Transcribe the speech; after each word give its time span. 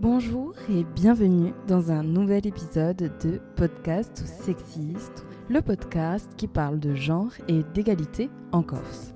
Bonjour 0.00 0.54
et 0.70 0.82
bienvenue 0.94 1.52
dans 1.68 1.92
un 1.92 2.02
nouvel 2.02 2.46
épisode 2.46 3.12
de 3.22 3.38
Podcast 3.54 4.16
Sexiste, 4.16 5.26
le 5.50 5.60
podcast 5.60 6.26
qui 6.38 6.46
parle 6.46 6.80
de 6.80 6.94
genre 6.94 7.32
et 7.48 7.62
d'égalité 7.74 8.30
en 8.50 8.62
Corse. 8.62 9.12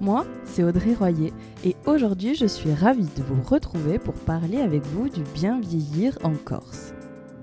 Moi, 0.00 0.24
c'est 0.46 0.64
Audrey 0.64 0.94
Royer 0.94 1.34
et 1.62 1.76
aujourd'hui 1.84 2.34
je 2.34 2.46
suis 2.46 2.72
ravie 2.72 3.10
de 3.18 3.22
vous 3.22 3.42
retrouver 3.42 3.98
pour 3.98 4.14
parler 4.14 4.62
avec 4.62 4.82
vous 4.86 5.10
du 5.10 5.20
bien 5.34 5.60
vieillir 5.60 6.16
en 6.24 6.32
Corse. 6.32 6.94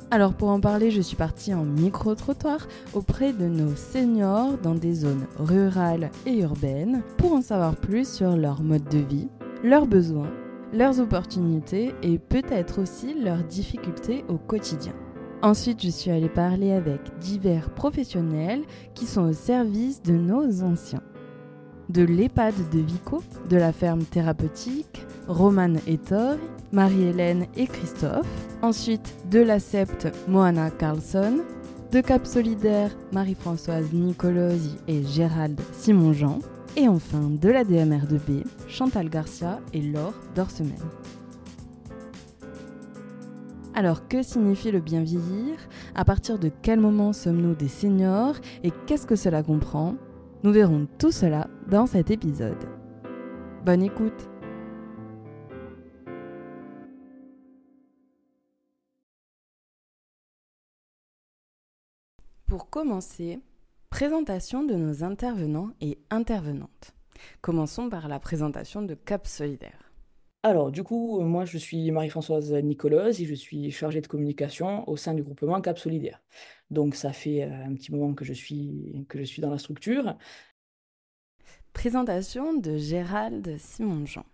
Alors 0.10 0.34
pour 0.34 0.50
en 0.50 0.60
parler, 0.60 0.90
je 0.90 1.02
suis 1.02 1.18
partie 1.18 1.54
en 1.54 1.66
micro-trottoir 1.66 2.68
auprès 2.96 3.32
de 3.32 3.46
nos 3.46 3.76
seniors 3.76 4.58
dans 4.58 4.74
des 4.74 4.96
zones 4.96 5.28
rurales 5.38 6.10
et 6.26 6.40
urbaines 6.40 7.04
pour 7.18 7.34
en 7.34 7.44
savoir 7.44 7.76
plus 7.76 8.12
sur 8.12 8.36
leur 8.36 8.64
mode 8.64 8.90
de 8.90 8.98
vie, 8.98 9.30
leurs 9.64 9.86
besoins, 9.86 10.32
leurs 10.76 11.00
opportunités 11.00 11.94
et 12.04 12.20
peut-être 12.20 12.82
aussi 12.82 13.14
leurs 13.20 13.44
difficultés 13.44 14.26
au 14.28 14.38
quotidien. 14.38 14.94
Ensuite, 15.42 15.82
je 15.82 15.90
suis 15.90 16.12
allée 16.12 16.30
parler 16.30 16.72
avec 16.72 17.00
divers 17.20 17.70
professionnels 17.70 18.64
qui 18.94 19.06
sont 19.06 19.30
au 19.30 19.34
service 19.34 20.02
de 20.02 20.14
nos 20.14 20.64
anciens 20.64 21.04
de 21.90 22.04
l'EHPAD 22.04 22.54
de 22.72 22.80
Vico, 22.80 23.24
de 23.50 23.58
la 23.58 23.72
ferme 23.72 24.04
thérapeutique, 24.04 25.06
Romane 25.28 25.80
et 25.88 25.98
Thor, 25.98 26.36
Marie-Hélène 26.72 27.46
et 27.56 27.68
Christophe. 27.68 28.28
Ensuite, 28.62 29.16
de 29.30 29.40
la 29.40 29.60
septe 29.60 30.08
Moana 30.28 30.72
Carlson, 30.72 31.42
de 31.92 32.02
Cap 32.02 32.26
Solidaire, 32.26 32.92
Marie-Françoise 33.12 33.94
Nicolosi 33.94 34.78
et 34.88 35.04
Gérald 35.04 35.60
Simon-Jean. 35.74 36.40
Et 36.78 36.90
enfin, 36.90 37.30
de 37.30 37.48
la 37.48 37.64
DMR2B, 37.64 38.44
Chantal 38.68 39.10
Garcia 39.10 39.62
et 39.72 39.82
Laure 39.82 40.14
Dorsemen. 40.36 40.76
Alors, 43.74 44.10
que 44.10 44.22
signifie 44.22 44.72
le 44.72 44.82
bien 44.82 45.02
vieillir? 45.02 45.56
À 45.96 46.04
partir 46.04 46.38
de 46.38 46.52
quel 46.62 46.82
moment 46.82 47.14
sommes-nous 47.14 47.56
des 47.56 47.70
seniors? 47.70 48.36
Et 48.64 48.72
qu'est-ce 48.88 49.08
que 49.08 49.16
cela 49.16 49.42
comprend? 49.42 49.96
Nous 50.44 50.52
verrons 50.52 50.86
tout 50.98 51.12
cela 51.12 51.48
dans 51.70 51.86
cet 51.86 52.12
épisode. 52.12 52.68
Bonne 53.66 53.82
écoute 53.82 54.30
Pour 62.48 62.70
commencer, 62.70 63.40
présentation 63.96 64.66
de 64.66 64.76
nos 64.76 65.06
intervenants 65.06 65.72
et 65.80 65.98
intervenantes. 66.10 66.94
Commençons 67.40 67.90
par 67.90 68.10
la 68.10 68.20
présentation 68.20 68.82
de 68.82 68.94
Cap 68.94 69.26
Solidaire. 69.26 69.90
Alors, 70.44 70.70
du 70.70 70.84
coup, 70.84 71.22
moi, 71.22 71.46
je 71.46 71.58
suis 71.58 71.92
Marie-Françoise 71.92 72.52
Nicolas 72.56 73.12
et 73.18 73.26
je 73.26 73.34
suis 73.34 73.72
chargée 73.72 74.02
de 74.02 74.08
communication 74.08 74.86
au 74.90 74.98
sein 74.98 75.14
du 75.14 75.24
groupement 75.24 75.62
Cap 75.62 75.80
Solidaire. 75.80 76.22
Donc 76.70 76.94
ça 76.94 77.14
fait 77.14 77.44
euh, 77.44 77.68
un 77.68 77.74
petit 77.74 77.94
moment 77.94 78.14
que 78.14 78.26
je 78.26 78.34
suis, 78.34 79.06
que 79.08 79.18
je 79.18 79.24
suis 79.24 79.42
dans 79.42 79.50
la 79.50 79.58
structure. 79.58 80.18
Présentation 81.72 82.54
de 82.54 82.76
Gérald 82.76 83.58
Simon-Jean. 83.58 84.26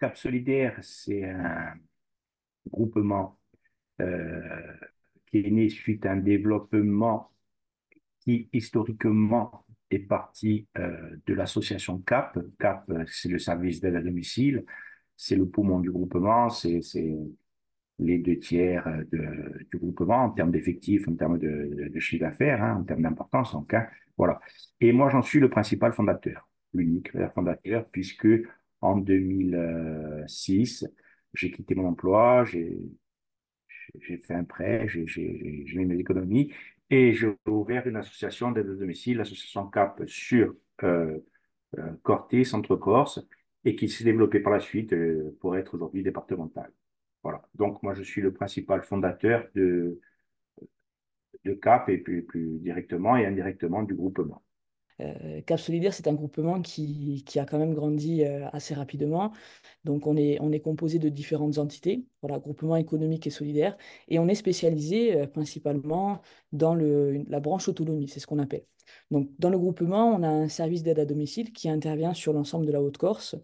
Cap 0.00 0.16
Solidaire, 0.16 0.76
c'est 0.82 1.22
un 1.22 1.74
groupement 2.68 3.38
euh, 4.00 4.40
qui 5.26 5.38
est 5.38 5.50
né 5.52 5.68
suite 5.68 6.04
à 6.04 6.10
un 6.10 6.16
développement 6.16 7.30
qui 8.24 8.48
historiquement 8.52 9.64
est 9.90 9.98
parti 10.00 10.66
euh, 10.78 11.16
de 11.26 11.34
l'association 11.34 11.98
CAP. 11.98 12.38
CAP, 12.58 12.90
c'est 13.06 13.28
le 13.28 13.38
service 13.38 13.80
d'aide 13.80 13.96
à 13.96 14.02
domicile, 14.02 14.64
c'est 15.16 15.36
le 15.36 15.46
poumon 15.46 15.80
du 15.80 15.90
groupement, 15.90 16.48
c'est 16.48 16.80
les 18.00 18.18
deux 18.18 18.38
tiers 18.38 18.88
euh, 18.88 19.04
du 19.70 19.78
groupement 19.78 20.24
en 20.24 20.30
termes 20.30 20.50
d'effectifs, 20.50 21.06
en 21.06 21.14
termes 21.14 21.38
de, 21.38 21.98
chiffre 22.00 22.24
d'affaires, 22.24 22.62
hein, 22.62 22.78
en 22.80 22.84
termes 22.84 23.02
d'importance. 23.02 23.52
Donc, 23.52 23.72
hein, 23.74 23.86
voilà. 24.16 24.40
Et 24.80 24.92
moi, 24.92 25.10
j'en 25.10 25.22
suis 25.22 25.40
le 25.40 25.48
principal 25.48 25.92
fondateur, 25.92 26.48
l'unique 26.72 27.12
fondateur, 27.34 27.86
puisque 27.90 28.28
en 28.80 28.96
2006, 28.96 30.86
j'ai 31.34 31.50
quitté 31.50 31.74
mon 31.74 31.88
emploi, 31.88 32.44
j'ai 32.44 32.78
fait 34.00 34.34
un 34.34 34.44
prêt, 34.44 34.86
j'ai 34.88 35.66
mis 35.76 35.84
mes 35.84 35.98
économies 35.98 36.52
et 36.94 37.12
j'ai 37.12 37.28
ouvert 37.46 37.86
une 37.88 37.96
association 37.96 38.52
d'aide 38.52 38.70
à 38.70 38.74
domicile, 38.74 39.18
l'association 39.18 39.66
CAP 39.68 40.04
sur 40.06 40.54
euh, 40.84 41.18
euh, 41.78 41.92
Corté, 42.04 42.44
Centre-Corse, 42.44 43.26
et 43.64 43.74
qui 43.74 43.88
s'est 43.88 44.04
développée 44.04 44.38
par 44.38 44.52
la 44.52 44.60
suite 44.60 44.92
euh, 44.92 45.36
pour 45.40 45.56
être 45.56 45.74
aujourd'hui 45.74 46.04
départementale. 46.04 46.72
Voilà. 47.24 47.42
Donc, 47.54 47.82
moi, 47.82 47.94
je 47.94 48.02
suis 48.04 48.22
le 48.22 48.32
principal 48.32 48.82
fondateur 48.84 49.48
de, 49.56 50.00
CAP 51.60 51.88
et 51.88 51.98
plus 51.98 52.58
directement 52.60 53.16
et 53.16 53.26
indirectement 53.26 53.82
du 53.82 53.94
groupement. 53.94 54.42
Euh, 55.00 55.40
Cap 55.42 55.58
Solidaire, 55.58 55.92
c'est 55.92 56.06
un 56.08 56.14
groupement 56.14 56.60
qui, 56.62 57.24
a 57.36 57.44
quand 57.44 57.58
même 57.58 57.74
grandi 57.74 58.24
euh, 58.24 58.46
assez 58.52 58.74
rapidement. 58.74 59.32
Donc, 59.84 60.06
on 60.06 60.16
est, 60.16 60.60
composé 60.60 60.98
de 60.98 61.08
différentes 61.08 61.58
entités, 61.58 62.04
voilà, 62.22 62.38
groupement 62.38 62.76
économique 62.76 63.26
et 63.26 63.30
solidaire, 63.30 63.76
et 64.08 64.18
on 64.18 64.28
est 64.28 64.34
spécialisé 64.34 65.16
euh, 65.16 65.26
principalement 65.26 66.20
dans 66.52 66.74
la 66.74 67.40
branche 67.40 67.68
autonomie, 67.68 68.08
c'est 68.08 68.20
ce 68.20 68.26
qu'on 68.26 68.38
appelle. 68.38 68.64
Donc, 69.10 69.30
dans 69.38 69.50
le 69.50 69.58
groupement, 69.58 70.14
on 70.14 70.22
a 70.22 70.28
un 70.28 70.48
service 70.48 70.82
d'aide 70.82 70.98
à 70.98 71.04
domicile 71.06 71.52
qui 71.52 71.68
intervient 71.68 72.14
sur 72.14 72.32
l'ensemble 72.32 72.66
de 72.66 72.72
la 72.72 72.82
Haute-Corse. 72.82 73.36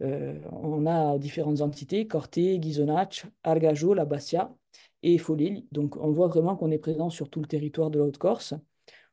On 0.00 0.86
a 0.86 1.18
différentes 1.18 1.62
entités, 1.62 2.06
Corté, 2.06 2.58
Ghisonacci, 2.58 3.22
Argajo, 3.44 3.94
La 3.94 4.04
Bastia 4.04 4.54
et 5.02 5.18
Folil. 5.18 5.66
Donc 5.72 5.96
on 5.96 6.10
voit 6.12 6.28
vraiment 6.28 6.56
qu'on 6.56 6.70
est 6.70 6.78
présent 6.78 7.10
sur 7.10 7.30
tout 7.30 7.40
le 7.40 7.46
territoire 7.46 7.90
de 7.90 7.98
la 7.98 8.04
Haute-Corse. 8.04 8.54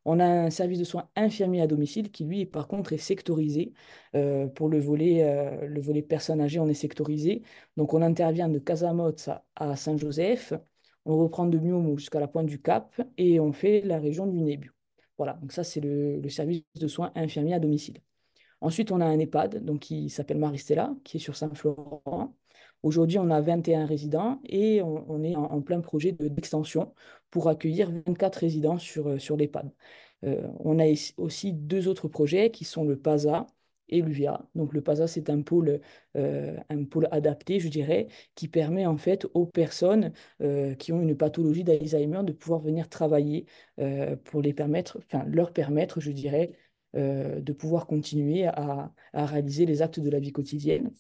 On 0.06 0.20
a 0.20 0.26
un 0.26 0.50
service 0.50 0.80
de 0.80 0.84
soins 0.84 1.10
infirmiers 1.16 1.62
à 1.62 1.68
domicile 1.68 2.12
qui, 2.12 2.26
lui, 2.26 2.46
par 2.46 2.68
contre, 2.68 2.94
est 2.94 2.98
sectorisé. 2.98 3.74
Euh, 4.16 4.48
pour 4.48 4.70
le 4.70 4.80
volet, 4.80 5.24
euh, 5.24 5.68
le 5.68 5.82
volet 5.82 6.02
personnes 6.02 6.42
âgées, 6.42 6.60
on 6.60 6.68
est 6.68 6.74
sectorisé. 6.74 7.44
Donc, 7.78 7.94
on 7.94 8.02
intervient 8.02 8.50
de 8.50 8.60
Casamotz 8.60 9.30
à 9.56 9.76
Saint-Joseph. 9.76 10.54
On 11.06 11.18
reprend 11.18 11.46
de 11.46 11.58
Miomou 11.58 11.98
jusqu'à 11.98 12.20
la 12.20 12.28
pointe 12.28 12.48
du 12.48 12.62
Cap 12.62 13.02
et 13.18 13.40
on 13.40 13.52
fait 13.54 13.82
la 13.82 14.00
région 14.00 14.26
du 14.28 14.42
Nébu. 14.42 14.72
Voilà, 15.18 15.34
donc 15.34 15.52
ça, 15.52 15.64
c'est 15.64 15.80
le, 15.82 16.20
le 16.20 16.30
service 16.30 16.64
de 16.80 16.88
soins 16.88 17.12
infirmiers 17.16 17.54
à 17.56 17.60
domicile. 17.60 17.98
Ensuite, 18.62 18.92
on 18.92 19.02
a 19.02 19.06
un 19.06 19.20
EHPAD 19.20 19.64
donc, 19.66 19.82
qui 19.82 20.10
s'appelle 20.10 20.38
Maristella, 20.40 20.96
qui 21.04 21.18
est 21.18 21.20
sur 21.20 21.36
Saint-Florent. 21.36 22.34
Aujourd'hui, 22.84 23.18
on 23.18 23.30
a 23.30 23.40
21 23.40 23.86
résidents 23.86 24.42
et 24.46 24.82
on, 24.82 25.24
est 25.24 25.36
en, 25.38 25.62
plein 25.62 25.80
projet 25.80 26.12
d'extension 26.12 26.94
pour 27.32 27.48
accueillir 27.48 27.90
24 28.06 28.36
résidents 28.38 28.78
sur, 28.78 29.08
euh, 29.10 29.20
sur 29.20 29.38
l'EHPAD. 29.38 29.72
Euh, 30.26 30.48
on 30.60 30.80
a 30.80 30.86
aussi 31.18 31.54
deux 31.54 31.88
autres 31.88 32.08
projets 32.10 32.52
qui 32.52 32.66
sont 32.66 32.84
le 32.84 32.98
PASA 33.00 33.48
et 33.90 34.02
l'UVA. 34.02 34.46
Donc 34.56 34.74
le 34.74 34.82
PASA, 34.82 35.08
c'est 35.08 35.30
un 35.30 35.42
pôle, 35.42 35.80
euh, 36.18 36.58
un 36.70 36.84
pôle 36.86 37.08
adapté, 37.12 37.60
je 37.60 37.70
dirais, 37.70 38.08
qui 38.36 38.48
permet 38.50 38.86
en 38.86 38.98
fait 38.98 39.28
aux 39.34 39.46
personnes 39.46 40.12
qui 40.80 40.92
ont 40.92 41.02
une 41.02 41.16
pathologie 41.18 41.64
d'Alzheimer 41.64 42.24
de 42.24 42.34
pouvoir 42.34 42.60
venir 42.60 42.90
travailler 42.90 43.46
pour 44.26 44.42
les 44.42 44.54
permettre, 44.54 45.00
enfin 45.06 45.26
leur 45.26 45.54
permettre, 45.54 46.00
je 46.02 46.12
dirais, 46.12 46.52
de 46.94 47.54
pouvoir 47.54 47.88
continuer 47.88 48.46
à, 48.48 48.94
réaliser 49.14 49.66
les 49.66 49.82
actes 49.82 50.00
de 50.00 50.10
la 50.10 50.20
vie 50.20 50.32
quotidienne. 50.32 50.92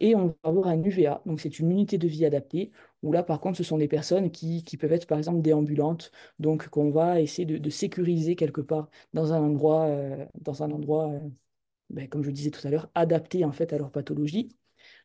Et 0.00 0.14
on 0.14 0.28
va 0.28 0.34
avoir 0.44 0.68
un 0.68 0.82
UVA, 0.82 1.22
donc 1.24 1.40
c'est 1.40 1.58
une 1.58 1.70
unité 1.70 1.96
de 1.96 2.06
vie 2.06 2.26
adaptée, 2.26 2.70
où 3.02 3.12
là 3.12 3.22
par 3.22 3.40
contre 3.40 3.56
ce 3.56 3.64
sont 3.64 3.78
des 3.78 3.88
personnes 3.88 4.30
qui, 4.30 4.62
peuvent 4.78 4.92
être 4.92 5.06
par 5.06 5.16
exemple 5.18 5.40
déambulantes, 5.40 6.12
donc 6.38 6.68
qu'on 6.68 6.90
va 6.90 7.20
essayer 7.20 7.46
de, 7.46 7.70
sécuriser 7.70 8.36
quelque 8.36 8.60
part 8.60 8.90
dans 9.14 9.32
un 9.32 9.40
endroit, 9.40 9.84
euh, 9.86 10.26
dans 10.40 10.62
un 10.62 10.70
endroit 10.70 11.10
euh, 11.12 11.20
ben, 11.90 12.08
comme 12.08 12.22
je 12.24 12.30
disais 12.30 12.50
tout 12.50 12.66
à 12.66 12.70
l'heure, 12.70 12.90
adapté 12.94 13.44
en 13.44 13.52
fait 13.52 13.72
à 13.72 13.78
leur 13.78 13.90
pathologie. 13.90 14.48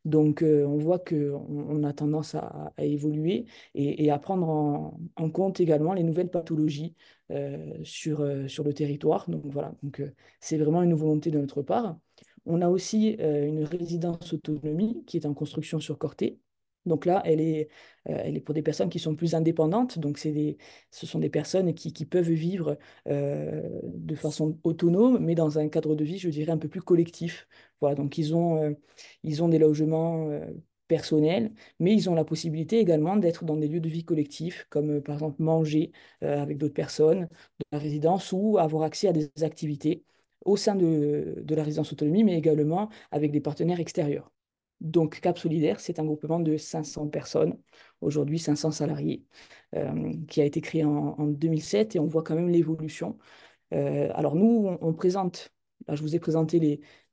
Donc, 0.06 0.44
euh, 0.44 0.66
on 0.66 0.78
voit 0.78 1.00
qu'on 1.00 1.46
on 1.50 1.84
a 1.84 1.94
tendance 1.94 2.36
à, 2.36 2.74
évoluer 2.80 3.46
et, 3.76 4.12
à 4.12 4.20
prendre 4.20 4.48
en, 5.16 5.30
compte 5.32 5.60
également 5.60 5.94
les 5.94 6.04
nouvelles 6.04 6.30
pathologies 6.30 6.96
sur, 7.84 8.26
sur 8.48 8.64
le 8.64 8.74
territoire. 8.74 9.30
Donc, 9.30 9.44
voilà, 9.46 9.74
donc, 9.84 10.04
c'est 10.40 10.58
vraiment 10.58 10.84
une 10.84 10.94
volonté 10.94 11.32
de 11.32 11.40
notre 11.40 11.62
part. 11.62 11.98
On 12.46 12.62
a 12.62 12.70
aussi 12.70 13.10
une 13.20 13.64
résidence 13.64 14.34
autonomie 14.34 15.04
qui 15.06 15.18
est 15.18 15.26
en 15.26 15.34
construction 15.34 15.80
sur 15.80 15.98
Corté, 15.98 16.40
donc 16.86 17.06
là, 17.06 17.22
elle 17.26 17.42
est, 17.42 17.70
euh, 18.10 18.40
pour 18.42 18.54
des 18.56 18.64
personnes 18.64 18.90
qui 18.90 19.00
sont 19.00 19.16
plus 19.16 19.36
indépendantes. 19.36 20.00
Donc, 20.00 20.22
des, 20.24 20.58
ce 20.90 21.06
sont 21.06 21.20
des 21.20 21.30
personnes 21.30 21.74
qui, 21.74 22.06
peuvent 22.06 22.32
vivre 22.32 22.78
euh, 23.08 23.62
de 23.84 24.16
façon 24.16 24.58
autonome, 24.64 25.20
mais 25.20 25.36
dans 25.36 25.60
un 25.60 25.70
cadre 25.70 25.96
de 25.96 26.04
vie, 26.04 26.18
je 26.18 26.30
dirais, 26.30 26.52
un 26.52 26.58
peu 26.58 26.68
plus 26.70 26.82
collectif. 26.82 27.48
Voilà, 27.82 27.96
donc 27.96 28.18
ils 28.18 28.36
ont, 28.36 28.58
euh, 28.64 28.74
ils 29.24 29.44
ont 29.44 29.48
des 29.50 29.60
logements 29.60 30.30
personnels, 30.88 31.54
mais 31.80 31.94
ils 31.94 32.10
ont 32.10 32.16
la 32.16 32.26
possibilité 32.26 32.80
également 32.80 33.16
d'être 33.16 33.46
dans 33.46 33.56
des 33.56 33.68
lieux 33.68 33.80
de 33.80 33.90
vie 33.90 34.04
collectifs, 34.04 34.66
comme 34.70 35.02
par 35.02 35.16
exemple 35.16 35.42
manger 35.42 35.92
avec 36.22 36.58
d'autres 36.58 36.74
personnes 36.74 37.22
de 37.60 37.66
la 37.72 37.80
résidence 37.80 38.32
ou 38.34 38.58
avoir 38.58 38.84
accès 38.84 39.08
à 39.08 39.14
des 39.14 39.32
activités 39.44 40.04
au 40.46 40.58
sein 40.58 40.76
de, 40.76 41.36
de 41.44 41.56
la 41.56 41.64
résidence 41.64 41.94
autonomie, 41.94 42.24
mais 42.24 42.38
également 42.38 42.90
avec 43.12 43.32
des 43.32 43.42
partenaires 43.42 43.80
extérieurs. 43.80 44.32
Donc, 44.82 45.22
Cap 45.22 45.38
Solidaire, 45.38 45.80
c'est 45.80 46.00
un 46.00 46.06
groupement 46.06 46.40
de 46.40 46.58
500 46.58 47.08
personnes, 47.10 47.58
aujourd'hui 48.02 48.40
500 48.40 48.72
salariés, 48.72 49.24
euh, 49.76 50.14
qui 50.28 50.42
a 50.42 50.46
été 50.46 50.60
créé 50.60 50.84
en, 50.84 51.28
2007 51.28 51.96
et 51.96 52.00
on 52.00 52.08
voit 52.08 52.24
quand 52.24 52.36
même 52.36 52.50
l'évolution. 52.50 53.18
Euh, 53.74 54.10
alors 54.16 54.36
nous, 54.36 54.76
on, 54.82 54.94
présente, 54.94 55.54
là 55.88 55.96
je 55.96 56.02
vous 56.02 56.16
ai 56.16 56.20
présenté 56.20 56.60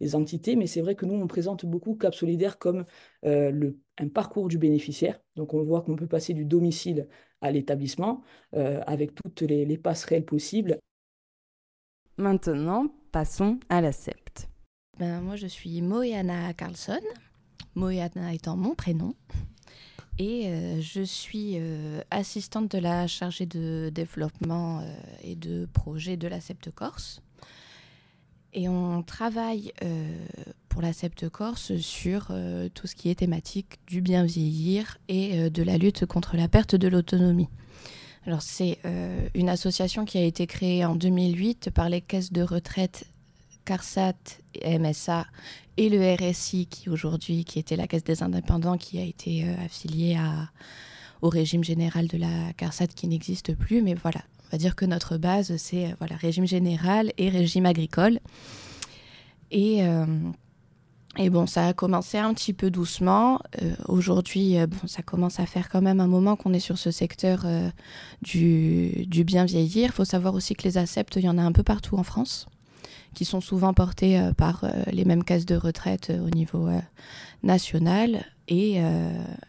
les, 0.00 0.14
entités, 0.14 0.56
mais 0.56 0.66
c'est 0.66 0.80
vrai 0.80 0.94
que 0.94 1.04
nous, 1.06 1.14
on 1.14 1.26
présente 1.26 1.66
beaucoup 1.66 1.94
Cap 1.94 2.14
Solidaire 2.14 2.58
comme 2.58 2.84
euh, 3.26 3.50
le, 3.50 3.78
un 3.98 4.08
parcours 4.08 4.48
du 4.48 4.58
bénéficiaire. 4.58 5.20
Donc 5.36 5.52
on 5.54 5.62
voit 5.62 5.82
qu'on 5.82 5.96
peut 5.96 6.08
passer 6.08 6.32
du 6.34 6.46
domicile 6.46 7.08
à 7.42 7.50
l'établissement 7.52 8.22
avec 8.52 9.14
toutes 9.14 9.42
les 9.42 9.78
passerelles 9.78 10.24
possibles. 10.24 10.80
Maintenant, 12.16 12.90
passons 13.12 13.58
à 13.68 13.80
la 13.80 13.92
SEPT. 13.92 14.48
Ben, 14.98 15.20
moi, 15.20 15.36
je 15.36 15.46
suis 15.46 15.80
Moyana 15.82 16.52
Carlson. 16.54 17.00
Moyana 17.74 18.34
étant 18.34 18.56
mon 18.56 18.74
prénom. 18.74 19.14
Et 20.18 20.48
euh, 20.48 20.80
je 20.80 21.02
suis 21.02 21.52
euh, 21.54 22.00
assistante 22.10 22.72
de 22.72 22.78
la 22.78 23.06
chargée 23.06 23.46
de 23.46 23.90
développement 23.94 24.80
euh, 24.80 24.96
et 25.22 25.36
de 25.36 25.68
projet 25.72 26.16
de 26.16 26.26
la 26.26 26.40
Septe 26.40 26.72
Corse. 26.72 27.22
Et 28.52 28.68
on 28.68 29.02
travaille 29.02 29.72
pour 30.70 30.80
la 30.80 30.94
Septe 30.94 31.28
Corse 31.28 31.76
sur 31.76 32.32
tout 32.72 32.86
ce 32.86 32.96
qui 32.96 33.10
est 33.10 33.16
thématique 33.16 33.78
du 33.86 34.00
bien 34.00 34.24
vieillir 34.24 34.96
et 35.06 35.50
de 35.50 35.62
la 35.62 35.76
lutte 35.76 36.06
contre 36.06 36.34
la 36.38 36.48
perte 36.48 36.74
de 36.74 36.88
l'autonomie. 36.88 37.50
C'est 38.40 38.78
une 39.34 39.48
association 39.48 40.04
qui 40.04 40.18
a 40.18 40.22
été 40.22 40.46
créée 40.46 40.84
en 40.84 40.94
2008 40.94 41.70
par 41.70 41.88
les 41.88 42.00
caisses 42.00 42.32
de 42.32 42.42
retraite 42.42 43.06
CARSAT, 43.68 44.40
MSA 44.64 45.26
et 45.76 45.90
le 45.90 46.14
RSI 46.14 46.66
qui 46.66 46.88
aujourd'hui, 46.88 47.44
qui 47.44 47.58
était 47.58 47.76
la 47.76 47.86
Caisse 47.86 48.02
des 48.02 48.22
indépendants, 48.22 48.78
qui 48.78 48.98
a 48.98 49.04
été 49.04 49.44
euh, 49.44 49.54
affiliée 49.64 50.18
au 51.20 51.28
régime 51.28 51.62
général 51.62 52.08
de 52.08 52.16
la 52.16 52.52
CARSAT 52.56 52.88
qui 52.88 53.08
n'existe 53.08 53.54
plus. 53.54 53.82
Mais 53.82 53.92
voilà, 53.92 54.22
on 54.46 54.52
va 54.52 54.58
dire 54.58 54.74
que 54.74 54.86
notre 54.86 55.18
base, 55.18 55.54
c'est 55.58 55.86
euh, 55.86 55.94
voilà, 55.98 56.16
régime 56.16 56.46
général 56.46 57.12
et 57.18 57.28
régime 57.28 57.66
agricole. 57.66 58.20
Et, 59.50 59.84
euh, 59.84 60.06
et 61.18 61.30
bon, 61.30 61.46
ça 61.46 61.66
a 61.66 61.72
commencé 61.72 62.16
un 62.18 62.32
petit 62.32 62.52
peu 62.52 62.70
doucement. 62.70 63.40
Aujourd'hui, 63.86 64.56
bon, 64.66 64.86
ça 64.86 65.02
commence 65.02 65.40
à 65.40 65.46
faire 65.46 65.68
quand 65.68 65.82
même 65.82 66.00
un 66.00 66.06
moment 66.06 66.36
qu'on 66.36 66.52
est 66.52 66.60
sur 66.60 66.78
ce 66.78 66.90
secteur 66.90 67.44
du, 68.22 69.04
du, 69.06 69.24
bien 69.24 69.44
vieillir. 69.44 69.86
Il 69.86 69.92
faut 69.92 70.04
savoir 70.04 70.34
aussi 70.34 70.54
que 70.54 70.62
les 70.62 70.78
acceptes, 70.78 71.16
il 71.16 71.24
y 71.24 71.28
en 71.28 71.36
a 71.36 71.42
un 71.42 71.52
peu 71.52 71.64
partout 71.64 71.96
en 71.96 72.04
France 72.04 72.46
qui 73.14 73.24
sont 73.24 73.40
souvent 73.40 73.74
portés 73.74 74.20
euh, 74.20 74.32
par 74.32 74.64
euh, 74.64 74.68
les 74.92 75.04
mêmes 75.04 75.24
caisses 75.24 75.46
de 75.46 75.56
retraite 75.56 76.10
euh, 76.10 76.24
au 76.24 76.30
niveau 76.30 76.68
national. 77.42 78.24
Et, 78.48 78.80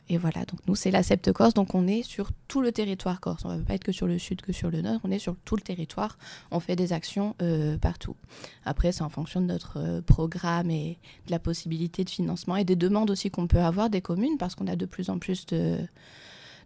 et, 0.09 0.17
voilà, 0.17 0.43
donc 0.45 0.59
nous, 0.67 0.75
c'est 0.75 0.91
la 0.91 1.03
Septe 1.03 1.31
Corse, 1.31 1.53
donc 1.53 1.73
on 1.73 1.87
est 1.87 2.03
sur 2.03 2.31
tout 2.49 2.61
le 2.61 2.73
territoire 2.73 3.21
corse. 3.21 3.45
On 3.45 3.49
ne 3.49 3.57
va 3.57 3.63
pas 3.63 3.73
être 3.75 3.83
que 3.85 3.93
sur 3.93 4.07
le 4.07 4.19
sud, 4.19 4.41
que 4.41 4.51
sur 4.51 4.69
le 4.69 4.81
nord, 4.81 4.99
on 5.05 5.11
est 5.11 5.19
sur 5.19 5.37
tout 5.45 5.55
le 5.55 5.61
territoire. 5.61 6.17
On 6.51 6.59
fait 6.59 6.75
des 6.75 6.91
actions 6.91 7.33
partout. 7.81 8.17
Après, 8.65 8.91
c'est 8.91 9.03
en 9.03 9.09
fonction 9.09 9.39
de 9.39 9.45
notre 9.45 10.01
programme 10.01 10.69
et 10.69 10.97
de 11.27 11.31
la 11.31 11.39
possibilité 11.39 12.03
de 12.03 12.09
financement 12.09 12.57
et 12.57 12.65
des 12.65 12.75
demandes 12.75 13.09
aussi 13.09 13.31
qu'on 13.31 13.47
peut 13.47 13.61
avoir 13.61 13.89
des 13.89 14.01
communes, 14.01 14.37
parce 14.37 14.55
qu'on 14.55 14.67
a 14.67 14.75
de 14.75 14.85
plus 14.85 15.09
en 15.09 15.17
plus 15.17 15.45
de, 15.45 15.77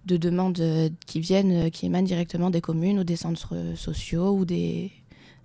de 0.06 0.18
demandes 0.18 0.92
qui 1.06 1.20
viennent, 1.20 1.70
qui 1.70 1.86
émanent 1.86 2.08
directement 2.08 2.50
des 2.50 2.62
communes 2.62 3.00
ou 3.00 3.04
des 3.04 3.16
centres 3.16 3.56
sociaux 3.76 4.32
ou 4.32 4.46
des, 4.46 4.92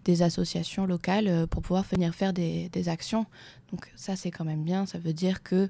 des 0.04 0.22
associations 0.22 0.86
locales 0.86 1.28
euh, 1.28 1.46
pour 1.46 1.62
pouvoir 1.62 1.84
venir 1.84 2.14
faire 2.14 2.32
des, 2.32 2.88
actions. 2.88 3.26
Donc 3.70 3.90
ça, 3.96 4.16
c'est 4.16 4.30
quand 4.30 4.44
même 4.44 4.62
bien. 4.62 4.86
Ça 4.86 4.98
veut 4.98 5.12
dire 5.12 5.42
qu'il 5.42 5.68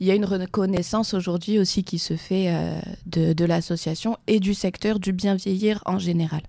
y 0.00 0.10
a 0.10 0.14
une 0.14 0.24
reconnaissance 0.24 1.14
aujourd'hui 1.14 1.58
aussi 1.58 1.84
qui 1.84 1.98
se 1.98 2.16
fait 2.16 2.52
euh, 2.52 2.80
de, 3.06 3.44
l'association 3.44 4.16
et 4.26 4.40
du 4.40 4.54
secteur 4.54 4.98
du 4.98 5.12
bien 5.12 5.34
vieillir 5.34 5.82
en 5.86 5.98
général. 5.98 6.42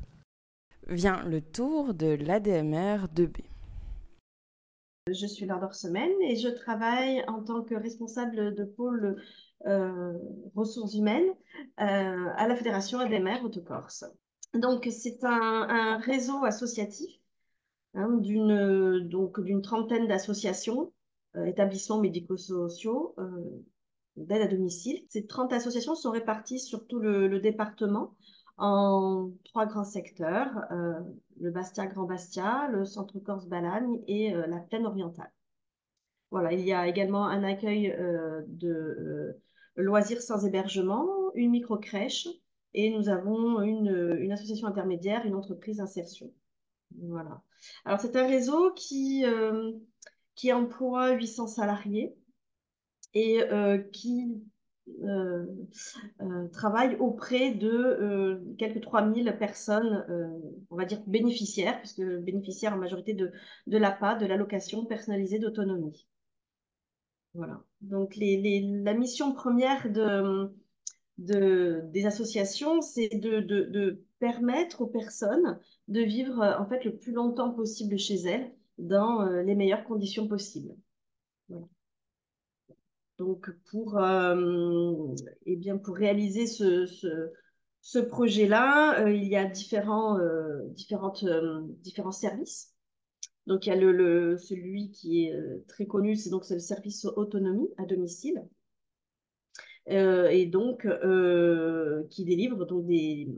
Vient 0.87 1.21
le 1.23 1.41
tour 1.41 1.93
de 1.93 2.07
l'ADMR 2.07 3.07
2B. 3.15 3.43
Je 5.09 5.27
suis 5.27 5.45
Laure 5.45 5.75
Semaine 5.75 6.11
et 6.27 6.35
je 6.35 6.47
travaille 6.47 7.23
en 7.27 7.43
tant 7.43 7.61
que 7.61 7.75
responsable 7.75 8.55
de 8.55 8.63
pôle 8.63 9.21
euh, 9.65 10.13
ressources 10.55 10.95
humaines 10.95 11.29
à 11.77 12.47
la 12.47 12.55
Fédération 12.55 12.99
ADMR 12.99 13.43
Haute-Corse. 13.43 14.05
Donc, 14.53 14.87
c'est 14.91 15.23
un, 15.23 15.97
réseau 15.97 16.43
associatif 16.43 17.11
hein, 17.93 18.17
d'une 18.17 19.07
donc 19.07 19.39
trentaine 19.61 20.07
d'associations, 20.07 20.91
euh, 21.35 21.45
établissements 21.45 21.99
médico-sociaux 21.99 23.13
euh, 23.19 23.63
d'aide 24.15 24.41
à 24.41 24.47
domicile. 24.47 25.05
Ces 25.09 25.27
30 25.27 25.53
associations 25.53 25.95
sont 25.95 26.11
réparties 26.11 26.59
sur 26.59 26.87
tout 26.87 26.99
le, 26.99 27.39
département 27.39 28.15
en 28.57 29.29
trois 29.43 29.67
grands 29.67 29.83
secteurs 29.83 30.49
euh, 30.71 30.99
le 31.39 31.51
Bastia 31.51 31.85
Grand 31.85 32.05
Bastia, 32.05 32.69
le 32.71 32.85
Centre 32.85 33.19
Corse 33.19 33.47
Balagne 33.47 34.01
et 34.07 34.31
la 34.31 34.57
Plaine 34.57 34.87
Orientale. 34.87 35.31
Voilà, 36.31 36.51
il 36.53 36.65
y 36.65 36.73
a 36.73 36.87
également 36.87 37.27
un 37.27 37.43
accueil 37.43 37.95
de 38.47 39.39
loisirs 39.75 40.21
sans 40.21 40.43
hébergement, 40.45 41.05
une 41.35 41.51
micro-crèche, 41.51 42.27
et 42.73 42.91
nous 42.91 43.09
avons 43.09 43.61
une, 43.61 44.31
association 44.31 44.67
intermédiaire, 44.67 45.25
une 45.25 45.35
entreprise 45.35 45.77
d'insertion. 45.77 46.31
Voilà. 47.01 47.41
Alors, 47.85 47.99
c'est 47.99 48.15
un 48.15 48.27
réseau 48.27 48.71
qui, 48.73 49.25
euh, 49.25 49.71
qui 50.35 50.53
emploie 50.53 51.11
800 51.11 51.47
salariés 51.47 52.15
et 53.13 53.41
euh, 53.41 53.77
qui 53.77 54.41
euh, 55.03 55.45
travaille 56.53 56.95
auprès 56.97 57.51
de 57.53 58.41
quelques 58.57 58.81
3000 58.81 59.35
personnes, 59.37 60.05
on 60.69 60.75
va 60.75 60.85
dire 60.85 61.01
bénéficiaires, 61.07 61.79
puisque 61.79 62.03
bénéficiaires 62.03 62.73
en 62.73 62.77
majorité 62.77 63.13
de, 63.13 63.31
de 63.65 63.77
l'APA, 63.77 64.15
de 64.15 64.25
l'allocation 64.25 64.85
personnalisée 64.85 65.39
d'autonomie. 65.39 66.07
Voilà. 67.33 67.63
Donc, 67.81 68.15
la 68.15 68.93
mission 68.93 69.33
première 69.33 69.91
de, 69.91 70.51
de, 71.17 71.81
des 71.91 72.05
associations, 72.05 72.81
c'est 72.81 73.09
de, 73.09 74.03
permettre 74.19 74.81
aux 74.81 74.87
personnes 74.87 75.59
de 75.87 76.01
vivre 76.01 76.41
en 76.59 76.65
fait 76.65 76.83
le 76.85 76.97
plus 76.97 77.11
longtemps 77.11 77.51
possible 77.51 77.99
chez 77.99 78.15
elles 78.15 78.51
dans 78.79 79.21
euh, 79.21 79.43
les 79.43 79.53
meilleures 79.53 79.83
conditions 79.83 80.27
possibles. 80.27 80.75
Donc 83.17 83.49
pour, 83.69 83.97
euh, 83.97 85.15
eh 85.45 85.55
bien, 85.55 85.77
pour 85.77 85.95
réaliser 85.95 86.45
ce, 86.45 86.85
ce, 87.81 87.99
projet-là, 87.99 89.03
euh, 89.03 89.11
il 89.11 89.27
y 89.27 89.35
a 89.35 89.45
différents, 89.45 90.19
différentes, 90.69 91.25
différents 91.81 92.11
services. 92.11 92.73
Donc 93.47 93.65
il 93.65 93.69
y 93.69 93.71
a 93.71 93.75
le, 93.75 94.37
celui 94.37 94.91
qui 94.91 95.25
est 95.25 95.67
très 95.67 95.85
connu, 95.85 96.15
c'est 96.15 96.29
donc 96.29 96.47
le 96.49 96.59
service 96.59 97.05
autonomie 97.05 97.69
à 97.77 97.85
domicile. 97.85 98.47
Euh, 99.89 100.27
et 100.27 100.45
donc 100.45 100.85
euh, 100.85 102.03
qui 102.09 102.25
délivre 102.25 102.65
donc 102.65 102.85
des, 102.85 103.29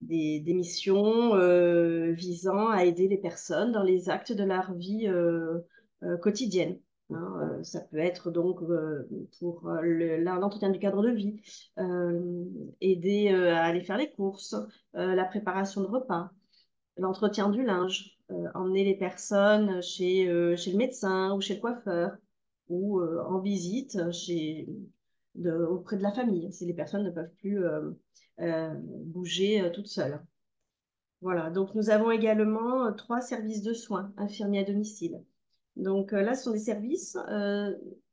des, 0.00 0.54
missions 0.54 1.34
euh, 1.34 2.12
visant 2.12 2.68
à 2.68 2.84
aider 2.84 3.08
les 3.08 3.18
personnes 3.18 3.72
dans 3.72 3.82
les 3.82 4.08
actes 4.08 4.32
de 4.32 4.44
leur 4.44 4.72
vie 4.74 5.08
quotidienne. 6.22 6.78
Hein. 7.10 7.60
ça 7.62 7.80
peut 7.80 7.98
être 7.98 8.30
donc 8.30 8.60
pour 9.38 9.68
l'entretien 9.68 10.70
du 10.70 10.78
cadre 10.78 11.02
de 11.02 11.10
vie, 11.10 11.40
aider 12.80 13.28
à 13.30 13.64
aller 13.64 13.82
faire 13.82 13.98
les 13.98 14.10
courses, 14.10 14.54
la 14.92 15.24
préparation 15.24 15.80
de 15.82 15.86
repas, 15.86 16.30
l'entretien 16.96 17.48
du 17.50 17.64
linge, 17.64 18.18
emmener 18.54 18.84
les 18.84 18.96
personnes 18.96 19.82
chez, 19.82 20.26
chez 20.56 20.72
le 20.72 20.78
médecin 20.78 21.34
ou 21.34 21.40
chez 21.40 21.54
le 21.54 21.60
coiffeur, 21.60 22.16
ou 22.68 23.02
en 23.02 23.38
visite 23.40 24.10
chez, 24.12 24.66
auprès 25.36 25.96
de 25.96 26.02
la 26.02 26.12
famille, 26.12 26.52
si 26.52 26.66
les 26.66 26.74
personnes 26.74 27.04
ne 27.04 27.10
peuvent 27.10 27.34
plus 27.38 27.64
euh, 27.64 27.90
euh, 28.40 28.74
bouger 28.76 29.60
euh, 29.60 29.70
toutes 29.70 29.88
seules. 29.88 30.20
Voilà, 31.20 31.50
donc 31.50 31.74
nous 31.74 31.90
avons 31.90 32.10
également 32.10 32.92
trois 32.92 33.20
services 33.20 33.62
de 33.62 33.72
soins 33.72 34.12
infirmiers 34.16 34.60
à 34.60 34.64
domicile. 34.64 35.24
Donc 35.76 36.12
là, 36.12 36.34
ce 36.34 36.44
sont 36.44 36.52
des 36.52 36.58
services 36.58 37.16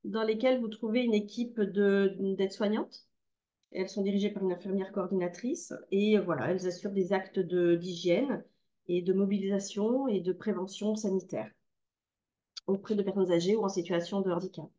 dans 0.03 0.23
lesquels 0.23 0.61
vous 0.61 0.69
trouvez 0.69 1.03
une 1.03 1.13
équipe 1.13 1.59
d'aides-soignantes. 1.59 3.05
Elles 3.71 3.89
sont 3.89 4.01
dirigées 4.01 4.29
par 4.29 4.43
une 4.43 4.53
infirmière 4.53 4.93
coordinatrice 4.93 5.73
et 5.91 6.17
voilà, 6.19 6.51
elles 6.51 6.65
assurent 6.67 6.93
des 6.93 7.11
actes 7.11 7.39
d'hygiène 7.39 8.45
et 8.87 9.01
de 9.01 9.13
mobilisation 9.13 10.07
et 10.07 10.21
de 10.21 10.31
prévention 10.31 10.95
sanitaire 10.95 11.51
auprès 12.65 12.95
de 12.95 13.03
personnes 13.03 13.31
âgées 13.31 13.55
ou 13.57 13.63
en 13.63 13.69
situation 13.69 14.21
de 14.21 14.31
handicap. 14.31 14.69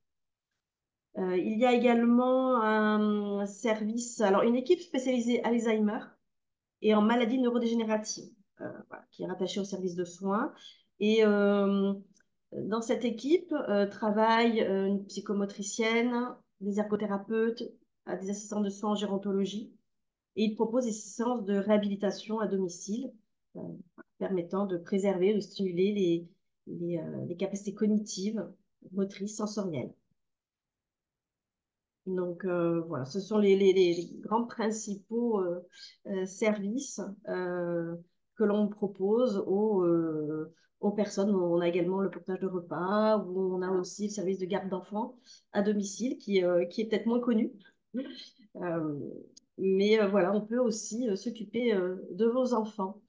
Euh, 1.19 1.37
il 1.37 1.59
y 1.59 1.67
a 1.67 1.75
également 1.75 2.63
un 2.63 3.45
service, 3.47 4.21
alors 4.21 4.43
une 4.43 4.57
équipe 4.57 4.81
spécialisée 4.81 5.43
Alzheimer 5.45 6.01
et 6.81 6.95
en 6.95 7.03
maladies 7.03 7.39
neurodégénératives, 7.39 8.33
euh, 8.61 8.71
qui 9.11 9.23
est 9.23 9.27
rattachée 9.27 9.61
au 9.61 9.65
service 9.65 9.95
de 9.95 10.05
soins. 10.05 10.53
Et 11.01 11.25
euh, 11.25 11.93
Dans 12.53 12.81
cette 12.81 13.05
équipe 13.05 13.55
travaillent 13.91 14.63
une 14.63 15.05
psychomotricienne, 15.07 16.29
des 16.61 16.79
ergothérapeutes, 16.79 17.63
des 18.07 18.31
assistants 18.31 18.61
de 18.61 18.71
soins 18.71 18.93
en 18.93 18.95
gérontologie, 18.95 19.73
et 20.37 20.45
ils 20.45 20.55
proposent 20.55 20.87
des 20.87 20.93
séances 20.93 21.45
de 21.45 21.57
réhabilitation 21.57 22.41
à 22.41 22.47
domicile 22.47 23.13
permettant 24.19 24.67
de 24.67 24.79
préserver, 24.79 25.35
de 25.35 25.41
stimuler 25.41 26.29
les 26.67 27.37
capacités 27.37 27.75
cognitives, 27.75 28.47
motrices, 28.93 29.37
sensorielles. 29.37 29.93
Donc 32.07 32.45
euh, 32.45 32.81
voilà, 32.89 33.05
ce 33.05 33.21
sont 33.21 33.39
les, 33.39 34.11
grands 34.21 34.45
principaux 34.45 35.41
euh, 35.41 35.61
euh, 36.09 36.27
services 36.27 37.01
que 37.27 38.45
l'on 38.45 38.69
propose 38.69 39.43
aux, 39.47 39.85
aux 40.81 40.91
personnes. 40.93 41.35
On 41.35 41.61
a 41.61 41.69
également 41.69 42.01
le 42.01 42.11
portage 42.11 42.41
de 42.41 42.47
repas, 42.47 43.19
où 43.19 43.55
on 43.55 43.63
a 43.63 43.71
aussi 43.71 44.05
le 44.05 44.13
service 44.13 44.39
de 44.39 44.47
garde 44.47 44.69
d'enfants 44.69 45.17
à 45.53 45.63
domicile, 45.63 46.17
qui, 46.19 46.43
qui 46.71 46.81
est 46.81 46.89
peut-être 46.89 47.07
moins 47.07 47.21
connu. 47.21 47.53
mais 49.59 50.07
voilà, 50.09 50.33
on 50.35 50.41
peut 50.41 50.59
aussi 50.59 51.15
s'occuper 51.17 51.75
de 51.75 52.27
vos 52.27 52.55
enfants. 52.55 53.01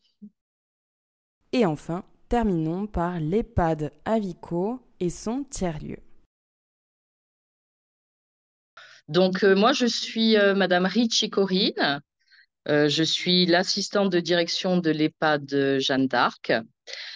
Et 1.53 1.65
enfin, 1.65 2.03
terminons 2.27 2.85
par 2.85 3.19
l'EHPAD 3.19 3.91
Avico 4.05 4.79
et 4.99 5.09
son 5.09 5.45
tiers-lieu. 5.45 6.02
Donc, 9.07 9.43
euh, 9.43 9.55
moi, 9.55 9.73
je 9.73 9.85
suis 9.85 10.37
euh, 10.37 10.55
Madame 10.55 10.85
Ricci 10.85 11.29
Corinne. 11.29 12.01
Euh, 12.69 12.87
je 12.87 13.03
suis 13.03 13.45
l'assistante 13.45 14.09
de 14.09 14.19
direction 14.21 14.77
de 14.77 14.89
l'EHPAD 14.89 15.79
Jeanne 15.79 16.07
d'Arc. 16.07 16.53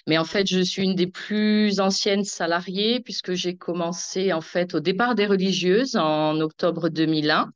Mais 0.06 0.18
en 0.18 0.26
fait, 0.26 0.48
je 0.48 0.60
suis 0.60 0.84
une 0.84 0.96
des 0.96 1.08
plus 1.08 1.80
anciennes 1.80 2.26
salariées 2.26 3.00
puisque 3.00 3.34
j'ai 3.34 3.56
commencé 3.56 4.34
en 4.34 4.42
fait 4.42 4.74
au 4.74 4.80
départ 4.80 5.16
des 5.16 5.26
religieuses 5.26 5.96
en 5.96 6.40
octobre 6.42 6.90
2001. 6.90 7.52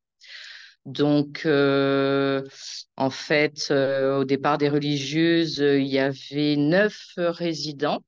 Donc, 0.85 1.45
en 1.45 3.09
fait, 3.09 3.71
au 3.71 4.23
départ 4.23 4.57
des 4.57 4.69
religieuses, 4.69 5.57
il 5.57 5.87
y 5.87 5.99
avait 5.99 6.55
neuf 6.55 7.13
résidents 7.17 8.01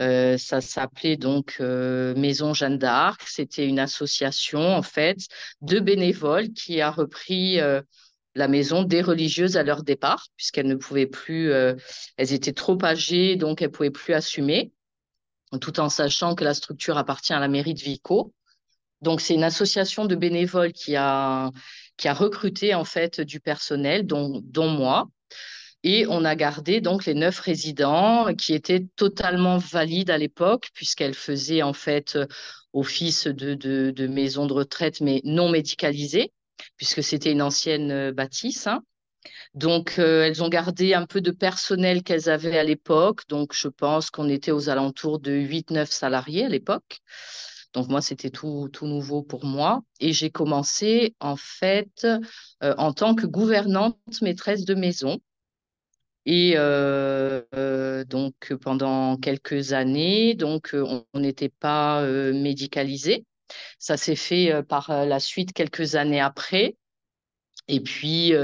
euh, 0.00 0.38
ça 0.38 0.60
s'appelait 0.60 1.16
donc 1.16 1.56
euh, 1.60 2.14
Maison 2.14 2.54
Jeanne 2.54 2.78
d'Arc. 2.78 3.22
C'était 3.26 3.66
une 3.66 3.78
association 3.78 4.60
en 4.60 4.82
fait 4.82 5.18
de 5.60 5.80
bénévoles 5.80 6.52
qui 6.52 6.80
a 6.80 6.90
repris 6.90 7.60
euh, 7.60 7.82
la 8.34 8.48
maison 8.48 8.84
des 8.84 9.02
religieuses 9.02 9.56
à 9.56 9.62
leur 9.62 9.82
départ, 9.82 10.26
puisqu'elles 10.36 10.68
ne 10.68 10.76
pouvaient 10.76 11.06
plus, 11.06 11.50
elles 11.50 12.32
étaient 12.32 12.52
trop 12.52 12.78
âgées, 12.84 13.34
donc 13.34 13.62
elles 13.62 13.70
pouvaient 13.70 13.90
plus 13.90 14.14
assumer, 14.14 14.70
tout 15.60 15.80
en 15.80 15.88
sachant 15.88 16.36
que 16.36 16.44
la 16.44 16.54
structure 16.54 16.98
appartient 16.98 17.32
à 17.32 17.40
la 17.40 17.48
mairie 17.48 17.74
de 17.74 17.80
Vico. 17.80 18.32
Donc 19.00 19.20
c'est 19.20 19.34
une 19.34 19.42
association 19.42 20.04
de 20.04 20.14
bénévoles 20.14 20.72
qui 20.72 20.94
a 20.94 21.50
qui 21.98 22.08
a 22.08 22.14
recruté 22.14 22.74
en 22.74 22.84
fait 22.84 23.20
du 23.20 23.40
personnel, 23.40 24.06
dont, 24.06 24.40
dont 24.44 24.68
moi. 24.68 25.08
Et 25.84 26.06
on 26.08 26.24
a 26.24 26.34
gardé 26.34 26.80
donc 26.80 27.06
les 27.06 27.14
neuf 27.14 27.38
résidents 27.38 28.34
qui 28.34 28.52
étaient 28.52 28.86
totalement 28.96 29.58
valides 29.58 30.10
à 30.10 30.18
l'époque, 30.18 30.70
puisqu'elles 30.74 31.14
faisaient 31.14 31.62
en 31.62 31.72
fait 31.72 32.16
euh, 32.16 32.26
office 32.72 33.28
de, 33.28 33.54
de, 33.54 34.06
maison 34.08 34.46
de 34.46 34.52
retraite, 34.52 35.00
mais 35.00 35.20
non 35.24 35.48
médicalisée, 35.48 36.32
puisque 36.76 37.02
c'était 37.02 37.30
une 37.30 37.42
ancienne 37.42 37.92
euh, 37.92 38.12
bâtisse. 38.12 38.66
Hein. 38.66 38.82
Donc, 39.54 39.98
euh, 39.98 40.24
elles 40.24 40.42
ont 40.42 40.48
gardé 40.48 40.94
un 40.94 41.06
peu 41.06 41.20
de 41.20 41.30
personnel 41.30 42.02
qu'elles 42.02 42.28
avaient 42.28 42.58
à 42.58 42.64
l'époque. 42.64 43.22
Donc, 43.28 43.52
je 43.54 43.68
pense 43.68 44.10
qu'on 44.10 44.28
était 44.28 44.50
aux 44.50 44.68
alentours 44.68 45.20
de 45.20 45.30
8-9 45.30 45.86
salariés 45.86 46.46
à 46.46 46.48
l'époque. 46.48 46.98
Donc, 47.72 47.88
moi, 47.88 48.00
c'était 48.00 48.30
tout, 48.30 48.68
tout 48.72 48.86
nouveau 48.86 49.22
pour 49.22 49.44
moi. 49.44 49.82
Et 50.00 50.12
j'ai 50.12 50.30
commencé, 50.30 51.14
en 51.20 51.36
fait, 51.36 52.06
en 52.60 52.92
tant 52.92 53.14
que 53.14 53.26
gouvernante 53.26 53.98
maîtresse 54.22 54.64
de 54.64 54.74
maison. 54.74 55.20
Et 56.30 56.58
euh, 56.58 57.40
euh, 57.54 58.04
donc 58.04 58.52
pendant 58.60 59.16
quelques 59.16 59.72
années, 59.72 60.34
donc 60.34 60.72
on 60.74 61.06
n'était 61.14 61.48
pas 61.48 62.02
euh, 62.02 62.34
médicalisé. 62.34 63.24
Ça 63.78 63.96
s'est 63.96 64.14
fait 64.14 64.62
par 64.68 65.06
la 65.06 65.20
suite 65.20 65.54
quelques 65.54 65.94
années 65.94 66.20
après. 66.20 66.76
Et 67.66 67.80
puis 67.80 68.34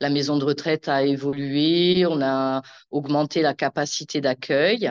la 0.00 0.08
maison 0.08 0.38
de 0.38 0.44
retraite 0.46 0.88
a 0.88 1.02
évolué, 1.02 2.06
on 2.06 2.22
a 2.22 2.62
augmenté 2.90 3.42
la 3.42 3.52
capacité 3.52 4.22
d'accueil 4.22 4.90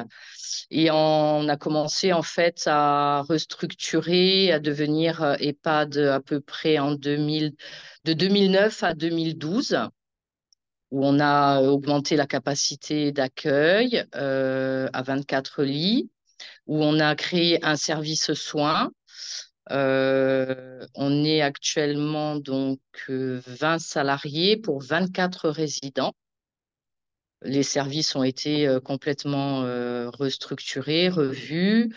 et 0.70 0.92
on 0.92 1.50
a 1.50 1.58
commencé 1.58 2.14
en 2.14 2.22
fait 2.22 2.64
à 2.68 3.24
restructurer, 3.24 4.52
à 4.52 4.60
devenir 4.60 5.38
EHPAD 5.40 5.98
à 5.98 6.20
peu 6.20 6.40
près 6.40 6.78
en 6.78 6.94
2000, 6.94 7.54
de 8.04 8.14
2009 8.14 8.84
à 8.84 8.94
2012 8.94 9.90
où 10.94 11.04
on 11.04 11.20
a 11.20 11.60
augmenté 11.64 12.16
la 12.16 12.28
capacité 12.28 13.12
d'accueil 13.12 14.06
euh, 14.16 14.88
à 14.94 15.02
24 15.02 15.64
lits, 15.64 16.12
où 16.68 16.84
on 16.84 17.00
a 17.00 17.16
créé 17.16 17.66
un 17.66 17.76
service 17.76 18.32
soins. 18.34 18.92
Euh, 19.72 20.86
on 20.94 21.24
est 21.24 21.42
actuellement 21.42 22.36
donc 22.36 22.80
20 23.08 23.10
euh, 23.10 23.80
salariés 23.80 24.56
pour 24.56 24.84
24 24.84 25.50
résidents. 25.50 26.14
Les 27.42 27.64
services 27.64 28.16
ont 28.16 28.24
été 28.24 28.78
complètement 28.86 29.64
restructurés, 30.14 31.10
revus. 31.10 31.94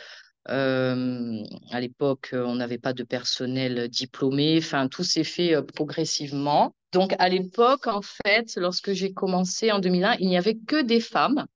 À 0.48 1.80
l'époque, 1.80 2.30
on 2.32 2.54
n'avait 2.54 2.78
pas 2.78 2.92
de 2.92 3.02
personnel 3.02 3.88
diplômé. 3.88 4.58
Enfin, 4.58 4.88
tout 4.88 5.04
s'est 5.04 5.24
fait 5.24 5.60
progressivement. 5.62 6.74
Donc, 6.92 7.14
à 7.18 7.28
l'époque, 7.28 7.86
en 7.86 8.02
fait, 8.02 8.56
lorsque 8.56 8.92
j'ai 8.92 9.12
commencé 9.12 9.72
en 9.72 9.80
2001, 9.80 10.16
il 10.20 10.28
n'y 10.28 10.38
avait 10.38 10.56
que 10.56 10.82
des 10.82 11.00
femmes 11.00 11.46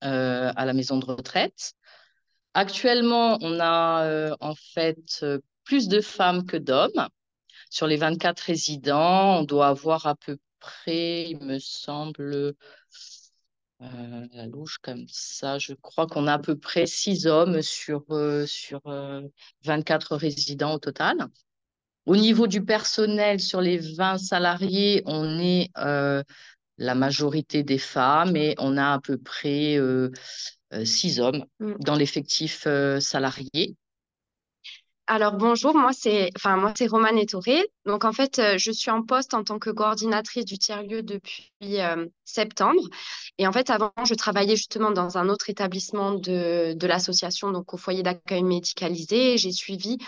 à 0.00 0.64
la 0.64 0.72
maison 0.72 0.98
de 0.98 1.06
retraite. 1.06 1.72
Actuellement, 2.52 3.38
on 3.40 3.58
a 3.60 4.36
en 4.40 4.54
fait 4.54 5.24
plus 5.64 5.88
de 5.88 6.00
femmes 6.00 6.44
que 6.44 6.56
d'hommes. 6.56 7.08
Sur 7.70 7.86
les 7.86 7.96
24 7.96 8.40
résidents, 8.40 9.38
on 9.38 9.42
doit 9.42 9.68
avoir 9.68 10.06
à 10.06 10.14
peu 10.14 10.36
près, 10.60 11.30
il 11.30 11.40
me 11.40 11.58
semble, 11.58 12.54
la 13.80 14.46
louche 14.46 14.78
comme 14.78 15.04
ça, 15.08 15.58
je 15.58 15.74
crois 15.74 16.06
qu'on 16.06 16.26
a 16.26 16.34
à 16.34 16.38
peu 16.38 16.56
près 16.56 16.86
6 16.86 17.26
hommes 17.26 17.60
sur, 17.62 18.04
sur 18.46 18.80
24 19.64 20.16
résidents 20.16 20.74
au 20.74 20.78
total. 20.78 21.28
Au 22.06 22.16
niveau 22.16 22.46
du 22.46 22.62
personnel, 22.62 23.40
sur 23.40 23.60
les 23.60 23.78
20 23.78 24.18
salariés, 24.18 25.02
on 25.06 25.38
est 25.38 25.70
euh, 25.78 26.22
la 26.76 26.94
majorité 26.94 27.62
des 27.62 27.78
femmes 27.78 28.36
et 28.36 28.54
on 28.58 28.76
a 28.76 28.92
à 28.92 29.00
peu 29.00 29.16
près 29.16 29.76
euh, 29.78 30.10
euh, 30.74 30.84
six 30.84 31.18
hommes 31.18 31.44
mm. 31.60 31.74
dans 31.80 31.94
l'effectif 31.94 32.68
salarié. 33.00 33.76
Alors 35.06 35.34
bonjour, 35.34 35.74
moi 35.74 35.92
c'est 35.92 36.30
enfin 36.34 36.56
moi 36.56 36.72
c'est 36.76 36.86
Romane 36.86 37.18
Ettoré. 37.18 37.62
Donc 37.84 38.04
en 38.04 38.12
fait, 38.12 38.40
je 38.56 38.70
suis 38.70 38.90
en 38.90 39.02
poste 39.02 39.34
en 39.34 39.44
tant 39.44 39.58
que 39.58 39.68
coordinatrice 39.70 40.46
du 40.46 40.58
tiers-lieu 40.58 41.02
depuis 41.02 41.52
septembre. 42.24 42.80
Et 43.38 43.46
en 43.46 43.52
fait, 43.52 43.70
avant, 43.70 43.92
je 44.04 44.14
travaillais 44.14 44.56
justement 44.56 44.90
dans 44.90 45.18
un 45.18 45.28
autre 45.28 45.50
établissement 45.50 46.12
de, 46.12 46.86
l'association, 46.86 47.50
donc 47.50 47.74
au 47.74 47.76
foyer 47.76 48.02
d'accueil 48.02 48.42
médicalisé. 48.42 49.38
J'ai 49.38 49.52
suivi 49.52 49.98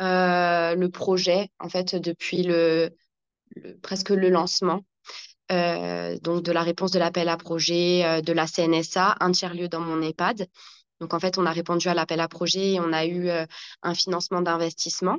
euh, 0.00 0.74
le 0.74 0.88
projet, 0.90 1.50
en 1.58 1.68
fait, 1.68 1.96
depuis 1.96 2.42
le, 2.42 2.90
presque 3.82 4.10
le 4.10 4.30
lancement. 4.30 4.84
Euh, 5.50 6.18
donc 6.18 6.42
de 6.42 6.52
la 6.52 6.62
réponse 6.62 6.90
de 6.90 6.98
l'appel 6.98 7.26
à 7.30 7.38
projet 7.38 8.04
euh, 8.04 8.20
de 8.20 8.34
la 8.34 8.46
CNSA, 8.46 9.16
un 9.20 9.32
tiers-lieu 9.32 9.68
dans 9.68 9.80
mon 9.80 10.02
EHPAD. 10.02 10.46
Donc, 11.00 11.14
en 11.14 11.20
fait, 11.20 11.38
on 11.38 11.46
a 11.46 11.52
répondu 11.52 11.88
à 11.88 11.94
l'appel 11.94 12.20
à 12.20 12.28
projet 12.28 12.72
et 12.72 12.80
on 12.80 12.92
a 12.92 13.04
eu 13.06 13.28
euh, 13.28 13.46
un 13.82 13.94
financement 13.94 14.40
d'investissement. 14.42 15.18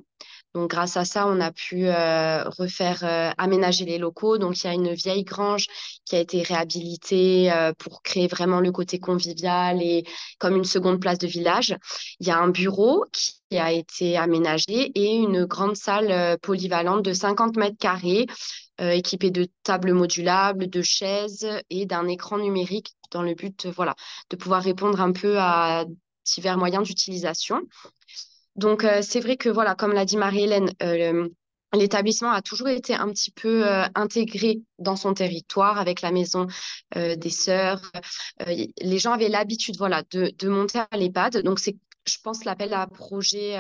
Donc, 0.54 0.70
grâce 0.70 0.98
à 0.98 1.06
ça, 1.06 1.28
on 1.28 1.40
a 1.40 1.52
pu 1.52 1.88
euh, 1.88 2.44
refaire 2.50 3.04
euh, 3.04 3.32
aménager 3.38 3.86
les 3.86 3.98
locaux. 3.98 4.38
Donc, 4.38 4.62
il 4.62 4.68
y 4.68 4.70
a 4.70 4.74
une 4.74 4.94
vieille 4.94 5.24
grange 5.24 5.68
qui 6.06 6.16
a 6.16 6.20
été 6.20 6.42
réhabilitée 6.42 7.52
pour 7.78 8.02
créer 8.02 8.28
vraiment 8.28 8.60
le 8.60 8.72
côté 8.72 9.00
convivial 9.00 9.82
et 9.82 10.04
comme 10.40 10.56
une 10.56 10.66
seconde 10.66 11.00
place 11.00 11.20
de 11.20 11.28
village. 11.28 11.76
Il 12.20 12.28
y 12.28 12.32
a 12.32 12.38
un 12.38 12.50
bureau 12.50 13.06
qui 13.12 13.58
a 13.58 13.72
été 13.72 14.18
aménagé 14.18 14.92
et 14.96 15.16
une 15.16 15.46
grande 15.46 15.76
salle 15.76 16.38
polyvalente 16.40 17.04
de 17.04 17.14
50 17.14 17.58
mètres 17.58 17.78
carrés 17.78 18.26
équipée 18.80 19.32
de 19.32 19.48
tables 19.64 19.94
modulables, 19.94 20.70
de 20.70 20.82
chaises 20.82 21.48
et 21.70 21.86
d'un 21.86 22.08
écran 22.08 22.38
numérique 22.38 22.96
dans 23.12 23.24
le 23.24 23.34
but 23.34 23.68
voilà, 23.68 23.96
de 24.30 24.36
pouvoir 24.36 24.64
répondre 24.64 25.02
un 25.02 25.12
peu 25.12 25.40
à 25.40 25.86
divers 26.26 26.58
moyens 26.58 26.88
d'utilisation. 26.88 27.62
Donc, 28.56 28.84
euh, 28.84 29.02
c'est 29.02 29.20
vrai 29.20 29.38
que, 29.38 29.50
voilà, 29.50 29.76
comme 29.76 29.94
l'a 29.94 30.06
dit 30.06 30.18
Marie-Hélène, 30.18 30.72
euh, 30.84 31.30
l'établissement 31.74 32.32
a 32.32 32.42
toujours 32.42 32.68
été 32.68 32.94
un 32.94 33.08
petit 33.10 33.32
peu 33.32 33.66
euh, 33.66 33.86
intégré 33.96 34.62
dans 34.80 34.96
son 34.96 35.14
territoire 35.14 35.80
avec 35.80 36.02
la 36.02 36.12
maison 36.12 36.48
euh, 36.96 37.16
des 37.16 37.30
sœurs. 37.30 37.82
Euh, 38.42 38.66
les 38.82 39.00
gens 39.00 39.14
avaient 39.14 39.30
l'habitude 39.30 39.78
voilà, 39.78 40.04
de, 40.12 40.34
de 40.38 40.50
monter 40.50 40.80
à 40.80 40.98
l'EHPAD. 40.98 41.38
Donc, 41.38 41.60
c'est, 41.60 41.78
je 42.06 42.18
pense 42.24 42.44
l'appel 42.44 42.74
à 42.74 42.86
projet 42.88 43.56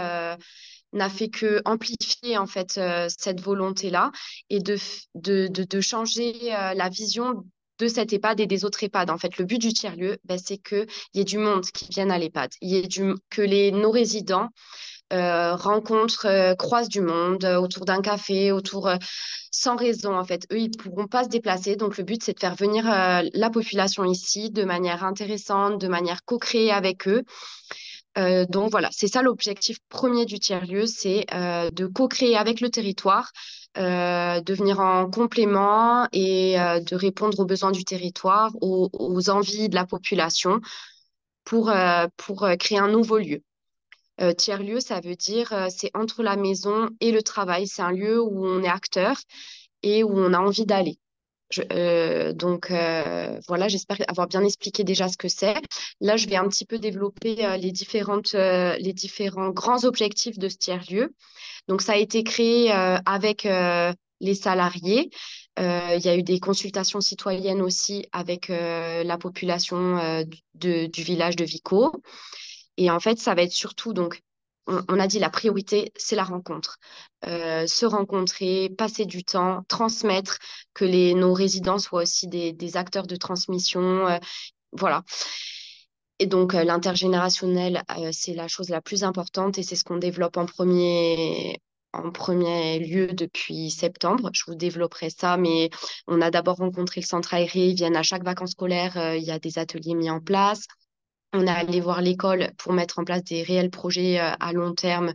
n'a 0.93 1.09
fait 1.09 1.29
que 1.29 1.61
amplifier 1.65 2.37
en 2.37 2.47
fait 2.47 2.79
cette 3.09 3.41
volonté-là 3.41 4.11
et 4.49 4.59
de, 4.59 4.77
de, 5.15 5.47
de, 5.47 5.81
changer 5.81 6.33
la 6.49 6.89
vision 6.89 7.43
de 7.79 7.87
cette 7.87 8.11
EHPAD 8.13 8.39
et 8.41 8.47
des 8.47 8.65
autres 8.65 8.83
EHPAD. 8.83 9.09
En 9.09 9.17
fait, 9.17 9.37
le 9.37 9.45
but 9.45 9.59
du 9.59 9.73
tiers-lieu, 9.73 10.17
ben, 10.25 10.37
c'est 10.37 10.57
qu'il 10.57 10.87
y 11.13 11.21
ait 11.21 11.25
du 11.25 11.37
monde 11.37 11.65
qui 11.65 11.87
vienne 11.89 12.11
à 12.11 12.17
l'EHPAD, 12.17 12.51
y 12.61 12.75
ait 12.75 12.87
du, 12.87 13.13
que 13.29 13.41
les, 13.41 13.71
nos 13.71 13.91
résidents 13.91 14.49
euh, 15.11 15.55
rencontrent, 15.55 16.27
euh, 16.27 16.53
croisent 16.53 16.87
du 16.87 17.01
monde 17.01 17.43
euh, 17.43 17.59
autour 17.59 17.85
d'un 17.85 17.99
café, 17.99 18.51
autour 18.51 18.91
sans 19.49 19.75
raison 19.75 20.15
en 20.15 20.23
fait. 20.23 20.45
Eux, 20.51 20.59
ils 20.59 20.69
pourront 20.69 21.07
pas 21.07 21.23
se 21.23 21.29
déplacer. 21.29 21.75
Donc 21.75 21.97
le 21.97 22.03
but, 22.03 22.21
c'est 22.21 22.33
de 22.33 22.39
faire 22.39 22.55
venir 22.55 22.83
la 22.85 23.49
population 23.49 24.05
ici 24.05 24.51
de 24.51 24.63
manière 24.63 25.03
intéressante, 25.03 25.81
de 25.81 25.87
manière 25.87 26.23
co-créée 26.25 26.71
avec 26.71 27.07
eux. 27.07 27.23
Donc 28.49 28.71
voilà, 28.71 28.89
c'est 28.91 29.07
ça 29.07 29.21
l'objectif 29.21 29.77
premier 29.89 30.25
du 30.25 30.39
tiers-lieu, 30.39 30.85
c'est 30.85 31.25
de 31.31 31.85
co-créer 31.85 32.35
avec 32.35 32.61
le 32.61 32.69
territoire, 32.69 33.31
de 33.75 34.53
venir 34.53 34.79
en 34.79 35.09
complément 35.09 36.07
et 36.11 36.55
de 36.57 36.95
répondre 36.95 37.39
aux 37.39 37.45
besoins 37.45 37.71
du 37.71 37.83
territoire, 37.83 38.51
aux, 38.61 39.29
envies 39.29 39.69
de 39.69 39.75
la 39.75 39.85
population 39.85 40.59
pour, 41.45 41.71
créer 42.59 42.79
un 42.79 42.89
nouveau 42.89 43.17
lieu. 43.17 43.43
Euh, 44.21 44.33
tiers-lieu, 44.33 44.81
ça 44.81 44.99
veut 44.99 45.15
dire 45.15 45.53
euh, 45.53 45.67
c'est 45.69 45.91
entre 45.93 46.23
la 46.23 46.35
maison 46.35 46.89
et 46.99 47.11
le 47.11 47.23
travail. 47.23 47.67
C'est 47.67 47.81
un 47.81 47.91
lieu 47.91 48.21
où 48.21 48.45
on 48.45 48.61
est 48.63 48.67
acteur 48.67 49.15
et 49.81 50.03
où 50.03 50.11
on 50.11 50.33
a 50.33 50.39
envie 50.39 50.65
d'aller. 50.65 50.99
Euh, 51.71 52.33
donc 52.33 52.71
voilà, 53.47 53.67
j'espère 53.67 53.97
avoir 54.07 54.27
bien 54.27 54.43
expliqué 54.43 54.83
déjà 54.83 55.07
ce 55.07 55.17
que 55.17 55.27
c'est. 55.27 55.55
Là, 56.01 56.17
je 56.17 56.27
vais 56.27 56.35
un 56.35 56.47
petit 56.47 56.65
peu 56.65 56.79
développer 56.79 57.57
les, 57.57 57.71
différentes, 57.71 58.33
les 58.33 58.93
différents 58.93 59.49
grands 59.49 59.83
objectifs 59.85 60.37
de 60.37 60.49
ce 60.49 60.57
tiers-lieu. 60.57 61.13
Donc 61.67 61.81
ça 61.81 61.93
a 61.93 61.97
été 61.97 62.23
créé 62.23 62.71
avec 62.71 63.47
les 64.21 64.35
salariés. 64.35 65.09
il 65.57 66.01
y 66.03 66.09
a 66.09 66.15
eu 66.15 66.23
des 66.23 66.39
consultations 66.39 67.01
citoyennes 67.01 67.61
aussi 67.61 68.05
avec 68.11 68.49
la 68.49 69.17
population 69.17 70.23
du 70.55 71.03
village 71.03 71.35
de 71.35 71.45
Vico. 71.45 71.91
Et 72.79 72.89
en 72.89 73.01
fait, 73.01 73.19
ça 73.19 73.35
va 73.35 73.41
être 73.41 73.51
surtout, 73.51 73.91
donc, 73.91 74.21
on, 74.87 74.99
a 74.99 75.07
dit 75.07 75.19
la 75.19 75.29
priorité, 75.29 75.91
c'est 75.95 76.15
la 76.15 76.23
rencontre. 76.23 76.77
Euh, 77.25 77.67
se 77.67 77.85
rencontrer, 77.85 78.69
passer 78.77 79.05
du 79.05 79.23
temps, 79.23 79.63
transmettre, 79.67 80.37
que 80.73 80.85
les, 80.85 81.13
nos 81.13 81.33
résidents 81.33 81.79
soient 81.79 82.03
aussi 82.03 82.27
des, 82.27 82.77
acteurs 82.77 83.07
de 83.07 83.15
transmission. 83.15 84.07
Euh, 84.07 84.17
voilà. 84.71 85.03
Et 86.19 86.27
donc, 86.27 86.53
euh, 86.53 86.63
l'intergénérationnel, 86.63 87.83
c'est 88.11 88.33
la 88.33 88.47
chose 88.47 88.69
la 88.69 88.81
plus 88.81 89.03
importante 89.03 89.57
et 89.57 89.63
c'est 89.63 89.75
ce 89.75 89.83
qu'on 89.83 89.97
développe 89.97 90.37
en 90.37 90.45
premier, 90.45 91.59
en 91.93 92.11
premier 92.11 92.79
lieu 92.79 93.07
depuis 93.07 93.71
septembre. 93.71 94.29
Je 94.33 94.43
vous 94.47 94.55
développerai 94.55 95.09
ça, 95.09 95.37
mais 95.37 95.69
on 96.07 96.21
a 96.21 96.29
d'abord 96.29 96.57
rencontré 96.57 97.01
le 97.01 97.05
centre 97.05 97.33
aéré. 97.33 97.67
Ils 97.69 97.75
viennent 97.75 97.95
à 97.95 98.03
chaque 98.03 98.23
vacances 98.23 98.51
scolaires. 98.51 99.15
il 99.15 99.23
y 99.23 99.31
a 99.31 99.39
des 99.39 99.57
ateliers 99.57 99.95
mis 99.95 100.09
en 100.09 100.19
place. 100.19 100.67
On 101.33 101.45
est 101.45 101.49
allé 101.49 101.79
voir 101.79 102.01
l'école 102.01 102.51
pour 102.57 102.73
mettre 102.73 102.99
en 102.99 103.03
place 103.03 103.23
des 103.23 103.43
réels 103.43 103.69
projets 103.69 104.19
euh, 104.19 104.31
à 104.39 104.51
long 104.51 104.73
terme 104.73 105.13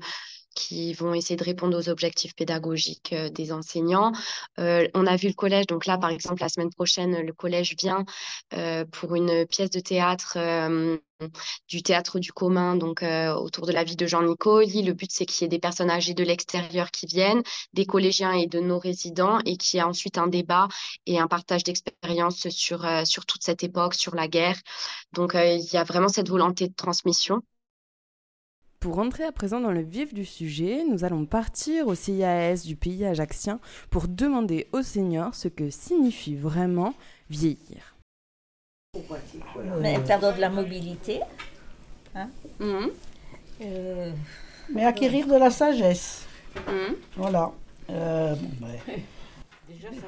qui 0.54 0.92
vont 0.94 1.14
essayer 1.14 1.36
de 1.36 1.44
répondre 1.44 1.78
aux 1.78 1.88
objectifs 1.88 2.34
pédagogiques 2.34 3.12
euh, 3.12 3.28
des 3.30 3.52
enseignants. 3.52 4.12
Euh, 4.58 4.86
on 4.94 5.06
a 5.06 5.16
vu 5.16 5.28
le 5.28 5.34
collège, 5.34 5.66
donc 5.66 5.86
là, 5.86 5.98
par 5.98 6.10
exemple, 6.10 6.40
la 6.42 6.48
semaine 6.48 6.70
prochaine, 6.70 7.20
le 7.20 7.32
collège 7.32 7.74
vient 7.78 8.04
pour 8.92 9.14
une 9.14 9.46
pièce 9.46 9.70
de 9.70 9.80
théâtre 9.80 10.38
du 11.68 11.82
théâtre 11.82 12.18
du 12.18 12.32
commun, 12.32 12.76
donc 12.76 13.02
euh, 13.02 13.32
autour 13.34 13.66
de 13.66 13.72
la 13.72 13.84
vie 13.84 13.96
de 13.96 14.06
Jean 14.06 14.22
Nicoli. 14.22 14.82
Le 14.82 14.92
but, 14.92 15.10
c'est 15.10 15.26
qu'il 15.26 15.42
y 15.42 15.46
ait 15.46 15.48
des 15.48 15.58
personnes 15.58 15.90
âgées 15.90 16.14
de 16.14 16.24
l'extérieur 16.24 16.90
qui 16.90 17.06
viennent, 17.06 17.42
des 17.72 17.86
collégiens 17.86 18.32
et 18.32 18.46
de 18.46 18.60
nos 18.60 18.78
résidents, 18.78 19.38
et 19.44 19.56
qu'il 19.56 19.78
y 19.78 19.80
ait 19.80 19.84
ensuite 19.84 20.18
un 20.18 20.26
débat 20.26 20.68
et 21.06 21.18
un 21.18 21.28
partage 21.28 21.64
d'expériences 21.64 22.48
sur, 22.48 22.84
euh, 22.84 23.04
sur 23.04 23.26
toute 23.26 23.42
cette 23.42 23.62
époque, 23.64 23.94
sur 23.94 24.14
la 24.14 24.28
guerre. 24.28 24.58
Donc, 25.12 25.34
euh, 25.34 25.54
il 25.54 25.72
y 25.72 25.76
a 25.76 25.84
vraiment 25.84 26.08
cette 26.08 26.28
volonté 26.28 26.68
de 26.68 26.74
transmission. 26.74 27.42
Pour 28.84 28.96
rentrer 28.96 29.24
à 29.24 29.32
présent 29.32 29.60
dans 29.60 29.70
le 29.70 29.80
vif 29.80 30.12
du 30.12 30.26
sujet, 30.26 30.84
nous 30.84 31.04
allons 31.04 31.24
partir 31.24 31.86
au 31.86 31.94
CIAS 31.94 32.64
du 32.66 32.76
pays 32.76 33.06
ajaxien 33.06 33.58
pour 33.88 34.08
demander 34.08 34.68
aux 34.72 34.82
seniors 34.82 35.34
ce 35.34 35.48
que 35.48 35.70
signifie 35.70 36.36
vraiment 36.36 36.92
vieillir. 37.30 37.96
Mais 39.80 39.98
perdre 40.00 40.34
de 40.34 40.38
la 40.42 40.50
mobilité. 40.50 41.20
Hein 42.14 42.28
mhm. 42.60 42.90
euh, 43.62 44.12
Mais 44.74 44.84
acquérir 44.84 45.28
de 45.28 45.36
la 45.36 45.48
sagesse. 45.48 46.26
Mhm. 46.54 46.96
Voilà. 47.16 47.52
Euh, 47.88 48.34
ben, 48.60 48.98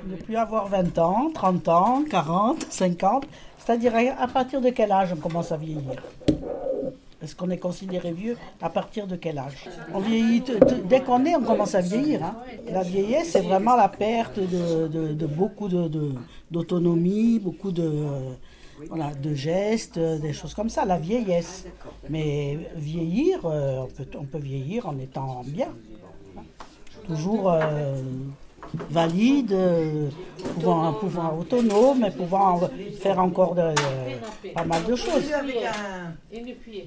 ne 0.05 0.17
plus 0.17 0.37
avoir 0.37 0.69
20 0.69 0.99
ans, 0.99 1.31
30 1.33 1.69
ans, 1.69 2.05
40, 2.11 2.67
50. 2.69 3.25
C'est-à-dire 3.59 3.95
à 4.19 4.29
partir 4.29 4.61
de 4.61 4.69
quel 4.69 4.93
âge 4.93 5.15
on 5.15 5.17
commence 5.17 5.51
à 5.51 5.57
vieillir? 5.57 6.03
Est-ce 7.27 7.35
qu'on 7.35 7.51
est 7.51 7.59
considéré 7.59 8.13
vieux 8.13 8.37
à 8.63 8.71
partir 8.71 9.09
de 9.09 9.17
quel 9.17 9.37
âge 9.39 9.69
On 9.93 9.99
vieillit 9.99 10.45
dès 10.89 11.01
qu'on 11.01 11.25
est, 11.25 11.35
on 11.35 11.43
commence 11.43 11.75
à 11.75 11.81
vieillir. 11.81 12.23
Hein. 12.23 12.37
La 12.71 12.85
vieillesse, 12.85 13.31
c'est 13.33 13.41
vraiment 13.41 13.75
la 13.75 13.89
perte 13.89 14.39
de, 14.39 15.27
beaucoup 15.27 15.69
d'autonomie, 16.53 17.41
beaucoup 17.41 17.73
de, 17.73 17.97
gestes, 19.35 19.99
des 19.99 20.33
choses 20.33 20.55
comme 20.55 20.69
ça, 20.69 20.85
la 20.85 20.99
vieillesse. 20.99 21.67
Mais 22.09 22.71
vieillir, 22.77 23.41
euh, 23.45 23.81
on, 23.81 23.87
peut, 23.89 24.07
on, 24.17 24.25
peut, 24.25 24.39
vieillir 24.39 24.87
en 24.87 24.97
étant 24.97 25.43
bien. 25.45 25.75
Toujours 27.09 27.51
euh, 27.51 28.01
valide, 28.91 29.53
euh, 29.53 30.11
pouvant, 30.55 30.93
pouvant, 30.95 31.39
autonome, 31.39 32.01
mais 32.01 32.11
pouvant 32.11 32.61
faire 33.01 33.19
encore 33.19 33.55
de, 33.55 33.75
pas 34.55 34.65
mal 34.65 34.85
de 34.85 34.97
choses. 34.97 35.31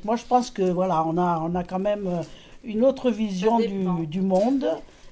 Moi, 0.03 0.15
je 0.15 0.25
pense 0.25 0.51
que 0.51 0.63
voilà, 0.63 1.05
on 1.05 1.17
a, 1.17 1.39
on 1.39 1.55
a 1.55 1.63
quand 1.63 1.79
même 1.79 2.21
une 2.63 2.83
autre 2.83 3.11
vision 3.11 3.59
du, 3.59 4.07
du, 4.07 4.21
monde 4.21 4.67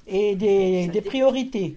et 0.06 0.34
des, 0.36 0.88
des 0.88 1.00
priorités. 1.00 1.76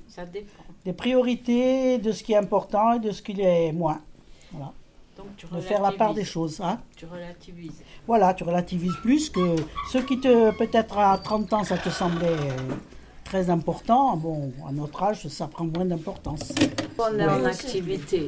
Des 0.85 0.93
priorités 0.93 1.99
de 1.99 2.11
ce 2.11 2.23
qui 2.23 2.33
est 2.33 2.37
important 2.37 2.93
et 2.93 2.99
de 2.99 3.11
ce 3.11 3.21
qui 3.21 3.39
est 3.39 3.71
moins. 3.71 4.01
Voilà 4.51 4.73
de 5.51 5.61
faire 5.61 5.81
la 5.81 5.91
part 5.91 6.13
des 6.13 6.25
choses. 6.25 6.61
Hein. 6.61 6.79
Tu 6.95 7.05
relativises. 7.05 7.81
Voilà, 8.07 8.33
tu 8.33 8.43
relativises 8.43 8.95
plus 9.01 9.29
que 9.29 9.55
ce 9.91 9.97
qui 9.99 10.19
te, 10.19 10.51
peut-être 10.57 10.97
à 10.97 11.17
30 11.17 11.53
ans, 11.53 11.63
ça 11.63 11.77
te 11.77 11.89
semblait 11.89 12.35
très 13.31 13.49
important. 13.49 14.17
Bon, 14.17 14.51
à 14.67 14.73
notre 14.73 15.01
âge, 15.03 15.25
ça 15.29 15.47
prend 15.47 15.63
moins 15.63 15.85
d'importance. 15.85 16.51
On 16.99 17.17
est 17.17 17.25
en 17.25 17.45
activité. 17.45 18.27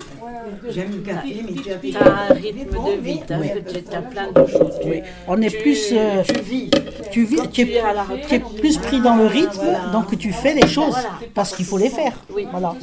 J'aime 0.70 0.92
le 0.92 1.02
café, 1.02 1.44
mais 1.46 1.62
tu 1.62 1.98
as, 1.98 2.30
un 2.30 2.34
rythme 2.34 2.72
de 2.72 3.02
vie, 3.02 3.20
tu 3.28 3.34
as, 3.34 4.02
plein 4.02 4.32
de 4.32 4.46
choses. 4.48 4.80
On 5.28 5.42
est 5.42 5.62
plus. 5.62 5.90
Euh, 5.92 6.24
tu 6.24 6.40
vis. 6.40 6.72
Tu, 7.12 7.26
vis, 7.26 7.50
tu, 7.52 7.62
es, 7.62 8.40
plus 8.40 8.78
pris 8.78 9.02
dans 9.02 9.18
le 9.18 9.26
rythme, 9.26 9.68
donc 9.92 10.18
tu 10.18 10.32
fais 10.32 10.54
les 10.54 10.68
choses 10.68 10.98
parce 11.34 11.54
qu'il 11.54 11.66
faut 11.66 11.78
les 11.78 11.90
faire. 11.90 12.14
Voilà. 12.52 12.74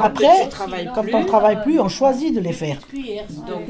Après, 0.00 0.48
quand 0.94 1.04
on 1.14 1.20
ne 1.20 1.26
travaille 1.26 1.62
plus, 1.62 1.78
on 1.78 1.88
choisit 1.88 2.34
de 2.34 2.40
les 2.40 2.52
faire. 2.52 2.78
Donc 3.46 3.62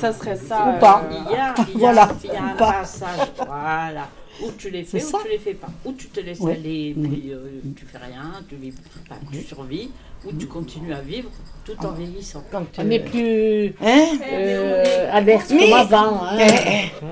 ça 0.00 0.12
serait 0.12 0.36
ça. 0.36 0.74
Ou 0.74 0.80
pas. 0.80 1.02
Il 1.10 1.32
y 1.32 1.36
a, 1.36 1.54
voilà. 1.74 2.08
Il 2.24 2.32
y 2.32 2.36
a 2.36 2.44
un 2.44 2.56
passage. 2.56 3.28
Voilà. 3.36 4.21
Ou 4.42 4.50
tu 4.58 4.70
les 4.70 4.84
fais 4.84 5.04
ou 5.04 5.18
tu 5.22 5.28
les 5.28 5.38
fais 5.38 5.54
pas. 5.54 5.68
Ou 5.84 5.92
tu 5.92 6.08
te 6.08 6.20
laisses 6.20 6.44
aller, 6.44 6.94
puis 7.00 7.32
euh, 7.32 7.60
tu 7.76 7.84
fais 7.84 7.98
rien, 7.98 8.42
tu, 8.48 8.56
vis, 8.56 8.74
tu 9.32 9.42
survis, 9.42 9.90
ou 10.24 10.32
tu 10.32 10.46
continues 10.46 10.92
à 10.92 11.00
vivre 11.00 11.30
tout 11.64 11.86
en 11.86 11.92
vieillissant. 11.92 12.42
Quand 12.50 12.64
tu... 12.72 12.80
On 12.80 12.84
n'est 12.84 13.00
plus 13.00 13.74
hein? 13.80 14.06
euh, 14.30 15.08
alerte 15.12 15.48
comme 15.48 15.72
avant. 15.72 16.24
Hein. 16.24 16.38
Eh, 16.40 16.68
eh. 16.68 17.08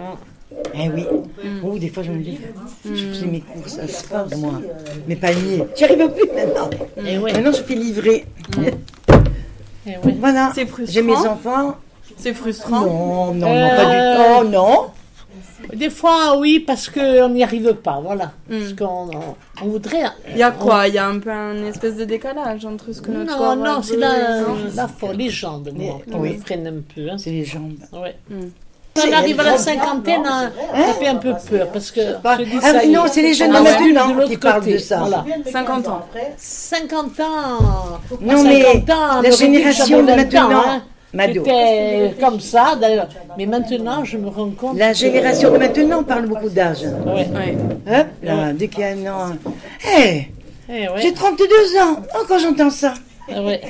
eh 0.75 0.89
oui. 0.89 1.07
Mm. 1.45 1.65
Oh, 1.65 1.79
des 1.79 1.89
fois, 1.89 2.03
je 2.03 2.11
me 2.11 2.23
dis, 2.23 2.39
je 2.85 3.13
fais 3.13 3.27
mes 3.27 3.41
courses 3.41 3.79
à 3.79 3.87
sport, 3.87 4.27
moi. 4.39 4.61
Mes 5.07 5.17
paniers. 5.17 5.65
J'y 5.77 5.85
arrive 5.85 6.11
plus 6.11 6.29
maintenant. 6.35 6.71
Et 7.05 7.19
mm. 7.19 7.23
Maintenant, 7.23 7.53
je 7.53 7.63
fais 7.63 7.75
livrer. 7.75 8.27
Mm. 8.57 8.65
Et 9.87 9.97
Voilà. 10.19 10.53
J'ai 10.85 11.03
mes 11.03 11.17
enfants. 11.17 11.77
C'est 12.17 12.35
frustrant. 12.35 12.81
Non, 12.81 13.35
non, 13.35 13.55
non, 13.55 13.69
pas 13.71 13.85
du 13.87 14.17
tout. 14.17 14.23
Oh, 14.41 14.45
non. 14.45 14.90
Des 15.81 15.89
fois, 15.89 16.37
oui, 16.37 16.61
parce 16.61 16.91
qu'on 16.91 17.31
n'y 17.31 17.43
arrive 17.43 17.73
pas, 17.73 18.01
voilà. 18.03 18.33
Hmm. 18.51 18.59
Parce 18.59 18.73
qu'on 18.75 19.11
on 19.63 19.67
voudrait. 19.67 20.05
Il 20.31 20.37
y 20.37 20.43
a 20.43 20.51
quoi? 20.51 20.87
Il 20.87 20.95
y 20.95 20.99
a 20.99 21.09
un 21.09 21.19
peu 21.19 21.31
un 21.31 21.65
espèce 21.65 21.97
de 21.97 22.05
décalage 22.05 22.67
entre 22.67 22.93
ce 22.93 23.01
que 23.01 23.11
notre 23.11 23.39
Non, 23.39 23.57
non, 23.57 23.83
c'est 23.83 23.97
la, 23.97 24.43
la 24.75 24.89
folie, 24.89 25.25
les 25.25 25.31
jambes, 25.31 25.71
moi, 25.75 26.03
qui 26.07 26.19
me 26.19 26.39
freinent 26.39 26.67
un 26.67 26.95
peu. 26.95 27.11
Hein. 27.11 27.17
C'est 27.17 27.31
les 27.31 27.47
jambes. 27.47 27.79
Ouais. 27.95 28.15
Hmm. 28.29 28.51
on 28.95 29.13
arrive 29.13 29.41
à 29.41 29.45
la 29.45 29.57
cinquantaine, 29.57 30.27
hein, 30.27 30.53
ça 30.75 30.93
fait 30.93 31.07
un 31.07 31.17
peu 31.17 31.33
peur. 31.49 31.69
Parce 31.73 31.91
que. 31.91 32.03
Ah, 32.25 32.37
non, 32.87 33.05
c'est 33.11 33.23
les 33.23 33.33
jeunes 33.33 33.53
de 33.53 33.59
maintenant 33.59 34.27
qui 34.27 34.37
parlent 34.37 34.67
de 34.67 34.77
ça. 34.77 35.25
50 35.51 35.89
ans. 35.89 36.07
50 36.37 37.21
ans. 37.21 38.01
Non, 38.21 38.45
mais 38.45 38.85
la 39.23 39.31
génération 39.31 40.03
de 40.03 40.13
maintenant. 40.13 40.63
Hein. 40.67 40.83
C'était 41.13 42.15
comme 42.21 42.41
ça, 42.41 42.77
d'ailleurs. 42.81 43.09
Mais 43.37 43.47
maintenant, 43.47 44.05
je 44.05 44.17
me 44.17 44.29
rends 44.29 44.51
compte. 44.51 44.79
La 44.79 44.93
génération 44.93 45.53
de 45.53 45.59
maintenant 45.59 46.03
parle 46.03 46.27
beaucoup 46.27 46.49
d'âge. 46.49 46.85
Oui. 47.07 47.23
Hop, 47.89 48.07
là, 48.23 48.53
dès 48.53 48.69
qu'il 48.69 48.81
y 48.81 48.85
a 48.85 48.89
un 48.89 49.31
an. 49.31 49.33
Hé 49.85 50.29
eh, 50.69 50.87
J'ai 50.97 51.13
32 51.13 51.45
ans. 51.81 51.97
Oh, 52.15 52.25
quand 52.29 52.39
j'entends 52.39 52.71
ça. 52.71 52.95
Ah 53.33 53.43
ouais. 53.43 53.61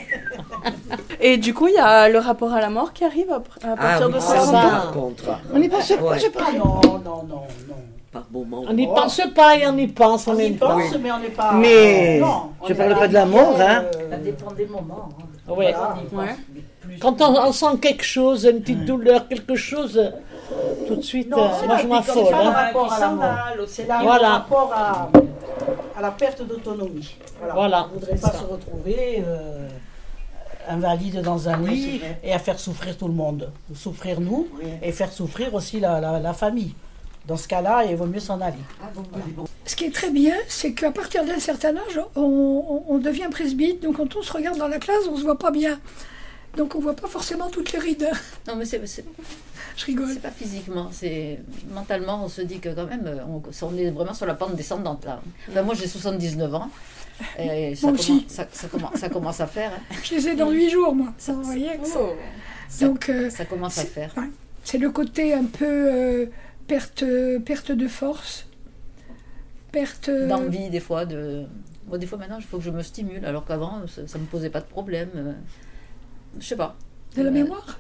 Et 1.21 1.37
du 1.39 1.55
coup, 1.55 1.69
il 1.69 1.75
y 1.75 1.79
a 1.79 2.09
le 2.09 2.19
rapport 2.19 2.53
à 2.53 2.61
la 2.61 2.71
mort 2.71 2.93
qui 2.93 3.05
arrive 3.05 3.31
à, 3.31 3.43
ah 3.63 3.77
partir 3.77 4.11
de 4.11 4.19
60 4.19 4.55
ans. 4.55 5.39
On 5.53 5.59
n'y 5.59 5.69
pense 5.69 5.89
pas, 5.89 6.19
je 6.19 6.27
pense. 6.27 6.55
Non, 6.55 6.81
non, 6.83 6.99
non, 7.05 7.25
non. 7.29 7.43
Par 8.13 8.25
moment. 8.33 8.65
On 8.69 8.73
n'y 8.73 8.87
pense 8.87 9.21
pas 9.35 9.57
et 9.57 9.67
on 9.67 9.77
y 9.77 9.87
pense 9.87 10.27
en 10.29 10.35
même 10.35 10.57
temps. 10.57 10.77
On 10.77 10.81
y 10.81 10.83
pense, 10.83 10.99
mais 11.01 11.13
on 11.13 11.19
n'est 11.21 11.29
pas. 11.29 11.53
Mais 11.53 12.19
non, 12.19 12.51
je 12.67 12.73
ne 12.73 12.79
parle 12.79 12.99
pas 12.99 13.09
de 13.09 13.15
la 13.15 13.27
mort, 13.27 13.57
hein. 13.61 13.85
Ça 14.11 14.17
dépend 14.17 14.51
des 14.53 14.67
moments. 14.67 15.09
Hein. 15.21 15.53
Oui. 15.57 15.67
Ouais. 16.13 16.37
Quand 16.99 17.21
on, 17.21 17.53
sent 17.53 17.79
quelque 17.81 18.05
chose, 18.05 18.45
une 18.45 18.61
petite 18.61 18.85
douleur, 18.85 19.29
quelque 19.29 19.55
chose, 19.55 20.01
tout 20.89 20.97
de 20.97 21.03
suite, 21.03 21.31
non, 21.31 21.39
euh, 21.39 21.67
moi 21.67 21.79
je 21.79 21.87
m'affole. 21.87 22.25
C'est 22.27 22.35
hein. 22.35 22.51
rapport 22.51 22.93
à 22.93 23.01
la 23.01 23.09
mort. 23.11 23.37
C'est 23.67 23.85
voilà. 23.85 24.29
rapport 24.31 24.73
à, 24.75 25.11
à, 25.97 26.03
la 26.03 26.11
perte 26.11 26.43
d'autonomie. 26.43 27.17
Voilà. 27.39 27.55
voilà. 27.55 27.89
On 27.91 27.95
ne 27.95 28.01
voudrait 28.01 28.17
pas 28.17 28.33
se 28.33 28.45
retrouver 28.45 29.23
euh, 29.27 29.69
invalide 30.69 31.21
dans 31.23 31.49
un 31.49 31.59
lit 31.59 32.01
et 32.23 32.33
à 32.33 32.39
faire 32.39 32.59
souffrir 32.59 32.97
tout 32.97 33.09
le 33.09 33.15
monde. 33.15 33.51
Souffrir 33.75 34.21
nous 34.21 34.49
et 34.83 34.93
faire 34.93 35.13
souffrir 35.13 35.55
aussi 35.55 35.81
la, 35.81 36.01
la, 36.01 36.19
la 36.19 36.33
famille. 36.33 36.75
Dans 37.27 37.37
ce 37.37 37.47
cas-là, 37.49 37.85
il 37.85 37.97
vaut 37.97 38.07
mieux 38.07 38.21
s'en 38.21 38.41
aller. 38.41 38.57
Ce 39.65 39.77
qui 39.77 39.85
est 39.85 39.95
très 39.95 40.11
bien, 40.11 40.35
c'est 40.49 40.73
qu'à 40.73 40.91
partir 40.91 41.25
d'un 41.25 41.39
certain 41.39 41.77
âge, 41.77 42.01
on, 42.17 42.85
on, 42.89 42.99
devient 42.99 43.29
presbyte. 43.31 43.83
Donc 43.83 43.99
quand 43.99 44.17
on 44.17 44.23
se 44.23 44.33
regarde 44.33 44.59
dans 44.59 44.69
la 44.69 44.79
classe, 44.79 45.07
on 45.09 45.13
ne 45.13 45.19
se 45.19 45.23
voit 45.23 45.39
pas 45.39 45.51
bien. 45.51 45.79
Donc 46.57 46.75
on 46.75 46.81
voit 46.81 46.97
pas 46.97 47.09
forcément 47.09 47.49
toutes 47.49 47.73
les 47.73 47.79
rides. 47.79 48.11
Non, 48.49 48.57
mais 48.57 48.65
c'est. 48.65 48.83
Je 49.77 49.85
rigole. 49.87 50.11
C'est 50.13 50.21
pas 50.21 50.31
physiquement, 50.31 50.89
c'est 50.93 51.39
mentalement, 51.73 52.25
on 52.25 52.29
se 52.29 52.43
dit 52.43 52.59
que 52.59 52.69
quand 52.71 52.87
même, 52.87 53.09
on, 53.29 53.43
on 53.67 53.77
est 53.77 53.91
vraiment 53.91 54.15
sur 54.15 54.27
la 54.27 54.35
pente 54.35 54.57
descendante 54.57 55.07
là. 55.07 55.63
moi 55.63 55.75
j'ai 55.75 55.87
79 55.87 56.55
ans. 56.55 56.71
Et 57.39 57.75
ça, 57.75 57.87
moi 57.87 57.95
aussi. 57.95 58.25
ça, 58.29 58.47
commence, 58.71 58.95
ça, 58.97 59.09
commence, 59.09 59.41
à 59.41 59.47
faire. 59.47 59.73
Hein. 59.73 59.95
Je 60.03 60.15
les 60.15 60.29
ai 60.29 60.35
dans 60.35 60.51
8 60.51 60.71
jours, 60.71 60.95
moi. 60.95 61.13
Ça, 61.19 61.35
vous 61.35 61.43
voyez 61.43 61.69
oh. 61.97 62.13
Donc, 62.81 63.11
euh, 63.11 63.29
ça 63.29 63.45
commence 63.45 63.77
à 63.77 63.85
faire. 63.85 64.15
C'est 64.65 64.79
le 64.79 64.91
côté 64.91 65.35
un 65.35 65.45
peu 65.45 65.67
euh, 65.67 66.27
perte, 66.67 67.05
perte 67.45 67.73
de 67.73 67.89
force, 67.89 68.47
perte. 69.71 70.11
D'envie, 70.11 70.71
des 70.71 70.81
fois. 70.81 71.05
De... 71.05 71.45
Moi, 71.89 71.99
des 71.99 72.07
fois 72.07 72.19
maintenant, 72.19 72.39
il 72.39 72.45
faut 72.45 72.59
que 72.59 72.65
je 72.65 72.71
me 72.71 72.83
stimule, 72.83 73.25
alors 73.27 73.45
qu'avant, 73.45 73.83
ça 73.87 74.03
ne 74.03 74.23
me 74.23 74.27
posait 74.27 74.51
pas 74.51 74.61
de 74.61 74.67
problème. 74.67 75.37
Je 76.39 76.47
sais 76.47 76.57
pas. 76.57 76.77
De 77.17 77.23
la 77.23 77.31
mémoire 77.31 77.79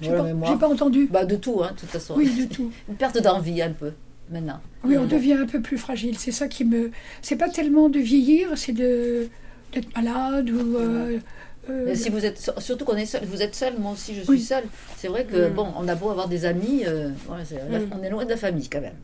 J'ai 0.00 0.10
pas, 0.10 0.56
pas, 0.58 0.68
entendu. 0.68 1.08
Bah, 1.10 1.24
de 1.24 1.36
tout, 1.36 1.62
hein, 1.62 1.72
de 1.72 1.80
toute 1.80 1.88
façon. 1.88 2.14
Oui, 2.16 2.46
de 2.46 2.52
tout. 2.52 2.70
Une 2.88 2.96
perte 2.96 3.20
d'envie, 3.22 3.62
un 3.62 3.72
peu, 3.72 3.92
maintenant. 4.30 4.60
Oui, 4.84 4.96
on 4.98 5.06
devient 5.06 5.34
un 5.34 5.46
peu 5.46 5.60
plus 5.60 5.78
fragile. 5.78 6.18
C'est 6.18 6.32
ça 6.32 6.48
qui 6.48 6.64
me. 6.64 6.90
C'est 7.22 7.36
pas 7.36 7.48
tellement 7.48 7.88
de 7.88 7.98
vieillir, 7.98 8.56
c'est 8.56 8.72
de 8.72 9.28
d'être 9.72 9.94
malade 9.94 10.50
ou. 10.50 10.76
Euh, 10.76 11.18
euh, 11.68 11.94
si 11.94 12.08
vous 12.08 12.24
êtes 12.24 12.52
surtout 12.58 12.84
qu'on 12.84 12.96
est 12.96 13.06
seul, 13.06 13.24
vous 13.24 13.42
êtes 13.42 13.54
seul, 13.54 13.74
moi 13.78 13.92
aussi 13.92 14.14
je 14.14 14.22
suis 14.22 14.40
seule. 14.40 14.64
C'est 14.96 15.08
vrai 15.08 15.24
que 15.24 15.48
mm. 15.48 15.54
bon, 15.54 15.68
on 15.76 15.86
a 15.88 15.94
beau 15.94 16.10
avoir 16.10 16.26
des 16.26 16.44
amis, 16.44 16.84
euh, 16.86 17.10
mm. 17.10 17.90
on 17.92 18.02
est 18.02 18.10
loin 18.10 18.24
de 18.24 18.30
la 18.30 18.36
famille 18.36 18.68
quand 18.68 18.80
même. 18.80 18.96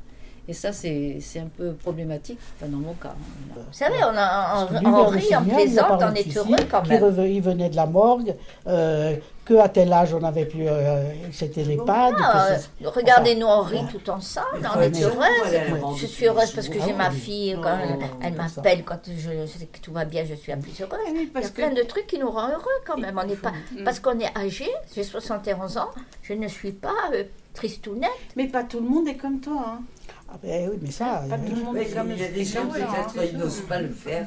Et 0.49 0.53
ça, 0.53 0.73
c'est 0.73 1.19
un 1.37 1.49
peu 1.57 1.73
problématique, 1.73 2.39
enfin, 2.57 2.71
dans 2.71 2.79
mon 2.79 2.95
cas. 2.95 3.09
Hein. 3.09 3.55
Vous 3.57 3.63
savez, 3.73 3.99
on, 4.03 4.17
a, 4.17 4.69
on, 4.85 5.07
rit, 5.07 5.31
on 5.37 5.45
plaisante, 5.45 6.03
on 6.03 6.15
est 6.15 6.37
heureux 6.37 6.57
quand 6.71 6.87
même. 6.87 7.27
il 7.27 7.43
venait 7.43 7.69
de 7.69 7.75
la 7.75 7.87
morgue, 7.87 8.33
euh, 8.69 9.17
qu'à 9.45 9.69
tel 9.69 9.93
âge 9.93 10.15
on 10.15 10.23
avait 10.23 10.45
pu. 10.45 10.69
Euh, 10.69 11.03
c'était 11.33 11.65
l'EHPAD. 11.65 12.15
Ah, 12.23 12.49
regardez-nous, 12.85 13.47
on 13.47 13.63
rit 13.63 13.87
tout 13.91 14.09
ensemble, 14.09 14.69
on 14.77 14.81
est 14.81 15.03
heureuse. 15.03 15.97
Je 15.97 16.07
suis 16.07 16.27
heureuse 16.27 16.53
parce 16.53 16.69
que 16.69 16.81
j'ai 16.81 16.93
ma 16.93 17.11
fille, 17.11 17.57
quand 17.61 17.79
elle, 18.23 18.35
m'appelle 18.35 18.85
quand 18.85 19.01
je, 19.07 19.47
sais 19.47 19.67
que 19.67 19.81
tout 19.81 19.93
va 19.93 20.05
bien, 20.05 20.25
je 20.25 20.35
suis 20.35 20.53
un 20.53 20.59
plus 20.59 20.81
heureuse. 20.81 21.01
il 21.13 21.43
y 21.43 21.45
a 21.45 21.49
plein 21.49 21.73
de 21.73 21.83
trucs 21.83 22.07
qui 22.07 22.19
nous 22.19 22.31
rendent 22.31 22.53
heureux 22.53 22.81
quand 22.87 22.99
même. 22.99 23.19
On 23.21 23.27
n'est 23.27 23.35
pas, 23.35 23.53
mm. 23.73 23.85
parce 23.85 23.99
qu'on 23.99 24.19
est 24.21 24.37
âgé, 24.39 24.69
j'ai 24.95 25.03
71 25.03 25.77
ans, 25.79 25.91
je 26.23 26.35
ne 26.35 26.47
suis 26.47 26.73
pas 26.73 26.95
euh, 27.13 27.25
tristounette. 27.53 28.11
Mais 28.37 28.47
pas 28.47 28.63
tout 28.63 28.79
le 28.79 28.89
monde 28.89 29.09
est 29.09 29.17
comme 29.17 29.41
toi. 29.41 29.65
Hein. 29.67 29.81
Ah 30.29 30.39
ben 30.43 30.71
oui, 30.71 30.79
mais 30.83 30.91
ça. 30.91 31.25
Pas 31.29 31.39
tout 31.39 31.55
le 31.55 31.63
monde 31.63 31.77
est 31.77 31.95
comme 31.95 32.11
Il 32.11 32.19
y 32.19 32.25
a 32.25 32.29
des 32.29 32.45
gens, 32.45 32.67
peut-être, 32.67 33.25
ils 33.33 33.39
n'osent 33.39 33.63
pas 33.63 33.81
le 33.81 33.91
faire. 33.91 34.27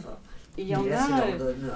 Il 0.57 0.67
y 0.67 0.75
en 0.75 0.85
a. 0.91 0.97
Ça 0.97 1.25
leur 1.25 1.38
donne 1.38 1.71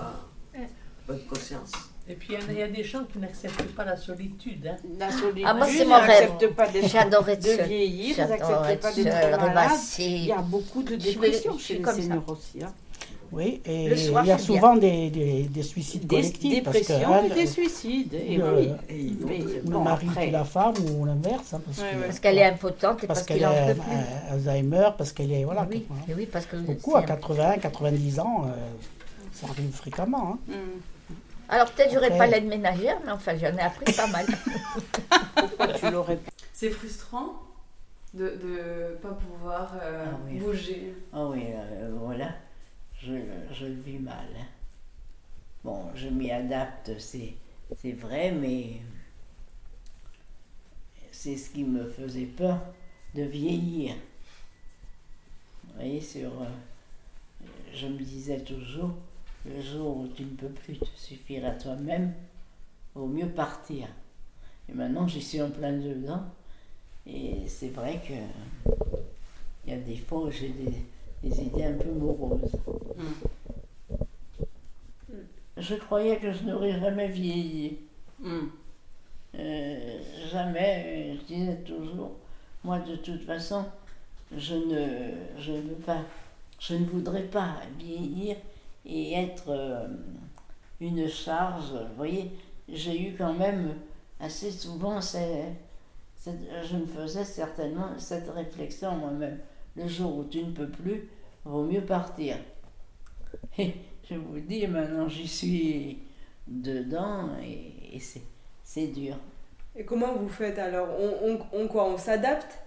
bonne 1.07 1.25
conscience. 1.25 1.71
Et 2.07 2.15
puis 2.15 2.35
il 2.49 2.57
y, 2.57 2.61
a 2.61 2.67
des 2.67 2.83
gens 2.83 3.05
qui 3.05 3.17
n'acceptent 3.17 3.73
pas 3.75 3.85
la 3.85 3.95
solitude. 3.95 4.67
Hein. 4.67 4.75
La 4.99 5.09
solitude. 5.09 5.45
Ah, 5.47 5.53
moi, 5.53 5.67
c'est 5.67 5.85
mon 5.85 5.99
rêve. 5.99 6.31
Être 6.41 6.89
seule. 6.89 7.09
De 7.09 7.63
vieillir, 7.63 8.15
vous 8.15 8.29
n'acceptez 8.29 8.75
pas 8.75 8.91
d'être 8.91 9.39
malade. 9.39 9.71
Il 9.99 10.25
y 10.25 10.31
a 10.31 10.41
beaucoup 10.41 10.83
de 10.83 10.95
dépression 10.95 11.57
chez 11.57 11.77
les 11.77 11.85
seniors 11.85 12.27
aussi. 12.27 12.61
Hein. 12.61 12.73
Oui, 13.33 13.61
et 13.65 13.85
il 13.85 14.25
y 14.27 14.31
a 14.31 14.37
souvent 14.37 14.75
des, 14.75 15.09
des, 15.09 15.43
des, 15.43 15.63
suicides 15.63 16.07
collectifs. 16.07 16.51
Des 16.51 16.61
dépressions 16.61 17.25
et 17.25 17.29
des 17.29 17.47
suicides. 17.47 18.13
Et 18.13 18.37
le, 18.37 18.75
le 19.67 19.79
mari 19.79 20.07
tue 20.07 20.29
la 20.29 20.43
femme 20.43 20.75
ou 20.77 21.03
l'inverse. 21.03 21.55
Hein, 21.55 21.61
parce 22.05 22.19
qu'elle 22.19 22.37
est 22.37 22.45
impotente 22.45 23.03
et 23.03 23.07
parce, 23.07 23.23
qu'elle 23.23 23.43
a 23.43 23.73
Alzheimer, 24.29 24.89
parce 24.95 25.11
qu'elle 25.11 25.31
est. 25.31 25.45
Voilà, 25.45 25.67
oui, 25.67 25.87
oui, 26.15 26.27
parce 26.31 26.45
que 26.45 26.57
beaucoup, 26.57 26.95
à 26.95 27.01
80, 27.01 27.57
90 27.57 28.19
ans, 28.19 28.45
euh, 28.45 28.51
ça 29.31 29.47
arrive 29.47 29.71
fréquemment. 29.71 30.37
Hein. 30.49 30.53
Mm. 30.53 31.13
Alors 31.49 31.71
peut-être 31.71 31.89
que 31.89 31.95
j'aurais 31.95 32.17
pas 32.17 32.27
l'aide 32.27 32.45
ménagère, 32.45 32.97
mais 33.03 33.11
enfin 33.11 33.33
j'en 33.35 33.57
ai 33.57 33.61
appris 33.61 33.93
pas 33.93 34.07
mal. 34.07 34.25
Pourquoi 35.35 35.67
tu 35.73 35.91
l'aurais 35.91 36.19
C'est 36.53 36.69
frustrant 36.69 37.33
de 38.13 38.25
ne 38.25 38.95
pas 38.95 39.09
pouvoir 39.09 39.73
euh, 39.81 40.05
ah 40.07 40.39
bouger. 40.39 40.95
Ah 41.11 41.25
oui, 41.25 41.45
euh, 41.51 41.89
je, 43.05 43.65
le 43.65 43.81
vis 43.81 43.99
mal. 43.99 44.27
Hein. 44.37 44.45
Bon, 45.63 45.89
je 45.95 46.09
m'y 46.09 46.31
adapte, 46.31 46.91
c'est, 46.99 47.35
vrai, 47.93 48.31
mais 48.31 48.81
c'est 51.11 51.37
ce 51.37 51.49
qui 51.49 51.63
me 51.63 51.85
faisait 51.85 52.25
peur 52.25 52.59
de 53.15 53.23
vieillir. 53.23 53.95
Vous 55.63 55.73
voyez, 55.75 56.01
sur, 56.01 56.29
euh, 56.41 57.45
je 57.73 57.87
me 57.87 57.99
disais 57.99 58.39
toujours, 58.41 58.93
le 59.45 59.61
jour 59.61 59.97
où 59.97 60.07
tu 60.07 60.23
ne 60.23 60.35
peux 60.35 60.49
plus 60.49 60.77
te 60.77 60.85
suffire 60.95 61.45
à 61.45 61.51
toi-même, 61.51 62.13
vaut 62.95 63.07
mieux 63.07 63.29
partir. 63.29 63.87
Et 64.69 64.73
maintenant, 64.73 65.07
j'y 65.07 65.21
suis 65.21 65.41
en 65.41 65.49
plein 65.49 65.73
dedans. 65.73 66.23
Et 67.05 67.47
c'est 67.47 67.69
vrai 67.69 68.01
que 68.07 68.13
il 69.65 69.71
y 69.71 69.75
a 69.75 69.79
des 69.79 69.97
fois 69.97 70.29
j'ai 70.29 70.49
des, 70.49 70.85
des 71.23 71.41
idées 71.41 71.65
un 71.65 71.73
peu 71.73 71.91
moroses. 71.91 72.51
Mm. 72.97 73.03
Je 75.57 75.75
croyais 75.75 76.17
que 76.17 76.31
je 76.31 76.43
n'aurais 76.43 76.79
jamais 76.79 77.07
vieilli. 77.07 77.79
Mm. 78.19 78.47
Euh, 79.35 79.99
jamais, 80.31 81.15
je 81.15 81.33
disais 81.33 81.57
toujours, 81.57 82.11
moi 82.63 82.79
de 82.79 82.95
toute 82.97 83.25
façon, 83.25 83.65
je 84.35 84.55
ne, 84.55 85.11
je 85.39 85.53
veux 85.53 85.75
pas, 85.85 86.01
je 86.59 86.75
ne 86.75 86.85
voudrais 86.85 87.23
pas 87.23 87.55
vieillir 87.79 88.35
et 88.85 89.13
être 89.13 89.49
euh, 89.49 89.87
une 90.79 91.07
charge. 91.07 91.71
Vous 91.71 91.95
voyez, 91.95 92.31
j'ai 92.69 93.09
eu 93.09 93.15
quand 93.17 93.33
même 93.33 93.73
assez 94.19 94.51
souvent, 94.51 94.99
je 95.01 96.75
me 96.75 96.85
faisais 96.85 97.25
certainement 97.25 97.89
cette 97.97 98.29
réflexion 98.29 98.95
moi-même 98.95 99.39
le 99.75 99.87
jour 99.87 100.17
où 100.17 100.23
tu 100.25 100.43
ne 100.43 100.51
peux 100.51 100.69
plus, 100.69 101.09
vaut 101.45 101.63
mieux 101.63 101.85
partir. 101.85 102.37
Et 103.57 103.73
je 104.09 104.15
vous 104.15 104.39
dis, 104.39 104.67
maintenant 104.67 105.07
j'y 105.07 105.27
suis 105.27 105.99
dedans 106.47 107.29
et, 107.41 107.99
c'est 108.63 108.87
dur. 108.87 109.15
Et 109.75 109.85
comment 109.85 110.13
vous 110.15 110.29
faites 110.29 110.59
alors? 110.59 110.89
On, 110.99 111.39
on, 111.53 111.67
quoi? 111.67 111.85
On 111.85 111.97
s'adapte? 111.97 112.59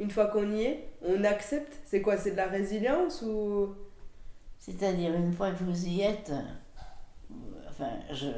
Une 0.00 0.10
fois 0.10 0.26
qu'on 0.26 0.50
y 0.50 0.62
est 0.62 0.88
On 1.04 1.22
accepte? 1.24 1.80
C'est 1.84 2.00
quoi? 2.00 2.16
C'est 2.16 2.32
de 2.32 2.36
la 2.36 2.46
résilience 2.46 3.22
ou? 3.22 3.74
C'est-à-dire 4.58 5.14
une 5.14 5.32
fois 5.32 5.50
que 5.50 5.64
vous 5.64 5.86
y 5.86 6.02
êtes, 6.02 6.32
enfin, 7.68 7.90
je, 8.10 8.28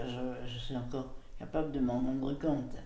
je, 0.46 0.58
suis 0.58 0.76
encore 0.76 1.14
capable 1.38 1.72
de 1.72 1.80
m'en 1.80 2.00
rendre 2.00 2.38
compte. 2.38 2.76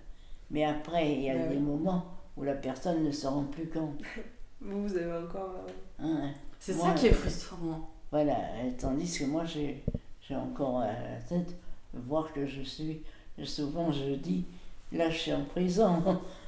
Mais 0.50 0.64
après, 0.64 1.12
il 1.12 1.22
y 1.22 1.30
a 1.30 1.36
ben 1.36 1.50
des 1.50 1.58
moments 1.58 2.04
où 2.36 2.42
la 2.42 2.54
personne 2.54 3.04
ne 3.04 3.12
se 3.12 3.26
rend 3.26 3.44
plus 3.44 3.68
compte. 3.68 4.02
Vous, 4.60 4.96
avez 4.96 5.12
encore. 5.12 5.66
Euh, 6.02 6.28
c'est 6.58 6.72
ça 6.72 6.92
qui 6.92 7.06
est 7.06 7.12
frustrant. 7.12 7.88
Voilà, 8.10 8.36
tandis 8.78 9.18
que 9.18 9.24
moi, 9.24 9.44
j'ai 9.44 9.82
encore 10.30 10.80
à 10.80 10.86
la 10.92 11.20
tête 11.28 11.54
voir 11.94 12.32
que 12.32 12.46
je 12.46 12.62
suis. 12.62 13.02
Souvent, 13.44 13.92
je 13.92 14.14
dis, 14.14 14.44
là, 14.92 15.10
je 15.10 15.16
suis 15.16 15.32
en 15.32 15.44
prison. 15.44 16.02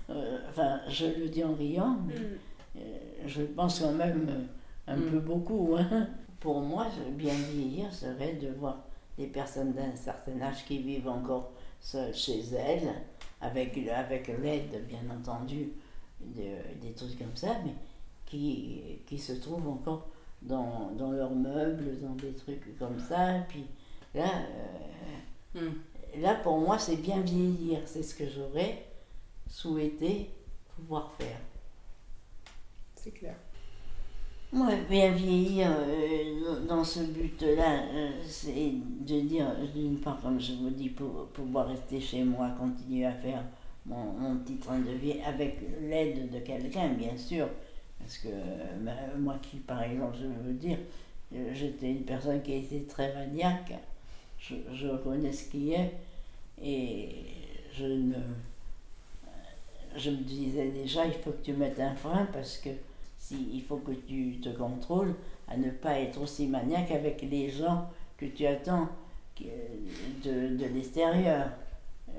enfin, 0.49 0.81
je 0.89 1.07
le 1.07 1.29
dis 1.29 1.45
en 1.45 1.55
riant, 1.55 1.99
mais 2.07 2.15
mm. 2.15 3.29
je 3.29 3.43
pense 3.43 3.81
quand 3.81 3.93
même 3.93 4.49
un 4.89 4.97
mm. 4.97 5.11
peu 5.11 5.19
beaucoup. 5.21 5.77
Hein. 5.79 6.09
Pour 6.41 6.61
moi, 6.61 6.87
bien 7.13 7.35
vieillir 7.35 7.93
serait 7.93 8.35
de 8.35 8.49
voir 8.49 8.79
des 9.19 9.27
personnes 9.27 9.73
d'un 9.73 9.95
certain 9.95 10.41
âge 10.41 10.65
qui 10.65 10.79
vivent 10.79 11.09
encore 11.09 11.53
seules 11.81 12.15
chez 12.15 12.41
elles, 12.57 12.93
avec, 13.41 13.79
avec 13.89 14.29
l'aide, 14.43 14.85
bien 14.89 15.03
entendu, 15.15 15.69
des 16.21 16.93
trucs 16.97 17.19
comme 17.19 17.37
ça, 17.37 17.57
mais 17.65 17.73
qui, 18.31 18.81
qui 19.07 19.19
se 19.19 19.33
trouvent 19.33 19.69
encore 19.69 20.09
dans, 20.41 20.93
dans 20.97 21.11
leurs 21.11 21.35
meubles, 21.35 22.01
dans 22.01 22.15
des 22.15 22.33
trucs 22.33 22.79
comme 22.79 22.99
ça. 22.99 23.39
Et 23.39 23.43
puis 23.49 23.65
là, 24.15 24.31
euh, 25.57 25.61
hmm. 25.61 26.21
là 26.23 26.37
pour 26.37 26.59
moi, 26.59 26.79
c'est 26.79 26.97
bien 26.97 27.21
vieillir. 27.21 27.81
C'est 27.85 28.03
ce 28.03 28.15
que 28.15 28.25
j'aurais 28.29 28.87
souhaité 29.49 30.31
pouvoir 30.77 31.13
faire. 31.19 31.41
C'est 32.95 33.11
clair. 33.11 33.35
Moi, 34.53 34.69
bien 34.89 35.13
vieillir 35.13 35.69
euh, 35.71 36.67
dans 36.67 36.83
ce 36.83 37.01
but-là, 37.01 37.85
euh, 37.85 38.11
c'est 38.27 38.73
de 38.73 39.21
dire, 39.21 39.47
d'une 39.73 39.99
part, 39.99 40.21
comme 40.21 40.41
je 40.41 40.55
vous 40.55 40.71
dis, 40.71 40.89
pour 40.89 41.27
pouvoir 41.29 41.69
rester 41.69 42.01
chez 42.01 42.25
moi, 42.25 42.51
continuer 42.59 43.07
à 43.07 43.13
faire 43.13 43.45
mon, 43.87 44.13
mon 44.13 44.37
petit 44.39 44.57
train 44.57 44.81
de 44.81 44.91
vie 44.91 45.21
avec 45.25 45.61
l'aide 45.81 46.33
de 46.33 46.41
quelqu'un, 46.41 46.89
bien 46.89 47.17
sûr, 47.17 47.49
parce 48.11 48.23
que 48.23 48.29
bah, 48.81 48.91
moi 49.17 49.37
qui, 49.41 49.59
par 49.59 49.85
exemple, 49.85 50.17
je 50.21 50.27
veux 50.27 50.55
dire, 50.55 50.79
j'étais 51.53 51.93
une 51.93 52.03
personne 52.03 52.43
qui 52.43 52.55
était 52.55 52.81
très 52.89 53.15
maniaque. 53.15 53.75
Je, 54.37 54.57
je 54.75 54.89
reconnais 54.89 55.33
ce 55.33 55.49
qui 55.49 55.75
est. 55.75 55.93
Et 56.61 57.09
je 57.73 57.85
ne. 57.85 58.17
Je 59.97 60.11
me 60.11 60.17
disais 60.17 60.71
déjà, 60.71 61.07
il 61.07 61.13
faut 61.13 61.31
que 61.31 61.45
tu 61.45 61.53
mettes 61.53 61.79
un 61.79 61.95
frein 61.95 62.27
parce 62.33 62.59
que 62.59 62.71
si, 63.17 63.61
faut 63.61 63.77
que 63.77 63.93
tu 63.93 64.41
te 64.41 64.49
contrôles 64.49 65.15
à 65.47 65.57
ne 65.57 65.71
pas 65.71 66.01
être 66.01 66.21
aussi 66.21 66.49
maniaque 66.49 66.91
avec 66.91 67.23
les 67.23 67.49
gens 67.49 67.89
que 68.17 68.27
tu 68.27 68.45
attends 68.45 68.89
de, 69.39 70.57
de 70.57 70.65
l'extérieur. 70.75 71.49
Euh, 72.09 72.13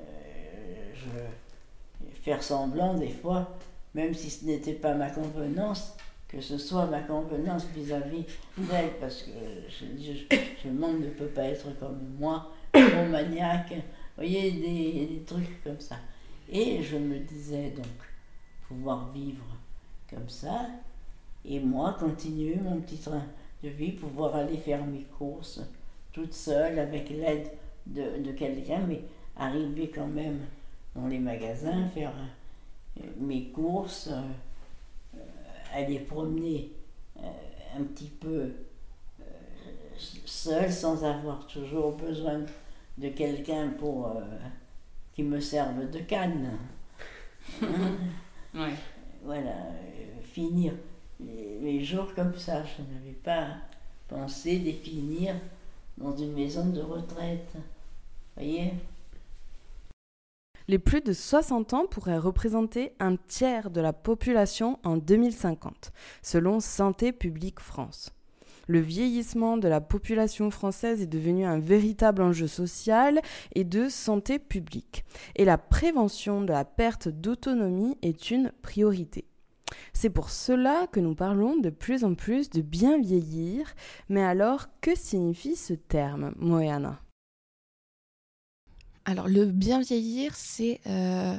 je 0.95 2.21
faire 2.21 2.43
semblant 2.43 2.93
des 2.93 3.09
fois 3.09 3.49
même 3.93 4.13
si 4.13 4.29
ce 4.29 4.45
n'était 4.45 4.73
pas 4.73 4.93
ma 4.93 5.09
convenance, 5.09 5.95
que 6.27 6.39
ce 6.39 6.57
soit 6.57 6.85
ma 6.85 7.01
convenance 7.01 7.65
vis-à-vis 7.75 8.25
d'elle, 8.57 8.91
parce 8.99 9.23
que 9.23 9.31
je, 9.67 9.85
je, 10.01 10.13
je, 10.31 10.67
le 10.67 10.73
monde 10.73 11.01
ne 11.01 11.09
peut 11.09 11.27
pas 11.27 11.43
être 11.43 11.77
comme 11.79 11.99
moi, 12.17 12.51
trop 12.71 13.05
maniaque, 13.09 13.73
vous 13.73 14.23
voyez, 14.23 14.51
des, 14.51 15.23
trucs 15.25 15.61
comme 15.63 15.79
ça. 15.79 15.97
Et 16.49 16.81
je 16.81 16.97
me 16.97 17.19
disais 17.19 17.71
donc 17.71 17.85
pouvoir 18.67 19.11
vivre 19.11 19.45
comme 20.09 20.29
ça, 20.29 20.67
et 21.43 21.59
moi 21.59 21.97
continuer 21.99 22.55
mon 22.55 22.79
petit 22.79 22.97
train 22.97 23.25
de 23.63 23.69
vie, 23.69 23.91
pouvoir 23.91 24.35
aller 24.35 24.57
faire 24.57 24.85
mes 24.85 25.03
courses 25.17 25.61
toute 26.13 26.33
seule 26.33 26.79
avec 26.79 27.09
l'aide 27.09 27.49
de, 27.85 28.21
de 28.21 28.31
quelqu'un, 28.31 28.81
mais 28.87 29.01
arriver 29.37 29.89
quand 29.93 30.07
même 30.07 30.39
dans 30.95 31.07
les 31.07 31.19
magasins, 31.19 31.87
faire 31.93 32.13
mes 33.17 33.49
courses, 33.49 34.09
euh, 34.09 35.19
aller 35.73 35.99
promener 35.99 36.71
euh, 37.17 37.29
un 37.77 37.83
petit 37.83 38.09
peu 38.09 38.51
euh, 39.19 39.23
seul 39.97 40.71
sans 40.71 41.03
avoir 41.03 41.47
toujours 41.47 41.95
besoin 41.95 42.41
de 42.97 43.09
quelqu'un 43.09 43.69
pour 43.69 44.11
qui 45.13 45.23
me 45.23 45.39
serve 45.39 45.89
de 45.89 45.99
canne. 45.99 46.57
Voilà, 49.23 49.53
finir 50.23 50.73
les, 51.19 51.83
jours 51.83 52.13
comme 52.15 52.35
ça. 52.35 52.63
Je 52.63 52.81
n'avais 52.81 53.15
pas 53.23 53.55
pensé 54.07 54.59
de 54.59 54.71
finir 54.71 55.35
dans 55.97 56.17
une 56.17 56.33
maison 56.33 56.65
de 56.65 56.81
retraite. 56.81 57.53
Voyez? 58.35 58.73
Les 60.67 60.79
plus 60.79 61.01
de 61.01 61.13
60 61.13 61.73
ans 61.73 61.85
pourraient 61.85 62.17
représenter 62.17 62.93
un 62.99 63.15
tiers 63.15 63.69
de 63.69 63.81
la 63.81 63.93
population 63.93 64.79
en 64.83 64.97
2050, 64.97 65.91
selon 66.21 66.59
Santé 66.59 67.11
publique 67.11 67.59
France. 67.59 68.11
Le 68.67 68.79
vieillissement 68.79 69.57
de 69.57 69.67
la 69.67 69.81
population 69.81 70.49
française 70.51 71.01
est 71.01 71.07
devenu 71.07 71.45
un 71.45 71.59
véritable 71.59 72.21
enjeu 72.21 72.47
social 72.47 73.19
et 73.53 73.63
de 73.63 73.89
santé 73.89 74.39
publique. 74.39 75.03
Et 75.35 75.45
la 75.45 75.57
prévention 75.57 76.41
de 76.41 76.53
la 76.53 76.63
perte 76.63 77.09
d'autonomie 77.09 77.97
est 78.01 78.31
une 78.31 78.51
priorité. 78.61 79.25
C'est 79.93 80.09
pour 80.09 80.29
cela 80.29 80.87
que 80.91 80.99
nous 80.99 81.15
parlons 81.15 81.57
de 81.57 81.69
plus 81.69 82.03
en 82.03 82.13
plus 82.13 82.49
de 82.49 82.61
bien 82.61 82.99
vieillir. 82.99 83.73
Mais 84.09 84.23
alors, 84.23 84.67
que 84.81 84.95
signifie 84.95 85.55
ce 85.55 85.73
terme, 85.73 86.33
Moyana 86.37 87.00
alors, 89.05 89.27
le 89.27 89.45
bien 89.45 89.81
vieillir, 89.81 90.35
c'est 90.35 90.79
euh, 90.87 91.37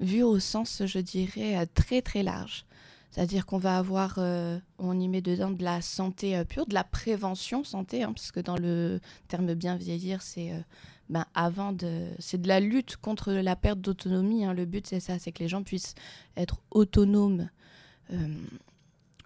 vu 0.00 0.22
au 0.22 0.38
sens, 0.38 0.82
je 0.86 0.98
dirais, 0.98 1.58
euh, 1.58 1.66
très 1.74 2.02
très 2.02 2.22
large. 2.22 2.64
C'est-à-dire 3.10 3.44
qu'on 3.44 3.58
va 3.58 3.76
avoir, 3.76 4.14
euh, 4.16 4.58
on 4.78 4.98
y 4.98 5.06
met 5.08 5.20
dedans 5.20 5.50
de 5.50 5.62
la 5.62 5.82
santé 5.82 6.42
pure, 6.46 6.66
de 6.66 6.72
la 6.72 6.84
prévention 6.84 7.62
santé, 7.62 8.02
hein, 8.02 8.12
parce 8.14 8.32
que 8.32 8.40
dans 8.40 8.56
le 8.56 9.00
terme 9.28 9.52
bien 9.52 9.76
vieillir, 9.76 10.22
c'est 10.22 10.52
ben, 11.10 11.26
avant 11.34 11.72
de, 11.72 12.06
c'est 12.18 12.40
de 12.40 12.48
la 12.48 12.58
lutte 12.60 12.96
contre 12.96 13.32
la 13.32 13.54
perte 13.54 13.80
d'autonomie. 13.80 14.46
Hein. 14.46 14.54
Le 14.54 14.64
but, 14.64 14.86
c'est 14.86 15.00
ça, 15.00 15.18
c'est 15.18 15.30
que 15.30 15.42
les 15.42 15.48
gens 15.48 15.62
puissent 15.62 15.94
être 16.38 16.62
autonomes 16.70 17.50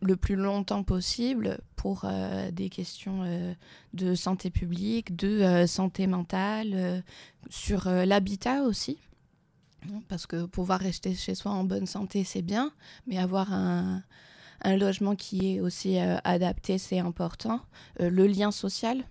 le 0.00 0.16
plus 0.16 0.36
longtemps 0.36 0.82
possible 0.82 1.58
pour 1.76 2.02
euh, 2.04 2.50
des 2.50 2.68
questions 2.68 3.22
euh, 3.24 3.54
de 3.94 4.14
santé 4.14 4.50
publique, 4.50 5.16
de 5.16 5.28
euh, 5.28 5.66
santé 5.66 6.06
mentale, 6.06 7.02
sur 7.48 7.88
l'habitat 7.88 8.62
aussi. 8.62 8.98
Parce 10.08 10.26
que 10.26 10.46
pouvoir 10.46 10.80
rester 10.80 11.14
chez 11.14 11.34
soi 11.34 11.52
en 11.52 11.64
bonne 11.64 11.86
santé, 11.86 12.24
c'est 12.24 12.42
bien, 12.42 12.72
mais 13.06 13.18
avoir 13.18 13.52
un, 13.52 14.02
un, 14.62 14.76
logement 14.76 15.14
qui 15.14 15.54
est 15.54 15.60
aussi 15.60 15.98
adapté, 15.98 16.76
c'est 16.78 16.98
important. 16.98 17.60
le 18.00 18.26
lien 18.26 18.50
social, 18.50 19.04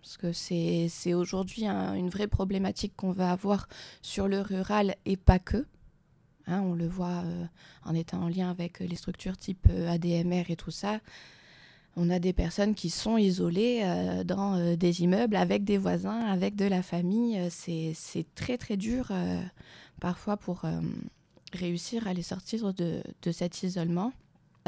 parce 0.00 0.16
que 0.16 0.32
c'est 0.32 1.12
aujourd'hui 1.12 1.66
une 1.66 2.08
vraie 2.08 2.28
problématique 2.28 2.94
qu'on 2.96 3.12
va 3.12 3.30
avoir 3.30 3.68
sur 4.00 4.26
le 4.26 4.40
rural 4.40 4.96
et 5.04 5.18
pas 5.18 5.38
que. 5.38 5.66
Hein, 6.46 6.60
on 6.62 6.74
le 6.74 6.88
voit 6.88 7.22
euh, 7.24 7.44
en 7.84 7.94
étant 7.94 8.22
en 8.22 8.28
lien 8.28 8.50
avec 8.50 8.80
euh, 8.80 8.86
les 8.86 8.96
structures 8.96 9.36
type 9.36 9.66
euh, 9.70 9.90
ADMR 9.90 10.44
et 10.48 10.56
tout 10.56 10.70
ça. 10.70 11.00
On 11.94 12.10
a 12.10 12.18
des 12.18 12.32
personnes 12.32 12.74
qui 12.74 12.88
sont 12.88 13.18
isolées 13.18 13.84
dans 14.24 14.74
des 14.76 15.02
immeubles 15.02 15.36
avec 15.36 15.62
des 15.62 15.76
voisins, 15.76 16.20
avec 16.20 16.56
de 16.56 16.64
la 16.64 16.82
famille. 16.82 17.38
C'est 17.50 18.24
très 18.34 18.56
très 18.56 18.78
dur 18.78 19.12
parfois 20.00 20.38
pour 20.38 20.62
réussir 21.52 22.06
à 22.06 22.14
les 22.14 22.22
sortir 22.22 22.72
de, 22.72 23.02
cet 23.30 23.62
isolement. 23.62 24.14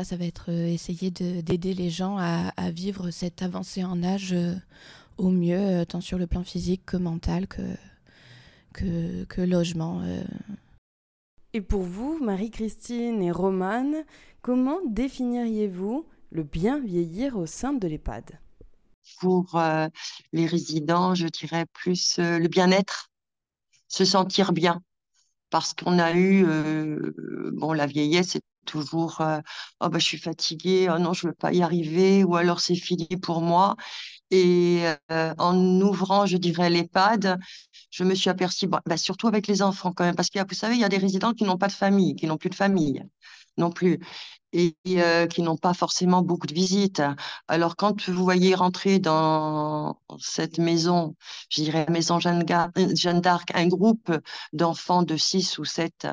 ça 0.02 0.16
va 0.18 0.26
être 0.26 0.50
essayer 0.50 1.10
d'aider 1.10 1.72
les 1.72 1.88
gens 1.88 2.18
à, 2.18 2.70
vivre 2.70 3.10
cette 3.10 3.40
avancée 3.40 3.84
en 3.84 4.02
âge 4.02 4.36
au 5.16 5.30
mieux, 5.30 5.86
tant 5.86 6.02
sur 6.02 6.18
le 6.18 6.26
plan 6.26 6.44
physique 6.44 6.82
que 6.84 6.98
mental 6.98 7.46
que, 8.74 9.24
que 9.24 9.40
logement. 9.40 10.02
Et 11.56 11.60
pour 11.60 11.82
vous, 11.82 12.18
Marie-Christine 12.20 13.22
et 13.22 13.30
Romane, 13.30 14.04
comment 14.42 14.80
définiriez-vous 14.88 16.04
le 16.32 16.42
bien 16.42 16.80
vieillir 16.80 17.36
au 17.36 17.46
sein 17.46 17.72
de 17.72 17.86
l'EHPAD? 17.86 18.40
Pour 19.20 19.54
euh, 19.54 19.86
les 20.32 20.46
résidents, 20.46 21.14
je 21.14 21.28
dirais 21.28 21.66
plus 21.72 22.18
euh, 22.18 22.40
le 22.40 22.48
bien-être, 22.48 23.08
se 23.86 24.04
sentir 24.04 24.52
bien. 24.52 24.82
Parce 25.50 25.74
qu'on 25.74 26.00
a 26.00 26.14
eu, 26.14 26.44
euh, 26.44 27.12
bon, 27.52 27.72
la 27.72 27.86
vieillesse, 27.86 28.30
c'est 28.30 28.42
toujours, 28.66 29.22
oh 29.22 29.88
bah, 29.88 29.98
je 30.00 30.04
suis 30.04 30.18
fatiguée, 30.18 30.88
oh 30.92 30.98
non, 30.98 31.12
je 31.12 31.28
ne 31.28 31.30
veux 31.30 31.36
pas 31.36 31.52
y 31.52 31.62
arriver, 31.62 32.24
ou 32.24 32.34
alors 32.34 32.58
c'est 32.58 32.74
fini 32.74 33.06
pour 33.22 33.42
moi. 33.42 33.76
Et 34.32 34.82
en 35.10 35.80
ouvrant, 35.80 36.26
je 36.26 36.36
dirais, 36.38 36.70
l'EHPAD, 36.70 37.38
je 37.94 38.02
me 38.02 38.14
suis 38.16 38.28
aperçue, 38.28 38.66
bah, 38.66 38.96
surtout 38.96 39.28
avec 39.28 39.46
les 39.46 39.62
enfants 39.62 39.92
quand 39.92 40.04
même, 40.04 40.16
parce 40.16 40.28
que 40.28 40.40
vous 40.40 40.54
savez, 40.54 40.74
il 40.74 40.80
y 40.80 40.84
a 40.84 40.88
des 40.88 40.98
résidents 40.98 41.32
qui 41.32 41.44
n'ont 41.44 41.58
pas 41.58 41.68
de 41.68 41.72
famille, 41.72 42.16
qui 42.16 42.26
n'ont 42.26 42.38
plus 42.38 42.50
de 42.50 42.54
famille 42.56 43.04
non 43.56 43.70
plus, 43.70 44.00
et 44.52 44.74
euh, 44.88 45.28
qui 45.28 45.42
n'ont 45.42 45.56
pas 45.56 45.74
forcément 45.74 46.22
beaucoup 46.22 46.48
de 46.48 46.54
visites. 46.54 47.02
Alors 47.46 47.76
quand 47.76 48.08
vous 48.08 48.24
voyez 48.24 48.56
rentrer 48.56 48.98
dans 48.98 50.00
cette 50.18 50.58
maison, 50.58 51.14
je 51.50 51.62
dirais 51.62 51.86
maison 51.88 52.18
Jeanne, 52.18 52.42
d'Arc, 52.42 53.50
un 53.54 53.68
groupe 53.68 54.10
d'enfants 54.52 55.04
de 55.04 55.16
6 55.16 55.58
ou 55.58 55.64
7 55.64 56.08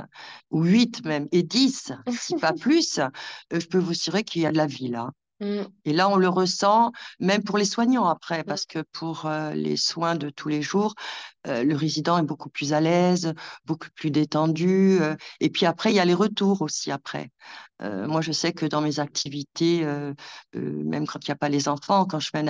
ou 0.52 0.64
8 0.64 1.04
même, 1.04 1.28
et 1.32 1.42
10, 1.42 1.94
si 2.12 2.36
pas 2.36 2.54
plus, 2.60 3.00
euh, 3.00 3.10
je 3.52 3.66
peux 3.66 3.80
vous 3.80 3.92
assurer 3.92 4.24
qu'il 4.24 4.44
y 4.44 4.46
a 4.46 4.52
de 4.52 4.58
la 4.58 4.68
vie 4.68 4.90
là. 4.90 5.10
Mm. 5.42 5.64
Et 5.86 5.94
là, 5.94 6.08
on 6.08 6.18
le 6.18 6.30
ressent 6.30 6.92
même 7.20 7.44
pour 7.44 7.58
les 7.58 7.66
soignants 7.66 8.06
après, 8.06 8.44
parce 8.44 8.66
que 8.66 8.84
pour 8.92 9.26
euh, 9.26 9.54
les 9.54 9.76
soins 9.76 10.16
de 10.16 10.30
tous 10.30 10.50
les 10.50 10.62
jours, 10.62 10.94
euh, 11.48 11.64
le 11.64 11.76
résident 11.76 12.20
est 12.20 12.24
beaucoup 12.24 12.50
plus 12.50 12.74
à 12.74 12.80
l'aise, 12.80 13.34
beaucoup 13.66 13.90
plus 13.96 14.12
détendu. 14.12 15.00
Euh, 15.02 15.16
et 15.40 15.50
puis 15.50 15.66
après, 15.66 15.92
il 15.92 15.96
y 15.96 16.00
a 16.00 16.06
les 16.06 16.14
retours 16.14 16.62
aussi 16.62 16.92
après. 16.92 17.32
moi, 17.82 18.22
je 18.22 18.32
sais 18.32 18.54
que 18.54 18.68
dans 18.68 18.82
mes 18.82 19.00
activités, 19.00 19.84
même 20.54 21.08
quand 21.08 21.20
il 21.26 21.30
n'y 21.30 21.34
a 21.34 21.36
pas 21.36 21.50
les 21.50 21.68
enfants, 21.68 22.06
quand 22.06 22.20
je 22.20 22.30
fais 22.30 22.42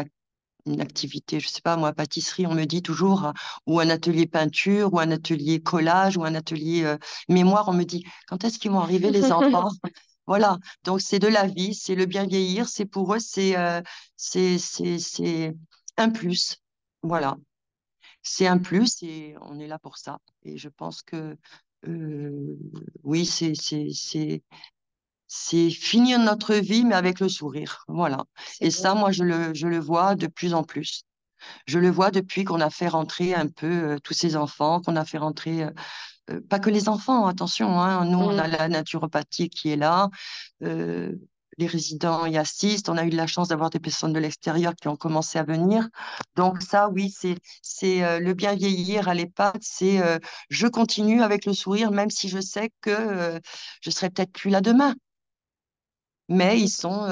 une, 0.66 0.82
activité, 0.82 1.40
je 1.40 1.48
sais 1.48 1.62
pas, 1.62 1.78
moi, 1.78 1.94
pâtisserie, 1.94 2.46
on 2.48 2.54
me 2.54 2.66
dit 2.66 2.82
toujours, 2.82 3.32
ou 3.66 3.80
un 3.80 3.90
atelier 3.90 4.28
peinture, 4.28 4.94
ou 4.94 5.00
un 5.00 5.12
atelier 5.12 5.62
collage, 5.62 6.18
ou 6.18 6.26
un 6.26 6.36
atelier 6.36 6.96
mémoire, 7.30 7.70
on 7.70 7.74
me 7.74 7.86
dit, 7.86 8.04
quand 8.28 8.44
est-ce 8.44 8.60
qu'ils 8.60 8.72
vont 8.72 8.82
arriver 8.82 9.10
les 9.10 9.32
enfants? 9.32 9.70
Voilà, 10.28 10.58
donc 10.84 11.02
c'est 11.02 11.20
de 11.20 11.28
la 11.28 11.48
vie, 11.48 11.74
c'est 11.76 11.96
le 11.96 12.06
bien 12.06 12.26
vieillir, 12.26 12.70
c'est 12.70 12.86
pour 12.86 13.14
eux, 13.16 13.20
c'est 13.20 13.58
euh, 13.58 13.82
c'est 14.16 15.54
un 15.98 16.10
plus. 16.10 16.58
Voilà, 17.04 17.38
c'est 18.24 18.48
un 18.48 18.58
plus 18.60 19.02
et 19.04 19.36
on 19.42 19.60
est 19.60 19.68
là 19.68 19.80
pour 19.80 19.98
ça. 19.98 20.20
Et 20.44 20.58
je 20.58 20.70
pense 20.70 21.02
que 21.02 21.38
euh, 21.88 22.58
oui, 23.04 23.26
c'est 23.26 23.54
c'est 25.34 25.70
finir 25.72 26.20
notre 26.20 26.56
vie, 26.56 26.84
mais 26.84 26.96
avec 26.96 27.20
le 27.20 27.30
sourire. 27.30 27.84
Voilà. 27.88 28.26
Et 28.60 28.70
ça, 28.70 28.96
moi, 28.96 29.12
je 29.12 29.24
le, 29.24 29.54
je 29.54 29.68
le 29.68 29.80
vois 29.80 30.16
de 30.16 30.28
plus 30.28 30.54
en 30.54 30.64
plus. 30.64 31.04
Je 31.68 31.80
le 31.80 31.90
vois 31.90 32.12
depuis 32.12 32.44
qu'on 32.44 32.62
a 32.62 32.70
fait 32.70 32.88
rentrer 32.90 33.34
un 33.36 33.48
peu 33.48 33.94
euh, 33.94 34.00
tous 34.04 34.14
ces 34.14 34.36
enfants, 34.36 34.82
qu'on 34.82 34.96
a 34.98 35.06
fait 35.06 35.18
rentrer 35.18 35.66
pas 36.50 36.60
que 36.60 36.70
les 36.70 36.90
enfants, 36.90 37.28
attention, 37.28 37.80
hein, 37.80 38.06
nous, 38.06 38.20
on 38.20 38.38
a 38.38 38.48
mm. 38.48 38.52
la 38.52 38.70
naturopathie 38.70 39.50
qui 39.50 39.70
est 39.70 39.76
là, 39.76 40.10
euh, 40.64 41.14
les 41.58 41.68
résidents 41.68 42.26
y 42.26 42.38
assistent, 42.38 42.90
on 42.90 42.98
a 42.98 43.06
eu 43.06 43.10
la 43.10 43.28
chance 43.28 43.50
d'avoir 43.50 43.70
des 43.70 43.80
personnes 43.80 44.14
de 44.14 44.20
l'extérieur 44.20 44.74
qui 44.76 44.88
ont 44.88 44.96
commencé 44.96 45.38
à 45.38 45.44
venir. 45.44 45.88
Donc 46.36 46.62
ça, 46.62 46.90
oui, 46.90 47.14
c'est 47.16 47.36
c'est 47.62 48.04
euh, 48.04 48.20
le 48.20 48.34
bien 48.34 48.56
vieillir 48.56 49.10
à 49.10 49.14
l'EHPAD, 49.14 49.58
c'est 49.62 50.02
je 50.50 50.68
continue 50.68 51.22
avec 51.22 51.46
le 51.46 51.54
sourire, 51.54 51.92
même 51.92 52.10
si 52.10 52.30
je 52.30 52.40
sais 52.40 52.72
que 52.82 53.40
je 53.82 53.90
serai 53.92 54.10
peut-être 54.10 54.32
plus 54.32 54.50
là 54.50 54.62
demain. 54.62 54.96
Mais 56.30 56.60
ils 56.60 56.70
sont, 56.70 57.08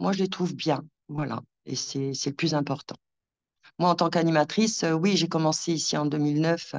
moi, 0.00 0.12
je 0.12 0.18
les 0.18 0.28
trouve 0.28 0.54
bien, 0.54 0.82
voilà, 1.08 1.40
et 1.66 1.76
c'est 1.76 2.12
le 2.26 2.32
plus 2.32 2.54
important. 2.54 2.96
Moi, 3.82 3.90
en 3.90 3.96
tant 3.96 4.10
qu'animatrice, 4.10 4.84
euh, 4.84 4.92
oui, 4.92 5.16
j'ai 5.16 5.26
commencé 5.26 5.72
ici 5.72 5.96
en 5.96 6.06
2009, 6.06 6.76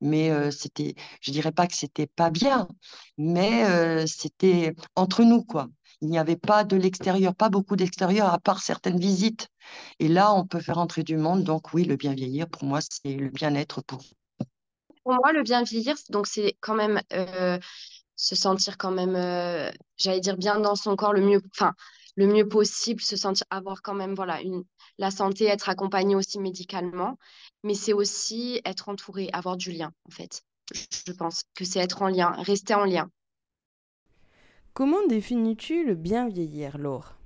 mais 0.00 0.30
euh, 0.30 0.50
c'était, 0.50 0.94
je 1.20 1.30
dirais 1.30 1.52
pas 1.52 1.66
que 1.66 1.74
c'était 1.74 2.06
pas 2.06 2.30
bien, 2.30 2.66
mais 3.18 3.66
euh, 3.66 4.06
c'était 4.06 4.74
entre 4.94 5.22
nous, 5.22 5.44
quoi. 5.44 5.68
Il 6.00 6.08
n'y 6.08 6.18
avait 6.18 6.38
pas 6.38 6.64
de 6.64 6.78
l'extérieur, 6.78 7.34
pas 7.34 7.50
beaucoup 7.50 7.76
d'extérieur, 7.76 8.32
à 8.32 8.38
part 8.38 8.60
certaines 8.62 8.98
visites. 8.98 9.48
Et 9.98 10.08
là, 10.08 10.32
on 10.32 10.46
peut 10.46 10.60
faire 10.60 10.78
entrer 10.78 11.02
du 11.02 11.18
monde. 11.18 11.44
Donc 11.44 11.74
oui, 11.74 11.84
le 11.84 11.96
bien 11.96 12.14
vieillir, 12.14 12.48
pour 12.48 12.64
moi, 12.64 12.78
c'est 12.80 13.12
le 13.12 13.28
bien-être 13.28 13.82
pour. 13.82 14.00
Moi, 15.04 15.32
le 15.34 15.42
bien 15.42 15.62
vieillir, 15.62 15.96
donc 16.08 16.26
c'est 16.26 16.56
quand 16.62 16.74
même 16.74 17.02
se 18.16 18.34
sentir 18.34 18.78
quand 18.78 18.92
même, 18.92 19.12
j'allais 19.98 20.20
dire 20.20 20.38
bien 20.38 20.58
dans 20.58 20.74
son 20.74 20.96
corps 20.96 21.12
le 21.12 21.20
mieux, 21.20 21.42
enfin 21.54 21.74
le 22.16 22.26
mieux 22.26 22.48
possible, 22.48 23.00
se 23.00 23.16
sentir 23.16 23.46
avoir 23.50 23.82
quand 23.82 23.94
même 23.94 24.14
voilà 24.14 24.42
une 24.42 24.64
la 24.98 25.10
santé, 25.10 25.44
être 25.46 25.68
accompagné 25.68 26.16
aussi 26.16 26.38
médicalement, 26.40 27.18
mais 27.62 27.74
c'est 27.74 27.92
aussi 27.92 28.60
être 28.64 28.88
entouré, 28.88 29.28
avoir 29.32 29.56
du 29.56 29.72
lien, 29.72 29.92
en 30.06 30.10
fait. 30.10 30.42
Je 30.72 31.12
pense 31.12 31.44
que 31.54 31.64
c'est 31.64 31.80
être 31.80 32.02
en 32.02 32.08
lien, 32.08 32.30
rester 32.42 32.74
en 32.74 32.84
lien. 32.84 33.10
Comment 34.74 35.04
définis-tu 35.08 35.84
le 35.84 35.96
bien 35.96 36.28
vieillir, 36.28 36.78
Laure? 36.78 37.16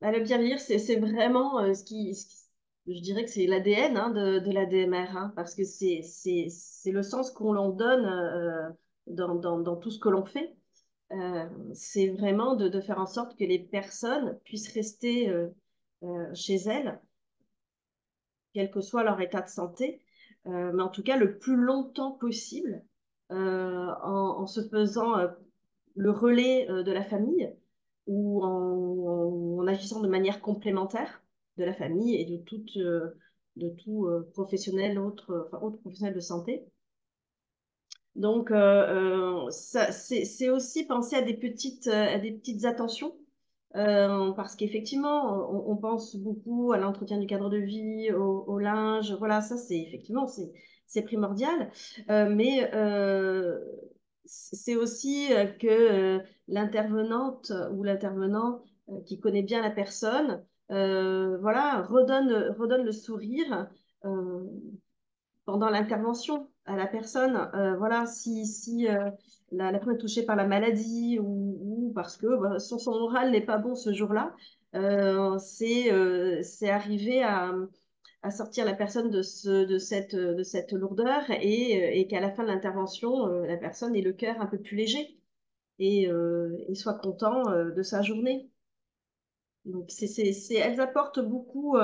Bah, 0.00 0.12
Le 0.12 0.20
bien 0.20 0.38
vieillir, 0.38 0.60
c'est 0.60 0.96
vraiment 0.96 1.60
euh, 1.60 1.74
ce, 1.74 1.84
qui, 1.84 2.14
Je 2.86 3.00
dirais 3.00 3.24
que 3.24 3.30
c'est 3.30 3.46
l'ADN 3.46 3.96
hein, 3.96 4.10
de, 4.10 4.38
de 4.38 4.52
l'ADMR, 4.52 5.16
hein, 5.16 5.32
parce 5.36 5.54
que 5.54 5.64
c'est 5.64 6.02
le 6.86 7.02
sens 7.02 7.30
qu'on 7.32 7.52
l'on 7.52 7.70
donne 7.70 8.06
euh, 8.06 8.70
dans, 9.08 9.34
dans, 9.34 9.58
dans, 9.60 9.76
tout 9.76 9.90
ce 9.90 9.98
que 9.98 10.08
l'on 10.08 10.24
fait. 10.24 10.56
Euh, 11.12 11.48
c'est 11.74 12.08
vraiment 12.08 12.54
de, 12.54 12.80
faire 12.80 12.98
en 12.98 13.06
sorte 13.06 13.38
que 13.38 13.44
les 13.44 13.58
personnes 13.58 14.38
puissent 14.44 14.72
rester 14.72 15.28
euh, 16.02 16.34
chez 16.34 16.56
elles, 16.56 17.00
quel 18.54 18.70
que 18.70 18.80
soit 18.80 19.02
leur 19.02 19.20
état 19.20 19.42
de 19.42 19.48
santé, 19.48 20.00
euh, 20.46 20.72
mais 20.72 20.82
en 20.82 20.88
tout 20.88 21.02
cas 21.02 21.16
le 21.16 21.38
plus 21.38 21.56
longtemps 21.56 22.12
possible, 22.12 22.84
euh, 23.30 23.90
en, 24.02 24.46
se 24.46 24.66
faisant 24.68 25.16
le 25.96 26.10
relais 26.10 26.66
de 26.66 26.92
la 26.92 27.04
famille 27.04 27.52
ou 28.06 28.42
en, 28.44 29.66
agissant 29.66 30.00
de 30.00 30.08
manière 30.08 30.40
complémentaire 30.40 31.22
de 31.56 31.64
la 31.64 31.74
famille 31.74 32.14
et 32.14 32.24
de, 32.24 32.36
tout 33.70 34.08
professionnel, 34.32 34.98
autre 34.98 35.50
professionnel 35.82 36.14
de 36.14 36.20
santé. 36.20 36.64
Donc, 38.18 38.52
c'est 39.50 40.50
aussi 40.50 40.84
penser 40.84 41.16
à 41.16 41.22
des 41.22 41.34
petites, 41.34 41.88
petites 41.88 42.64
attentions 42.64 43.14
euh, 43.76 44.32
parce 44.32 44.56
qu'effectivement, 44.56 45.50
on, 45.70 45.76
pense 45.76 46.16
beaucoup 46.16 46.72
à 46.72 46.78
l'entretien 46.78 47.18
du 47.18 47.26
cadre 47.26 47.50
de 47.50 47.58
vie, 47.58 48.10
au, 48.12 48.58
linge. 48.58 49.14
Voilà, 49.18 49.40
ça, 49.40 49.56
c'est 49.56 49.78
effectivement, 49.78 50.26
c'est 50.86 51.02
primordial. 51.02 51.70
Euh, 52.10 52.28
mais 52.34 52.70
euh, 52.74 53.58
c'est 54.24 54.76
aussi 54.76 55.28
que 55.60 56.20
l'intervenante 56.48 57.52
ou 57.72 57.84
l'intervenant 57.84 58.62
qui 59.06 59.20
connaît 59.20 59.42
bien 59.42 59.62
la 59.62 59.70
personne, 59.70 60.44
voilà, 60.68 61.82
redonne, 61.82 62.54
redonne 62.58 62.84
le 62.84 62.92
sourire 62.92 63.68
pendant 65.44 65.70
l'intervention 65.70 66.48
à 66.68 66.76
la 66.76 66.86
personne. 66.86 67.50
voilà, 67.78 68.06
si, 68.06 68.46
si 68.46 68.86
la, 69.52 69.72
personne 69.72 69.94
est 69.94 69.98
touchée 69.98 70.24
par 70.24 70.36
la 70.36 70.46
maladie 70.46 71.18
ou, 71.20 71.92
parce 71.94 72.16
que 72.16 72.26
bah, 72.40 72.58
son, 72.58 72.78
son, 72.78 72.92
moral 72.92 73.30
n'est 73.30 73.44
pas 73.44 73.58
bon 73.58 73.74
ce 73.74 73.92
jour-là, 73.92 74.34
euh, 74.74 75.38
c'est 75.38 75.92
euh, 75.92 76.42
arriver 76.62 77.22
à, 77.22 77.54
à, 78.22 78.30
sortir 78.30 78.64
la 78.64 78.74
personne 78.74 79.10
de, 79.10 79.22
ce, 79.22 79.64
de, 79.64 79.78
cette, 79.78 80.14
de 80.14 80.42
cette 80.42 80.72
lourdeur 80.72 81.30
et, 81.30 82.00
et 82.00 82.06
qu'à 82.06 82.20
la 82.20 82.30
fin 82.30 82.42
de 82.42 82.48
l'intervention, 82.48 83.26
euh, 83.28 83.46
la 83.46 83.56
personne 83.56 83.96
ait 83.96 84.02
le 84.02 84.12
cœur 84.12 84.40
un 84.40 84.46
peu 84.46 84.58
plus 84.58 84.76
léger 84.76 85.18
et, 85.78 86.08
euh, 86.10 86.56
et 86.68 86.74
soit 86.74 86.98
content 86.98 87.44
de 87.44 87.82
sa 87.82 88.02
journée. 88.02 88.50
Donc, 89.64 89.90
c'est 89.90 90.54
elles 90.54 90.80
apportent 90.80 91.20
beaucoup, 91.20 91.76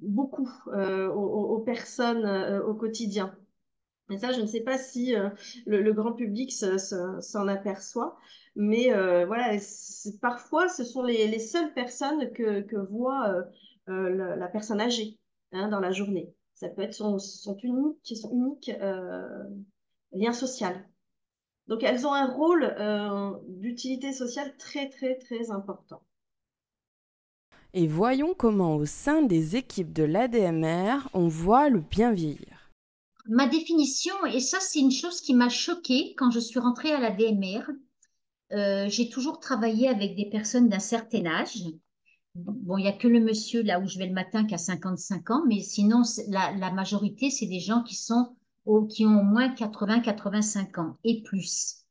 beaucoup 0.00 0.50
aux, 0.66 0.76
aux, 0.76 1.60
personnes 1.60 2.26
au 2.66 2.74
quotidien. 2.74 3.34
Et 4.10 4.18
ça, 4.18 4.32
je 4.32 4.40
ne 4.40 4.46
sais 4.46 4.60
pas 4.60 4.76
si 4.76 5.14
euh, 5.14 5.30
le, 5.66 5.92
grand 5.92 6.12
public 6.12 6.52
s'en 6.52 7.48
aperçoit, 7.48 8.18
mais 8.54 8.92
euh, 8.92 9.24
voilà, 9.24 9.56
parfois, 10.20 10.68
ce 10.68 10.84
sont 10.84 11.02
les, 11.02 11.38
seules 11.38 11.72
personnes 11.72 12.30
que, 12.32 12.76
voit 12.90 13.44
euh, 13.88 14.36
la, 14.36 14.48
personne 14.48 14.80
âgée 14.80 15.18
hein, 15.52 15.68
dans 15.68 15.80
la 15.80 15.90
journée. 15.90 16.34
Ça 16.54 16.68
peut 16.68 16.82
être 16.82 16.94
son 16.94 17.18
unique 17.62 18.72
lien 20.12 20.32
social. 20.32 20.86
Donc, 21.66 21.82
elles 21.82 22.06
ont 22.06 22.12
un 22.12 22.26
rôle 22.26 22.76
d'utilité 23.48 24.12
sociale 24.12 24.54
très, 24.58 24.90
très, 24.90 25.16
très 25.16 25.50
important. 25.50 26.02
Et 27.74 27.86
voyons 27.86 28.34
comment, 28.34 28.76
au 28.76 28.86
sein 28.86 29.22
des 29.22 29.56
équipes 29.56 29.92
de 29.92 30.04
l'ADMR, 30.04 31.08
on 31.12 31.28
voit 31.28 31.68
le 31.68 31.80
bien 31.80 32.12
vieillir 32.12 32.64
ma 33.26 33.46
définition, 33.46 34.14
et 34.26 34.40
ça 34.40 34.58
c'est 34.60 34.80
une 34.80 34.92
chose 34.92 35.20
qui 35.20 35.34
m'a 35.34 35.48
choquée 35.48 36.14
quand 36.16 36.30
je 36.30 36.40
suis 36.40 36.58
rentrée 36.58 36.92
à 36.92 37.00
la 37.00 37.10
DMR, 37.10 37.62
euh, 38.52 38.86
j'ai 38.88 39.08
toujours 39.08 39.40
travaillé 39.40 39.88
avec 39.88 40.14
des 40.14 40.28
personnes 40.28 40.68
d'un 40.68 40.78
certain 40.78 41.26
âge. 41.26 41.56
Bon, 42.34 42.76
il 42.76 42.82
n'y 42.82 42.88
a 42.88 42.92
que 42.92 43.08
le 43.08 43.20
monsieur 43.20 43.62
là 43.62 43.80
où 43.80 43.86
je 43.86 43.98
vais 43.98 44.06
le 44.06 44.12
matin 44.12 44.44
qui 44.44 44.54
a 44.54 44.58
55 44.58 45.30
ans, 45.30 45.42
mais 45.46 45.60
sinon 45.60 46.02
la, 46.28 46.70
majorité 46.72 47.30
c'est 47.30 47.46
des 47.46 47.60
gens 47.60 47.82
qui 47.82 47.94
sont 47.94 48.36
qui 48.88 49.04
ont 49.04 49.20
au 49.20 49.24
moins 49.24 49.48
80-85 49.48 50.80
ans 50.80 50.96
et 51.04 51.22
plus. 51.22 51.84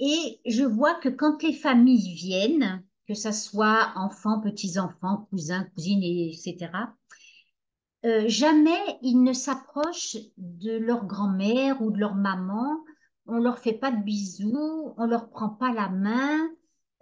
Et 0.00 0.40
je 0.46 0.64
vois 0.64 0.94
que 0.94 1.08
quand 1.08 1.42
les 1.42 1.52
familles 1.52 2.14
viennent, 2.14 2.82
que 3.12 3.18
ce 3.18 3.32
soit 3.32 3.92
enfants, 3.96 4.40
petits-enfants, 4.40 5.26
cousins, 5.30 5.64
cousines, 5.74 6.02
etc., 6.02 6.70
euh, 8.04 8.24
jamais 8.26 8.98
ils 9.02 9.22
ne 9.22 9.32
s'approchent 9.32 10.16
de 10.36 10.72
leur 10.72 11.06
grand-mère 11.06 11.82
ou 11.82 11.92
de 11.92 11.98
leur 11.98 12.14
maman. 12.16 12.82
On 13.26 13.38
leur 13.38 13.58
fait 13.58 13.74
pas 13.74 13.92
de 13.92 14.02
bisous, 14.02 14.94
on 14.96 15.06
leur 15.06 15.30
prend 15.30 15.50
pas 15.50 15.72
la 15.72 15.88
main. 15.88 16.48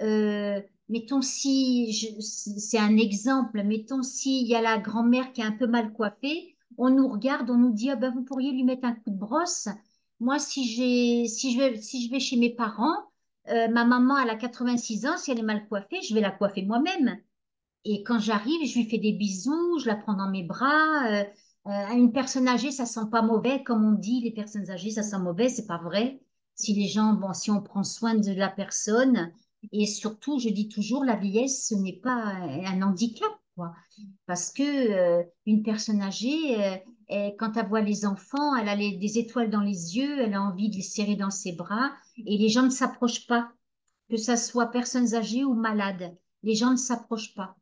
Euh, 0.03 0.61
mettons 0.89 1.22
si, 1.22 2.20
c'est 2.20 2.78
un 2.78 2.97
exemple, 2.99 3.62
mettons 3.62 4.03
s'il 4.03 4.47
y 4.47 4.55
a 4.55 4.61
la 4.61 4.78
grand-mère 4.78 5.32
qui 5.32 5.41
est 5.41 5.45
un 5.45 5.53
peu 5.53 5.66
mal 5.66 5.93
coiffée, 5.93 6.57
on 6.76 6.91
nous 6.91 7.09
regarde, 7.09 7.49
on 7.51 7.57
nous 7.57 7.72
dit 7.72 7.91
ah 7.91 7.97
ben 7.97 8.12
vous 8.12 8.24
pourriez 8.24 8.53
lui 8.53 8.64
mettre 8.64 8.84
un 8.84 8.95
coup 8.95 9.11
de 9.11 9.16
brosse. 9.16 9.68
Moi 10.18 10.39
si 10.39 11.28
si 11.28 11.53
je 11.53 11.59
vais 11.59 11.76
si 11.76 12.07
je 12.07 12.11
vais 12.11 12.20
chez 12.20 12.37
mes 12.37 12.55
parents, 12.55 13.09
Euh, 13.49 13.68
ma 13.68 13.84
maman, 13.84 14.18
elle 14.18 14.30
a 14.30 14.36
86 14.36 15.07
ans, 15.07 15.16
si 15.16 15.30
elle 15.30 15.38
est 15.38 15.43
mal 15.43 15.66
coiffée, 15.68 16.01
je 16.03 16.14
vais 16.14 16.20
la 16.20 16.30
coiffer 16.30 16.62
moi-même. 16.62 17.18
Et 17.84 18.03
quand 18.03 18.18
j'arrive, 18.18 18.66
je 18.66 18.78
lui 18.78 18.88
fais 18.88 18.99
des 18.99 19.12
bisous, 19.12 19.78
je 19.78 19.86
la 19.86 19.97
prends 19.97 20.14
dans 20.14 20.30
mes 20.30 20.43
bras. 20.43 21.09
Euh, 21.11 21.24
euh, 21.66 21.95
une 21.95 22.12
personne 22.12 22.49
âgée, 22.49 22.70
ça 22.70 22.86
sent 22.86 23.09
pas 23.11 23.22
mauvais, 23.22 23.62
comme 23.62 23.84
on 23.84 23.93
dit, 23.93 24.20
les 24.20 24.32
personnes 24.32 24.70
âgées, 24.70 24.91
ça 24.91 25.03
sent 25.03 25.18
mauvais, 25.18 25.49
c'est 25.49 25.66
pas 25.66 25.78
vrai. 25.78 26.20
Si 26.55 26.74
les 26.74 26.88
gens, 26.88 27.14
bon, 27.14 27.32
si 27.32 27.51
on 27.51 27.62
prend 27.62 27.84
soin 27.84 28.14
de 28.14 28.32
la 28.32 28.49
personne, 28.49 29.32
et 29.72 29.86
surtout, 29.86 30.38
je 30.38 30.49
dis 30.51 30.68
toujours, 30.68 31.05
la 31.05 31.16
vieillesse, 31.16 31.68
ce 31.68 31.74
n'est 31.74 32.01
pas 32.01 32.34
un 32.66 32.82
handicap, 32.82 33.30
quoi. 33.57 33.74
Parce 34.26 34.51
que 34.51 35.22
une 35.47 35.62
personne 35.62 36.03
âgée, 36.03 36.82
quand 37.38 37.56
elle 37.56 37.66
voit 37.66 37.80
les 37.80 38.06
enfants, 38.06 38.54
elle 38.56 38.68
a 38.68 38.76
des 38.76 39.18
étoiles 39.18 39.50
dans 39.50 39.61
les 39.61 39.96
yeux, 39.96 40.20
elle 40.20 40.34
a 40.34 40.42
envie 40.42 40.70
de 40.70 40.76
les 40.76 40.82
serrer 40.82 41.16
dans 41.16 41.30
ses 41.30 41.52
bras, 41.52 41.90
et 42.18 42.38
les 42.38 42.48
gens 42.48 42.62
ne 42.62 42.70
s'approchent 42.70 43.26
pas, 43.26 43.50
que 44.08 44.16
ce 44.16 44.36
soit 44.36 44.70
personnes 44.70 45.14
âgées 45.14 45.44
ou 45.44 45.54
malades. 45.54 46.16
Les 46.42 46.54
gens 46.54 46.70
ne 46.70 46.76
s'approchent 46.76 47.34
pas. 47.34 47.56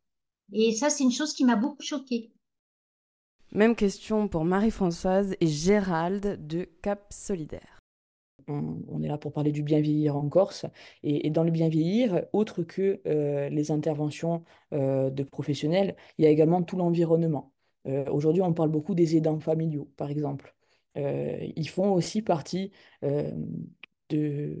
Et 0.53 0.73
ça, 0.73 0.89
c'est 0.89 1.03
une 1.03 1.11
chose 1.11 1.33
qui 1.33 1.45
m'a 1.45 1.55
beaucoup 1.55 1.81
choquée. 1.81 2.31
Même 3.51 3.75
question 3.75 4.27
pour 4.27 4.45
Marie-Françoise 4.45 5.35
et 5.39 5.47
Gérald 5.47 6.45
de 6.47 6.69
Cap 6.81 7.07
Solidaire 7.11 7.79
on, 8.49 9.03
est 9.03 9.07
là 9.07 9.17
pour 9.17 9.31
parler 9.31 9.51
du 9.51 9.63
bien 9.63 9.79
vieillir 9.79 10.15
en 10.15 10.27
Corse. 10.27 10.65
Et, 11.03 11.29
dans 11.29 11.43
le 11.43 11.51
bien 11.51 11.69
vieillir, 11.69 12.25
autre 12.33 12.63
que 12.63 13.01
euh, 13.05 13.49
les 13.49 13.71
interventions 13.71 14.43
euh, 14.73 15.09
de 15.09 15.23
professionnels, 15.23 15.95
il 16.17 16.25
y 16.25 16.27
a 16.27 16.31
également 16.31 16.63
tout 16.63 16.77
l'environnement. 16.77 17.53
Euh, 17.87 18.05
aujourd'hui, 18.11 18.41
on 18.41 18.53
parle 18.53 18.69
beaucoup 18.69 18.95
des 18.95 19.15
aidants 19.15 19.39
familiaux, 19.39 19.89
par 19.97 20.09
exemple. 20.09 20.55
ils 20.95 21.69
font 21.69 21.93
aussi 21.93 22.21
partie 22.21 22.71
de, 24.09 24.57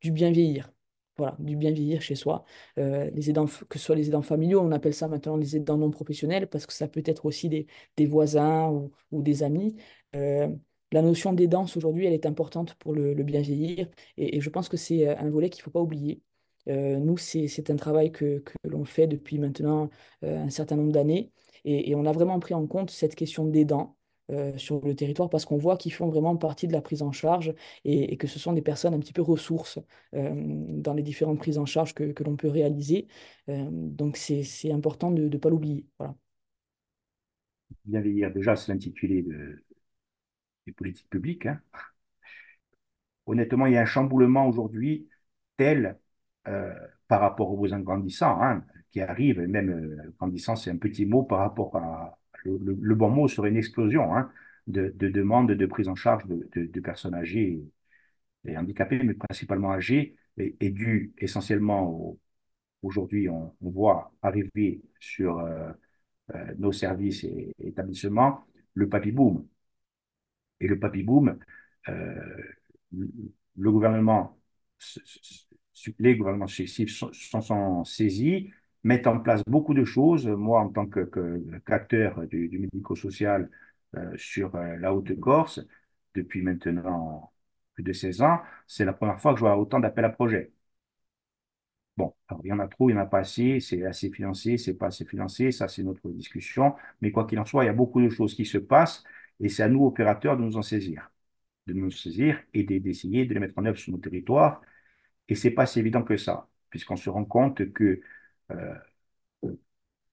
du 0.00 0.10
bien 0.12 0.30
vieillir. 0.30 0.72
Voilà, 1.18 1.36
du 1.38 1.56
bien 1.56 1.70
vieillir 1.70 2.00
chez 2.00 2.14
soi. 2.14 2.44
les 2.76 3.30
aidants, 3.30 3.46
que 3.68 3.78
ce 3.78 3.84
soit 3.84 3.96
les 3.96 4.08
aidants 4.08 4.22
familiaux, 4.22 4.60
on 4.60 4.72
appelle 4.72 4.94
ça 4.94 5.08
maintenant 5.08 5.36
les 5.36 5.56
aidants 5.56 5.76
non 5.76 5.90
professionnels 5.90 6.48
parce 6.48 6.66
que 6.66 6.72
ça 6.72 6.88
peut 6.88 7.02
être 7.04 7.26
aussi 7.26 7.48
des, 7.48 8.06
voisins 8.06 8.70
ou, 9.10 9.22
des 9.22 9.42
amis 9.42 9.76
la 10.92 11.02
notion 11.02 11.32
d'aidance 11.32 11.76
aujourd'hui, 11.76 12.06
elle 12.06 12.12
est 12.12 12.26
importante 12.26 12.74
pour 12.74 12.92
le, 12.94 13.14
bien 13.14 13.40
vieillir 13.40 13.88
et, 14.16 14.40
je 14.40 14.50
pense 14.50 14.68
que 14.68 14.76
c'est 14.76 15.08
euh, 15.08 15.16
un 15.18 15.30
volet 15.30 15.50
qu'il 15.50 15.60
ne 15.60 15.64
faut 15.64 15.70
pas 15.70 15.80
oublier. 15.80 16.22
Euh, 16.68 16.98
nous, 16.98 17.16
c'est 17.16 17.70
un 17.70 17.76
travail 17.76 18.12
que, 18.12 18.44
l'on 18.64 18.84
fait 18.84 19.06
depuis 19.06 19.38
maintenant 19.38 19.90
euh, 20.24 20.38
un 20.44 20.50
certain 20.50 20.76
nombre 20.76 20.92
d'années 20.92 21.32
et, 21.64 21.94
on 21.94 22.06
a 22.06 22.12
vraiment 22.12 22.38
pris 22.40 22.54
en 22.54 22.66
compte 22.66 22.90
cette 22.90 23.14
question 23.14 23.46
d'aidants 23.46 23.96
sur 24.56 24.80
le 24.86 24.94
territoire 24.94 25.28
parce 25.28 25.44
qu'on 25.44 25.58
voit 25.58 25.76
qu'ils 25.76 25.92
font 25.92 26.08
vraiment 26.08 26.36
partie 26.36 26.66
de 26.66 26.72
la 26.72 26.80
prise 26.80 27.02
en 27.02 27.12
charge 27.12 27.54
et, 27.84 28.16
que 28.16 28.26
ce 28.26 28.38
sont 28.38 28.54
des 28.54 28.62
personnes 28.62 28.94
un 28.94 28.98
petit 28.98 29.12
peu 29.12 29.20
ressources 29.20 29.78
dans 30.12 30.94
les 30.94 31.02
différentes 31.02 31.38
prises 31.38 31.58
en 31.58 31.66
charge 31.66 31.92
que, 31.92 32.14
l'on 32.22 32.36
peut 32.36 32.48
réaliser. 32.48 33.08
donc, 33.48 34.16
c'est 34.16 34.72
important 34.72 35.10
de 35.10 35.28
ne 35.28 35.36
pas 35.36 35.50
l'oublier. 35.50 35.86
Voilà. 35.98 36.14
Bien 37.84 38.00
vieillir, 38.00 38.32
déjà, 38.32 38.56
c'est 38.56 38.72
l'intitulé 38.72 39.22
de, 39.22 39.62
des 40.66 40.72
politiques 40.72 41.08
publiques. 41.10 41.46
Hein. 41.46 41.60
Honnêtement, 43.26 43.66
il 43.66 43.74
y 43.74 43.76
a 43.76 43.82
un 43.82 43.86
chamboulement 43.86 44.48
aujourd'hui 44.48 45.08
tel 45.56 45.98
euh, 46.48 46.74
par 47.08 47.20
rapport 47.20 47.50
aux 47.50 47.56
besoins 47.56 47.80
grandissants 47.80 48.40
hein, 48.42 48.64
qui 48.92 49.00
arrivent, 49.00 49.40
et 49.40 49.46
même 49.46 49.70
euh, 49.70 50.12
grandissant, 50.18 50.56
c'est 50.56 50.70
un 50.70 50.76
petit 50.76 51.06
mot 51.06 51.22
par 51.24 51.40
rapport 51.40 51.76
à. 51.76 52.18
Le, 52.44 52.94
bon 52.96 53.10
mot 53.10 53.28
serait 53.28 53.50
une 53.50 53.56
explosion 53.56 54.16
hein, 54.16 54.30
de, 54.66 54.90
demandes 54.98 55.52
de 55.52 55.66
prise 55.66 55.88
en 55.88 55.94
charge 55.94 56.24
de, 56.26 56.80
personnes 56.80 57.14
âgées 57.14 57.62
et, 58.44 58.56
handicapées, 58.56 59.00
mais 59.02 59.14
principalement 59.14 59.72
âgées, 59.72 60.16
et, 60.38 60.70
dû 60.70 61.12
essentiellement 61.18 62.16
Aujourd'hui, 62.82 63.28
on, 63.28 63.54
voit 63.60 64.12
arriver 64.22 64.82
sur 64.98 65.38
euh, 65.38 65.72
nos 66.58 66.72
services 66.72 67.22
et 67.24 67.54
établissements 67.60 68.44
le 68.74 68.88
papy 68.88 69.12
boom 69.12 69.46
et 70.60 70.68
le 70.68 70.78
papy 70.78 71.02
boom, 71.02 71.38
euh, 71.88 72.36
le 72.92 73.70
gouvernement, 73.70 74.38
les 75.98 76.16
gouvernements 76.16 76.46
successifs 76.46 77.04
s'en 77.12 77.40
sont, 77.40 77.84
saisis, 77.84 78.50
mettent 78.84 79.06
en 79.06 79.20
place 79.20 79.42
beaucoup 79.46 79.74
de 79.74 79.84
choses. 79.84 80.26
Moi, 80.26 80.60
en 80.60 80.68
tant 80.70 80.86
qu'acteur 80.86 82.26
du, 82.26 82.58
médico-social 82.58 83.50
euh, 83.96 84.12
sur 84.16 84.54
euh, 84.56 84.76
la 84.78 84.94
Haute-Corse, 84.94 85.60
depuis 86.14 86.42
maintenant 86.42 87.32
plus 87.74 87.82
de 87.84 87.92
16 87.92 88.22
ans, 88.22 88.40
c'est 88.66 88.84
la 88.84 88.92
première 88.92 89.20
fois 89.20 89.32
que 89.32 89.38
je 89.38 89.44
vois 89.44 89.56
autant 89.56 89.80
d'appels 89.80 90.04
à 90.04 90.10
projets. 90.10 90.52
Bon, 91.96 92.14
il 92.42 92.48
y 92.48 92.52
en 92.52 92.58
a 92.58 92.68
trop, 92.68 92.88
il 92.88 92.94
y 92.94 92.96
en 92.96 93.00
a 93.00 93.06
pas 93.06 93.18
assez, 93.18 93.60
c'est 93.60 93.84
assez 93.84 94.10
financé, 94.10 94.56
c'est 94.56 94.74
pas 94.74 94.86
assez 94.86 95.04
financé, 95.04 95.52
ça 95.52 95.68
c'est 95.68 95.82
notre 95.82 96.08
discussion. 96.10 96.74
Mais 97.02 97.12
quoi 97.12 97.26
qu'il 97.26 97.38
en 97.38 97.44
soit, 97.44 97.64
il 97.64 97.66
y 97.66 97.70
a 97.70 97.72
beaucoup 97.74 98.00
de 98.00 98.08
choses 98.08 98.34
qui 98.34 98.46
se 98.46 98.56
passent 98.58 99.04
et 99.40 99.48
c'est 99.50 99.62
à 99.62 99.68
nous, 99.68 99.84
opérateurs, 99.84 100.36
de 100.38 100.42
nous 100.42 100.56
en 100.56 100.62
saisir, 100.62 101.10
de 101.66 101.74
nous 101.74 101.90
saisir 101.90 102.42
et 102.54 102.64
d'essayer 102.64 103.26
de 103.26 103.34
les 103.34 103.40
mettre 103.40 103.58
en 103.58 103.66
œuvre 103.66 103.78
sur 103.78 103.92
nos 103.92 103.98
territoires. 103.98 104.62
Et 105.28 105.34
c'est 105.36 105.50
pas 105.52 105.66
si 105.66 105.80
évident 105.80 106.02
que 106.04 106.16
ça, 106.16 106.48
puisqu'on 106.70 106.96
se 106.96 107.10
rend 107.10 107.24
compte 107.24 107.72
que 107.72 108.00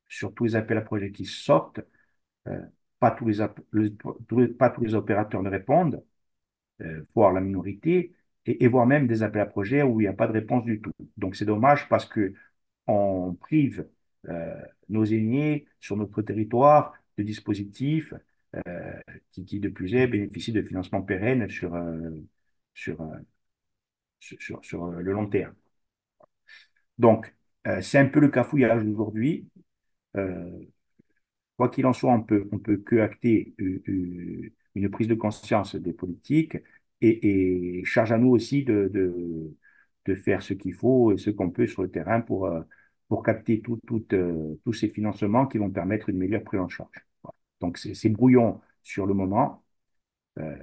sur 0.07 0.33
tous 0.33 0.45
les 0.45 0.55
appels 0.55 0.77
à 0.77 0.81
projets 0.81 1.11
qui 1.11 1.25
sortent, 1.25 1.81
euh, 2.47 2.61
pas, 2.99 3.11
tous 3.11 3.27
les, 3.27 4.49
pas 4.49 4.69
tous 4.69 4.83
les 4.83 4.95
opérateurs 4.95 5.43
ne 5.43 5.49
répondent, 5.49 6.03
euh, 6.81 7.03
voire 7.15 7.33
la 7.33 7.41
minorité, 7.41 8.15
et, 8.45 8.67
voire 8.67 8.87
même 8.87 9.07
des 9.07 9.23
appels 9.23 9.41
à 9.41 9.45
projets 9.45 9.83
où 9.83 10.01
il 10.01 10.05
n'y 10.05 10.07
a 10.09 10.13
pas 10.13 10.27
de 10.27 10.33
réponse 10.33 10.65
du 10.65 10.81
tout. 10.81 10.91
Donc 11.17 11.35
c'est 11.35 11.45
dommage 11.45 11.87
parce 11.89 12.05
que 12.05 12.33
on 12.87 13.35
prive 13.35 13.87
nos 14.89 15.05
aînés 15.05 15.67
sur 15.79 15.95
notre 15.97 16.21
territoire 16.21 16.93
de 17.17 17.23
dispositifs 17.23 18.13
euh, 18.55 18.99
qui, 19.31 19.59
de 19.59 19.69
plus 19.69 19.93
est, 19.95 20.07
bénéficie 20.07 20.51
de 20.51 20.61
financement 20.63 21.01
pérenne 21.01 21.49
sur, 21.49 21.75
euh, 21.75 22.09
euh, 22.87 22.95
sur, 24.19 24.59
sur, 24.63 24.85
le 24.87 25.11
long 25.11 25.27
terme. 25.27 25.53
Donc, 26.97 27.33
c'est 27.81 27.99
un 27.99 28.05
peu 28.07 28.19
le 28.19 28.29
cafouillage 28.29 28.85
aujourd'hui. 28.85 29.47
quoi 31.57 31.69
qu'il 31.69 31.85
en 31.85 31.93
soit, 31.93 32.11
on 32.13 32.23
peut, 32.23 32.47
on 32.51 32.59
peut 32.59 32.77
que 32.77 32.97
acter 32.97 33.53
une, 33.57 34.89
prise 34.91 35.07
de 35.07 35.15
conscience 35.15 35.75
des 35.75 35.93
politiques 35.93 36.57
et, 37.01 37.81
charge 37.85 38.11
à 38.11 38.17
nous 38.17 38.29
aussi 38.29 38.63
de, 38.63 38.89
de, 38.93 40.15
faire 40.15 40.41
ce 40.41 40.53
qu'il 40.55 40.73
faut 40.73 41.11
et 41.13 41.17
ce 41.17 41.29
qu'on 41.29 41.51
peut 41.51 41.67
sur 41.67 41.83
le 41.83 41.91
terrain 41.91 42.21
pour, 42.21 42.49
pour 43.07 43.23
capter 43.23 43.61
tout, 43.61 43.79
tout, 43.87 44.05
tous 44.63 44.73
ces 44.73 44.89
financements 44.89 45.45
qui 45.47 45.57
vont 45.59 45.69
permettre 45.69 46.09
une 46.09 46.17
meilleure 46.17 46.43
prise 46.43 46.61
en 46.61 46.69
charge. 46.69 47.05
Donc, 47.59 47.77
c'est 47.77 48.09
brouillon 48.09 48.61
sur 48.83 49.05
le 49.05 49.13
moment. 49.13 49.63
Euh, 50.39 50.55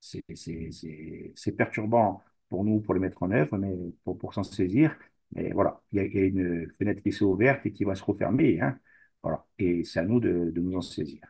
c'est 0.00 1.52
perturbant 1.56 2.22
pour 2.48 2.64
nous 2.64 2.80
pour 2.80 2.94
les 2.94 3.00
mettre 3.00 3.22
en 3.22 3.30
œuvre, 3.30 3.58
mais 3.58 3.74
pour, 4.04 4.18
pour 4.18 4.34
s'en 4.34 4.42
saisir. 4.42 4.96
Mais 5.32 5.50
voilà, 5.52 5.82
il 5.92 5.98
y, 5.98 6.18
a, 6.18 6.24
une 6.24 6.70
fenêtre 6.78 7.02
qui 7.02 7.12
s'est 7.12 7.24
ouverte 7.24 7.66
et 7.66 7.72
qui 7.72 7.84
va 7.84 7.94
se 7.94 8.04
refermer. 8.04 8.60
Hein. 8.60 8.78
Voilà. 9.22 9.46
Et 9.58 9.84
c'est 9.84 10.00
à 10.00 10.04
nous 10.04 10.20
de, 10.20 10.50
de 10.50 10.60
nous 10.60 10.76
en 10.76 10.80
saisir. 10.80 11.20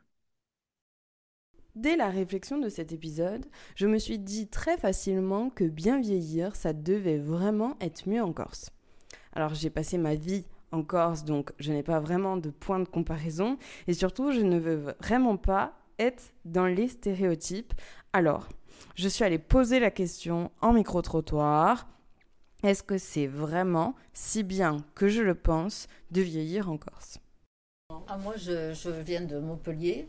Dès 1.75 1.97
la 1.97 2.09
réflexion 2.09 2.59
de 2.59 2.69
cet 2.69 2.93
épisode, 2.93 3.47
je 3.77 3.87
me 3.87 3.99
suis 3.99 4.19
dit 4.19 4.49
très 4.49 4.77
facilement 4.79 5.51
que 5.51 5.65
bien 5.65 6.01
vieillir, 6.01 6.57
ça 6.57 6.73
devait 6.73 7.19
vraiment 7.19 7.77
être 7.81 8.09
mieux 8.09 8.23
en 8.23 8.33
Corse. 8.33 8.71
Alors 9.33 9.55
j'ai 9.55 9.71
passé 9.71 9.99
ma 9.99 10.17
vie 10.17 10.45
en 10.73 10.83
Corse, 10.83 11.25
donc 11.25 11.53
je 11.59 11.73
n'ai 11.73 11.83
pas 11.83 12.01
vraiment 12.01 12.37
de 12.37 12.51
point 12.51 12.81
de 12.81 12.89
comparaison. 12.89 13.59
Et 13.87 13.95
surtout, 13.95 14.33
je 14.33 14.41
ne 14.41 14.59
veux 14.59 14.95
vraiment 15.01 15.37
pas 15.37 15.75
être 15.99 16.33
dans 16.45 16.67
les 16.67 16.89
stéréotypes. 16.89 17.75
Alors, 18.13 18.49
je 18.95 19.09
suis 19.09 19.25
allée 19.25 19.39
poser 19.39 19.81
la 19.81 19.91
question 19.91 20.51
en 20.61 20.73
micro-trottoir. 20.73 21.89
Est-ce 22.65 22.83
que 22.83 22.99
c'est 22.99 23.27
vraiment 23.27 23.95
si 24.13 24.43
bien 24.43 24.85
que 24.95 25.09
je 25.09 25.23
le 25.23 25.35
pense 25.35 25.87
de 26.11 26.21
vieillir 26.21 26.69
en 26.71 26.77
Corse? 26.77 27.19
Ah, 28.09 28.19
Moi, 28.19 28.35
je, 28.37 28.91
viens 29.05 29.21
de 29.21 29.39
Montpellier. 29.39 30.09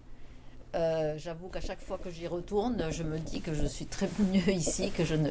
Euh, 0.76 1.16
j'avoue 1.18 1.48
qu'à 1.48 1.62
chaque 1.62 1.82
fois 1.82 2.00
que 2.04 2.10
j'y 2.10 2.28
retourne, 2.28 2.92
je 2.92 3.04
me 3.04 3.18
dis 3.20 3.42
que 3.42 3.54
je 3.54 3.66
suis 3.66 3.86
très 3.86 4.10
mieux 4.34 4.54
ici, 4.54 4.92
que 4.92 5.06
je 5.06 5.16
ne, 5.16 5.30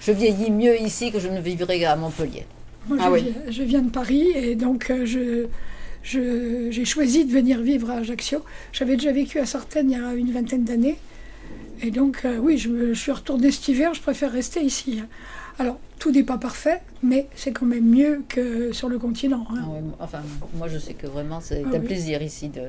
je 0.00 0.12
vieillis 0.12 0.50
mieux 0.50 0.80
ici 0.80 1.12
que 1.12 1.20
je 1.20 1.28
ne 1.28 1.40
vivrai 1.40 1.84
à 1.84 1.96
Montpellier. 1.96 2.46
Moi, 2.88 2.98
ah 3.00 3.10
je, 3.50 3.62
viens, 3.62 3.82
de 3.82 3.90
Paris 3.90 4.28
et 4.34 4.54
donc 4.54 4.90
euh, 4.90 5.04
je, 5.04 5.46
j'ai 6.02 6.84
choisi 6.84 7.24
de 7.24 7.32
venir 7.32 7.60
vivre 7.60 7.90
à 7.90 7.98
Ajaccio. 7.98 8.44
J'avais 8.72 8.96
déjà 8.96 9.12
vécu 9.12 9.38
à 9.38 9.46
Sartène 9.46 9.90
il 9.90 9.98
y 9.98 10.00
a 10.00 10.14
une 10.14 10.32
vingtaine 10.32 10.64
d'années. 10.64 10.98
Et 11.80 11.90
donc, 11.90 12.24
euh, 12.24 12.38
oui, 12.38 12.58
je, 12.58 12.92
suis 12.94 13.12
retournée 13.12 13.52
cet 13.52 13.68
hiver, 13.68 13.94
je 13.94 14.00
préfère 14.00 14.32
rester 14.32 14.60
ici. 14.60 15.02
Alors, 15.58 15.78
tout 15.98 16.12
n'est 16.12 16.22
pas 16.22 16.38
parfait, 16.38 16.80
mais 17.02 17.26
c'est 17.34 17.52
quand 17.52 17.66
même 17.66 17.88
mieux 17.88 18.22
que 18.28 18.72
sur 18.72 18.88
le 18.88 18.98
continent. 18.98 19.44
Hein. 19.50 19.64
Ah 19.98 20.04
enfin, 20.04 20.20
moi, 20.54 20.68
je 20.68 20.78
sais 20.78 20.94
que 20.94 21.06
vraiment, 21.06 21.40
c'est 21.40 21.64
ah 21.66 21.76
un 21.76 21.80
plaisir 21.80 22.22
ici 22.22 22.48
de, 22.48 22.62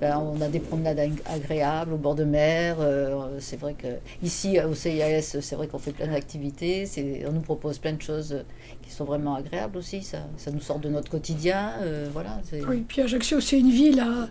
ben, 0.00 0.18
on 0.18 0.40
a 0.40 0.48
des 0.48 0.58
promenades 0.58 0.98
agréables 1.26 1.92
au 1.92 1.96
bord 1.96 2.16
de 2.16 2.24
mer. 2.24 2.76
Euh, 2.80 3.38
c'est 3.38 3.58
vrai 3.58 3.74
que 3.74 3.86
ici 4.22 4.58
au 4.60 4.74
CIAS, 4.74 5.36
c'est 5.40 5.54
vrai 5.54 5.68
qu'on 5.68 5.78
fait 5.78 5.92
plein 5.92 6.08
d'activités. 6.08 6.88
On 7.28 7.32
nous 7.32 7.40
propose 7.40 7.78
plein 7.78 7.92
de 7.92 8.02
choses 8.02 8.44
qui 8.82 8.90
sont 8.90 9.04
vraiment 9.04 9.36
agréables 9.36 9.78
aussi. 9.78 10.02
Ça, 10.02 10.26
ça 10.36 10.50
nous 10.50 10.60
sort 10.60 10.80
de 10.80 10.88
notre 10.88 11.10
quotidien. 11.10 11.74
Euh, 11.82 12.08
voilà. 12.12 12.40
Oui, 12.68 12.84
puis 12.86 13.02
Ajaccio, 13.02 13.40
c'est 13.40 13.60
une 13.60 13.70
ville 13.70 14.00
à, 14.00 14.28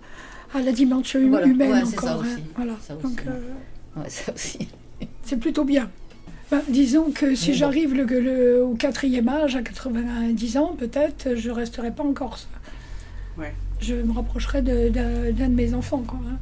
à 0.57 0.61
la 0.61 0.73
dimension 0.73 1.19
humaine 1.21 1.83
encore. 1.85 2.25
Ça 2.25 2.31
hein. 2.31 2.39
voilà. 2.57 2.73
Donc, 3.01 3.23
ça 4.09 4.33
aussi. 4.33 4.67
c'est 5.23 5.37
plutôt 5.37 5.63
bien. 5.63 5.89
Ben, 6.53 6.61
disons 6.67 7.09
que 7.09 7.33
si 7.33 7.55
j'arrive 7.55 7.95
le, 7.95 8.63
au 8.63 8.75
quatrième 8.75 9.27
âge, 9.27 9.55
à 9.55 9.63
90 9.63 10.57
ans, 10.57 10.75
peut-être, 10.77 11.33
je 11.33 11.49
ne 11.49 11.53
resterai 11.55 11.89
pas 11.89 12.03
en 12.03 12.13
Corse. 12.13 12.47
Ouais. 13.39 13.55
Je 13.79 13.95
me 13.95 14.13
rapprocherai 14.13 14.61
d'un 14.61 15.31
de, 15.31 15.45
mes 15.47 15.73
enfants. 15.73 16.03
Quoi, 16.03 16.19
hein. 16.29 16.37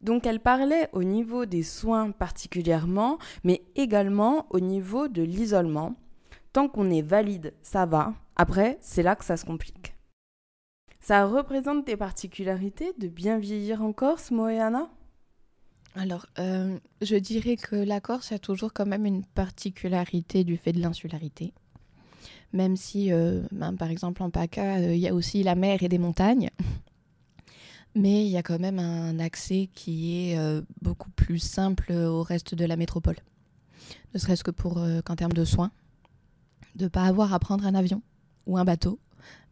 Donc 0.00 0.26
elle 0.26 0.40
parlait 0.40 0.88
au 0.92 1.04
niveau 1.04 1.46
des 1.46 1.62
soins 1.62 2.10
particulièrement, 2.10 3.18
mais 3.44 3.62
également 3.76 4.46
au 4.50 4.58
niveau 4.58 5.06
de 5.06 5.22
l'isolement. 5.22 5.94
Tant 6.52 6.66
qu'on 6.66 6.90
est 6.90 7.02
valide, 7.02 7.54
ça 7.62 7.86
va. 7.86 8.14
Après, 8.34 8.78
c'est 8.80 9.04
là 9.04 9.14
que 9.14 9.24
ça 9.24 9.36
se 9.36 9.44
complique. 9.44 9.94
Ça 10.98 11.24
représente 11.24 11.86
des 11.86 11.96
particularités 11.96 12.94
de 12.98 13.06
bien 13.06 13.38
vieillir 13.38 13.80
en 13.80 13.92
Corse, 13.92 14.32
Moéana 14.32 14.88
alors, 15.96 16.26
euh, 16.38 16.78
je 17.00 17.16
dirais 17.16 17.56
que 17.56 17.74
la 17.74 18.02
Corse 18.02 18.30
a 18.30 18.38
toujours 18.38 18.74
quand 18.74 18.84
même 18.84 19.06
une 19.06 19.24
particularité 19.24 20.44
du 20.44 20.58
fait 20.58 20.72
de 20.72 20.80
l'insularité. 20.80 21.54
Même 22.52 22.76
si, 22.76 23.10
euh, 23.10 23.42
ben, 23.50 23.74
par 23.74 23.90
exemple, 23.90 24.22
en 24.22 24.28
PACA, 24.28 24.76
euh, 24.76 24.94
il 24.94 25.00
y 25.00 25.08
a 25.08 25.14
aussi 25.14 25.42
la 25.42 25.54
mer 25.54 25.82
et 25.82 25.88
des 25.88 25.96
montagnes. 25.98 26.50
Mais 27.94 28.26
il 28.26 28.30
y 28.30 28.36
a 28.36 28.42
quand 28.42 28.58
même 28.58 28.78
un 28.78 29.18
accès 29.20 29.70
qui 29.72 30.28
est 30.28 30.38
beaucoup 30.82 31.08
plus 31.08 31.38
simple 31.38 31.92
au 31.92 32.22
reste 32.22 32.54
de 32.54 32.66
la 32.66 32.76
métropole. 32.76 33.16
Ne 34.12 34.18
serait-ce 34.18 34.44
que 34.44 34.50
pour 34.50 34.74
qu'en 35.02 35.16
termes 35.16 35.32
de 35.32 35.46
soins, 35.46 35.70
de 36.74 36.84
ne 36.84 36.88
pas 36.90 37.04
avoir 37.04 37.32
à 37.32 37.38
prendre 37.38 37.64
un 37.64 37.74
avion 37.74 38.02
ou 38.46 38.58
un 38.58 38.66
bateau, 38.66 38.98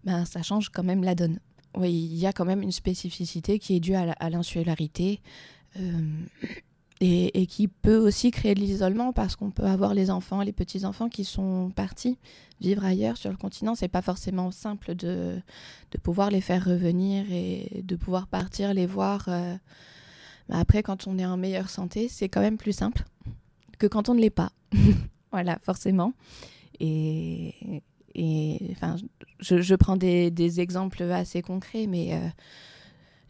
ben, 0.04 0.26
ça 0.26 0.42
change 0.42 0.68
quand 0.68 0.82
même 0.82 1.04
la 1.04 1.14
donne. 1.14 1.38
Oui, 1.74 1.90
il 1.90 2.18
y 2.18 2.26
a 2.26 2.34
quand 2.34 2.44
même 2.44 2.60
une 2.60 2.70
spécificité 2.70 3.58
qui 3.58 3.76
est 3.76 3.80
due 3.80 3.94
à 3.94 4.28
l'insularité, 4.28 5.22
euh, 5.78 6.26
et, 7.00 7.46
qui 7.46 7.68
peut 7.68 7.98
aussi 7.98 8.30
créer 8.30 8.54
de 8.54 8.60
l'isolement 8.60 9.12
parce 9.12 9.36
qu'on 9.36 9.50
peut 9.50 9.64
avoir 9.64 9.94
les 9.94 10.10
enfants, 10.10 10.42
les 10.42 10.52
petits-enfants 10.52 11.08
qui 11.08 11.24
sont 11.24 11.70
partis 11.74 12.18
vivre 12.60 12.84
ailleurs 12.84 13.16
sur 13.16 13.30
le 13.30 13.36
continent. 13.36 13.74
C'est 13.74 13.88
pas 13.88 14.00
forcément 14.00 14.50
simple 14.50 14.94
de, 14.94 15.40
de, 15.90 15.98
pouvoir 15.98 16.30
les 16.30 16.40
faire 16.40 16.64
revenir 16.64 17.26
et 17.30 17.82
de 17.84 17.96
pouvoir 17.96 18.26
partir 18.26 18.72
les 18.72 18.86
voir. 18.86 19.26
Euh. 19.28 19.56
après, 20.50 20.82
quand 20.82 21.06
on 21.06 21.18
est 21.18 21.26
en 21.26 21.36
meilleure 21.36 21.68
santé, 21.68 22.08
c'est 22.08 22.28
quand 22.28 22.40
même 22.40 22.58
plus 22.58 22.72
simple 22.72 23.04
que 23.78 23.86
quand 23.86 24.08
on 24.08 24.14
ne 24.14 24.20
l'est 24.20 24.30
pas. 24.30 24.52
voilà, 25.32 25.58
forcément. 25.62 26.14
Et, 26.80 27.82
et 28.14 28.58
enfin, 28.72 28.96
je, 29.40 29.60
je 29.60 29.74
prends 29.74 29.96
des, 29.96 30.30
des, 30.30 30.60
exemples 30.60 31.02
assez 31.02 31.42
concrets, 31.42 31.86
mais 31.86 32.14
euh, 32.14 32.28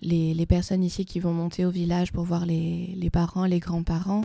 les, 0.03 0.47
personnes 0.47 0.85
ici 0.85 1.05
qui 1.05 1.21
vont 1.21 1.33
monter 1.33 1.65
au 1.65 1.71
village 1.71 2.13
pour 2.13 2.25
voir 2.25 2.47
les, 2.47 3.11
parents, 3.13 3.47
les 3.47 3.61
grands-parents, 3.61 4.23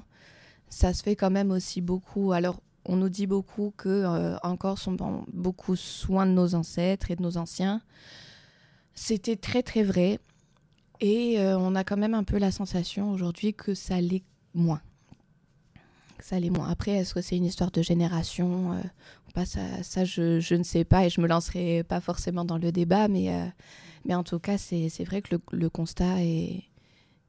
ça 0.69 0.93
se 0.93 1.03
fait 1.03 1.15
quand 1.15 1.31
même 1.31 1.51
aussi 1.51 1.81
beaucoup. 1.81 2.31
Alors, 2.31 2.59
on 2.85 2.95
nous 2.95 3.09
dit 3.09 3.27
beaucoup 3.27 3.73
que 3.77 3.89
euh, 3.89 4.37
encore 4.43 4.77
sont 4.77 5.25
beaucoup 5.31 5.75
soin 5.75 6.25
de 6.25 6.31
nos 6.31 6.55
ancêtres 6.55 7.11
et 7.11 7.15
de 7.15 7.21
nos 7.21 7.37
anciens. 7.37 7.81
C'était 8.93 9.35
très 9.35 9.63
très 9.63 9.83
vrai. 9.83 10.19
Et 11.01 11.39
euh, 11.39 11.57
on 11.57 11.75
a 11.75 11.83
quand 11.83 11.97
même 11.97 12.13
un 12.13 12.23
peu 12.23 12.37
la 12.37 12.51
sensation 12.51 13.11
aujourd'hui 13.11 13.53
que 13.53 13.73
ça 13.73 14.01
l'est 14.01 14.23
moins. 14.53 14.81
ça 16.19 16.39
l'est 16.39 16.49
moins. 16.49 16.69
Après, 16.69 16.91
est-ce 16.91 17.13
que 17.13 17.21
c'est 17.21 17.37
une 17.37 17.45
histoire 17.45 17.71
de 17.71 17.81
génération 17.81 18.73
euh, 18.73 18.81
pas, 19.33 19.45
ça, 19.45 20.05
je, 20.05 20.39
je, 20.39 20.55
ne 20.55 20.63
sais 20.63 20.83
pas 20.83 21.05
et 21.05 21.09
je 21.09 21.21
me 21.21 21.27
lancerai 21.27 21.83
pas 21.83 22.01
forcément 22.01 22.45
dans 22.45 22.57
le 22.57 22.71
débat, 22.71 23.07
mais 23.07 23.29
mais 24.05 24.15
en 24.15 24.23
tout 24.23 24.39
cas, 24.39 24.57
c'est 24.57 25.03
vrai 25.03 25.21
que 25.21 25.35
le, 25.51 25.69
constat 25.69 26.23
est, 26.23 26.63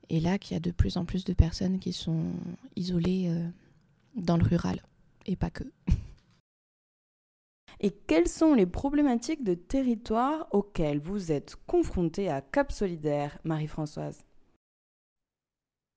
est 0.09 0.21
là, 0.21 0.39
qu'il 0.39 0.55
y 0.55 0.57
a 0.57 0.61
de 0.61 0.71
plus 0.71 0.97
en 0.97 1.05
plus 1.05 1.25
de 1.25 1.33
personnes 1.33 1.79
qui 1.79 1.93
sont 1.93 2.33
isolées 2.77 3.29
euh, 3.29 3.49
dans 4.16 4.37
le 4.37 4.45
rural, 4.45 4.83
et 5.27 5.37
pas 5.37 5.51
que. 5.51 5.64
Et 7.83 7.91
quelles 7.91 8.29
sont 8.29 8.53
les 8.53 8.66
problématiques 8.66 9.43
de 9.43 9.55
territoire 9.55 10.47
auxquelles 10.51 11.01
vous 11.01 11.33
êtes 11.33 11.57
confrontée 11.66 12.29
à 12.29 12.43
Cap 12.43 12.73
Solidaire, 12.73 13.39
Marie-Françoise? 13.45 14.23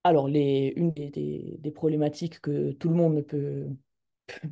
Alors, 0.06 0.28
les, 0.28 0.74
une 0.76 0.92
des, 0.92 1.58
des, 1.60 1.72
problématiques 1.72 2.40
que 2.40 2.72
tout 2.74 2.90
le 2.90 2.96
monde 2.96 3.22
peut, 3.22 3.68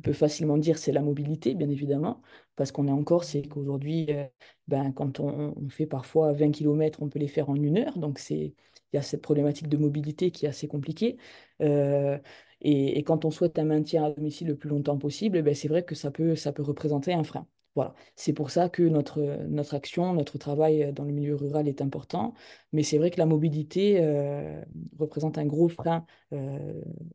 peut 0.02 0.12
facilement 0.12 0.58
dire, 0.58 0.78
c'est 0.78 0.92
la 0.92 1.02
mobilité, 1.02 1.54
bien 1.54 1.68
évidemment, 1.68 2.22
parce 2.56 2.72
qu'on 2.72 2.88
est 2.88 2.92
encore, 2.92 3.24
c'est 3.24 3.42
qu'aujourd'hui, 3.42 4.06
euh, 4.10 4.24
ben, 4.68 4.92
quand 4.92 5.20
on, 5.20 5.54
fait 5.68 5.86
parfois 5.86 6.32
20 6.32 6.50
km, 6.52 7.02
on 7.02 7.08
peut 7.08 7.18
les 7.18 7.28
faire 7.28 7.50
en 7.50 7.54
une 7.54 7.78
heure, 7.78 7.98
donc 7.98 8.20
il 8.30 8.54
y 8.92 8.96
a 8.96 9.02
cette 9.02 9.22
problématique 9.22 9.68
de 9.68 9.76
mobilité 9.76 10.30
qui 10.30 10.46
est 10.46 10.48
assez 10.48 10.68
compliquée. 10.68 11.16
Euh, 11.60 12.18
et, 12.60 13.02
quand 13.04 13.24
on 13.24 13.30
souhaite 13.30 13.58
un 13.58 13.64
maintien 13.64 14.04
à 14.04 14.10
domicile 14.10 14.48
le 14.48 14.56
plus 14.56 14.68
longtemps 14.68 14.98
possible, 14.98 15.42
ben, 15.42 15.54
c'est 15.54 15.68
vrai 15.68 15.82
que 15.84 15.94
ça 15.94 16.10
peut, 16.10 16.36
ça 16.36 16.52
peut 16.52 16.62
représenter 16.62 17.12
un 17.12 17.24
frein. 17.24 17.46
Voilà. 17.74 17.94
C'est 18.16 18.34
pour 18.34 18.50
ça 18.50 18.68
que 18.68 18.82
notre, 18.82 19.20
notre 19.48 19.74
action, 19.74 20.12
notre 20.12 20.36
travail 20.36 20.92
dans 20.92 21.04
le 21.04 21.12
milieu 21.12 21.34
rural 21.34 21.68
est 21.68 21.80
important. 21.80 22.34
Mais 22.72 22.82
c'est 22.82 22.98
vrai 22.98 23.10
que 23.10 23.18
la 23.18 23.24
mobilité 23.26 23.98
euh, 24.00 24.62
représente 24.98 25.38
un 25.38 25.46
gros 25.46 25.68
frein 25.68 26.04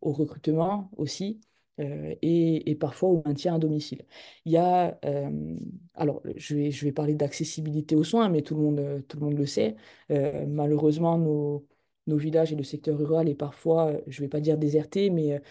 au 0.01 0.11
recrutement 0.11 0.89
aussi. 0.97 1.39
Euh, 1.79 2.15
et, 2.23 2.75
parfois 2.75 3.09
au 3.09 3.21
maintien 3.25 3.55
à 3.55 3.59
domicile. 3.59 4.05
Il 4.45 4.51
y 4.51 4.57
a, 4.57 4.97
euh, 5.05 5.55
alors 5.93 6.21
je 6.35 6.55
vais, 6.55 6.71
je 6.71 6.85
vais 6.85 6.91
parler 6.91 7.13
d'accessibilité 7.15 7.95
aux 7.95 8.03
soins, 8.03 8.29
mais 8.29 8.41
tout 8.41 8.55
le 8.55 8.61
monde, 8.61 9.03
tout 9.07 9.17
le, 9.19 9.25
monde 9.25 9.37
le 9.37 9.45
sait. 9.45 9.75
Euh, 10.11 10.45
malheureusement, 10.47 11.17
nos, 11.17 11.67
nos 12.07 12.17
villages 12.17 12.51
et 12.53 12.55
le 12.55 12.63
secteur 12.63 12.97
rural 12.97 13.29
est 13.29 13.35
parfois, 13.35 13.93
je 14.07 14.21
ne 14.21 14.25
vais 14.25 14.29
pas 14.29 14.39
dire 14.39 14.57
déserté, 14.57 15.09
mais 15.09 15.41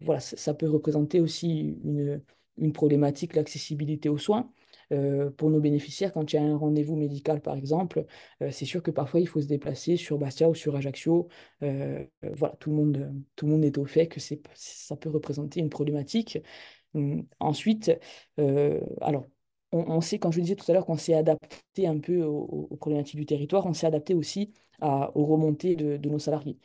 voilà, 0.00 0.20
ça, 0.20 0.54
peut 0.54 0.68
représenter 0.68 1.20
aussi 1.20 1.78
une, 1.84 2.22
une 2.58 2.72
problématique, 2.72 3.34
l'accessibilité 3.34 4.08
aux 4.08 4.18
soins. 4.18 4.52
Euh, 4.92 5.30
pour 5.30 5.50
nos 5.50 5.60
bénéficiaires, 5.60 6.12
quand 6.12 6.32
il 6.32 6.36
y 6.36 6.38
a 6.38 6.42
un 6.42 6.56
rendez-vous 6.56 6.96
médical, 6.96 7.40
par 7.40 7.56
exemple, 7.56 8.04
euh, 8.42 8.50
c'est 8.50 8.64
sûr 8.64 8.82
que 8.82 8.90
parfois 8.90 9.20
il 9.20 9.26
faut 9.26 9.40
se 9.40 9.46
déplacer 9.46 9.96
sur 9.96 10.18
Bastia 10.18 10.48
ou 10.48 10.54
sur 10.54 10.76
Ajaccio. 10.76 11.28
Euh, 11.62 12.04
voilà, 12.34 12.54
tout 12.56 12.70
le 12.70 12.76
monde, 12.76 13.12
tout 13.34 13.46
le 13.46 13.52
monde 13.52 13.64
est 13.64 13.78
au 13.78 13.84
fait 13.84 14.06
que 14.08 14.20
ça 14.20 14.96
peut 14.96 15.10
représenter 15.10 15.60
une 15.60 15.70
problématique. 15.70 16.38
Hum, 16.94 17.26
ensuite, 17.40 17.92
alors, 19.00 19.26
on, 19.72 20.00
sait, 20.00 20.18
quand 20.18 20.30
je 20.30 20.40
disais 20.40 20.54
tout 20.56 20.64
à 20.70 20.74
l'heure 20.74 20.86
qu'on 20.86 20.96
s'est 20.96 21.14
adapté 21.14 21.86
un 21.86 21.98
peu 21.98 22.22
aux, 22.22 22.76
problématiques 22.76 23.16
du 23.16 23.26
territoire, 23.26 23.66
on 23.66 23.74
s'est 23.74 23.86
adapté 23.86 24.14
aussi 24.14 24.52
aux 24.80 25.26
remontées 25.26 25.76
de, 25.76 26.08
nos 26.08 26.18
salariés 26.18 26.58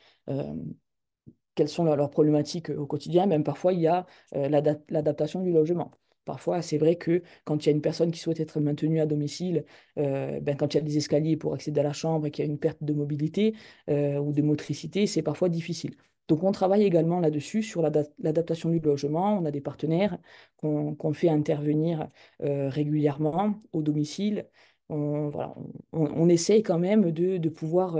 quelles 1.55 1.69
sont 1.69 1.83
leurs, 1.83 2.09
problématiques 2.09 2.69
au 2.69 2.85
quotidien? 2.87 3.25
Même 3.25 3.43
parfois, 3.43 3.73
il 3.73 3.81
y 3.81 3.87
a 3.87 4.05
l'adaptation 4.33 5.41
du 5.41 5.51
logement. 5.51 5.91
Parfois, 6.31 6.61
c'est 6.61 6.77
vrai 6.77 6.95
que 6.95 7.23
quand 7.43 7.65
il 7.65 7.67
y 7.67 7.69
a 7.73 7.75
une 7.75 7.81
personne 7.81 8.09
qui 8.09 8.19
souhaite 8.19 8.39
être 8.39 8.61
maintenue 8.61 9.01
à 9.01 9.05
domicile, 9.05 9.65
euh, 9.97 10.39
ben, 10.39 10.55
quand 10.55 10.73
il 10.73 10.77
y 10.77 10.79
a 10.79 10.83
des 10.83 10.95
escaliers 10.95 11.35
pour 11.35 11.53
accéder 11.53 11.81
à 11.81 11.83
la 11.83 11.91
chambre 11.91 12.25
et 12.25 12.31
qu'il 12.31 12.45
y 12.45 12.47
a 12.47 12.49
une 12.49 12.57
perte 12.57 12.81
de 12.81 12.93
mobilité 12.93 13.53
euh, 13.89 14.17
ou 14.17 14.31
de 14.31 14.41
motricité, 14.41 15.07
c'est 15.07 15.23
parfois 15.23 15.49
difficile. 15.49 15.93
Donc, 16.29 16.43
on 16.43 16.53
travaille 16.53 16.83
également 16.83 17.19
là-dessus, 17.19 17.63
sur 17.63 17.81
l'adaptation 17.81 18.69
du 18.69 18.79
logement. 18.79 19.37
On 19.39 19.43
a 19.43 19.51
des 19.51 19.59
partenaires 19.59 20.17
qu'on 20.55 21.13
fait 21.13 21.27
intervenir 21.27 22.07
euh, 22.43 22.69
régulièrement 22.69 23.61
au 23.73 23.81
domicile. 23.81 24.47
On, 24.87 25.27
voilà, 25.27 25.53
on, 25.91 26.29
essaye 26.29 26.63
quand 26.63 26.79
même 26.79 27.11
de, 27.11 27.49
pouvoir 27.49 27.97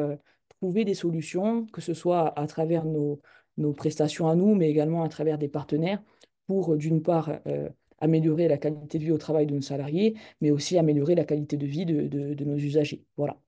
trouver 0.62 0.86
des 0.86 0.94
solutions, 0.94 1.66
que 1.66 1.82
ce 1.82 1.94
soit 1.94 2.40
à 2.40 2.48
travers 2.48 2.86
nos, 2.86 3.22
nos, 3.58 3.74
prestations 3.74 4.30
à 4.30 4.36
nous, 4.36 4.56
mais 4.56 4.70
également 4.70 5.04
à 5.04 5.10
travers 5.10 5.38
des 5.38 5.50
partenaires, 5.50 6.02
pour 6.48 6.78
d'une 6.78 7.02
part 7.02 7.30
améliorer 8.02 8.48
la 8.48 8.58
qualité 8.58 9.00
de 9.00 9.06
vie 9.06 9.12
au 9.12 9.18
travail 9.18 9.46
de 9.48 9.54
nos 9.54 9.62
salariés, 9.62 10.16
mais 10.42 10.52
aussi 10.52 10.78
améliorer 10.78 11.16
la 11.16 11.26
qualité 11.26 11.58
de 11.58 11.66
vie 11.66 11.86
de, 11.86 12.44
nos 12.44 12.58
usagers. 12.58 13.06
Voilà. 13.18 13.40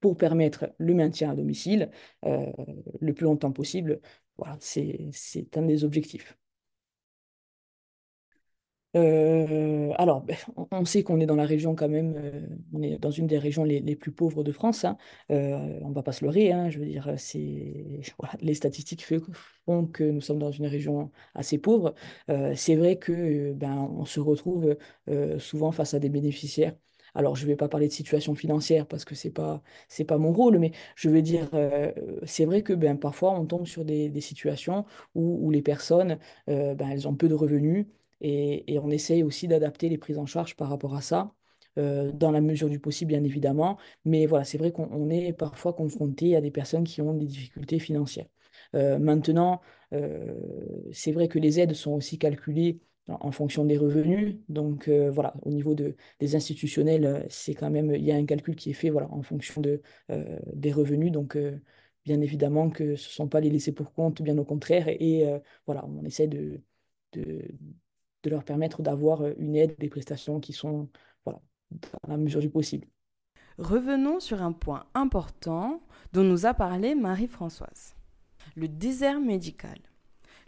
Pour 0.00 0.16
permettre 0.16 0.72
le 0.78 0.94
maintien 0.94 1.30
à 1.30 1.34
domicile 1.34 1.90
euh, 2.24 2.46
le 3.00 3.14
plus 3.14 3.24
longtemps 3.24 3.52
possible, 3.52 4.00
voilà, 4.36 4.56
c'est 4.60 5.56
un 5.56 5.62
des 5.62 5.84
objectifs. 5.84 6.36
Euh, 8.94 9.92
alors, 9.96 10.20
ben, 10.22 10.36
on 10.70 10.84
sait 10.84 11.02
qu'on 11.02 11.18
est 11.20 11.26
dans 11.26 11.36
la 11.36 11.46
région 11.46 11.74
quand 11.74 11.88
même, 11.88 12.14
euh, 12.16 12.46
on 12.74 12.82
est 12.82 12.98
dans 12.98 13.10
une 13.10 13.26
des 13.26 13.38
régions 13.38 13.64
les, 13.64 13.96
plus 13.96 14.12
pauvres 14.12 14.44
de 14.44 14.52
France. 14.52 14.84
Hein. 14.84 14.98
Euh, 15.30 15.78
on 15.82 15.88
ne 15.88 15.94
va 15.94 16.02
pas 16.02 16.12
se 16.12 16.24
leurrer, 16.24 16.52
hein, 16.52 16.68
je 16.68 16.78
veux 16.78 16.84
dire, 16.86 17.08
les 18.40 18.54
statistiques 18.54 19.04
font 19.64 19.86
que 19.86 20.04
nous 20.04 20.20
sommes 20.20 20.38
dans 20.38 20.50
une 20.50 20.66
région 20.66 21.10
assez 21.34 21.58
pauvre. 21.58 21.94
c'est 22.54 22.76
vrai 22.76 22.96
que 22.98 23.52
ben, 23.52 23.76
on 23.76 24.04
se 24.04 24.20
retrouve 24.20 24.76
souvent 25.38 25.72
face 25.72 25.94
à 25.94 25.98
des 25.98 26.08
bénéficiaires 26.08 26.74
alors 27.14 27.36
je 27.36 27.44
ne 27.44 27.48
vais 27.48 27.56
pas 27.56 27.68
parler 27.68 27.88
de 27.88 27.92
situation 27.92 28.34
financière 28.34 28.86
parce 28.86 29.04
que 29.04 29.14
ce 29.14 29.28
n'est 29.28 29.32
pas, 29.34 29.62
c'est 29.88 30.04
pas 30.04 30.16
mon 30.16 30.32
rôle, 30.32 30.58
mais 30.58 30.72
je 30.96 31.10
veux 31.10 31.20
dire, 31.22 31.50
c'est 32.24 32.44
vrai 32.46 32.62
que 32.62 32.72
ben, 32.72 32.96
parfois 32.98 33.38
on 33.38 33.44
tombe 33.46 33.66
sur 33.66 33.84
des, 33.84 34.20
situations 34.20 34.86
où, 35.14 35.50
les 35.50 35.62
personnes, 35.62 36.18
ben, 36.46 36.88
elles 36.90 37.06
ont 37.08 37.14
peu 37.14 37.28
de 37.28 37.34
revenus 37.34 37.86
et, 38.22 38.78
on 38.78 38.90
essaye 38.90 39.22
aussi 39.22 39.48
d'adapter 39.48 39.88
les 39.88 39.98
prises 39.98 40.18
en 40.18 40.26
charge 40.26 40.56
par 40.56 40.68
rapport 40.68 40.94
à 40.94 41.02
ça. 41.02 41.34
dans 41.76 42.30
la 42.30 42.40
mesure 42.40 42.68
du 42.68 42.80
possible, 42.80 43.10
bien 43.10 43.24
évidemment. 43.24 43.78
Mais 44.04 44.26
voilà, 44.26 44.44
c'est 44.44 44.58
vrai 44.58 44.72
qu'on 44.72 45.10
est 45.10 45.32
parfois 45.32 45.72
confronté 45.74 46.36
à 46.36 46.40
des 46.40 46.50
personnes 46.50 46.84
qui 46.84 47.00
ont 47.02 47.14
des 47.14 47.26
difficultés 47.26 47.78
financières. 47.78 48.26
maintenant, 48.74 49.60
c'est 50.92 51.12
vrai 51.12 51.28
que 51.28 51.38
les 51.38 51.60
aides 51.60 51.74
sont 51.74 51.92
aussi 51.92 52.18
calculées 52.18 52.80
en 53.08 53.30
fonction 53.32 53.64
des 53.64 53.76
revenus. 53.76 54.36
Donc 54.48 54.88
euh, 54.88 55.10
voilà, 55.10 55.34
au 55.42 55.50
niveau 55.50 55.74
de, 55.74 55.96
des 56.20 56.36
institutionnels, 56.36 57.04
euh, 57.04 57.22
c'est 57.28 57.54
quand 57.54 57.70
même, 57.70 57.94
il 57.94 58.04
y 58.04 58.12
a 58.12 58.16
un 58.16 58.24
calcul 58.26 58.56
qui 58.56 58.70
est 58.70 58.74
fait 58.74 58.90
voilà, 58.90 59.10
en 59.12 59.22
fonction 59.22 59.60
de, 59.60 59.82
euh, 60.10 60.38
des 60.54 60.72
revenus. 60.72 61.12
Donc 61.12 61.36
bien 62.04 62.20
évidemment 62.20 62.70
que 62.70 62.96
ce 62.96 63.08
ne 63.08 63.12
sont 63.12 63.28
pas 63.28 63.40
les 63.40 63.50
laissés 63.50 63.72
pour 63.72 63.92
compte, 63.92 64.22
bien 64.22 64.38
au 64.38 64.44
contraire. 64.44 64.88
Et, 64.88 65.24
voilà, 65.66 65.84
on 65.86 66.04
essaie 66.04 66.28
de, 66.28 66.60
de 68.22 68.30
leur 68.30 68.44
permettre 68.44 68.82
d'avoir 68.82 69.26
une 69.38 69.56
aide, 69.56 69.76
des 69.78 69.88
prestations 69.88 70.40
qui 70.40 70.52
sont 70.52 70.88
dans 71.26 71.40
la 72.08 72.16
mesure 72.16 72.40
du 72.40 72.50
possible. 72.50 72.86
Revenons 73.58 74.20
sur 74.20 74.42
un 74.42 74.52
point 74.52 74.86
important 74.94 75.82
dont 76.12 76.24
nous 76.24 76.46
a 76.46 76.54
parlé 76.54 76.94
Marie-Françoise, 76.94 77.94
le 78.56 78.68
désert 78.68 79.20
médical. 79.20 79.78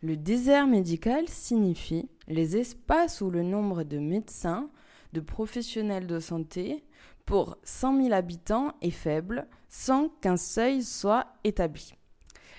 Le 0.02 0.16
désert 0.16 0.66
médical 0.66 1.28
signifie 1.28 2.08
les 2.28 2.56
espaces 2.56 3.20
où 3.20 3.30
le 3.30 3.42
nombre 3.42 3.84
de 3.84 3.98
médecins, 3.98 4.70
de 5.12 5.20
professionnels 5.20 6.06
de 6.06 6.18
santé 6.18 6.84
pour 7.24 7.56
100 7.62 8.02
000 8.02 8.14
habitants 8.14 8.74
est 8.82 8.90
faible 8.90 9.46
sans 9.68 10.08
qu'un 10.08 10.36
seuil 10.36 10.82
soit 10.82 11.26
établi. 11.44 11.94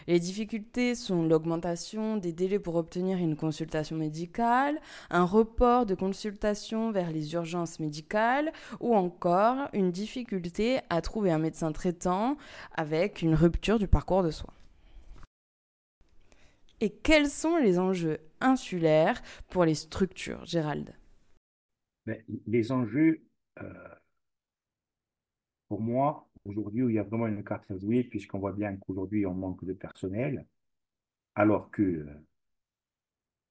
Les 0.07 0.19
difficultés 0.19 0.93
sont 0.93 1.23
l'augmentation 1.23 2.17
des 2.17 2.31
délais 2.31 2.59
pour 2.59 2.75
obtenir 2.75 3.17
une 3.17 3.35
consultation 3.35 3.95
médicale, 3.95 4.79
un 5.09 5.23
report 5.23 5.85
de 5.87 5.95
consultation 5.95 6.91
vers 6.91 7.11
les 7.11 7.33
urgences 7.33 7.79
médicales 7.79 8.53
ou 8.79 8.95
encore 8.95 9.67
une 9.73 9.91
difficulté 9.91 10.79
à 10.89 11.01
trouver 11.01 11.31
un 11.31 11.39
médecin 11.39 11.71
traitant 11.71 12.37
avec 12.75 13.21
une 13.23 13.33
rupture 13.33 13.79
du 13.79 13.87
parcours 13.87 14.21
de 14.21 14.31
soins. 14.31 14.53
Et 16.81 16.91
quels 16.91 17.29
sont 17.29 17.57
les 17.57 17.79
enjeux 17.79 18.19
insulaires 18.41 19.21
pour 19.49 19.65
les 19.65 19.75
structures, 19.75 20.45
Gérald? 20.45 20.93
Ben, 22.05 22.21
Les 22.45 22.71
enjeux, 22.71 23.23
euh, 23.61 23.95
pour 25.67 25.81
moi, 25.81 26.24
aujourd'hui, 26.45 26.83
où 26.83 26.89
il 26.89 26.95
y 26.95 26.99
a 26.99 27.03
vraiment 27.03 27.27
une 27.27 27.43
carte 27.43 27.69
à 27.71 27.77
jouer, 27.77 28.03
puisqu'on 28.03 28.39
voit 28.39 28.53
bien 28.53 28.75
qu'aujourd'hui, 28.77 29.25
on 29.25 29.33
manque 29.33 29.65
de 29.65 29.73
personnel, 29.73 30.45
alors 31.35 31.71
que 31.71 31.81
euh, 31.81 32.05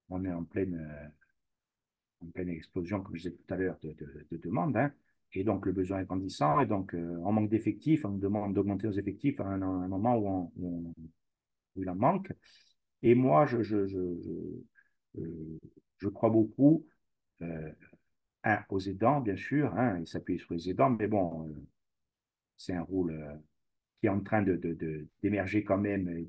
on 0.08 0.24
est 0.24 0.32
en 0.32 0.44
pleine, 0.44 0.76
euh, 0.76 2.26
en 2.26 2.30
pleine 2.30 2.48
explosion, 2.50 3.02
comme 3.02 3.16
je 3.16 3.28
disais 3.28 3.36
tout 3.36 3.54
à 3.54 3.56
l'heure, 3.56 3.78
de, 3.82 3.94
de, 4.30 4.36
demandes. 4.38 4.76
Hein, 4.76 4.92
et 5.32 5.44
donc, 5.44 5.66
le 5.66 5.72
besoin 5.72 6.00
est 6.00 6.04
grandissant, 6.04 6.60
et 6.60 6.66
donc, 6.66 6.94
on 6.94 7.32
manque 7.32 7.50
d'effectifs, 7.50 8.04
on 8.04 8.10
demande 8.10 8.54
d'augmenter 8.54 8.86
nos 8.86 8.92
effectifs 8.92 9.40
à 9.40 9.44
un, 9.46 9.88
moment 9.88 10.16
où, 10.16 10.52
où, 10.56 10.94
il 11.76 11.90
en 11.90 11.96
manque. 11.96 12.32
Et 13.02 13.14
moi, 13.14 13.46
je, 13.46 13.58
euh, 15.18 16.10
crois 16.12 16.30
beaucoup 16.30 16.86
euh, 17.42 17.72
aux 18.68 18.80
aidants, 18.80 19.20
bien 19.20 19.36
sûr, 19.36 19.74
hein, 19.76 19.98
il 20.00 20.06
s'appuie 20.06 20.38
sur 20.38 20.54
les 20.54 20.70
aidants, 20.70 20.90
mais 20.90 21.06
bon, 21.06 21.48
euh, 21.48 21.52
c'est 22.56 22.74
un 22.74 22.82
rôle 22.82 23.14
qui 24.00 24.06
est 24.06 24.10
en 24.10 24.20
train 24.20 24.42
d'émerger 24.42 25.62
de, 25.62 25.66
quand 25.66 25.78
même 25.78 26.08
et 26.08 26.26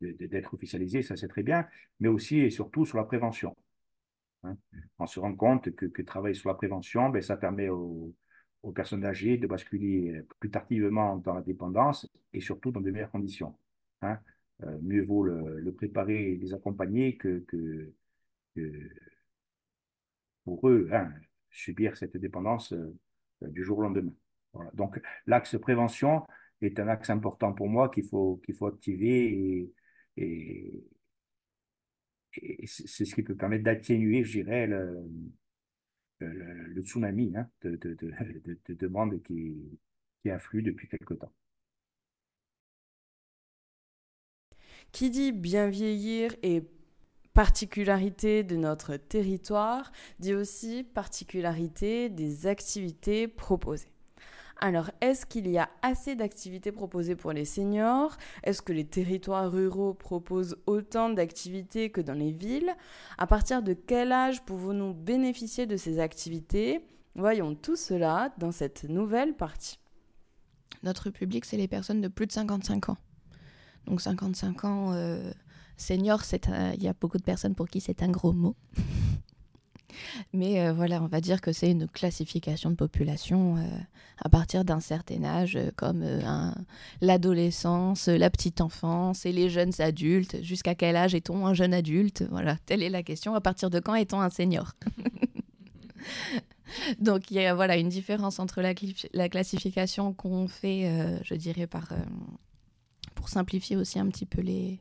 d'être 0.00 0.54
officialisé, 0.54 1.02
ça 1.02 1.16
c'est 1.16 1.28
très 1.28 1.42
bien, 1.42 1.66
mais 2.00 2.08
aussi 2.08 2.38
et 2.38 2.50
surtout 2.50 2.84
sur 2.86 2.98
la 2.98 3.04
prévention. 3.04 3.56
Hein. 4.44 4.56
On 4.98 5.06
se 5.06 5.20
rend 5.20 5.34
compte 5.34 5.70
que, 5.74 5.86
que 5.86 6.02
travailler 6.02 6.34
sur 6.34 6.48
la 6.48 6.54
prévention, 6.54 7.08
ben, 7.10 7.22
ça 7.22 7.36
permet 7.36 7.68
aux, 7.68 8.14
personnes 8.74 9.04
âgées 9.06 9.38
de 9.38 9.46
basculer 9.46 10.22
plus 10.40 10.50
tardivement 10.50 11.16
dans 11.16 11.32
la 11.32 11.40
dépendance 11.40 12.06
et 12.34 12.40
surtout 12.40 12.70
dans 12.70 12.80
de 12.82 12.90
meilleures 12.90 13.10
conditions. 13.10 13.56
Hein. 14.02 14.18
Euh, 14.64 14.78
mieux 14.82 15.04
vaut 15.04 15.24
le, 15.24 15.72
préparer 15.72 16.32
et 16.32 16.36
les 16.36 16.52
accompagner 16.52 17.16
que, 17.16 17.44
pour 20.44 20.68
eux 20.68 20.88
hein, 20.92 21.12
subir 21.50 21.96
cette 21.96 22.16
dépendance 22.16 22.72
euh, 22.72 22.96
du 23.42 23.62
jour 23.62 23.78
au 23.78 23.82
lendemain. 23.82 24.12
Donc 24.74 25.00
l'axe 25.26 25.58
prévention 25.58 26.26
est 26.60 26.78
un 26.80 26.88
axe 26.88 27.10
important 27.10 27.52
pour 27.52 27.68
moi 27.68 27.88
qu'il 27.88 28.06
faut, 28.08 28.40
faut 28.58 28.66
activer 28.66 29.70
et, 30.16 30.84
c'est 32.66 33.04
ce 33.04 33.14
qui 33.14 33.22
peut 33.22 33.34
permettre 33.34 33.64
d'atténuer, 33.64 34.24
je 34.24 34.42
dirais, 34.42 34.66
le, 36.20 36.82
tsunami 36.82 37.32
hein, 37.36 37.48
de, 37.62 37.76
de, 37.76 37.94
de, 37.94 38.58
de, 38.66 38.74
demandes 38.74 39.20
qui, 39.22 39.56
qui 40.22 40.30
affluent 40.30 40.62
depuis 40.62 40.88
quelque 40.88 41.14
temps. 41.14 41.32
Qui 44.92 45.10
dit 45.10 45.32
bien 45.32 45.68
vieillir 45.68 46.34
et 46.42 46.62
particularité 47.34 48.42
de 48.42 48.56
notre 48.56 48.96
territoire 48.96 49.92
dit 50.18 50.34
aussi 50.34 50.82
particularité 50.82 52.08
des 52.08 52.46
activités 52.46 53.28
proposées. 53.28 53.92
Alors, 54.60 54.90
est-ce 55.00 55.24
qu'il 55.24 55.48
y 55.48 55.56
a 55.56 55.68
assez 55.82 56.16
d'activités 56.16 56.72
proposées 56.72 57.14
pour 57.14 57.32
les 57.32 57.44
seniors? 57.44 58.16
Est-ce 58.42 58.60
que 58.60 58.72
les 58.72 58.84
territoires 58.84 59.50
ruraux 59.52 59.94
proposent 59.94 60.56
autant 60.66 61.10
d'activités 61.10 61.90
que 61.90 62.00
dans 62.00 62.14
les 62.14 62.32
villes? 62.32 62.74
À 63.18 63.28
partir 63.28 63.62
de 63.62 63.72
quel 63.72 64.10
âge 64.10 64.44
pouvons-nous 64.44 64.94
bénéficier 64.94 65.66
de 65.66 65.76
ces 65.76 66.00
activités? 66.00 66.80
Voyons 67.14 67.54
tout 67.54 67.76
cela 67.76 68.34
dans 68.38 68.50
cette 68.50 68.84
nouvelle 68.84 69.34
partie. 69.34 69.78
Notre 70.82 71.10
public, 71.10 71.44
c'est 71.44 71.56
les 71.56 71.68
personnes 71.68 72.00
de 72.00 72.08
plus 72.08 72.26
de 72.26 72.32
55 72.32 72.88
ans. 72.88 72.98
Donc 73.86 74.00
55 74.00 74.64
ans, 74.64 74.92
euh, 74.92 75.30
senior, 75.76 76.22
il 76.74 76.82
y 76.82 76.88
a 76.88 76.94
beaucoup 76.94 77.18
de 77.18 77.22
personnes 77.22 77.54
pour 77.54 77.68
qui 77.68 77.80
c'est 77.80 78.02
un 78.02 78.10
gros 78.10 78.32
mot. 78.32 78.56
Mais 80.32 80.60
euh, 80.60 80.72
voilà, 80.72 81.02
on 81.02 81.06
va 81.06 81.20
dire 81.20 81.40
que 81.40 81.52
c'est 81.52 81.70
une 81.70 81.88
classification 81.88 82.70
de 82.70 82.74
population 82.74 83.56
euh, 83.56 83.60
à 84.18 84.28
partir 84.28 84.64
d'un 84.64 84.80
certain 84.80 85.24
âge, 85.24 85.58
comme 85.76 86.04
l'adolescence, 87.00 88.08
la 88.08 88.30
petite 88.30 88.60
enfance 88.60 89.26
et 89.26 89.32
les 89.32 89.48
jeunes 89.48 89.72
adultes. 89.78 90.42
Jusqu'à 90.42 90.74
quel 90.74 90.96
âge 90.96 91.14
est-on 91.14 91.46
un 91.46 91.54
jeune 91.54 91.72
adulte? 91.72 92.24
Voilà, 92.30 92.56
telle 92.66 92.82
est 92.82 92.90
la 92.90 93.02
question. 93.02 93.34
À 93.34 93.40
partir 93.40 93.70
de 93.70 93.80
quand 93.80 93.94
est-on 93.94 94.20
un 94.20 94.30
senior? 94.30 94.72
Donc 97.00 97.30
il 97.30 97.38
y 97.38 97.46
a 97.46 97.54
voilà, 97.54 97.76
une 97.76 97.88
différence 97.88 98.38
entre 98.38 98.60
la, 98.60 98.74
la 99.12 99.28
classification 99.28 100.12
qu'on 100.12 100.48
fait, 100.48 101.20
je 101.24 101.34
dirais, 101.34 101.66
par 101.66 101.88
pour 103.18 103.28
simplifier 103.28 103.76
aussi 103.76 103.98
un 103.98 104.06
petit 104.06 104.26
peu 104.26 104.40
les, 104.40 104.80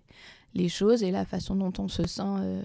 choses 0.69 1.01
et 1.01 1.11
la 1.11 1.25
façon 1.25 1.55
dont 1.55 1.73
on 1.79 1.87
se 1.87 2.05
sent 2.05 2.21
euh, 2.21 2.63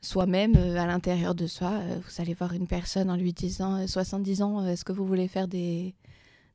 soi-même 0.00 0.54
euh, 0.56 0.78
à 0.78 0.86
l'intérieur 0.86 1.34
de 1.34 1.46
soi. 1.46 1.72
Euh, 1.72 1.98
vous 2.04 2.22
allez 2.22 2.34
voir 2.34 2.52
une 2.52 2.66
personne 2.66 3.10
en 3.10 3.16
lui 3.16 3.32
disant 3.32 3.86
70 3.86 4.42
ans, 4.42 4.66
est-ce 4.66 4.84
que 4.84 4.92
vous 4.92 5.06
voulez 5.06 5.28
faire 5.28 5.48
des, 5.48 5.94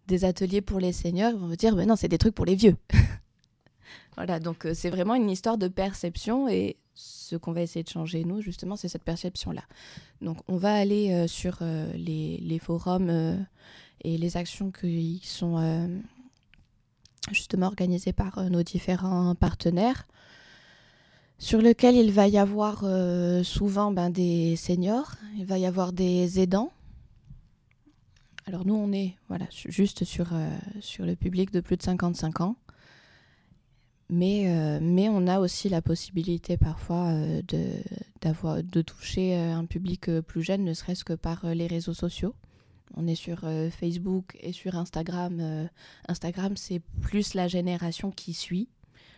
des 0.08 0.26
ateliers 0.26 0.62
pour 0.62 0.80
les 0.80 0.94
seniors 0.94 1.32
Ils 1.32 1.38
vont 1.38 1.48
vous 1.48 1.56
dire, 1.56 1.76
ben 1.76 1.88
non, 1.88 1.96
c'est 1.96 2.08
des 2.08 2.18
trucs 2.18 2.36
pour 2.36 2.46
les 2.46 2.56
vieux. 2.56 2.76
voilà, 4.16 4.40
donc 4.40 4.68
c'est 4.74 4.90
vraiment 4.90 5.16
une 5.16 5.30
histoire 5.30 5.58
de 5.58 5.68
perception 5.68 6.48
et 6.48 6.78
ce 6.96 7.36
qu'on 7.36 7.54
va 7.54 7.62
essayer 7.62 7.84
de 7.84 7.90
changer, 7.90 8.24
nous, 8.24 8.42
justement, 8.42 8.76
c'est 8.76 8.88
cette 8.88 9.04
perception-là. 9.04 9.64
Donc 10.22 10.38
on 10.48 10.58
va 10.58 10.74
aller 10.76 11.28
sur 11.28 11.58
les, 11.96 12.38
les, 12.38 12.60
forums 12.60 13.46
et 14.02 14.18
les 14.18 14.38
actions 14.38 14.72
qui 14.72 15.20
sont 15.24 15.58
justement 17.32 17.68
organisé 17.68 18.14
par 18.14 18.38
euh, 18.38 18.50
nos 18.50 18.64
différents 18.64 19.36
partenaires, 19.36 20.08
sur 21.44 21.62
lequel 21.62 21.96
il 21.96 22.12
va 22.12 22.28
y 22.30 22.38
avoir 22.38 22.84
euh, 22.84 23.44
souvent 23.44 23.92
ben, 23.92 24.10
des 24.10 24.56
seniors, 24.56 25.16
il 25.38 25.46
va 25.46 25.58
y 25.58 25.66
avoir 25.66 25.92
des 25.92 26.40
aidants. 26.40 26.72
Alors 28.46 28.66
nous, 28.66 28.76
on 28.76 28.94
est 28.94 29.16
voilà, 29.28 29.46
juste 29.52 30.06
sur, 30.06 30.34
euh, 30.34 30.50
sur 30.80 31.06
le 31.06 31.16
public 31.16 31.52
de 31.52 31.60
plus 31.60 31.76
de 31.76 31.84
55 31.84 32.42
ans. 32.42 32.56
Mais, 34.10 34.80
mais 34.80 35.10
on 35.10 35.26
a 35.26 35.40
aussi 35.40 35.70
la 35.70 35.82
possibilité 35.82 36.56
parfois 36.56 37.14
de, 37.48 38.62
de 38.62 38.82
toucher 38.82 39.34
un 39.36 39.66
public 39.66 40.20
plus 40.22 40.44
jeune, 40.44 40.64
ne 40.64 40.74
serait-ce 40.74 41.04
que 41.04 41.14
par 41.14 41.48
les 41.48 41.66
réseaux 41.66 41.96
sociaux. 41.96 42.36
On 42.96 43.08
est 43.08 43.16
sur 43.16 43.40
euh, 43.44 43.70
Facebook 43.70 44.38
et 44.40 44.52
sur 44.52 44.76
Instagram. 44.76 45.40
Euh, 45.40 45.66
Instagram, 46.08 46.56
c'est 46.56 46.82
plus 47.02 47.34
la 47.34 47.48
génération 47.48 48.12
qui 48.12 48.34
suit, 48.34 48.70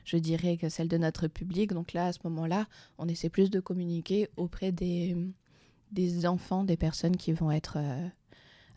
je 0.05 0.17
dirais, 0.17 0.57
que 0.57 0.69
celle 0.69 0.87
de 0.87 0.97
notre 0.97 1.27
public. 1.27 1.73
Donc 1.73 1.93
là, 1.93 2.07
à 2.07 2.13
ce 2.13 2.19
moment-là, 2.25 2.67
on 2.97 3.07
essaie 3.07 3.29
plus 3.29 3.49
de 3.49 3.59
communiquer 3.59 4.29
auprès 4.37 4.71
des, 4.71 5.17
des 5.91 6.25
enfants, 6.25 6.63
des 6.63 6.77
personnes 6.77 7.17
qui 7.17 7.33
vont 7.33 7.51
être 7.51 7.77
euh, 7.77 8.07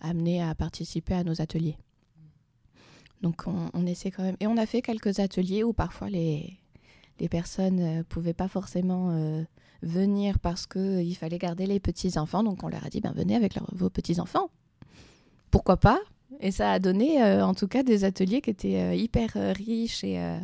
amenés 0.00 0.42
à 0.42 0.54
participer 0.54 1.14
à 1.14 1.22
nos 1.22 1.40
ateliers. 1.40 1.76
Donc 3.20 3.44
on, 3.46 3.86
essaie 3.86 4.10
quand 4.10 4.22
même. 4.22 4.36
Et 4.40 4.46
on 4.46 4.56
a 4.56 4.64
fait 4.64 4.80
quelques 4.80 5.18
ateliers 5.18 5.64
où 5.64 5.72
parfois 5.72 6.08
les, 6.08 6.56
les 7.18 7.28
personnes 7.28 7.76
ne 7.76 8.02
pouvaient 8.02 8.32
pas 8.32 8.46
forcément 8.46 9.44
venir 9.82 10.38
parce 10.38 10.68
qu'il 10.68 11.16
fallait 11.16 11.38
garder 11.38 11.66
les 11.66 11.80
petits-enfants. 11.80 12.44
Donc 12.44 12.62
on 12.62 12.68
leur 12.68 12.86
a 12.86 12.88
dit, 12.88 13.00
ben, 13.00 13.12
venez 13.16 13.34
avec 13.34 13.58
vos 13.72 13.90
petits-enfants. 13.90 14.50
Pourquoi 15.50 15.78
pas? 15.78 15.98
Et 16.38 16.52
ça 16.52 16.70
a 16.70 16.78
donné 16.78 17.20
en 17.42 17.54
tout 17.54 17.66
cas 17.66 17.82
des 17.82 18.04
ateliers 18.04 18.40
qui 18.40 18.50
étaient 18.50 18.96
hyper 18.96 19.30
riches 19.34 20.04
et... 20.04 20.38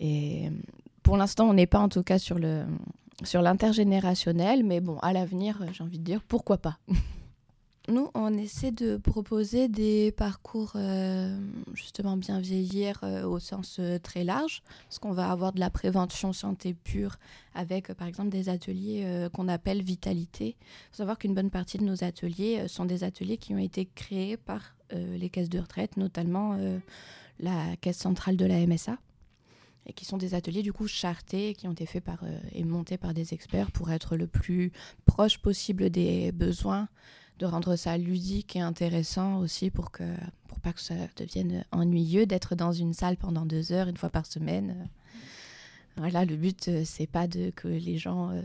et 0.00 0.50
pour 1.02 1.16
l'instant, 1.16 1.48
on 1.48 1.54
n'est 1.54 1.66
pas 1.66 1.78
en 1.78 1.88
tout 1.88 2.02
cas 2.02 2.18
sur 2.18 2.38
le 2.38 2.64
sur 3.22 3.42
l'intergénérationnel, 3.42 4.64
mais 4.64 4.80
bon, 4.80 4.98
à 5.00 5.12
l'avenir, 5.12 5.62
j'ai 5.72 5.84
envie 5.84 5.98
de 5.98 6.04
dire 6.04 6.22
pourquoi 6.22 6.56
pas. 6.56 6.78
Nous, 7.88 8.08
on 8.14 8.32
essaie 8.38 8.70
de 8.70 8.96
proposer 8.98 9.66
des 9.66 10.12
parcours 10.12 10.72
euh, 10.76 11.36
justement 11.74 12.16
bien 12.16 12.38
vieillir 12.38 13.00
euh, 13.02 13.24
au 13.24 13.40
sens 13.40 13.78
euh, 13.80 13.98
très 13.98 14.22
large, 14.22 14.62
parce 14.84 15.00
qu'on 15.00 15.12
va 15.12 15.30
avoir 15.30 15.52
de 15.52 15.58
la 15.58 15.70
prévention 15.70 16.32
santé 16.32 16.72
pure 16.72 17.16
avec 17.54 17.92
par 17.94 18.06
exemple 18.06 18.28
des 18.28 18.48
ateliers 18.48 19.28
qu'on 19.32 19.48
appelle 19.48 19.82
vitalité. 19.82 20.56
Il 20.60 20.90
faut 20.92 20.98
savoir 20.98 21.18
qu'une 21.18 21.34
bonne 21.34 21.50
partie 21.50 21.78
de 21.78 21.84
nos 21.84 22.04
ateliers 22.04 22.68
sont 22.68 22.84
des 22.84 23.02
ateliers 23.02 23.38
qui 23.38 23.54
ont 23.54 23.58
été 23.58 23.86
créés 23.86 24.36
par 24.36 24.76
les 24.92 25.30
caisses 25.30 25.48
de 25.48 25.58
retraite, 25.58 25.96
notamment 25.96 26.56
la 27.40 27.76
caisse 27.80 27.98
centrale 27.98 28.36
de 28.36 28.46
la 28.46 28.64
MSA 28.66 28.98
et 29.86 29.92
qui 29.92 30.04
sont 30.04 30.18
des 30.18 30.34
ateliers 30.34 30.62
du 30.62 30.72
coup 30.72 30.86
chartés 30.86 31.54
qui 31.54 31.66
ont 31.66 31.72
été 31.72 31.86
faits 31.86 32.04
par, 32.04 32.22
euh, 32.24 32.38
et 32.52 32.64
montés 32.64 32.98
par 32.98 33.14
des 33.14 33.34
experts 33.34 33.70
pour 33.70 33.90
être 33.90 34.16
le 34.16 34.26
plus 34.26 34.72
proche 35.06 35.38
possible 35.38 35.90
des 35.90 36.32
besoins, 36.32 36.88
de 37.38 37.46
rendre 37.46 37.76
ça 37.76 37.96
ludique 37.96 38.56
et 38.56 38.60
intéressant 38.60 39.38
aussi 39.38 39.70
pour 39.70 39.90
que 39.90 40.04
pour 40.48 40.60
pas 40.60 40.72
que 40.72 40.80
ça 40.80 40.94
devienne 41.16 41.64
ennuyeux 41.72 42.26
d'être 42.26 42.54
dans 42.54 42.72
une 42.72 42.92
salle 42.92 43.16
pendant 43.16 43.46
deux 43.46 43.72
heures 43.72 43.88
une 43.88 43.96
fois 43.96 44.10
par 44.10 44.26
semaine. 44.26 44.88
Voilà, 45.96 46.24
le 46.24 46.36
but 46.36 46.68
euh, 46.68 46.82
c'est 46.84 47.06
pas 47.06 47.26
de 47.26 47.50
que 47.50 47.68
les 47.68 47.98
gens 47.98 48.30
euh, 48.30 48.42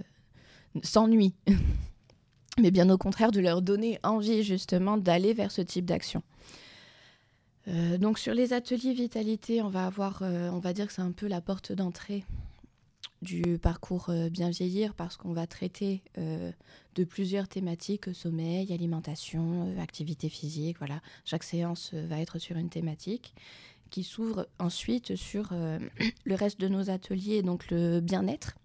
s'ennuient, 0.84 1.36
mais 2.60 2.72
bien 2.72 2.90
au 2.90 2.98
contraire 2.98 3.32
de 3.32 3.40
leur 3.40 3.62
donner 3.62 4.00
envie 4.04 4.44
justement 4.44 4.98
d'aller 4.98 5.34
vers 5.34 5.52
ce 5.52 5.62
type 5.62 5.86
d'action. 5.86 6.24
Euh, 7.68 7.98
donc 7.98 8.20
sur 8.20 8.34
les 8.34 8.54
ateliers 8.54 8.94
vitalité, 8.94 9.62
on 9.62 9.70
va 9.70 9.86
avoir, 9.86 10.22
euh, 10.22 10.50
on 10.52 10.60
va 10.60 10.74
dire 10.74 10.88
que 10.88 10.94
c'est 10.94 11.02
un 11.02 11.12
peu 11.12 11.28
la 11.28 11.42
porte 11.42 11.72
d'entrée 11.72 12.24
du 13.22 13.58
parcours 13.58 14.10
euh, 14.10 14.30
bien 14.30 14.50
vieillir 14.50 14.94
parce 14.94 15.18
qu'on 15.18 15.34
va 15.34 15.48
traiter 15.48 16.04
de 16.16 17.04
plusieurs 17.04 17.48
thématiques 17.48 18.14
sommeil, 18.14 18.72
alimentation, 18.72 19.76
activité 19.80 20.30
physique. 20.30 20.78
Voilà, 20.78 21.02
chaque 21.24 21.44
séance 21.44 21.94
va 21.94 22.20
être 22.20 22.40
sur 22.40 22.58
une 22.58 22.70
thématique 22.70 23.34
qui 23.90 24.04
s'ouvre 24.04 24.48
ensuite 24.60 25.16
sur 25.16 25.54
le 26.26 26.36
reste 26.36 26.60
de 26.60 26.68
nos 26.68 26.90
ateliers, 26.90 27.42
donc 27.42 27.70
le 27.72 28.00
bien-être, 28.00 28.56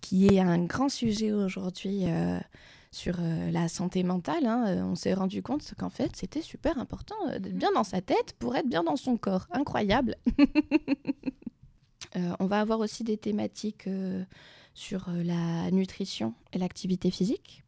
qui 0.00 0.26
est 0.26 0.40
un 0.40 0.64
grand 0.64 0.88
sujet 0.88 1.32
aujourd'hui 1.32 2.04
sur 2.92 3.16
euh, 3.18 3.50
la 3.50 3.68
santé 3.68 4.02
mentale, 4.02 4.46
hein, 4.46 4.66
euh, 4.68 4.82
on 4.84 4.94
s'est 4.94 5.14
rendu 5.14 5.42
compte 5.42 5.74
qu'en 5.78 5.88
fait, 5.88 6.14
c'était 6.14 6.42
super 6.42 6.78
important 6.78 7.16
euh, 7.28 7.38
d'être 7.38 7.56
bien 7.56 7.72
dans 7.72 7.84
sa 7.84 8.02
tête 8.02 8.34
pour 8.38 8.54
être 8.54 8.68
bien 8.68 8.84
dans 8.84 8.96
son 8.96 9.16
corps. 9.16 9.46
Incroyable. 9.50 10.16
on 12.38 12.46
va 12.46 12.60
avoir 12.60 12.80
aussi 12.80 13.02
des 13.02 13.16
thématiques 13.16 13.88
sur 14.74 15.08
la 15.10 15.70
nutrition 15.70 16.34
et 16.52 16.58
l'activité 16.58 17.10
physique. 17.10 17.64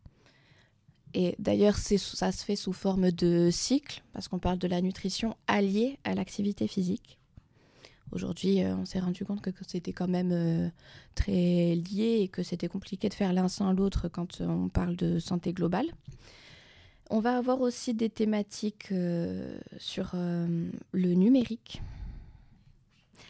Et 1.15 1.35
d'ailleurs, 1.39 1.77
ça 1.77 2.31
se 2.31 2.45
fait 2.45 2.57
sous 2.57 2.75
forme 2.75 3.11
de 3.11 3.49
cycle, 3.51 4.03
parce 4.13 4.29
qu'on 4.29 4.39
parle 4.39 4.59
de 4.59 4.69
la 4.69 4.83
nutrition 4.83 5.35
alliée 5.47 5.99
à 6.05 6.15
l'activité 6.15 6.69
physique. 6.69 7.19
Aujourd'hui, 8.13 8.63
euh, 8.63 8.77
on 8.77 8.85
s'est 8.85 9.01
rendu 9.01 9.25
compte 9.25 9.41
que, 9.41 9.51
c'était 9.67 9.93
quand 9.93 10.09
même 10.09 10.31
euh, 10.33 10.69
très 11.15 11.75
lié 11.75 12.21
et 12.21 12.29
que 12.29 12.43
c'était 12.43 12.69
compliqué 12.69 13.09
de 13.09 13.15
faire 13.15 13.33
l'un 13.33 13.49
sans 13.49 13.73
l'autre 13.73 14.09
quand 14.09 14.41
on 14.41 14.69
parle 14.69 14.97
de 14.97 15.19
santé 15.19 15.53
globale. 15.53 15.87
On 17.11 17.21
va 17.21 17.37
avoir 17.37 17.61
aussi 17.61 17.95
des 17.95 18.09
thématiques 18.09 18.89
euh, 18.93 19.59
sur 19.79 20.13
le 20.15 21.15
numérique. 21.15 21.83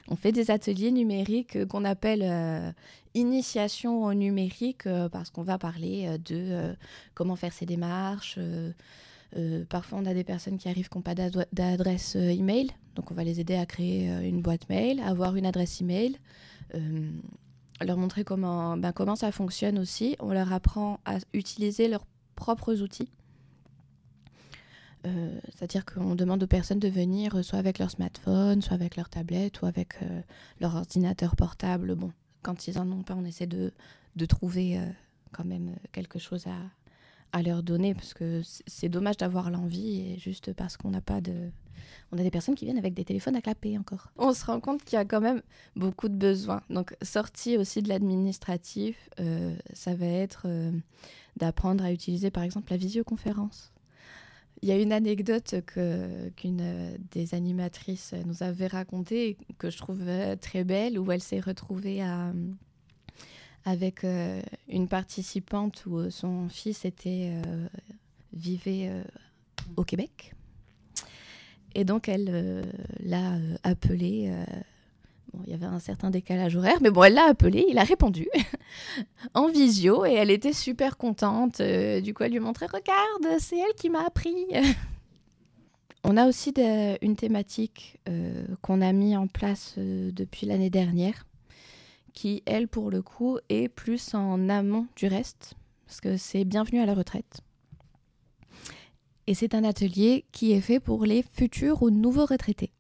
On 0.09 0.17
fait 0.17 0.33
des 0.33 0.51
ateliers 0.51 0.93
numériques 0.93 1.67
qu'on 1.67 1.85
appelle 1.85 2.75
initiation 3.15 4.05
au 4.05 4.15
numérique 4.15 4.85
parce 5.11 5.31
qu'on 5.31 5.43
va 5.43 5.59
parler 5.59 6.19
de 6.19 6.75
comment 7.15 7.37
faire 7.37 7.53
ses 7.53 7.67
démarches, 7.67 8.39
euh, 9.37 9.65
parfois, 9.69 9.99
on 9.99 10.07
a 10.07 10.15
des 10.15 10.25
personnes 10.25 10.59
qui 10.59 10.69
arrivent 10.69 10.89
qui 10.89 10.97
n'ont 10.97 11.03
pas 11.03 11.15
d'adresse 11.15 12.17
euh, 12.17 12.29
email, 12.29 12.71
donc 12.95 13.11
on 13.11 13.15
va 13.15 13.25
les 13.25 13.41
aider 13.41 13.57
à 13.57 13.67
créer 13.67 14.11
euh, 14.11 14.29
une 14.29 14.43
boîte 14.43 14.69
mail, 14.69 15.01
avoir 15.01 15.35
une 15.37 15.47
adresse 15.47 15.81
email, 15.81 16.19
leur 17.81 17.97
montrer 17.97 18.25
comment, 18.25 18.77
ben, 18.77 18.93
comment 18.93 19.17
ça 19.17 19.31
fonctionne 19.31 19.79
aussi. 19.79 20.17
On 20.21 20.33
leur 20.33 20.53
apprend 20.53 21.01
à 21.05 21.19
utiliser 21.33 21.89
leurs 21.89 22.07
propres 22.35 22.83
outils. 22.83 23.11
C'est-à-dire 25.05 25.85
qu'on 25.85 26.15
demande 26.15 26.43
aux 26.43 26.47
personnes 26.47 26.79
de 26.79 26.89
venir 26.89 27.45
soit 27.45 27.59
avec 27.59 27.79
leur 27.79 27.91
smartphone, 27.91 28.63
soit 28.63 28.73
avec 28.73 28.97
leur 28.97 29.11
tablette 29.11 29.61
ou 29.61 29.67
avec 29.67 29.99
leur 30.61 30.75
ordinateur 30.75 31.37
portable. 31.37 31.95
Bon, 31.95 32.11
quand 32.41 32.67
ils 32.69 32.79
en 32.79 32.91
ont 32.91 33.03
pas, 33.03 33.15
on 33.15 33.27
essaie 33.27 33.47
de, 33.47 33.75
de 34.17 34.25
trouver 34.25 34.81
quand 35.33 35.45
même 35.45 35.77
quelque 35.93 36.19
chose 36.19 36.47
à, 36.47 36.57
à 37.35 37.43
leur 37.43 37.65
donner 37.65 37.95
parce 37.95 38.15
que 38.15 38.43
c'est 38.67 38.89
dommage 38.89 39.17
d'avoir 39.17 39.51
l'envie 39.51 40.01
et 40.01 40.19
juste 40.19 40.53
parce 40.53 40.77
qu'on 40.77 40.91
n'a 40.91 41.01
pas 41.01 41.21
de 41.21 41.51
on 42.13 42.19
a 42.19 42.23
des 42.23 42.31
personnes 42.31 42.55
qui 42.55 42.65
viennent 42.65 42.79
avec 42.79 42.95
des 42.95 43.05
téléphones 43.05 43.35
à 43.35 43.41
clapper 43.41 43.77
encore. 43.77 44.13
On 44.17 44.33
se 44.33 44.45
rend 44.47 44.61
compte 44.61 44.85
qu'il 44.85 44.97
y 44.97 45.01
a 45.01 45.05
quand 45.05 45.21
même 45.21 45.43
beaucoup 45.75 46.09
de 46.09 46.15
besoins. 46.15 46.63
Donc 46.71 46.97
sortie 47.03 47.59
aussi 47.59 47.83
de 47.83 47.89
l'administratif, 47.89 49.11
euh, 49.19 49.57
ça 49.73 49.97
va 49.97 50.07
être 50.07 50.43
euh, 50.45 50.71
d'apprendre 51.37 51.83
à 51.83 51.91
utiliser 51.91 52.31
par 52.31 52.45
exemple 52.45 52.71
la 52.71 52.77
visioconférence. 52.77 53.73
Il 54.63 54.69
y 54.69 54.73
a 54.73 54.79
une 54.79 54.93
anecdote 54.93 55.57
que, 55.67 56.29
qu'une 56.37 56.97
des 57.11 57.35
animatrices 57.35 58.15
nous 58.27 58.45
avait 58.45 58.69
racontée 58.69 59.37
que 59.59 59.71
je 59.71 59.77
trouve 59.77 60.03
euh, 60.07 60.37
très 60.37 60.63
belle 60.63 61.01
où 61.01 61.11
elle 61.11 61.21
s'est 61.21 61.41
retrouvée 61.41 62.01
à 62.01 62.33
avec 63.65 64.05
euh, 64.05 64.41
une 64.69 64.89
participante 64.89 65.85
où 65.87 65.99
euh, 65.99 66.11
son 66.11 66.49
fils 66.49 66.85
était, 66.85 67.31
euh, 67.33 67.67
vivait 68.33 68.91
au 69.77 69.85
Québec. 69.85 70.35
Et 71.75 71.85
donc, 71.85 72.09
elle 72.09 72.65
l'a 73.01 73.39
appelé. 73.63 74.33
Bon, 75.33 75.43
il 75.45 75.51
y 75.51 75.55
avait 75.55 75.67
un 75.67 75.81
certain 75.81 76.11
décalage 76.11 76.57
horaire, 76.57 76.79
mais 76.81 76.91
bon, 76.91 77.03
elle 77.03 77.15
l'a 77.15 77.25
appelé, 77.25 77.67
il 77.69 77.79
a 77.79 77.83
répondu 77.83 78.29
en 79.35 79.49
visio 79.49 80.05
et 80.05 80.13
elle 80.13 80.31
était 80.31 80.53
super 80.53 80.97
contente. 80.97 81.61
du 81.61 82.15
coup, 82.15 82.23
elle 82.23 82.33
lui 82.33 82.41
montrait 82.41 82.67
Regarde, 82.67 83.41
c'est 83.41 83.59
elle 83.59 83.75
qui 83.77 83.91
m'a 83.91 84.05
appris. 84.05 84.47
On 86.05 86.17
a 86.17 86.29
aussi 86.29 86.53
une 87.03 87.17
thématique 87.17 87.99
qu'on 88.61 88.81
a 88.81 88.93
mis 88.93 89.17
en 89.17 89.27
place 89.27 89.75
depuis 89.77 90.47
l'année 90.47 90.71
dernière 90.71 91.25
qui, 92.15 92.43
elle, 92.47 92.69
pour 92.69 92.91
le 92.91 93.03
coup, 93.03 93.39
est 93.51 93.69
plus 93.69 94.15
en 94.15 94.49
amont 94.49 94.87
du 94.97 95.07
reste, 95.07 95.55
parce 95.87 96.01
que 96.01 96.17
c'est 96.17 96.45
bienvenu 96.45 96.81
à 96.81 96.87
la 96.87 96.95
retraite. 96.95 97.43
Et 99.27 99.35
c'est 99.35 99.55
un 99.55 99.65
atelier 99.65 100.25
qui 100.33 100.53
est 100.53 100.61
fait 100.61 100.81
pour 100.81 101.05
les 101.05 101.23
futurs 101.23 101.83
ou 101.83 101.91
nouveaux 101.91 102.27
retraités. 102.27 102.73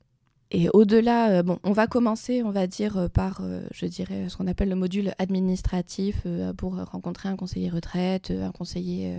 Et 0.56 0.68
au-delà, 0.72 1.30
euh, 1.30 1.42
bon, 1.42 1.58
on 1.64 1.72
va 1.72 1.88
commencer, 1.88 2.44
on 2.44 2.50
va 2.50 2.68
dire, 2.68 2.96
euh, 2.96 3.08
par, 3.08 3.40
euh, 3.42 3.62
je 3.72 3.86
dirais, 3.86 4.28
ce 4.28 4.36
qu'on 4.36 4.46
appelle 4.46 4.68
le 4.68 4.76
module 4.76 5.12
administratif 5.18 6.26
pour 6.56 6.76
rencontrer 6.76 7.28
un 7.28 7.34
conseiller 7.34 7.70
retraite, 7.70 8.30
un 8.30 8.52
conseiller 8.52 9.16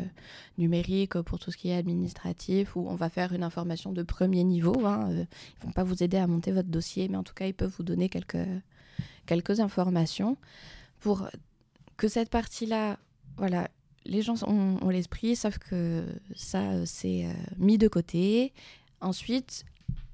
numérique 0.58 1.20
pour 1.22 1.40
tout 1.40 1.52
ce 1.52 1.58
qui 1.58 1.70
est 1.70 1.76
administratif, 1.76 2.78
où 2.78 2.88
on 2.88 2.96
va 2.96 3.10
faire 3.10 3.34
une 3.34 3.44
information 3.44 3.92
de 3.92 4.02
premier 4.02 4.46
niveau. 4.46 4.86
Hein, 4.86 5.10
ils 5.12 5.18
ne 5.18 5.66
vont 5.66 5.72
pas 5.72 5.84
vous 5.84 6.04
aider 6.04 6.16
à 6.16 6.28
monter 6.28 6.54
votre 6.54 6.70
dossier, 6.70 7.10
mais 7.10 7.18
en 7.18 7.24
tout 7.24 7.34
cas, 7.34 7.48
ils 7.48 7.54
peuvent 7.54 7.74
vous 7.78 7.84
donner 7.84 8.08
quelques, 8.08 8.38
quelques 9.26 9.60
informations 9.60 10.38
pour 11.00 11.28
que 11.98 12.08
cette 12.08 12.30
partie-là, 12.30 12.98
voilà, 13.38 13.70
les 14.06 14.22
gens 14.22 14.36
ont, 14.48 14.90
l'esprit, 14.90 15.36
savent 15.36 15.60
que 15.60 16.06
ça, 16.36 16.86
c'est 16.86 17.26
euh, 17.26 17.34
mis 17.58 17.78
de 17.78 17.88
côté. 17.88 18.54
Ensuite, 19.02 19.66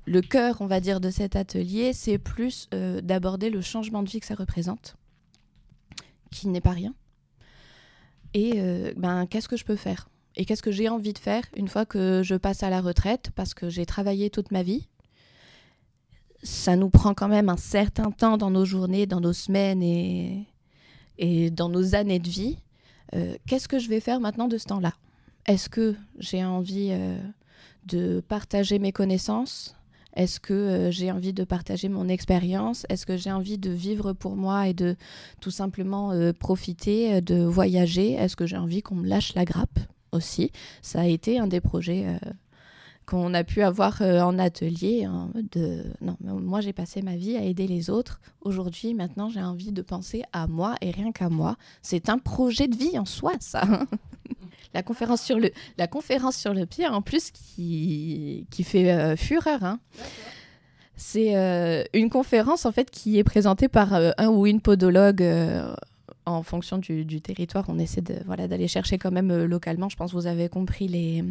le 0.05 0.21
cœur, 0.21 0.61
on 0.61 0.67
va 0.67 0.79
dire, 0.79 0.99
de 0.99 1.09
cet 1.09 1.35
atelier, 1.35 1.93
c'est 1.93 2.17
plus 2.17 2.69
euh, 2.73 3.01
d'aborder 3.01 3.49
le 3.49 3.61
changement 3.61 4.03
de 4.03 4.09
vie 4.09 4.19
que 4.19 4.25
ça 4.25 4.35
représente, 4.35 4.95
qui 6.31 6.47
n'est 6.47 6.61
pas 6.61 6.71
rien. 6.71 6.93
Et 8.33 8.53
euh, 8.55 8.93
ben, 8.95 9.25
qu'est-ce 9.27 9.49
que 9.49 9.57
je 9.57 9.65
peux 9.65 9.75
faire? 9.75 10.09
Et 10.37 10.45
qu'est-ce 10.45 10.63
que 10.63 10.71
j'ai 10.71 10.87
envie 10.87 11.11
de 11.11 11.19
faire 11.19 11.43
une 11.57 11.67
fois 11.67 11.85
que 11.85 12.21
je 12.23 12.35
passe 12.35 12.63
à 12.63 12.69
la 12.69 12.79
retraite? 12.79 13.31
Parce 13.35 13.53
que 13.53 13.69
j'ai 13.69 13.85
travaillé 13.85 14.29
toute 14.29 14.51
ma 14.51 14.63
vie 14.63 14.87
ça 16.43 16.75
nous 16.75 16.89
prend 16.89 17.13
quand 17.13 17.27
même 17.27 17.49
un 17.49 17.57
certain 17.57 18.11
temps 18.11 18.37
dans 18.37 18.51
nos 18.51 18.65
journées, 18.65 19.05
dans 19.05 19.21
nos 19.21 19.33
semaines 19.33 19.83
et, 19.83 20.47
et 21.17 21.49
dans 21.49 21.69
nos 21.69 21.95
années 21.95 22.19
de 22.19 22.29
vie. 22.29 22.57
Euh, 23.13 23.35
qu'est-ce 23.47 23.67
que 23.67 23.79
je 23.79 23.89
vais 23.89 23.99
faire 23.99 24.19
maintenant 24.19 24.47
de 24.47 24.57
ce 24.57 24.65
temps-là? 24.65 24.93
Est-ce 25.45 25.69
que 25.69 25.95
j'ai 26.19 26.45
envie 26.45 26.91
de 27.85 28.23
partager 28.27 28.79
mes 28.79 28.91
connaissances? 28.91 29.75
Est-ce 30.15 30.39
que 30.39 30.53
euh, 30.53 30.91
j'ai 30.91 31.11
envie 31.11 31.33
de 31.33 31.43
partager 31.43 31.87
mon 31.87 32.09
expérience? 32.09 32.85
Est-ce 32.89 33.05
que 33.05 33.15
j'ai 33.15 33.31
envie 33.31 33.57
de 33.57 33.69
vivre 33.69 34.13
pour 34.13 34.35
moi 34.35 34.67
et 34.67 34.73
de 34.73 34.95
tout 35.39 35.51
simplement 35.51 36.11
euh, 36.11 36.33
profiter, 36.33 37.13
euh, 37.13 37.21
de 37.21 37.43
voyager? 37.43 38.13
Est-ce 38.13 38.35
que 38.35 38.45
j'ai 38.45 38.57
envie 38.57 38.81
qu'on 38.81 38.95
me 38.95 39.07
lâche 39.07 39.33
la 39.35 39.45
grappe 39.45 39.79
aussi? 40.11 40.51
Ça 40.81 41.01
a 41.01 41.05
été 41.05 41.39
un 41.39 41.47
des 41.47 41.61
projets 41.61 42.19
qu'on 43.11 43.33
a 43.33 43.43
pu 43.43 43.61
avoir 43.61 44.01
en 44.01 44.39
atelier. 44.39 45.03
Hein. 45.03 45.29
Non, 45.99 46.15
moi 46.21 46.61
j'ai 46.61 46.71
passé 46.71 47.01
ma 47.01 47.17
vie 47.17 47.35
à 47.35 47.43
aider 47.43 47.67
les 47.67 47.89
autres. 47.89 48.21
Aujourd'hui, 48.39 48.93
maintenant, 48.93 49.29
j'ai 49.29 49.41
envie 49.41 49.73
de 49.73 49.81
penser 49.81 50.23
à 50.31 50.47
moi 50.47 50.75
et 50.81 50.91
rien 50.91 51.11
qu'à 51.11 51.29
moi. 51.29 51.57
C'est 51.81 52.07
un 52.07 52.17
projet 52.17 52.69
de 52.69 52.75
vie 52.75 52.97
en 52.97 53.05
soi, 53.05 53.33
ça. 53.39 53.63
la 54.73 54.81
conférence 54.81 55.21
sur 55.21 55.39
le, 55.39 55.51
la 55.77 55.87
conférence 55.87 56.37
sur 56.37 56.53
le 56.53 56.65
pied, 56.65 56.87
en 56.87 57.01
plus, 57.01 57.31
qui, 57.31 58.47
qui 58.49 58.63
fait 58.63 58.91
euh, 58.91 59.17
fureur. 59.17 59.61
Hein. 59.63 59.79
C'est 60.95 61.35
euh, 61.35 61.83
une 61.93 62.09
conférence, 62.09 62.65
en 62.65 62.71
fait, 62.71 62.89
qui 62.89 63.17
est 63.17 63.25
présentée 63.25 63.67
par 63.67 63.93
euh, 63.93 64.11
un 64.17 64.29
ou 64.29 64.47
une 64.47 64.61
podologue 64.61 65.25
en 66.25 66.43
fonction 66.43 66.77
du, 66.77 67.03
du, 67.03 67.19
territoire. 67.19 67.65
On 67.67 67.77
essaie 67.77 68.01
de, 68.01 68.15
voilà, 68.25 68.47
d'aller 68.47 68.69
chercher 68.69 68.97
quand 68.97 69.11
même 69.11 69.43
localement. 69.43 69.89
Je 69.89 69.97
pense 69.97 70.11
que 70.11 70.15
vous 70.15 70.27
avez 70.27 70.47
compris 70.47 70.87
les, 70.87 71.25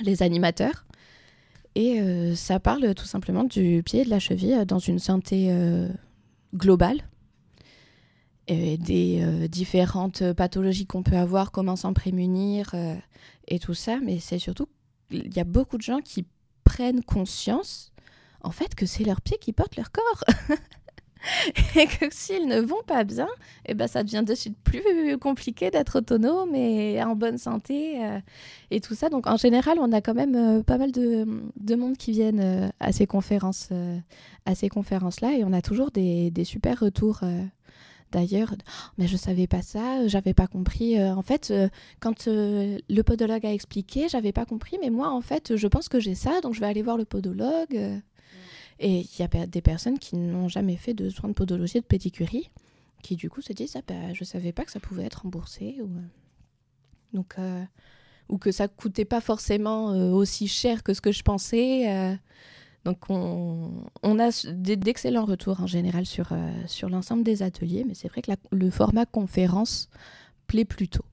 les 0.00 0.22
animateurs. 0.22 0.86
Et 1.74 2.02
ça 2.34 2.60
parle 2.60 2.94
tout 2.94 3.06
simplement 3.06 3.44
du 3.44 3.82
pied 3.82 4.02
et 4.02 4.04
de 4.04 4.10
la 4.10 4.18
cheville 4.18 4.66
dans 4.66 4.78
une 4.78 4.98
santé 4.98 5.50
globale 6.54 7.02
des 8.48 9.20
euh, 9.22 9.48
différentes 9.48 10.32
pathologies 10.32 10.86
qu'on 10.86 11.02
peut 11.02 11.16
avoir, 11.16 11.52
comment 11.52 11.76
s'en 11.76 11.92
prémunir 11.92 12.70
euh, 12.74 12.96
et 13.48 13.58
tout 13.58 13.74
ça. 13.74 13.98
Mais 14.02 14.18
c'est 14.18 14.38
surtout, 14.38 14.68
il 15.10 15.34
y 15.34 15.40
a 15.40 15.44
beaucoup 15.44 15.76
de 15.76 15.82
gens 15.82 16.00
qui 16.00 16.26
prennent 16.64 17.02
conscience, 17.02 17.92
en 18.42 18.50
fait, 18.50 18.74
que 18.74 18.86
c'est 18.86 19.04
leurs 19.04 19.20
pieds 19.20 19.38
qui 19.38 19.52
portent 19.52 19.76
leur 19.76 19.90
corps. 19.90 20.24
et 21.76 21.86
que 21.86 22.06
s'ils 22.10 22.46
ne 22.46 22.60
vont 22.60 22.82
pas 22.86 23.04
bien, 23.04 23.28
eh 23.66 23.74
ben, 23.74 23.86
ça 23.86 24.02
devient 24.02 24.24
de 24.26 24.34
suite 24.34 24.56
plus 24.64 25.18
compliqué 25.18 25.70
d'être 25.70 25.98
autonome 25.98 26.54
et 26.54 27.02
en 27.02 27.14
bonne 27.14 27.38
santé 27.38 28.04
euh, 28.04 28.20
et 28.70 28.80
tout 28.80 28.94
ça. 28.94 29.08
Donc 29.08 29.26
en 29.26 29.36
général, 29.36 29.78
on 29.80 29.92
a 29.92 30.00
quand 30.00 30.14
même 30.14 30.62
pas 30.64 30.78
mal 30.78 30.92
de, 30.92 31.26
de, 31.56 31.74
monde 31.74 31.96
qui 31.96 32.12
viennent 32.12 32.72
à 32.80 32.92
ces 32.92 33.06
conférences, 33.06 33.70
à 34.46 34.54
ces 34.54 34.68
conférences-là 34.68 35.36
et 35.36 35.44
on 35.44 35.52
a 35.52 35.62
toujours 35.62 35.90
des, 35.90 36.30
des 36.30 36.44
super 36.44 36.80
retours 36.80 37.20
d'ailleurs, 38.12 38.54
mais 38.98 39.08
je 39.08 39.16
savais 39.16 39.46
pas 39.46 39.62
ça, 39.62 40.06
j'avais 40.06 40.34
pas 40.34 40.46
compris. 40.46 40.98
Euh, 40.98 41.14
en 41.14 41.22
fait, 41.22 41.50
euh, 41.50 41.68
quand 41.98 42.28
euh, 42.28 42.78
le 42.88 43.02
podologue 43.02 43.44
a 43.44 43.52
expliqué, 43.52 44.08
j'avais 44.08 44.32
pas 44.32 44.44
compris, 44.44 44.78
mais 44.80 44.90
moi, 44.90 45.10
en 45.10 45.20
fait, 45.20 45.56
je 45.56 45.66
pense 45.66 45.88
que 45.88 45.98
j'ai 45.98 46.14
ça, 46.14 46.40
donc 46.42 46.54
je 46.54 46.60
vais 46.60 46.66
aller 46.66 46.82
voir 46.82 46.96
le 46.96 47.04
podologue. 47.04 48.02
Et 48.82 49.00
il 49.00 49.20
y 49.20 49.22
a 49.22 49.46
des 49.46 49.62
personnes 49.62 49.98
qui 49.98 50.16
n'ont 50.16 50.48
jamais 50.48 50.76
fait 50.76 50.92
de 50.92 51.08
soins 51.08 51.28
de 51.28 51.34
podologie 51.34 51.78
et 51.78 51.80
de 51.80 51.86
pédicurie, 51.86 52.50
qui 53.02 53.16
du 53.16 53.30
coup 53.30 53.40
se 53.40 53.52
disent 53.52 53.76
ah 53.76 53.82
bah, 53.86 54.12
je 54.12 54.24
savais 54.24 54.52
pas 54.52 54.64
que 54.64 54.72
ça 54.72 54.80
pouvait 54.80 55.04
être 55.04 55.22
remboursé 55.22 55.76
ou 55.82 55.88
donc 57.12 57.36
ou 58.28 58.38
que 58.38 58.50
ça 58.50 58.68
coûtait 58.68 59.04
pas 59.04 59.20
forcément 59.20 59.86
aussi 60.12 60.48
cher 60.48 60.82
que 60.82 60.94
ce 60.94 61.00
que 61.00 61.12
je 61.12 61.22
pensais. 61.22 62.18
Donc 62.84 62.98
on, 63.08 64.18
a 64.18 64.30
d'excellents 64.52 65.24
retours 65.24 65.60
en 65.60 65.66
général 65.66 66.04
sur, 66.04 66.32
euh, 66.32 66.50
sur 66.66 66.88
l'ensemble 66.88 67.22
des 67.22 67.42
ateliers, 67.42 67.84
mais 67.86 67.94
c'est 67.94 68.08
vrai 68.08 68.22
que 68.22 68.32
le 68.50 68.70
format 68.70 69.06
conférence 69.06 69.88
plaît 70.48 70.64
plutôt. 70.64 71.04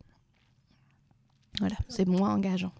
Voilà, 1.59 1.75
c'est 1.87 2.07
moins 2.07 2.33
engageant. 2.33 2.71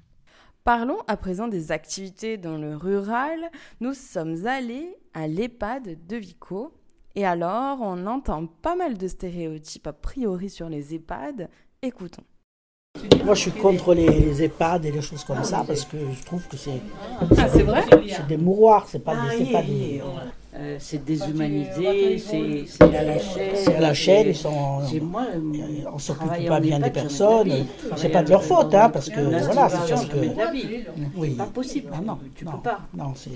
Parlons 0.70 1.00
à 1.08 1.18
présent 1.18 1.48
des 1.48 1.72
activités 1.72 2.38
dans 2.38 2.56
le 2.56 2.76
rural. 2.76 3.50
Nous 3.80 3.96
sommes 3.96 4.46
allés 4.46 4.96
à 5.16 5.28
l'EHPAD 5.28 5.98
de 6.06 6.16
Vico. 6.16 6.72
Et 7.16 7.26
alors, 7.26 7.80
on 7.82 8.06
entend 8.06 8.46
pas 8.46 8.76
mal 8.76 8.96
de 8.96 9.08
stéréotypes 9.08 9.88
a 9.88 9.94
priori 9.94 10.48
sur 10.48 10.70
les 10.70 10.94
EHPAD. 10.94 11.50
Écoutons. 11.82 12.22
Moi, 13.26 13.34
je 13.34 13.40
suis 13.40 13.52
contre 13.52 13.96
les, 13.96 14.44
EHPAD 14.44 14.86
et 14.86 14.92
les 14.92 15.02
choses 15.02 15.24
comme 15.24 15.44
ça 15.44 15.64
parce 15.66 15.86
que 15.86 15.98
je 15.98 16.24
trouve 16.24 16.48
que 16.48 16.56
c'est. 16.56 16.82
Ah, 17.36 17.50
c'est 17.52 17.64
vrai 17.64 17.84
C'est 18.08 18.28
des 18.28 18.38
mouroirs, 18.38 18.88
c'est 18.88 19.04
pas 19.04 19.16
des. 19.16 19.46
C'est 19.46 19.52
pas 19.52 19.64
des... 19.64 20.04
Euh, 20.56 20.78
c'est 20.80 21.06
déshumanisé, 21.06 22.18
c'est 22.18 22.82
à 22.82 23.04
la 23.04 23.20
chaîne. 23.20 23.52
C'est 23.56 23.76
à 23.76 23.80
la 23.80 23.94
chaîne, 23.94 24.28
ils 24.30 24.36
sont. 24.36 24.82
Moi, 25.02 25.28
on 25.94 26.00
s'occupe 26.00 26.48
pas 26.48 26.60
bien 26.60 26.80
des 26.80 26.90
personnes. 26.90 27.52
C'est 27.96 28.10
pas 28.10 28.24
de 28.24 28.32
leur 28.32 28.44
faute, 28.44 28.74
hein, 28.74 28.90
parce 28.90 29.10
que 29.10 29.22
voilà, 29.22 29.70
c'est 29.70 29.94
parce 29.94 30.06
que. 30.08 30.18
Oui. 31.16 31.36
Pas 31.36 31.46
possible. 31.46 31.92
non, 32.04 32.18
tu 32.36 32.46
peux 32.46 32.58
pas. 32.64 32.80
Non, 32.96 33.14
c'est. 33.16 33.30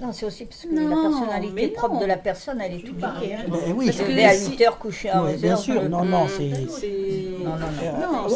Non, 0.00 0.12
c'est 0.12 0.26
aussi 0.26 0.44
parce 0.44 0.62
que 0.62 0.74
la 0.74 0.96
personnalité 0.96 1.68
propre 1.68 1.98
de 1.98 2.04
la 2.04 2.16
personne, 2.16 2.60
elle 2.60 2.74
est 2.74 2.84
tout 2.84 2.94
piquée. 2.94 3.34
Hein. 3.34 3.44
Ben 3.48 3.74
oui, 3.74 3.86
parce 3.86 3.98
que 3.98 4.46
à 4.46 4.50
8 4.50 4.60
heures, 4.62 4.78
coucher 4.78 5.10
à 5.10 5.22
11 5.22 5.30
heures. 5.30 5.38
Bien 5.38 5.56
sûr, 5.56 5.88
non, 5.88 6.04
non, 6.04 6.26
c'est. 6.28 6.52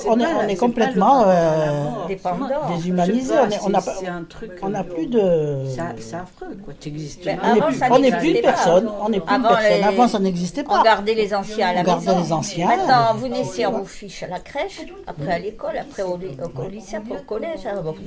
On 0.07 0.19
est, 0.19 0.27
on 0.27 0.49
est 0.49 0.57
complètement 0.57 1.25
euh, 1.27 1.89
déshumanisé. 2.69 3.35
On 3.65 3.69
n'a 3.69 3.81
on 4.63 4.85
plus 4.85 5.07
de. 5.07 5.65
C'est 5.99 6.17
affreux, 6.17 6.57
quoi. 6.65 6.75
On 7.91 7.99
n'est 7.99 8.13
plus 8.13 8.35
de 8.35 8.41
personne. 8.41 8.91
On 9.03 9.09
n'est 9.09 9.21
plus 9.21 9.37
de 9.37 9.43
personne. 9.43 9.85
Avant, 9.85 10.09
ça 10.09 10.19
n'existait 10.19 10.65
pas. 10.65 10.81
On 10.81 10.83
gardait 10.83 11.15
les 11.15 11.35
anciens 11.35 11.69
à 11.69 11.75
la 11.75 11.83
maison. 11.83 12.19
les 12.19 12.33
anciens. 12.33 12.69
Maintenant, 12.69 13.15
vous 13.15 13.29
naissez, 13.29 13.67
on 13.67 13.81
vous 13.81 13.85
fiche 13.85 14.23
à 14.23 14.29
la 14.29 14.39
crèche, 14.39 14.81
après 15.07 15.33
à 15.33 15.39
l'école, 15.39 15.77
après 15.77 16.03
au 16.03 16.17
lycée, 16.71 16.97
après 16.97 17.19
au 17.19 17.23
collège, 17.23 17.61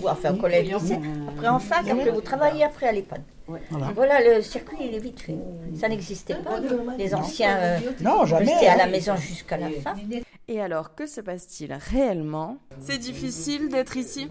enfin 0.05 0.33
au 0.33 0.37
collège, 0.37 0.73
lycée, 0.73 0.99
après 1.27 1.47
en 1.47 1.59
fac, 1.59 1.87
après 1.87 2.09
vous 2.11 2.21
travaillez, 2.21 2.63
après 2.63 2.87
à 2.87 2.91
l'école. 2.91 3.02
Voilà. 3.95 4.35
le 4.35 4.41
circuit, 4.41 4.77
il 4.81 4.95
est 4.95 4.99
vite 4.99 5.19
fait. 5.21 5.35
Ça 5.75 5.89
n'existait 5.89 6.35
pas. 6.35 6.59
Les 6.97 7.13
anciens 7.13 7.57
euh, 7.57 7.79
restaient 8.31 8.67
à 8.67 8.77
la 8.77 8.87
maison 8.87 9.15
jusqu'à 9.15 9.57
la 9.57 9.69
fin. 9.69 9.95
Et 10.47 10.61
alors, 10.61 10.95
que 10.95 11.05
se 11.05 11.21
passe-t-il 11.21 11.73
réellement? 11.73 12.57
C'est 12.79 12.97
difficile 12.97 13.69
d'être 13.69 13.97
ici? 13.97 14.29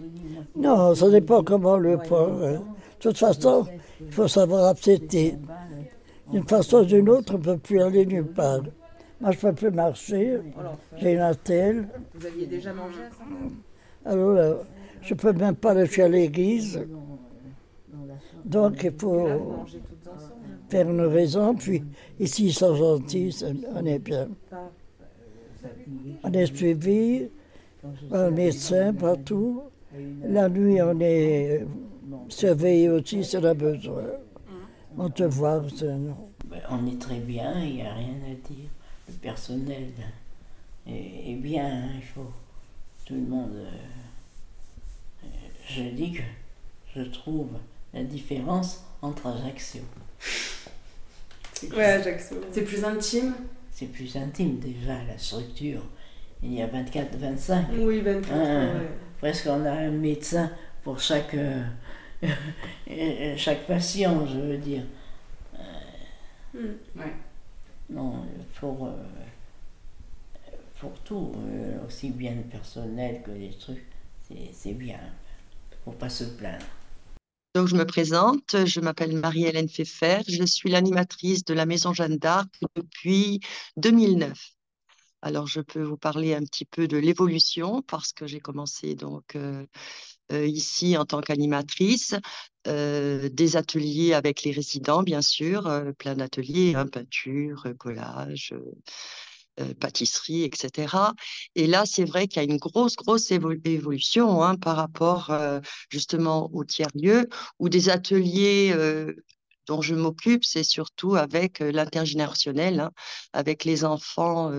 Non, 0.55 0.93
ça 0.95 1.09
dépend 1.09 1.43
comment 1.43 1.77
le 1.77 1.97
point. 1.97 2.29
Hein. 2.43 2.61
De 2.99 3.09
toute 3.09 3.17
façon, 3.17 3.65
il 3.99 4.11
faut 4.11 4.27
savoir 4.27 4.67
accepter. 4.67 5.37
D'une 6.31 6.47
façon 6.47 6.77
ou 6.77 6.85
d'une 6.85 7.09
autre, 7.09 7.35
on 7.35 7.37
ne 7.37 7.43
peut 7.43 7.57
plus 7.57 7.81
aller 7.81 8.05
nulle 8.05 8.27
part. 8.27 8.61
Moi, 9.19 9.31
je 9.31 9.37
ne 9.37 9.41
peux 9.41 9.53
plus 9.53 9.71
marcher. 9.71 10.39
J'ai 10.97 11.13
une 11.13 11.19
attelle. 11.19 11.87
Vous 12.13 12.25
aviez 12.25 12.45
déjà 12.45 12.73
mangé 12.73 12.99
à 12.99 13.09
ça 13.09 14.11
Alors, 14.11 14.57
je 15.01 15.13
ne 15.13 15.19
peux 15.19 15.33
même 15.33 15.55
pas 15.55 15.71
aller 15.71 16.01
à 16.01 16.07
l'église. 16.07 16.81
Donc 18.45 18.83
il 18.83 18.91
faut 18.91 19.65
faire 20.69 20.89
une 20.89 21.01
raison. 21.01 21.55
Puis 21.55 21.83
ici, 22.19 22.47
ils 22.47 22.53
sont 22.53 22.75
gentils, 22.75 23.43
on 23.75 23.85
est 23.85 23.99
bien. 23.99 24.27
On 26.23 26.31
est 26.31 26.55
suivi 26.55 27.29
par 28.09 28.21
un 28.21 28.31
médecin 28.31 28.93
partout. 28.93 29.63
La 30.23 30.49
nuit, 30.49 30.81
on 30.81 30.99
est 30.99 31.65
surveillé 32.29 32.89
aussi 32.89 33.23
si 33.23 33.37
on 33.37 33.43
a 33.43 33.53
besoin. 33.53 34.03
On 34.97 35.09
te 35.09 35.23
voit. 35.23 35.61
On 36.69 36.87
est 36.87 36.99
très 36.99 37.19
bien, 37.19 37.63
il 37.63 37.75
n'y 37.75 37.81
a 37.81 37.93
rien 37.93 38.15
à 38.25 38.47
dire. 38.47 38.69
Le 39.07 39.13
personnel 39.15 39.89
est, 40.87 41.35
bien, 41.35 41.65
hein, 41.65 41.89
il 41.95 42.03
faut. 42.03 42.31
Tout 43.05 43.15
le 43.15 43.21
monde. 43.21 43.51
Euh, 43.53 45.27
je 45.67 45.83
dis 45.83 46.13
que 46.13 46.21
je 46.95 47.01
trouve 47.01 47.49
la 47.93 48.03
différence 48.03 48.83
entre 49.01 49.27
Ajaccio. 49.27 49.81
Ouais, 51.71 51.83
Ajaccio. 51.83 52.37
C'est 52.51 52.63
plus 52.63 52.83
intime 52.83 53.33
C'est 53.71 53.87
plus 53.87 54.15
intime 54.15 54.59
déjà, 54.59 55.03
la 55.03 55.17
structure. 55.17 55.81
Il 56.41 56.53
y 56.53 56.61
a 56.61 56.67
24, 56.67 57.15
25. 57.15 57.67
Oui, 57.77 58.01
24. 58.01 58.33
Hein, 58.33 58.81
presque 59.19 59.47
on 59.47 59.65
a 59.65 59.71
un 59.71 59.91
médecin 59.91 60.51
pour 60.83 60.99
chaque, 60.99 61.35
euh, 61.35 61.63
chaque 63.37 63.65
patient, 63.65 64.25
je 64.25 64.39
veux 64.39 64.57
dire. 64.57 64.83
Euh, 65.55 65.59
hmm. 66.53 66.99
ouais. 66.99 67.13
Non, 67.89 68.25
pour, 68.59 68.87
euh, 68.87 70.51
pour 70.79 70.91
tout, 70.99 71.33
aussi 71.87 72.09
bien 72.09 72.33
le 72.35 72.41
personnel 72.41 73.21
que 73.23 73.31
les 73.31 73.51
trucs, 73.51 73.85
c'est 74.51 74.73
bien. 74.73 74.99
Faut 75.85 75.91
pas 75.91 76.09
se 76.09 76.23
plaindre. 76.23 76.65
Donc, 77.53 77.67
je 77.67 77.75
me 77.75 77.85
présente, 77.85 78.65
je 78.65 78.79
m'appelle 78.79 79.15
Marie-Hélène 79.15 79.69
Pfeffer, 79.69 80.21
je 80.27 80.43
suis 80.43 80.71
l'animatrice 80.71 81.45
de 81.45 81.53
la 81.53 81.67
Maison 81.67 81.93
Jeanne 81.93 82.17
d'Arc 82.17 82.49
depuis 82.75 83.41
2009. 83.77 84.53
Alors, 85.21 85.47
je 85.47 85.61
peux 85.61 85.83
vous 85.83 85.95
parler 85.95 86.33
un 86.33 86.43
petit 86.43 86.65
peu 86.65 86.87
de 86.87 86.97
l'évolution 86.97 87.81
parce 87.83 88.11
que 88.11 88.27
j'ai 88.27 88.39
commencé 88.39 88.95
donc 88.95 89.35
euh, 89.35 89.65
euh, 90.31 90.47
ici 90.47 90.97
en 90.97 91.05
tant 91.05 91.21
qu'animatrice, 91.21 92.15
euh, 92.67 93.29
des 93.29 93.55
ateliers 93.55 94.13
avec 94.13 94.43
les 94.43 94.51
résidents, 94.51 95.03
bien 95.03 95.21
sûr, 95.21 95.71
plein 95.99 96.15
d'ateliers, 96.15 96.73
hein, 96.75 96.87
peinture, 96.87 97.67
collage, 97.77 98.53
pâtisserie, 99.79 100.43
etc. 100.43 101.13
Et 101.55 101.67
là, 101.67 101.85
c'est 101.85 102.05
vrai 102.05 102.27
qu'il 102.27 102.41
y 102.41 102.45
a 102.45 102.49
une 102.49 102.57
grosse, 102.57 102.95
grosse 102.95 103.31
évolution 103.31 104.43
hein, 104.43 104.55
par 104.55 104.75
rapport 104.75 105.31
justement 105.89 106.49
au 106.53 106.63
tiers-lieu, 106.63 107.29
ou 107.59 107.69
des 107.69 107.89
ateliers 107.89 108.75
dont 109.67 109.81
je 109.81 109.95
m'occupe, 109.95 110.43
c'est 110.43 110.63
surtout 110.63 111.15
avec 111.15 111.59
l'intergénérationnel, 111.59 112.79
hein, 112.79 112.91
avec 113.33 113.63
les 113.65 113.85
enfants 113.85 114.51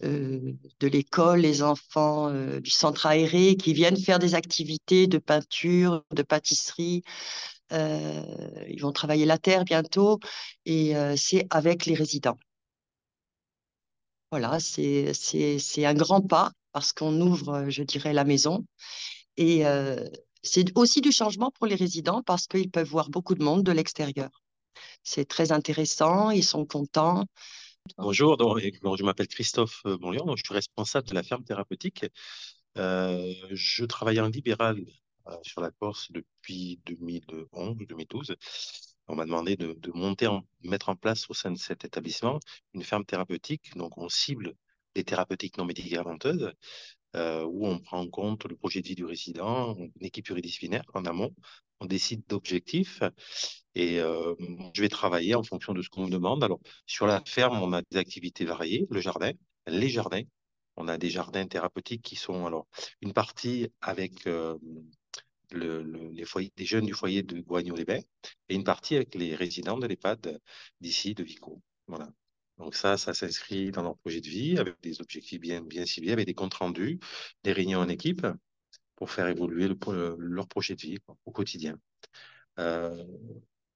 de 0.00 0.86
l'école, 0.86 1.40
les 1.40 1.62
enfants 1.62 2.32
du 2.60 2.70
centre 2.70 3.06
aéré 3.06 3.56
qui 3.56 3.72
viennent 3.74 3.96
faire 3.96 4.18
des 4.18 4.34
activités 4.34 5.06
de 5.06 5.18
peinture, 5.18 6.04
de 6.12 6.22
pâtisserie. 6.22 7.02
ils 7.70 8.78
vont 8.80 8.92
travailler 8.92 9.26
la 9.26 9.38
terre 9.38 9.64
bientôt 9.64 10.20
et 10.66 10.94
c'est 11.16 11.46
avec 11.50 11.86
les 11.86 11.94
résidents. 11.94 12.38
Voilà, 14.36 14.58
c'est 14.58 15.84
un 15.86 15.94
grand 15.94 16.20
pas 16.20 16.50
parce 16.72 16.92
qu'on 16.92 17.20
ouvre, 17.20 17.66
je 17.68 17.84
dirais, 17.84 18.12
la 18.12 18.24
maison. 18.24 18.66
Et 19.36 19.62
c'est 20.42 20.76
aussi 20.76 21.00
du 21.00 21.12
changement 21.12 21.52
pour 21.52 21.68
les 21.68 21.76
résidents 21.76 22.20
parce 22.20 22.48
qu'ils 22.48 22.68
peuvent 22.68 22.88
voir 22.88 23.10
beaucoup 23.10 23.36
de 23.36 23.44
monde 23.44 23.62
de 23.62 23.70
l'extérieur. 23.70 24.30
C'est 25.04 25.26
très 25.26 25.52
intéressant, 25.52 26.30
ils 26.30 26.42
sont 26.42 26.66
contents. 26.66 27.26
Bonjour, 27.96 28.36
je 28.58 29.04
m'appelle 29.04 29.28
Christophe 29.28 29.82
Bonlian, 29.84 30.34
je 30.34 30.42
suis 30.44 30.52
responsable 30.52 31.06
de 31.06 31.14
la 31.14 31.22
ferme 31.22 31.44
thérapeutique. 31.44 32.04
Euh, 32.76 33.32
je 33.52 33.84
travaille 33.84 34.18
en 34.18 34.26
libéral 34.26 34.84
euh, 35.28 35.36
sur 35.42 35.60
la 35.60 35.70
Corse 35.70 36.10
depuis 36.10 36.80
2011 36.86 37.76
ou 37.80 37.86
2012. 37.86 38.34
On 39.08 39.16
m'a 39.16 39.24
demandé 39.24 39.56
de, 39.56 39.76
monter, 39.92 40.28
mettre 40.62 40.88
en 40.88 40.96
place 40.96 41.28
au 41.28 41.34
sein 41.34 41.50
de 41.50 41.58
cet 41.58 41.84
établissement 41.84 42.40
une 42.72 42.82
ferme 42.82 43.04
thérapeutique. 43.04 43.76
Donc, 43.76 43.98
on 43.98 44.08
cible 44.08 44.54
les 44.96 45.04
thérapeutiques 45.04 45.58
non 45.58 45.64
médicamenteuses, 45.64 46.52
euh, 47.16 47.44
où 47.44 47.66
on 47.66 47.78
prend 47.78 48.00
en 48.00 48.08
compte 48.08 48.44
le 48.44 48.56
projet 48.56 48.80
de 48.80 48.88
vie 48.88 48.94
du 48.94 49.04
résident, 49.04 49.76
une 49.76 50.06
équipe 50.06 50.24
pluridisciplinaire 50.24 50.84
en 50.94 51.04
amont. 51.04 51.34
On 51.80 51.86
décide 51.86 52.22
d'objectifs 52.28 53.02
et 53.74 54.00
euh, 54.00 54.34
je 54.74 54.80
vais 54.80 54.88
travailler 54.88 55.34
en 55.34 55.42
fonction 55.42 55.74
de 55.74 55.82
ce 55.82 55.88
qu'on 55.88 56.06
me 56.06 56.10
demande. 56.10 56.42
Alors, 56.44 56.60
sur 56.86 57.06
la 57.06 57.22
ferme, 57.26 57.60
on 57.62 57.72
a 57.72 57.82
des 57.90 57.98
activités 57.98 58.44
variées, 58.44 58.86
le 58.90 59.00
jardin, 59.00 59.32
les 59.66 59.88
jardins. 59.88 60.22
On 60.76 60.88
a 60.88 60.98
des 60.98 61.10
jardins 61.10 61.46
thérapeutiques 61.46 62.02
qui 62.02 62.16
sont, 62.16 62.46
alors, 62.46 62.66
une 63.00 63.12
partie 63.12 63.68
avec 63.80 64.26
euh, 64.26 64.56
le, 65.52 65.82
les, 66.12 66.66
jeunes 66.66 66.86
du 66.86 66.94
foyer 66.94 67.22
de 67.22 67.40
Boignon-les-Bains 67.40 68.00
et 68.48 68.54
une 68.54 68.64
partie 68.64 68.96
avec 68.96 69.14
les 69.14 69.34
résidents 69.34 69.78
de 69.78 69.86
l'EHPAD 69.86 70.40
d'ici, 70.80 71.14
de 71.14 71.22
Vico. 71.24 71.62
Voilà. 71.86 72.10
Donc 72.58 72.74
ça, 72.74 72.96
ça 72.96 73.14
s'inscrit 73.14 73.70
dans 73.70 73.82
leur 73.82 73.96
projet 73.98 74.20
de 74.20 74.28
vie 74.28 74.58
avec 74.58 74.76
des 74.82 75.00
objectifs 75.00 75.40
bien, 75.40 75.62
bien 75.62 75.86
ciblés, 75.86 76.12
avec 76.12 76.26
des 76.26 76.34
comptes 76.34 76.54
rendus, 76.54 77.00
des 77.42 77.52
réunions 77.52 77.80
en 77.80 77.88
équipe 77.88 78.26
pour 78.96 79.10
faire 79.10 79.26
évoluer 79.28 79.68
le, 79.68 80.16
leur 80.18 80.46
projet 80.48 80.74
de 80.76 80.80
vie 80.80 80.98
au 81.26 81.32
quotidien. 81.32 81.78
Euh, 82.58 83.04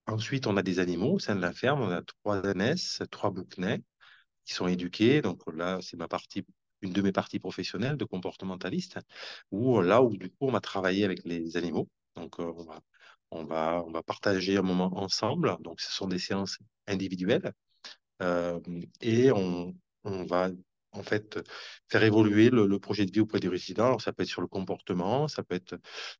Ensuite, 0.09 0.47
on 0.47 0.57
a 0.57 0.63
des 0.63 0.79
animaux 0.79 1.15
au 1.15 1.19
sein 1.19 1.37
de 1.37 1.41
la 1.43 1.53
ferme. 1.53 1.83
On 1.83 1.91
a 1.91 2.01
trois 2.03 2.45
ânesses, 2.47 3.03
trois 3.11 3.31
bouquenets 3.31 3.83
qui 4.47 4.55
sont 4.55 4.67
éduqués. 4.67 5.21
Donc 5.23 5.43
là, 5.55 5.81
c'est 5.83 5.99
ma 5.99 6.09
partie, 6.09 6.47
une 6.83 6.93
de 6.93 7.03
mes 7.03 7.13
parties 7.13 7.39
professionnelles 7.39 7.97
de 7.97 8.05
comportementaliste, 8.05 8.99
où 9.51 9.81
là 9.81 10.03
où 10.03 10.17
du 10.17 10.31
coup, 10.31 10.47
on 10.49 10.53
va 10.53 10.61
travailler 10.61 11.05
avec 11.05 11.25
les 11.25 11.57
animaux. 11.57 11.89
Donc 12.17 12.41
euh, 12.41 12.53
on 12.57 12.65
va, 12.65 12.81
on 13.31 13.45
va, 13.45 13.85
on 13.87 13.91
va 13.93 14.03
partager 14.03 14.57
un 14.57 14.63
moment 14.63 14.99
ensemble. 14.99 15.57
Donc 15.61 15.81
ce 15.81 15.93
sont 15.93 16.09
des 16.09 16.19
séances 16.19 16.59
individuelles. 16.87 17.53
Euh, 18.23 18.61
et 19.01 19.31
on, 19.33 19.75
on 20.05 20.25
va 20.25 20.51
en 20.93 21.03
fait, 21.03 21.39
faire 21.89 22.03
évoluer 22.03 22.51
le, 22.51 22.79
projet 22.79 23.07
de 23.07 23.13
vie 23.13 23.21
auprès 23.21 23.41
des 23.41 23.49
résidents. 23.49 23.87
Alors, 23.87 24.01
ça 24.03 24.13
peut 24.13 24.23
être 24.23 24.29
sur 24.29 24.41
le 24.41 24.49
comportement, 24.49 25.29
ça 25.29 25.43
peut 25.43 25.55
être 25.55 25.77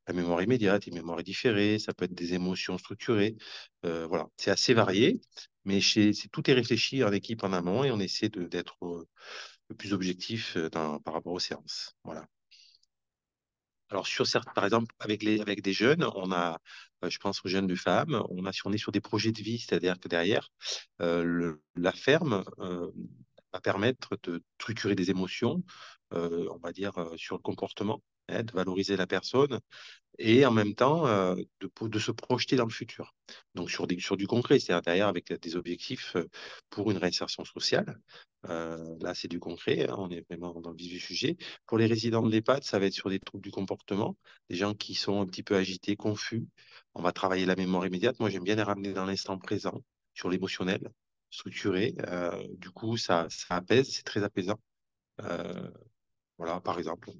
la 0.07 0.13
mémoire 0.13 0.41
immédiate, 0.41 0.87
une 0.87 0.95
mémoire 0.95 1.21
différée, 1.23 1.79
ça 1.79 1.93
peut 1.93 2.05
être 2.05 2.13
des 2.13 2.33
émotions 2.33 2.77
structurées. 2.77 3.35
Euh, 3.85 4.07
voilà, 4.07 4.27
c'est 4.37 4.51
assez 4.51 4.73
varié, 4.73 5.21
mais 5.65 5.81
chez, 5.81 6.11
tout 6.31 6.49
est 6.49 6.53
réfléchi 6.53 7.03
en 7.03 7.11
équipe 7.11 7.43
en 7.43 7.53
amont 7.53 7.83
et 7.83 7.91
on 7.91 7.99
essaie 7.99 8.29
d'être 8.29 8.77
euh, 8.83 9.07
plus 9.77 9.93
objectif 9.93 10.57
euh, 10.57 10.69
par 10.69 11.13
rapport 11.13 11.33
aux 11.33 11.39
séances. 11.39 11.95
Voilà. 12.03 12.25
Alors, 13.89 14.05
sur 14.05 14.27
certains, 14.27 14.53
par 14.53 14.65
exemple, 14.65 14.93
avec, 14.99 15.23
les, 15.23 15.41
avec 15.41 15.61
des 15.63 15.73
jeunes, 15.73 16.07
on 16.15 16.31
a, 16.31 16.59
je 17.07 17.17
pense 17.17 17.43
aux 17.43 17.49
jeunes 17.49 17.65
de 17.65 17.75
femmes, 17.75 18.23
on, 18.29 18.45
a, 18.45 18.51
est 18.51 18.77
sur 18.77 18.91
des 18.91 19.01
projets 19.01 19.31
de 19.31 19.41
vie, 19.41 19.57
c'est-à-dire 19.57 19.99
que 19.99 20.07
derrière, 20.07 20.51
la 20.99 21.91
ferme 21.91 22.45
va 23.53 23.61
permettre 23.61 24.17
de 24.23 24.43
structurer 24.59 24.95
des 24.95 25.09
émotions, 25.09 25.63
euh, 26.13 26.47
on 26.51 26.57
va 26.57 26.71
dire, 26.71 26.97
euh, 26.97 27.17
sur 27.17 27.35
le 27.35 27.41
comportement, 27.41 28.01
de 28.29 28.51
valoriser 28.51 28.95
la 28.97 29.07
personne 29.07 29.59
et 30.17 30.45
en 30.45 30.51
même 30.51 30.75
temps 30.75 31.07
euh, 31.07 31.35
de, 31.61 31.99
se 31.99 32.11
projeter 32.11 32.55
dans 32.55 32.65
le 32.65 32.71
futur. 32.71 33.13
Donc 33.55 33.71
sur, 33.71 33.87
du 33.87 34.27
concret, 34.27 34.59
c'est-à-dire 34.59 34.81
derrière 34.81 35.07
avec 35.07 35.31
des 35.31 35.55
objectifs 35.55 36.17
pour 36.69 36.91
une 36.91 36.97
réinsertion 36.97 37.45
sociale. 37.45 37.99
là, 38.43 39.13
c'est 39.15 39.27
du 39.27 39.39
concret, 39.39 39.87
hein, 39.89 39.95
on 39.97 40.09
est 40.09 40.25
vraiment 40.29 40.59
dans 40.59 40.71
le 40.71 40.75
vif 40.77 40.91
du 40.91 40.99
sujet. 40.99 41.37
Pour 41.65 41.77
les 41.77 41.85
résidents 41.85 42.23
de 42.23 42.31
l'EHPAD, 42.31 42.63
ça 42.63 42.79
va 42.79 42.87
être 42.87 42.93
sur 42.93 43.09
des 43.09 43.19
troubles 43.19 43.43
du 43.43 43.51
comportement, 43.51 44.17
des 44.49 44.57
gens 44.57 44.73
qui 44.73 44.93
sont 44.95 45.21
un 45.21 45.25
petit 45.25 45.43
peu 45.43 45.55
agités, 45.55 45.95
confus. 45.95 46.47
On 46.95 47.01
va 47.01 47.11
travailler 47.11 47.45
la 47.45 47.55
mémoire 47.55 47.85
immédiate. 47.85 48.19
Moi, 48.19 48.29
j'aime 48.29 48.43
bien 48.43 48.55
les 48.55 48.63
ramener 48.63 48.93
dans 48.93 49.05
l'instant 49.05 49.37
présent, 49.37 49.81
sur 50.13 50.29
l'émotionnel 50.29 50.91
structuré. 51.29 51.95
Euh, 52.07 52.47
du 52.57 52.69
coup, 52.71 52.97
ça, 52.97 53.27
ça 53.29 53.55
apaise, 53.55 53.89
c'est 53.91 54.03
très 54.03 54.23
apaisant. 54.23 54.59
Euh, 55.21 55.69
voilà, 56.37 56.59
par 56.61 56.77
exemple. 56.79 57.11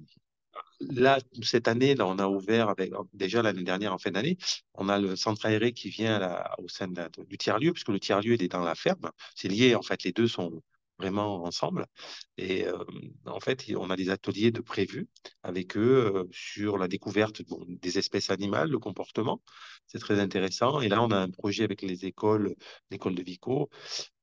Là, 0.80 1.18
cette 1.42 1.68
année, 1.68 1.94
là, 1.94 2.06
on 2.06 2.18
a 2.18 2.26
ouvert 2.26 2.70
avec 2.70 2.90
déjà 3.12 3.42
l'année 3.42 3.64
dernière 3.64 3.92
en 3.92 3.98
fin 3.98 4.10
d'année, 4.10 4.38
on 4.74 4.88
a 4.88 4.98
le 4.98 5.14
centre 5.14 5.44
aéré 5.44 5.72
qui 5.72 5.90
vient 5.90 6.42
au 6.58 6.68
sein 6.68 6.88
du 6.88 7.36
tiers-lieu, 7.36 7.72
puisque 7.72 7.90
le 7.90 8.00
tiers-lieu 8.00 8.42
est 8.42 8.48
dans 8.48 8.64
la 8.64 8.74
ferme. 8.74 9.10
C'est 9.34 9.48
lié, 9.48 9.74
en 9.74 9.82
fait, 9.82 10.04
les 10.04 10.12
deux 10.12 10.26
sont 10.28 10.62
vraiment 11.00 11.44
ensemble. 11.44 11.86
Et 12.36 12.66
euh, 12.66 12.76
en 13.26 13.40
fait, 13.40 13.64
on 13.76 13.90
a 13.90 13.96
des 13.96 14.10
ateliers 14.10 14.50
de 14.50 14.60
prévus 14.60 15.08
avec 15.42 15.76
eux 15.76 16.12
euh, 16.14 16.24
sur 16.32 16.78
la 16.78 16.88
découverte 16.88 17.42
des 17.68 17.98
espèces 17.98 18.30
animales, 18.30 18.70
le 18.70 18.78
comportement. 18.78 19.42
C'est 19.86 19.98
très 19.98 20.20
intéressant. 20.20 20.80
Et 20.80 20.88
là, 20.88 21.02
on 21.02 21.10
a 21.10 21.16
un 21.18 21.30
projet 21.30 21.64
avec 21.64 21.82
les 21.82 22.04
écoles, 22.06 22.54
l'école 22.90 23.14
de 23.14 23.22
Vico, 23.22 23.70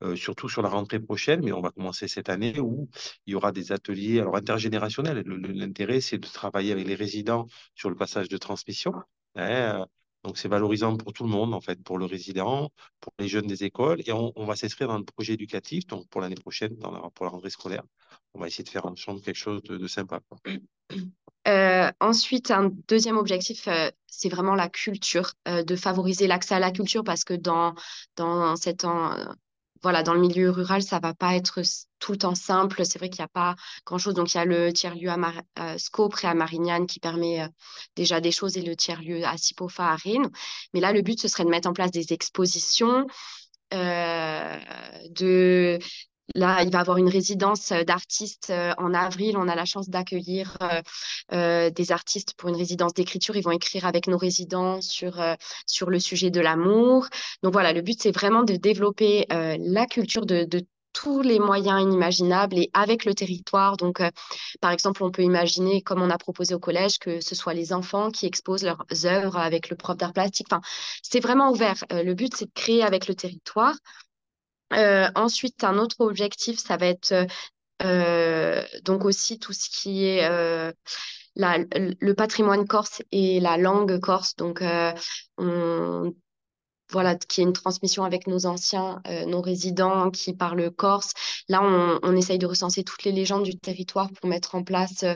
euh, 0.03 0.15
surtout 0.15 0.49
sur 0.49 0.61
la 0.61 0.69
rentrée 0.69 0.99
prochaine, 0.99 1.41
mais 1.43 1.51
on 1.51 1.61
va 1.61 1.71
commencer 1.71 2.07
cette 2.07 2.29
année 2.29 2.59
où 2.59 2.89
il 3.25 3.33
y 3.33 3.35
aura 3.35 3.51
des 3.51 3.71
ateliers 3.71 4.19
alors 4.19 4.35
intergénérationnels. 4.35 5.23
L'intérêt, 5.25 6.01
c'est 6.01 6.17
de 6.19 6.27
travailler 6.27 6.71
avec 6.71 6.87
les 6.87 6.95
résidents 6.95 7.47
sur 7.75 7.89
le 7.89 7.95
passage 7.95 8.29
de 8.29 8.37
transmission. 8.37 8.93
Hein, 9.35 9.85
donc, 10.23 10.37
c'est 10.37 10.47
valorisant 10.47 10.97
pour 10.97 11.13
tout 11.13 11.23
le 11.23 11.29
monde, 11.29 11.53
en 11.53 11.61
fait, 11.61 11.81
pour 11.83 11.97
le 11.97 12.05
résident, 12.05 12.69
pour 12.99 13.13
les 13.19 13.27
jeunes 13.27 13.47
des 13.47 13.63
écoles. 13.63 14.01
Et 14.05 14.11
on, 14.11 14.45
va 14.45 14.55
s'inscrire 14.55 14.87
dans 14.87 14.97
le 14.97 15.05
projet 15.05 15.33
éducatif. 15.33 15.87
Donc, 15.87 16.07
pour 16.09 16.21
l'année 16.21 16.35
prochaine, 16.35 16.75
dans 16.77 17.09
pour 17.11 17.25
la 17.25 17.31
rentrée 17.31 17.49
scolaire, 17.49 17.83
on 18.33 18.39
va 18.39 18.47
essayer 18.47 18.63
de 18.63 18.69
faire 18.69 18.85
ensemble 18.85 19.21
quelque 19.21 19.35
chose 19.35 19.61
de, 19.63 19.87
sympa. 19.87 20.19
Euh, 21.47 21.89
ensuite, 22.01 22.51
un 22.51 22.71
deuxième 22.89 23.17
objectif, 23.17 23.69
euh, 23.69 23.89
c'est 24.07 24.27
vraiment 24.27 24.55
la 24.55 24.67
culture, 24.67 25.31
euh, 25.47 25.63
de 25.63 25.75
favoriser 25.77 26.27
l'accès 26.27 26.55
à 26.55 26.59
la 26.59 26.71
culture 26.71 27.05
parce 27.05 27.23
que 27.23 27.33
dans, 27.33 27.73
dans 28.17 28.57
cet 28.57 28.83
voilà, 29.81 30.03
dans 30.03 30.13
le 30.13 30.19
milieu 30.19 30.49
rural, 30.49 30.81
ça 30.81 30.99
va 30.99 31.13
pas 31.13 31.35
être 31.35 31.61
tout 31.99 32.11
le 32.11 32.17
temps 32.17 32.35
simple. 32.35 32.85
C'est 32.85 32.99
vrai 32.99 33.09
qu'il 33.09 33.21
n'y 33.21 33.25
a 33.25 33.29
pas 33.29 33.55
grand-chose. 33.85 34.13
Donc, 34.13 34.33
il 34.33 34.37
y 34.37 34.39
a 34.39 34.45
le 34.45 34.71
tiers-lieu 34.73 35.09
à 35.09 35.17
Mar 35.17 35.33
euh, 35.59 35.77
Sco, 35.77 36.09
à 36.23 36.33
Marignane, 36.33 36.87
qui 36.87 36.99
permet 36.99 37.41
euh, 37.41 37.47
déjà 37.95 38.21
des 38.21 38.31
choses, 38.31 38.57
et 38.57 38.61
le 38.61 38.75
tiers-lieu 38.75 39.25
à 39.25 39.37
Sipofa, 39.37 39.91
à 39.91 39.95
Rennes. 39.95 40.29
Mais 40.73 40.79
là, 40.79 40.93
le 40.93 41.01
but, 41.01 41.19
ce 41.19 41.27
serait 41.27 41.45
de 41.45 41.49
mettre 41.49 41.69
en 41.69 41.73
place 41.73 41.91
des 41.91 42.13
expositions, 42.13 43.05
euh, 43.73 44.57
de 45.09 45.79
Là, 46.35 46.63
il 46.63 46.71
va 46.71 46.79
avoir 46.79 46.97
une 46.97 47.09
résidence 47.09 47.71
d'artistes 47.71 48.51
en 48.77 48.93
avril. 48.93 49.37
On 49.37 49.47
a 49.47 49.55
la 49.55 49.65
chance 49.65 49.89
d'accueillir 49.89 50.57
des 51.31 51.91
artistes 51.91 52.33
pour 52.37 52.49
une 52.49 52.55
résidence 52.55 52.93
d'écriture. 52.93 53.35
Ils 53.35 53.43
vont 53.43 53.51
écrire 53.51 53.85
avec 53.85 54.07
nos 54.07 54.17
résidents 54.17 54.81
sur, 54.81 55.21
sur 55.65 55.89
le 55.89 55.99
sujet 55.99 56.29
de 56.29 56.41
l'amour. 56.41 57.07
Donc 57.43 57.53
voilà, 57.53 57.73
le 57.73 57.81
but, 57.81 58.01
c'est 58.01 58.11
vraiment 58.11 58.43
de 58.43 58.55
développer 58.55 59.25
la 59.29 59.85
culture 59.85 60.25
de, 60.25 60.43
de 60.43 60.65
tous 60.93 61.21
les 61.21 61.37
moyens 61.37 61.81
inimaginables 61.81 62.57
et 62.57 62.71
avec 62.73 63.05
le 63.05 63.13
territoire. 63.13 63.77
Donc, 63.77 64.01
par 64.61 64.71
exemple, 64.71 65.03
on 65.03 65.11
peut 65.11 65.21
imaginer, 65.21 65.81
comme 65.83 66.01
on 66.01 66.09
a 66.09 66.17
proposé 66.17 66.55
au 66.55 66.59
collège, 66.59 66.97
que 66.97 67.21
ce 67.21 67.35
soit 67.35 67.53
les 67.53 67.71
enfants 67.71 68.09
qui 68.09 68.25
exposent 68.25 68.63
leurs 68.63 68.85
œuvres 69.05 69.37
avec 69.37 69.69
le 69.69 69.75
prof 69.75 69.95
d'art 69.95 70.13
plastique. 70.13 70.47
Enfin, 70.49 70.61
c'est 71.03 71.19
vraiment 71.19 71.51
ouvert. 71.51 71.83
le 71.91 72.13
but, 72.13 72.35
c'est 72.35 72.45
de 72.45 72.51
créer 72.53 72.83
avec 72.83 73.07
le 73.07 73.13
territoire. 73.13 73.75
Euh, 74.73 75.07
ensuite, 75.15 75.63
un 75.63 75.77
autre 75.77 76.01
objectif, 76.01 76.59
ça 76.59 76.77
va 76.77 76.87
être 76.87 77.27
euh, 77.83 78.63
donc 78.83 79.05
aussi 79.05 79.39
tout 79.39 79.53
ce 79.53 79.69
qui 79.69 80.05
est 80.05 80.25
euh, 80.25 80.71
le 81.35 82.13
patrimoine 82.13 82.67
corse 82.67 83.01
et 83.11 83.39
la 83.39 83.57
langue 83.57 83.99
corse. 83.99 84.35
Donc, 84.35 84.63
on 85.37 86.13
voilà, 86.91 87.15
qu'il 87.15 87.43
y 87.43 87.47
une 87.47 87.53
transmission 87.53 88.03
avec 88.03 88.27
nos 88.27 88.45
anciens, 88.45 89.01
euh, 89.07 89.25
nos 89.25 89.41
résidents 89.41 90.09
qui 90.11 90.33
parlent 90.33 90.71
corse. 90.71 91.13
Là, 91.49 91.61
on, 91.61 92.15
essaye 92.15 92.39
de 92.39 92.45
recenser 92.45 92.83
toutes 92.83 93.03
les 93.03 93.11
légendes 93.11 93.43
du 93.43 93.57
territoire 93.57 94.09
pour 94.11 94.29
mettre 94.29 94.55
en 94.55 94.63
place 94.63 95.03
euh, 95.03 95.15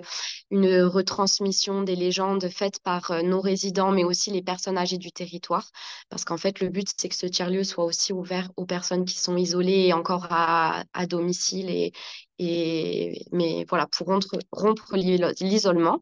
une 0.51 0.83
retransmission 0.83 1.83
des 1.83 1.95
légendes 1.95 2.47
faites 2.49 2.79
par 2.79 3.11
euh, 3.11 3.21
nos 3.21 3.41
résidents, 3.41 3.91
mais 3.91 4.03
aussi 4.03 4.31
les 4.31 4.41
personnes 4.41 4.77
âgées 4.77 4.97
du 4.97 5.11
territoire. 5.11 5.69
Parce 6.09 6.25
qu'en 6.25 6.37
fait, 6.37 6.59
le 6.59 6.69
but, 6.69 6.87
c'est 6.97 7.09
que 7.09 7.15
ce 7.15 7.25
tiers-lieu 7.25 7.63
soit 7.63 7.85
aussi 7.85 8.13
ouvert 8.13 8.49
aux 8.57 8.65
personnes 8.65 9.05
qui 9.05 9.17
sont 9.17 9.37
isolées 9.37 9.87
et 9.87 9.93
encore 9.93 10.27
à, 10.29 10.83
à 10.93 11.05
domicile, 11.05 11.69
et, 11.69 11.93
et, 12.39 13.25
mais 13.31 13.65
voilà, 13.69 13.87
pour 13.87 14.07
rompre, 14.07 14.37
rompre 14.51 14.95
l'isolement. 14.95 16.01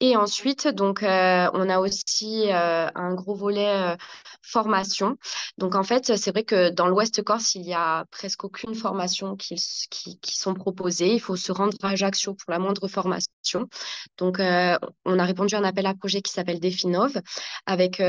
Et 0.00 0.16
ensuite, 0.16 0.68
donc, 0.68 1.02
euh, 1.02 1.50
on 1.54 1.68
a 1.68 1.80
aussi 1.80 2.52
euh, 2.52 2.88
un 2.94 3.14
gros 3.14 3.34
volet 3.34 3.68
euh, 3.68 3.96
formation. 4.42 5.16
Donc, 5.58 5.74
en 5.74 5.82
fait, 5.82 6.16
c'est 6.16 6.30
vrai 6.30 6.44
que 6.44 6.70
dans 6.70 6.86
l'Ouest 6.86 7.22
Corse, 7.24 7.56
il 7.56 7.62
y 7.66 7.74
a 7.74 8.04
presque 8.12 8.44
aucune 8.44 8.76
formation 8.76 9.34
qui, 9.34 9.56
qui, 9.90 10.20
qui, 10.20 10.36
sont 10.36 10.54
proposées. 10.54 11.14
Il 11.14 11.20
faut 11.20 11.34
se 11.34 11.50
rendre 11.50 11.76
à 11.82 11.90
Ajaccio 11.90 12.34
pour 12.34 12.52
la 12.52 12.60
moindre 12.60 12.86
formation. 12.86 13.68
Donc, 14.18 14.38
on 14.38 15.18
a 15.18 15.24
répondu 15.24 15.56
à 15.56 15.58
un 15.58 15.64
appel 15.64 15.86
à 15.86 15.94
projet 15.94 16.22
qui 16.22 16.32
s'appelle 16.32 16.60
Definov 16.60 17.20
avec 17.66 18.00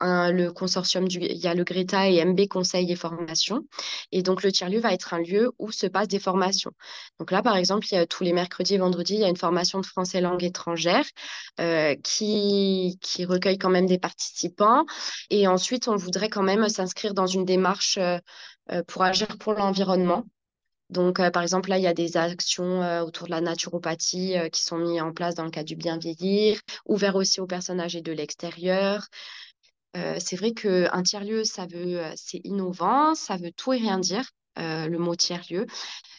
le 0.00 0.50
consortium, 0.50 1.06
il 1.08 1.36
y 1.36 1.46
a 1.46 1.54
le 1.54 1.64
Greta 1.64 2.08
et 2.08 2.24
MB 2.24 2.48
Conseil 2.48 2.90
et 2.90 2.96
Formation. 2.96 3.62
Et 4.12 4.22
donc, 4.22 4.42
le 4.42 4.52
tiers-lieu 4.52 4.80
va 4.80 4.92
être 4.92 5.14
un 5.14 5.18
lieu 5.18 5.52
où 5.58 5.72
se 5.72 5.86
passent 5.86 6.08
des 6.08 6.18
formations. 6.18 6.72
Donc 7.18 7.30
là, 7.30 7.42
par 7.42 7.56
exemple, 7.56 7.86
il 7.90 7.94
y 7.94 7.98
a, 7.98 8.06
tous 8.06 8.24
les 8.24 8.32
mercredis 8.32 8.74
et 8.74 8.78
vendredis, 8.78 9.14
il 9.14 9.20
y 9.20 9.24
a 9.24 9.28
une 9.28 9.36
formation 9.36 9.80
de 9.80 9.86
français 9.86 10.20
langue 10.20 10.44
étrangère 10.44 11.04
euh, 11.60 11.94
qui, 12.02 12.98
qui 13.00 13.24
recueille 13.24 13.58
quand 13.58 13.70
même 13.70 13.86
des 13.86 13.98
participants. 13.98 14.84
Et 15.30 15.48
ensuite, 15.48 15.88
on 15.88 15.96
voudrait 15.96 16.28
quand 16.28 16.42
même 16.42 16.68
s'inscrire 16.68 17.14
dans 17.14 17.26
une 17.26 17.44
démarche 17.44 17.98
euh, 17.98 18.18
euh 18.72 18.82
pour 18.86 19.02
agir 19.02 19.28
pour 19.38 19.54
l'environnement. 19.54 20.24
Donc, 20.90 21.16
par 21.32 21.42
exemple, 21.42 21.70
là, 21.70 21.78
il 21.78 21.82
y 21.82 21.88
a 21.88 21.94
des 21.94 22.16
actions 22.16 23.02
autour 23.02 23.26
de 23.26 23.32
la 23.32 23.40
naturopathie 23.40 24.36
qui 24.52 24.62
sont 24.62 24.78
mises 24.78 25.02
en 25.02 25.12
place 25.12 25.34
dans 25.34 25.44
le 25.44 25.50
cadre 25.50 25.66
du 25.66 25.74
bien 25.74 25.98
vieillir, 25.98 26.60
ouvert 26.84 27.16
aussi 27.16 27.40
aux 27.40 27.46
personnes 27.46 27.80
âgées 27.80 28.02
de 28.02 28.12
l'extérieur. 28.12 29.08
Euh, 29.96 30.16
c'est 30.18 30.36
vrai 30.36 30.52
qu'un 30.52 31.02
tiers-lieu, 31.02 31.44
ça 31.44 31.66
veut, 31.66 32.02
c'est 32.16 32.40
innovant, 32.44 33.14
ça 33.14 33.36
veut 33.36 33.52
tout 33.52 33.72
et 33.72 33.78
rien 33.78 33.98
dire, 33.98 34.30
euh, 34.58 34.88
le 34.88 34.98
mot 34.98 35.14
tiers-lieu. 35.14 35.66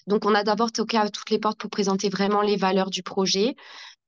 Donc, 0.08 0.26
on 0.26 0.34
a 0.34 0.44
d'abord 0.44 0.72
toqué 0.72 0.98
à 0.98 1.10
toutes 1.10 1.30
les 1.30 1.40
portes 1.40 1.60
pour 1.60 1.70
présenter 1.70 2.10
vraiment 2.10 2.42
les 2.42 2.56
valeurs 2.58 2.90
du 2.90 3.04
projet. 3.04 3.56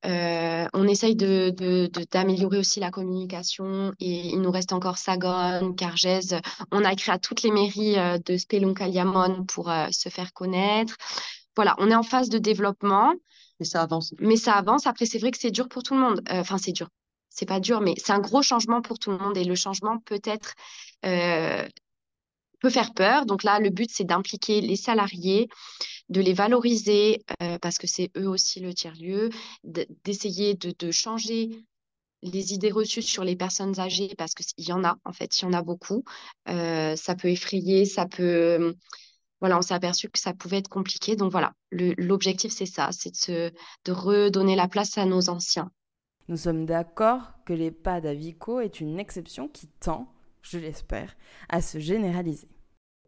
on 0.03 0.87
essaye 0.87 1.15
d'améliorer 1.15 2.55
de, 2.55 2.59
aussi 2.59 2.79
la 2.79 2.91
communication 2.91 3.93
et 3.99 4.27
il 4.29 4.41
nous 4.41 4.51
reste 4.51 4.73
encore 4.73 4.97
Sagone, 4.97 5.75
Cargèse. 5.75 6.37
On 6.71 6.85
a 6.85 6.93
écrit 6.93 7.11
à 7.11 7.19
toutes 7.19 7.43
les 7.43 7.51
mairies 7.51 7.95
de 8.25 8.37
Spelunca-Liamone 8.37 9.45
pour 9.45 9.71
se 9.91 10.09
faire 10.09 10.33
connaître. 10.33 10.95
Voilà, 11.55 11.75
on 11.79 11.91
est 11.91 11.95
en 11.95 12.03
phase 12.03 12.29
de 12.29 12.37
développement. 12.37 13.13
Mais 13.59 13.65
ça 13.65 13.81
avance. 13.81 14.13
Mais 14.19 14.37
ça 14.37 14.53
avance. 14.53 14.87
Après, 14.87 15.05
c'est 15.05 15.19
vrai 15.19 15.31
que 15.31 15.37
c'est 15.37 15.51
dur 15.51 15.67
pour 15.67 15.83
tout 15.83 15.95
le 15.95 15.99
monde. 15.99 16.21
Enfin, 16.29 16.57
c'est 16.57 16.71
dur 16.71 16.87
c'est 17.39 17.45
pas 17.45 17.61
dur, 17.61 17.79
mais 17.79 17.93
c'est 17.97 18.11
un 18.11 18.19
gros 18.19 18.41
changement 18.41 18.81
pour 18.81 18.99
tout 18.99 19.11
le 19.11 19.17
monde 19.17 19.37
et 19.37 19.45
le 19.45 19.55
changement 19.55 19.97
peut 19.99 20.21
être 20.25 20.55
euh, 21.05 21.65
peut 22.59 22.69
faire 22.69 22.93
peur. 22.93 23.25
Donc 23.25 23.43
là, 23.43 23.59
le 23.59 23.69
but 23.69 23.89
c'est 23.89 24.03
d'impliquer 24.03 24.59
les 24.59 24.75
salariés, 24.75 25.47
de 26.09 26.19
les 26.19 26.33
valoriser 26.33 27.23
euh, 27.41 27.57
parce 27.59 27.77
que 27.77 27.87
c'est 27.87 28.11
eux 28.17 28.27
aussi 28.27 28.59
le 28.59 28.73
tiers 28.73 28.95
lieu, 28.95 29.29
d'essayer 29.63 30.55
de, 30.55 30.91
changer 30.91 31.49
les 32.21 32.53
idées 32.53 32.71
reçues 32.71 33.01
sur 33.01 33.23
les 33.23 33.37
personnes 33.37 33.79
âgées 33.79 34.13
parce 34.17 34.33
qu'il 34.33 34.67
y 34.67 34.73
en 34.73 34.83
a 34.83 34.97
en 35.05 35.13
fait, 35.13 35.39
il 35.39 35.43
y 35.43 35.47
en 35.47 35.53
a 35.53 35.61
beaucoup. 35.61 36.03
Euh, 36.49 36.97
ça 36.97 37.15
peut 37.15 37.29
effrayer, 37.29 37.85
ça 37.85 38.05
peut 38.05 38.75
voilà, 39.39 39.57
on 39.57 39.61
s'est 39.61 39.73
aperçu 39.73 40.09
que 40.09 40.19
ça 40.19 40.33
pouvait 40.33 40.57
être 40.57 40.67
compliqué. 40.67 41.15
Donc 41.15 41.31
voilà, 41.31 41.53
l'objectif 41.71 42.51
c'est 42.51 42.65
ça, 42.65 42.89
c'est 42.91 43.31
de 43.85 43.91
redonner 43.93 44.57
la 44.57 44.67
place 44.67 44.97
à 44.97 45.05
nos 45.05 45.29
anciens. 45.29 45.71
Nous 46.29 46.37
sommes 46.37 46.67
d'accord 46.67 47.33
que 47.43 47.53
l'EHPAD 47.53 48.05
à 48.05 48.13
Vico 48.13 48.59
est 48.59 48.79
une 48.79 48.99
exception 48.99 49.47
qui 49.47 49.65
tend, 49.67 50.07
je 50.43 50.59
l'espère, 50.59 51.17
à 51.49 51.59
se 51.59 51.79
généraliser. 51.79 52.47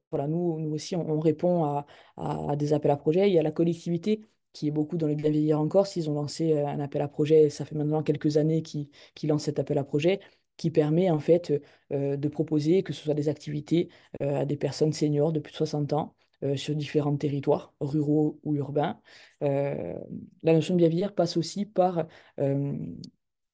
Voilà, 0.09 0.27
nous, 0.27 0.71
aussi, 0.73 0.95
on, 0.95 1.19
répond 1.19 1.63
à, 1.65 1.85
à, 2.17 2.55
des 2.55 2.73
appels 2.73 2.89
à 2.89 2.97
projets. 2.97 3.29
Il 3.29 3.33
y 3.33 3.37
a 3.37 3.43
la 3.43 3.51
collectivité 3.51 4.25
qui 4.53 4.67
est 4.67 4.71
beaucoup 4.71 4.97
dans 4.97 5.05
le 5.05 5.13
bien 5.13 5.29
vieillir 5.29 5.59
en 5.59 5.67
Corse. 5.67 5.97
Ils 5.97 6.09
ont 6.09 6.15
lancé 6.15 6.53
euh, 6.53 6.65
un 6.65 6.79
appel 6.79 7.03
à 7.03 7.07
projet, 7.07 7.51
ça 7.51 7.63
fait 7.63 7.75
maintenant 7.75 8.01
quelques 8.01 8.37
années 8.37 8.63
qu'ils 8.63 8.89
lancent 9.29 9.43
cet 9.43 9.59
appel 9.59 9.77
à 9.77 9.83
projet 9.83 10.19
qui 10.57 10.71
permet 10.71 11.11
en 11.11 11.19
fait 11.19 11.53
euh, 11.91 12.17
de 12.17 12.27
proposer 12.27 12.81
que 12.81 12.91
ce 12.91 13.03
soit 13.03 13.13
des 13.13 13.29
activités 13.29 13.89
euh, 14.23 14.41
à 14.41 14.45
des 14.45 14.57
personnes 14.57 14.93
seniors 14.93 15.31
de 15.31 15.39
plus 15.39 15.51
de 15.51 15.57
60 15.57 15.93
ans 15.93 16.15
sur 16.55 16.75
différents 16.75 17.15
territoires, 17.17 17.73
ruraux 17.79 18.39
ou 18.43 18.55
urbains. 18.55 18.99
la 19.41 20.53
notion 20.53 20.73
de 20.75 20.79
bien 20.79 20.89
vieillir 20.89 21.13
passe 21.15 21.37
aussi 21.37 21.65
par 21.65 22.07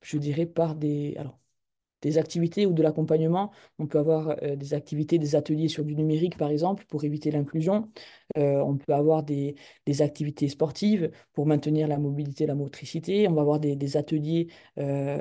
je 0.01 0.17
dirais, 0.17 0.45
par 0.45 0.75
des, 0.75 1.15
alors, 1.17 1.39
des 2.01 2.17
activités 2.17 2.65
ou 2.65 2.73
de 2.73 2.83
l'accompagnement. 2.83 3.51
On 3.79 3.87
peut 3.87 3.99
avoir 3.99 4.35
euh, 4.43 4.55
des 4.55 4.73
activités, 4.73 5.17
des 5.17 5.35
ateliers 5.35 5.67
sur 5.67 5.83
du 5.83 5.95
numérique, 5.95 6.37
par 6.37 6.49
exemple, 6.49 6.85
pour 6.87 7.03
éviter 7.03 7.31
l'inclusion. 7.31 7.89
Euh, 8.37 8.59
on 8.59 8.77
peut 8.77 8.93
avoir 8.93 9.23
des, 9.23 9.55
des, 9.85 10.01
activités 10.01 10.47
sportives 10.49 11.09
pour 11.33 11.45
maintenir 11.47 11.87
la 11.87 11.97
mobilité, 11.97 12.45
la 12.45 12.55
motricité. 12.55 13.27
On 13.27 13.33
va 13.33 13.41
avoir 13.41 13.59
des, 13.59 13.75
des 13.75 13.97
ateliers 13.97 14.47
euh, 14.77 15.17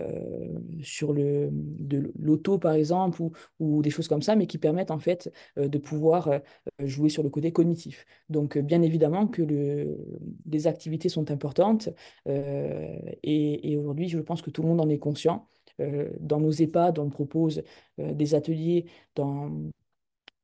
sur 0.82 1.12
le, 1.12 1.48
de 1.52 2.12
l'auto, 2.18 2.58
par 2.58 2.74
exemple, 2.74 3.22
ou, 3.22 3.32
ou, 3.58 3.82
des 3.82 3.90
choses 3.90 4.08
comme 4.08 4.22
ça, 4.22 4.36
mais 4.36 4.46
qui 4.46 4.58
permettent 4.58 4.90
en 4.90 4.98
fait 4.98 5.32
de 5.56 5.78
pouvoir 5.78 6.40
jouer 6.80 7.08
sur 7.08 7.22
le 7.22 7.30
côté 7.30 7.52
cognitif. 7.52 8.04
Donc, 8.28 8.58
bien 8.58 8.82
évidemment 8.82 9.26
que 9.26 9.42
le, 9.42 9.98
les 10.46 10.66
activités 10.66 11.08
sont 11.08 11.30
importantes 11.30 11.88
et, 12.26 13.72
et 13.72 13.76
aujourd'hui, 13.76 14.08
je 14.08 14.18
pense 14.18 14.42
que 14.42 14.50
tout 14.50 14.62
le 14.62 14.68
monde 14.68 14.80
en 14.80 14.88
est 14.88 14.98
conscient. 14.98 15.48
Euh, 15.80 16.10
dans 16.20 16.40
nos 16.40 16.50
EHPAD, 16.52 16.98
on 16.98 17.10
propose 17.10 17.62
euh, 18.00 18.12
des 18.14 18.34
ateliers 18.34 18.86
dans, 19.14 19.50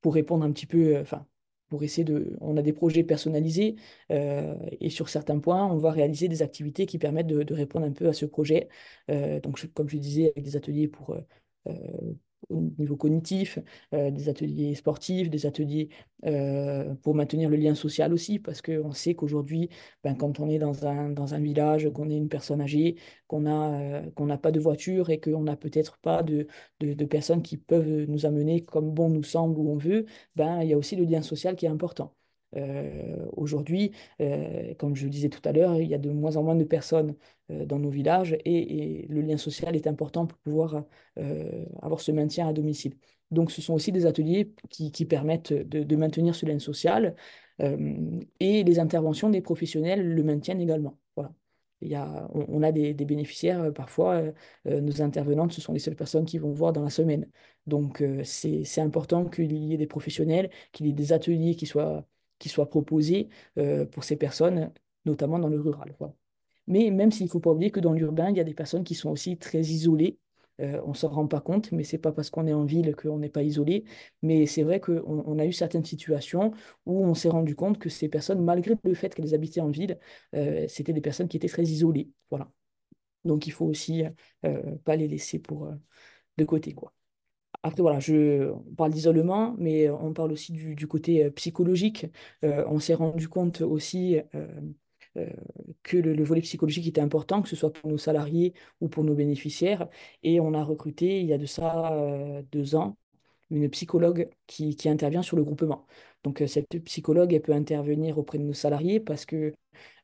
pour 0.00 0.14
répondre 0.14 0.44
un 0.44 0.52
petit 0.52 0.66
peu, 0.66 0.96
euh, 0.96 1.02
enfin, 1.02 1.26
pour 1.68 1.82
essayer 1.84 2.04
de. 2.04 2.36
On 2.40 2.56
a 2.56 2.62
des 2.62 2.72
projets 2.72 3.04
personnalisés 3.04 3.76
et 4.10 4.90
sur 4.90 5.08
certains 5.08 5.38
points, 5.38 5.66
on 5.66 5.78
va 5.78 5.90
réaliser 5.90 6.28
des 6.28 6.42
activités 6.42 6.86
qui 6.86 6.98
permettent 6.98 7.28
de, 7.28 7.54
répondre 7.54 7.86
un 7.86 7.92
peu 7.92 8.08
à 8.08 8.12
ce 8.12 8.26
projet. 8.26 8.68
donc, 9.08 9.66
comme 9.74 9.88
je 9.88 9.96
disais, 9.96 10.32
avec 10.32 10.44
des 10.44 10.56
ateliers 10.56 10.88
pour 10.88 11.16
au 12.50 12.60
niveau 12.78 12.96
cognitif, 12.96 13.58
euh, 13.94 14.10
des 14.10 14.28
ateliers 14.28 14.74
sportifs, 14.74 15.30
des 15.30 15.46
ateliers 15.46 15.88
euh, 16.26 16.94
pour 17.02 17.14
maintenir 17.14 17.48
le 17.50 17.56
lien 17.56 17.74
social 17.74 18.12
aussi, 18.12 18.38
parce 18.38 18.62
qu'on 18.62 18.92
sait 18.92 19.14
qu'aujourd'hui, 19.14 19.68
ben, 20.04 20.14
quand 20.14 20.40
on 20.40 20.48
est 20.48 20.58
dans 20.58 20.86
un, 20.86 21.40
village, 21.40 21.90
qu'on 21.92 22.10
est 22.10 22.16
une 22.16 22.28
personne 22.28 22.60
âgée, 22.60 22.96
qu'on 23.26 23.46
a, 23.46 23.80
euh, 23.80 24.26
n'a 24.26 24.38
pas 24.38 24.52
de 24.52 24.60
voiture 24.60 25.10
et 25.10 25.20
qu'on 25.20 25.42
n'a 25.42 25.56
peut-être 25.56 25.98
pas 25.98 26.22
de, 26.22 26.46
personnes 27.06 27.42
qui 27.42 27.56
peuvent 27.56 28.06
nous 28.08 28.26
amener 28.26 28.62
comme 28.62 28.90
bon 28.92 29.08
nous 29.10 29.22
semble 29.22 29.58
où 29.58 29.70
on 29.70 29.76
veut, 29.76 30.06
ben, 30.36 30.62
il 30.62 30.68
y 30.68 30.72
a 30.72 30.78
aussi 30.78 30.96
le 30.96 31.04
lien 31.04 31.22
social 31.22 31.56
qui 31.56 31.66
est 31.66 31.68
important. 31.68 32.14
Euh, 32.56 33.26
aujourd'hui, 33.36 33.92
euh, 34.20 34.74
comme 34.74 34.94
je 34.94 35.04
le 35.04 35.10
disais 35.10 35.28
tout 35.28 35.40
à 35.44 35.52
l'heure, 35.52 35.74
il 35.80 35.88
y 35.88 35.94
a 35.94 35.98
de 35.98 36.10
moins 36.10 36.36
en 36.36 36.42
moins 36.42 36.54
de 36.54 36.64
personnes 36.64 37.16
euh, 37.50 37.64
dans 37.64 37.78
nos 37.78 37.90
villages 37.90 38.36
et, 38.44 39.06
le 39.08 39.20
lien 39.22 39.36
social 39.36 39.76
est 39.76 39.86
important 39.86 40.26
pour 40.26 40.38
pouvoir 40.38 40.84
avoir 41.82 42.00
ce 42.00 42.12
maintien 42.12 42.48
à 42.48 42.52
domicile. 42.52 42.94
Donc, 43.30 43.50
ce 43.50 43.62
sont 43.62 43.74
aussi 43.74 43.92
des 43.92 44.06
ateliers 44.06 44.54
qui, 44.70 44.90
permettent 45.06 45.52
de, 45.52 45.96
maintenir 45.96 46.34
ce 46.34 46.46
lien 46.46 46.58
social 46.58 47.14
et 47.60 48.64
les 48.64 48.78
interventions 48.78 49.30
des 49.30 49.40
professionnels 49.40 50.06
le 50.14 50.22
maintiennent 50.22 50.60
également. 50.60 50.98
Voilà. 51.16 51.32
Il 51.80 51.88
y 51.90 51.94
a, 51.94 52.28
on, 52.32 52.62
a 52.62 52.72
des, 52.72 52.94
bénéficiaires, 52.94 53.72
parfois, 53.72 54.22
nos 54.64 55.02
intervenantes, 55.02 55.52
ce 55.52 55.60
sont 55.60 55.72
les 55.72 55.78
seules 55.78 55.96
personnes 55.96 56.24
qui 56.24 56.38
vont 56.38 56.52
voir 56.52 56.72
dans 56.72 56.82
la 56.82 56.90
semaine. 56.90 57.28
Donc, 57.66 58.02
c'est 58.24 58.80
important 58.80 59.26
qu'il 59.26 59.52
y 59.52 59.74
ait 59.74 59.78
des 59.78 59.86
professionnels, 59.86 60.50
qu'il 60.72 60.86
y 60.86 60.90
ait 60.90 60.92
des 60.92 61.12
ateliers 61.12 61.56
qui 61.56 61.66
soient 61.66 62.06
qui 62.42 62.48
soient 62.48 62.68
proposés 62.68 63.28
euh, 63.58 63.86
pour 63.86 64.02
ces 64.02 64.16
personnes, 64.16 64.72
notamment 65.04 65.38
dans 65.38 65.48
le 65.48 65.60
rural. 65.60 65.96
Mais 66.66 66.90
même 66.90 67.12
s'il 67.12 67.26
ne 67.26 67.30
faut 67.30 67.38
pas 67.40 67.52
oublier 67.52 67.70
que 67.70 67.78
dans 67.80 67.92
l'urbain, 67.92 68.30
il 68.30 68.36
y 68.36 68.40
a 68.40 68.44
des 68.44 68.54
personnes 68.54 68.82
qui 68.82 68.96
sont 68.96 69.10
aussi 69.10 69.38
très 69.38 69.60
isolées. 69.60 70.18
Euh, 70.60 70.80
on 70.84 70.90
ne 70.90 70.94
s'en 70.94 71.08
rend 71.08 71.28
pas 71.28 71.40
compte, 71.40 71.70
mais 71.70 71.84
ce 71.84 71.94
n'est 71.96 72.00
pas 72.00 72.10
parce 72.12 72.30
qu'on 72.30 72.46
est 72.48 72.52
en 72.52 72.64
ville 72.64 72.96
qu'on 72.96 73.18
n'est 73.18 73.28
pas 73.28 73.44
isolé. 73.44 73.84
Mais 74.22 74.46
c'est 74.46 74.64
vrai 74.64 74.80
qu'on 74.80 75.02
on 75.06 75.38
a 75.38 75.46
eu 75.46 75.52
certaines 75.52 75.84
situations 75.84 76.52
où 76.84 77.04
on 77.04 77.14
s'est 77.14 77.28
rendu 77.28 77.54
compte 77.54 77.78
que 77.78 77.88
ces 77.88 78.08
personnes, 78.08 78.42
malgré 78.44 78.74
le 78.84 78.94
fait 78.94 79.14
qu'elles 79.14 79.34
habitaient 79.34 79.60
en 79.60 79.70
ville, 79.70 79.98
euh, 80.34 80.66
c'était 80.68 80.92
des 80.92 81.00
personnes 81.00 81.28
qui 81.28 81.36
étaient 81.36 81.48
très 81.48 81.62
isolées. 81.64 82.10
Voilà. 82.30 82.50
Donc 83.24 83.46
il 83.46 83.52
faut 83.52 83.66
aussi 83.66 84.02
pas 84.84 84.96
les 84.96 85.08
laisser 85.08 85.38
pour, 85.38 85.68
de 86.38 86.44
côté. 86.44 86.74
quoi. 86.74 86.92
Après, 87.62 87.80
voilà, 87.82 88.00
je, 88.00 88.50
on 88.50 88.74
parle 88.74 88.92
d'isolement, 88.92 89.54
mais 89.58 89.88
on 89.88 90.12
parle 90.12 90.32
aussi 90.32 90.52
du, 90.52 90.86
côté 90.88 91.24
euh, 91.24 91.30
psychologique. 91.30 92.06
Euh, 92.44 92.64
on 92.68 92.80
s'est 92.80 92.94
rendu 92.94 93.28
compte 93.28 93.60
aussi 93.60 94.18
euh, 94.34 95.30
que 95.82 95.96
le, 95.96 96.24
volet 96.24 96.40
psychologique 96.40 96.86
était 96.86 97.00
important, 97.00 97.42
que 97.42 97.48
ce 97.48 97.56
soit 97.56 97.72
pour 97.72 97.90
nos 97.90 97.98
salariés 97.98 98.54
ou 98.80 98.88
pour 98.88 99.04
nos 99.04 99.14
bénéficiaires. 99.14 99.88
Et 100.22 100.40
on 100.40 100.54
a 100.54 100.64
recruté, 100.64 101.20
il 101.20 101.26
y 101.26 101.32
a 101.32 101.38
de 101.38 101.46
ça 101.46 102.42
deux 102.50 102.74
ans, 102.74 102.96
une 103.50 103.68
psychologue 103.70 104.30
qui, 104.46 104.76
intervient 104.88 105.22
sur 105.22 105.36
le 105.36 105.44
groupement. 105.44 105.86
Donc 106.24 106.42
cette 106.46 106.78
psychologue, 106.84 107.32
elle 107.32 107.42
peut 107.42 107.52
intervenir 107.52 108.18
auprès 108.18 108.38
de 108.38 108.44
nos 108.44 108.52
salariés 108.52 109.00
parce 109.00 109.26
que 109.26 109.52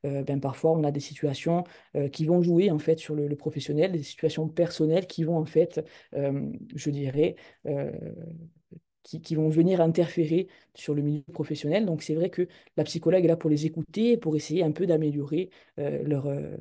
ben, 0.03 0.41
parfois 0.41 0.73
on 0.73 0.83
a 0.85 0.91
des 0.91 1.01
situations 1.01 1.65
qui 2.13 2.25
vont 2.25 2.43
jouer 2.43 2.71
en 2.71 2.79
fait 2.79 2.99
sur 2.99 3.15
le, 3.15 3.37
professionnel, 3.37 3.93
des 3.93 4.03
situations 4.03 4.49
personnelles 4.49 5.07
qui 5.07 5.25
vont 5.25 5.37
en 5.37 5.45
fait, 5.45 5.81
je 6.13 6.91
dirais, 6.91 7.37
qui, 9.17 9.35
vont 9.35 9.49
venir 9.49 9.81
interférer 9.81 10.49
sur 10.75 10.95
le 10.95 11.03
milieu 11.03 11.23
professionnel. 11.33 11.87
Donc 11.87 12.03
c'est 12.03 12.15
vrai 12.15 12.31
que 12.31 12.49
la 12.77 12.85
psychologue 12.85 13.25
est 13.25 13.29
là 13.29 13.37
pour 13.37 13.51
les 13.51 13.67
écouter, 13.67 14.17
pour 14.17 14.37
essayer 14.37 14.63
un 14.63 14.73
peu 14.73 14.87
d'améliorer 14.87 15.51
euh, 15.79 16.03
leur, 16.05 16.27
euh, 16.27 16.57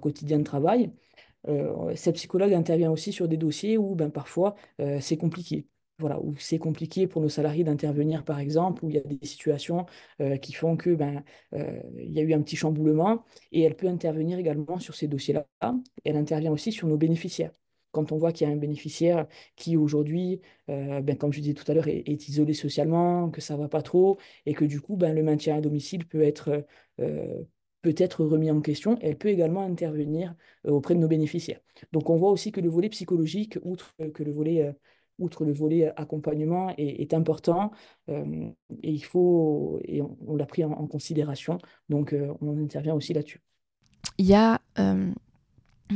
quotidien 0.00 0.38
de 0.38 0.44
travail. 0.44 0.92
Euh, 1.48 1.94
cette 1.96 2.16
psychologue 2.16 2.54
intervient 2.54 2.90
aussi 2.90 3.12
sur 3.12 3.28
des 3.28 3.36
dossiers 3.36 3.76
où 3.78 3.94
ben, 3.94 4.10
parfois 4.10 4.54
c'est 5.00 5.16
compliqué. 5.16 5.66
Voilà, 5.98 6.20
où 6.20 6.34
c'est 6.38 6.58
compliqué 6.58 7.06
pour 7.06 7.22
nos 7.22 7.28
salariés 7.28 7.64
d'intervenir, 7.64 8.24
par 8.24 8.40
exemple, 8.40 8.84
où 8.84 8.90
il 8.90 8.96
y 8.96 8.98
a 8.98 9.02
des 9.02 9.24
situations 9.26 9.86
qui 10.40 10.52
font 10.52 10.76
que 10.76 10.90
ben, 10.90 11.22
il 11.52 12.12
y 12.12 12.18
a 12.18 12.22
eu 12.22 12.32
un 12.32 12.42
petit 12.42 12.56
chamboulement, 12.56 13.24
et 13.52 13.62
elle 13.62 13.76
peut 13.76 13.86
intervenir 13.86 14.38
également 14.38 14.80
sur 14.80 14.94
ces 14.96 15.06
dossiers-là. 15.06 15.46
Elle 16.04 16.16
intervient 16.16 16.50
aussi 16.50 16.72
sur 16.72 16.88
nos 16.88 16.96
bénéficiaires 16.96 17.52
quand 17.92 18.12
on 18.12 18.16
voit 18.18 18.32
qu'il 18.32 18.48
y 18.48 18.50
a 18.50 18.52
un 18.52 18.56
bénéficiaire 18.56 19.28
qui 19.56 19.76
aujourd'hui, 19.76 20.40
euh, 20.70 21.00
ben, 21.02 21.16
comme 21.16 21.32
je 21.32 21.40
disais 21.40 21.54
tout 21.54 21.70
à 21.70 21.74
l'heure, 21.74 21.88
est, 21.88 22.28
isolé 22.28 22.54
socialement, 22.54 23.30
que 23.30 23.40
ça 23.40 23.54
ne 23.54 23.60
va 23.60 23.68
pas 23.68 23.82
trop, 23.82 24.18
et 24.46 24.54
que 24.54 24.64
du 24.64 24.80
coup, 24.80 24.96
ben, 24.96 25.14
le 25.14 25.22
maintien 25.22 25.56
à 25.56 25.60
domicile 25.60 26.06
peut 26.06 26.22
être 26.22 26.64
euh, 27.00 27.42
peut-être 27.82 28.24
remis 28.24 28.50
en 28.50 28.60
question, 28.60 28.98
elle 29.02 29.18
peut 29.18 29.28
également 29.28 29.62
intervenir 29.62 30.34
euh, 30.66 30.70
auprès 30.70 30.94
de 30.94 31.00
nos 31.00 31.08
bénéficiaires. 31.08 31.60
Donc 31.92 32.10
on 32.10 32.16
voit 32.16 32.30
aussi 32.30 32.52
que 32.52 32.60
le 32.60 32.68
volet 32.68 32.88
psychologique, 32.88 33.58
outre 33.62 33.94
que 34.14 34.22
le 34.22 34.32
volet, 34.32 34.74
outre 35.18 35.44
le 35.44 35.52
volet 35.52 35.92
accompagnement, 35.96 36.72
est, 36.76 37.14
important, 37.14 37.70
et 38.08 38.54
il 38.82 39.04
faut, 39.04 39.78
et 39.84 40.02
on, 40.02 40.36
l'a 40.36 40.46
pris 40.46 40.64
en, 40.64 40.86
considération, 40.86 41.58
donc 41.88 42.14
on 42.40 42.58
intervient 42.58 42.94
aussi 42.94 43.12
là-dessus. 43.12 43.40
Il 44.18 44.26
y 44.26 44.34
a 44.34 44.60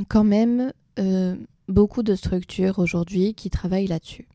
quand 0.08 0.24
même 0.24 0.72
beaucoup 1.68 2.02
de 2.02 2.14
structures 2.14 2.78
aujourd'hui 2.78 3.34
qui 3.34 3.50
travaillent 3.50 3.88
là-dessus. 3.88 4.28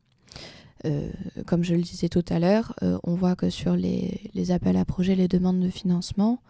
Euh, 0.84 1.10
comme 1.46 1.62
je 1.62 1.74
le 1.74 1.82
disais 1.82 2.08
tout 2.08 2.24
à 2.28 2.38
l'heure, 2.38 2.74
euh, 2.82 2.98
on 3.04 3.14
voit 3.14 3.36
que 3.36 3.50
sur 3.50 3.76
les, 3.76 4.50
appels 4.50 4.76
à 4.76 4.84
projets, 4.84 5.14
les 5.14 5.28
demandes 5.28 5.60
de 5.60 5.70
financement, 5.70 6.42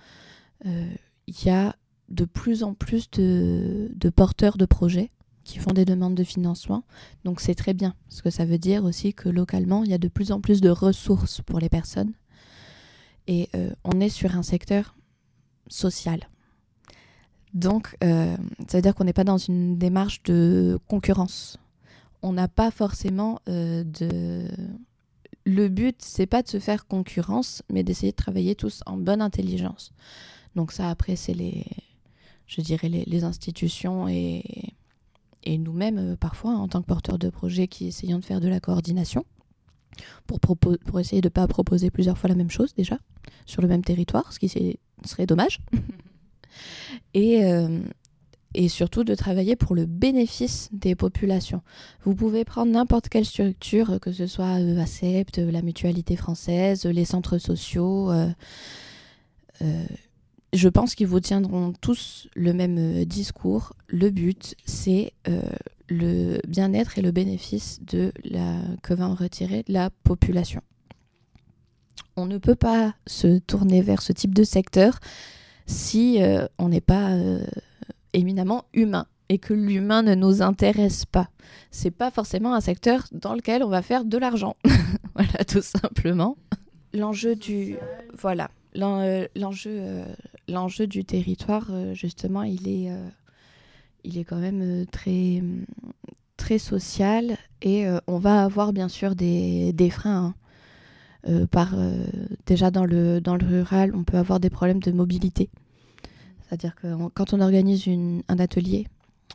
euh, 0.67 0.87
il 1.27 1.45
y 1.45 1.51
a 1.51 1.77
de 2.09 2.25
plus 2.25 2.63
en 2.63 2.75
plus 2.75 3.11
de, 3.11 3.91
porteurs 4.15 4.57
de 4.57 4.65
projets 4.65 5.11
qui 5.45 5.59
font 5.59 5.73
des 5.73 5.85
demandes 5.85 6.15
de 6.15 6.25
financement. 6.25 6.85
Donc 7.25 7.41
c'est 7.41 7.55
très 7.55 7.75
bien, 7.75 7.95
parce 8.09 8.23
que 8.23 8.31
ça 8.31 8.45
veut 8.45 8.59
dire 8.59 8.85
aussi 8.85 9.15
que 9.15 9.29
localement, 9.29 9.85
il 9.85 9.91
y 9.91 9.95
a 9.95 9.99
de 9.99 10.09
plus 10.09 10.33
en 10.33 10.41
plus 10.41 10.61
de 10.61 10.71
ressources 10.71 11.41
pour 11.43 11.59
les 11.59 11.69
personnes. 11.69 12.13
Et 13.29 13.49
on 13.85 14.01
est 14.01 14.09
sur 14.09 14.37
un 14.37 14.43
secteur 14.43 14.97
social. 15.69 16.29
Donc, 17.55 17.97
euh, 18.03 18.37
ça 18.69 18.79
veut 18.79 18.83
dire 18.83 18.95
qu'on 18.95 19.05
n'est 19.05 19.13
pas 19.13 19.25
dans 19.25 19.39
une 19.39 19.77
démarche 19.77 20.23
de 20.23 20.79
concurrence. 20.89 21.59
On 22.23 22.33
n'a 22.33 22.49
pas 22.49 22.71
forcément 22.71 23.41
euh, 23.49 23.85
de. 23.85 24.49
Le 25.45 25.69
but, 25.69 25.97
c'est 26.01 26.27
pas 26.27 26.43
de 26.43 26.49
se 26.49 26.61
faire 26.61 26.87
concurrence, 26.87 27.63
mais 27.69 27.83
d'essayer 27.83 28.13
de 28.13 28.17
travailler 28.17 28.55
tous 28.55 28.81
en 28.87 28.97
bonne 28.97 29.21
intelligence. 29.21 29.93
Donc 30.55 30.71
ça, 30.71 30.89
après, 30.89 31.17
c'est 31.17 31.35
les, 31.35 31.67
je 32.47 32.61
dirais 32.61 32.89
les, 32.89 33.25
institutions 33.25 34.07
et, 34.07 34.45
et 35.45 35.59
nous-mêmes 35.59 35.99
euh, 35.99 36.17
parfois 36.17 36.53
en 36.53 36.69
tant 36.69 36.83
que 36.83 36.87
porteurs 36.87 37.19
de 37.19 37.31
projets 37.31 37.69
qui 37.69 37.87
essayons 37.87 38.19
de 38.19 38.25
faire 38.25 38.41
de 38.41 38.49
la 38.49 38.61
coordination 38.61 39.25
pour, 40.27 40.57
pour 40.57 41.01
essayer 41.01 41.21
de 41.21 41.27
ne 41.27 41.33
pas 41.33 41.47
proposer 41.47 41.91
plusieurs 41.91 42.17
fois 42.17 42.29
la 42.29 42.35
même 42.35 42.51
chose 42.51 42.75
déjà 42.75 42.99
sur 43.47 43.63
le 43.63 43.69
même 43.69 43.85
territoire, 43.85 44.33
ce 44.33 44.39
qui 44.39 44.49
serait 45.05 45.27
dommage. 45.27 45.61
et, 47.15 47.45
euh, 47.45 47.81
et 48.55 48.69
surtout 48.69 49.05
de 49.05 49.15
travailler 49.15 49.57
pour 49.57 49.75
le 49.75 49.87
bénéfice 49.87 50.69
des 50.73 50.95
populations. 50.95 51.63
Vous 52.05 52.15
pouvez 52.15 52.45
prendre 52.45 52.73
n'importe 52.73 53.09
quelle 53.09 53.25
structure, 53.25 53.99
que 54.01 54.13
ce 54.13 54.27
soit 54.27 54.61
euh, 54.61 54.79
ACEPT, 54.79 55.39
la 55.39 55.63
Mutualité 55.63 56.17
française, 56.17 56.85
les 56.85 57.05
centres 57.05 57.39
sociaux. 57.39 58.11
Euh, 58.11 59.85
je 60.53 60.69
pense 60.69 60.95
qu'ils 60.95 61.07
vous 61.07 61.21
tiendront 61.21 61.73
tous 61.81 62.29
le 62.35 62.53
même 62.53 63.05
discours. 63.05 63.73
Le 63.89 64.11
but, 64.11 64.55
c'est 64.65 65.13
le 65.89 66.41
bien-être 66.47 66.99
et 66.99 67.03
le 67.03 67.11
bénéfice 67.11 67.81
de 67.83 68.13
la, 68.25 68.57
que 68.83 68.95
va 68.95 69.09
en 69.09 69.15
retirer 69.15 69.65
la 69.69 69.91
population. 69.91 70.63
On 72.17 72.27
ne 72.27 72.39
peut 72.39 72.55
pas 72.55 72.95
se 73.07 73.39
tourner 73.39 73.83
vers 73.83 74.03
ce 74.03 74.13
type 74.13 74.35
de 74.35 74.45
secteur 74.45 74.99
si 75.67 76.23
euh, 76.23 76.47
on 76.59 76.69
n'est 76.69 76.81
pas 76.81 77.13
euh, 77.13 77.45
éminemment 78.13 78.65
humain 78.75 79.07
et 79.29 79.39
que 79.39 79.55
l'humain 79.55 80.03
ne 80.03 80.15
nous 80.15 80.43
intéresse 80.43 81.07
pas. 81.07 81.31
C'est 81.71 81.91
pas 81.91 82.11
forcément 82.11 82.55
un 82.55 82.61
secteur 82.61 83.07
dans 83.13 83.35
lequel 83.35 83.63
on 83.63 83.69
va 83.69 83.81
faire 83.81 84.05
de 84.05 84.19
l'argent. 84.19 84.57
voilà, 85.15 85.45
tout 85.47 85.63
simplement. 85.63 86.37
L'enjeu 86.93 87.35
du 87.35 87.77
voilà, 88.19 88.45
euh, 88.45 88.62
l'enjeu 88.75 90.05
l'enjeu 90.49 90.87
du 90.87 91.05
territoire 91.05 91.71
justement, 91.95 92.43
il 92.43 92.69
est 92.69 92.91
il 94.05 94.19
est 94.19 94.25
quand 94.25 94.39
même 94.39 94.87
très 94.91 95.43
très 96.37 96.59
social 96.59 97.37
et 97.61 97.87
on 98.07 98.19
va 98.19 98.45
avoir 98.45 98.73
bien 98.73 98.89
sûr 98.89 99.15
des, 99.15 99.73
des 99.73 99.91
freins. 99.91 100.27
Hein. 100.27 100.35
Euh, 101.29 101.47
par, 101.47 101.75
euh, 101.75 102.05
déjà 102.47 102.73
dans 102.73 102.85
le, 102.85 103.21
dans 103.21 103.37
le 103.37 103.47
rural, 103.47 103.95
on 103.95 104.03
peut 104.03 104.17
avoir 104.17 104.41
des 104.41 104.51
problèmes 104.51 104.81
de 104.81 104.91
mobilité. 104.91 105.51
C'est-à-dire 106.43 106.75
que 106.75 107.09
quand 107.11 107.33
on 107.33 107.41
organise 107.41 107.89
un 107.89 108.39
atelier 108.39 108.89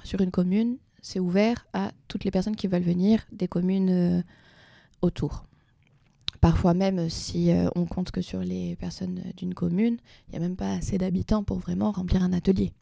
sur 0.04 0.20
une 0.20 0.32
commune, 0.32 0.78
c'est 1.02 1.20
ouvert 1.20 1.66
à 1.74 1.92
toutes 2.10 2.26
les 2.26 2.32
personnes 2.32 2.58
qui 2.58 2.68
veulent 2.68 2.82
venir 2.82 3.26
des 3.32 3.48
communes 3.48 3.90
euh, 3.90 4.22
autour. 5.02 5.46
Parfois 6.42 6.74
même, 6.74 7.10
si 7.10 7.52
on 7.76 7.86
compte 7.86 8.12
que 8.12 8.22
sur 8.22 8.40
les 8.40 8.76
personnes 8.76 9.22
d'une 9.38 9.54
commune, 9.54 9.98
il 10.28 10.32
n'y 10.32 10.38
a 10.38 10.40
même 10.40 10.56
pas 10.56 10.74
assez 10.74 10.98
d'habitants 10.98 11.44
pour 11.44 11.58
vraiment 11.58 11.92
remplir 11.92 12.22
un 12.22 12.34
atelier. 12.34 12.74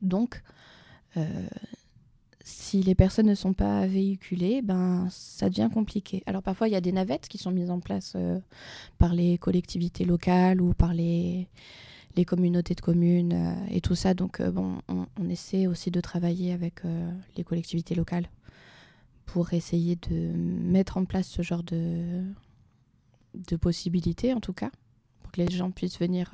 Donc, 0.00 0.42
si 2.44 2.82
les 2.82 2.94
personnes 2.94 3.26
ne 3.26 3.34
sont 3.34 3.54
pas 3.54 3.86
véhiculées, 3.86 4.60
ben, 4.60 5.08
ça 5.10 5.48
devient 5.48 5.70
compliqué. 5.72 6.22
Alors 6.26 6.42
parfois, 6.42 6.68
il 6.68 6.72
y 6.72 6.76
a 6.76 6.80
des 6.82 6.92
navettes 6.92 7.26
qui 7.26 7.38
sont 7.38 7.50
mises 7.50 7.70
en 7.70 7.80
place 7.80 8.12
euh, 8.16 8.38
par 8.98 9.14
les 9.14 9.38
collectivités 9.38 10.04
locales 10.04 10.60
ou 10.60 10.74
par 10.74 10.92
les, 10.92 11.48
les 12.16 12.24
communautés 12.26 12.74
de 12.74 12.82
communes 12.82 13.32
euh, 13.32 13.74
et 13.74 13.80
tout 13.80 13.94
ça. 13.94 14.12
Donc 14.12 14.40
euh, 14.40 14.50
bon, 14.50 14.78
on, 14.88 15.28
essaie 15.30 15.66
aussi 15.66 15.90
de 15.90 16.00
travailler 16.02 16.52
avec 16.52 16.82
les 17.34 17.44
collectivités 17.44 17.94
locales 17.94 18.28
pour 19.24 19.54
essayer 19.54 19.96
de 19.96 20.32
mettre 20.36 20.98
en 20.98 21.06
place 21.06 21.26
ce 21.26 21.40
genre 21.40 21.62
de, 21.62 22.22
de 23.34 23.56
possibilités, 23.56 24.32
en 24.32 24.40
tout 24.40 24.52
cas, 24.52 24.70
pour 25.20 25.32
que 25.32 25.40
les 25.40 25.50
gens 25.50 25.70
puissent 25.70 25.98
venir 25.98 26.32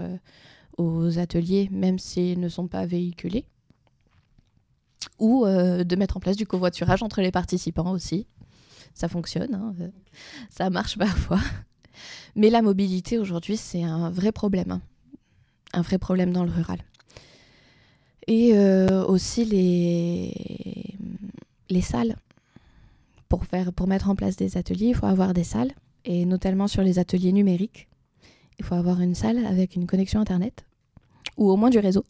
aux 0.76 1.18
ateliers, 1.18 1.68
même 1.70 1.98
s'ils 1.98 2.40
ne 2.40 2.48
sont 2.48 2.68
pas 2.68 2.86
véhiculés 2.86 3.44
ou 5.18 5.44
euh, 5.44 5.84
de 5.84 5.96
mettre 5.96 6.16
en 6.16 6.20
place 6.20 6.36
du 6.36 6.46
covoiturage 6.46 7.02
entre 7.02 7.20
les 7.20 7.30
participants 7.30 7.90
aussi. 7.90 8.26
Ça 8.94 9.08
fonctionne, 9.08 9.54
hein, 9.54 9.74
euh, 9.80 9.88
ça 10.48 10.70
marche 10.70 10.98
parfois. 10.98 11.40
Mais 12.34 12.50
la 12.50 12.62
mobilité 12.62 13.18
aujourd'hui, 13.18 13.56
c'est 13.56 13.82
un 13.82 14.10
vrai 14.10 14.32
problème, 14.32 14.70
hein. 14.72 14.82
un 15.72 15.82
vrai 15.82 15.98
problème 15.98 16.32
dans 16.32 16.44
le 16.44 16.50
rural. 16.50 16.78
Et 18.26 18.52
euh, 18.54 19.04
aussi 19.04 19.44
les, 19.44 20.96
les 21.68 21.82
salles. 21.82 22.16
Pour, 23.28 23.44
faire, 23.44 23.72
pour 23.72 23.86
mettre 23.86 24.08
en 24.08 24.16
place 24.16 24.34
des 24.34 24.56
ateliers, 24.56 24.88
il 24.88 24.94
faut 24.94 25.06
avoir 25.06 25.34
des 25.34 25.44
salles, 25.44 25.72
et 26.04 26.24
notamment 26.24 26.68
sur 26.68 26.82
les 26.82 26.98
ateliers 26.98 27.32
numériques. 27.32 27.88
Il 28.58 28.64
faut 28.64 28.74
avoir 28.74 29.00
une 29.00 29.14
salle 29.14 29.44
avec 29.46 29.76
une 29.76 29.86
connexion 29.86 30.20
Internet, 30.20 30.64
ou 31.36 31.50
au 31.50 31.56
moins 31.56 31.70
du 31.70 31.78
réseau 31.78 32.04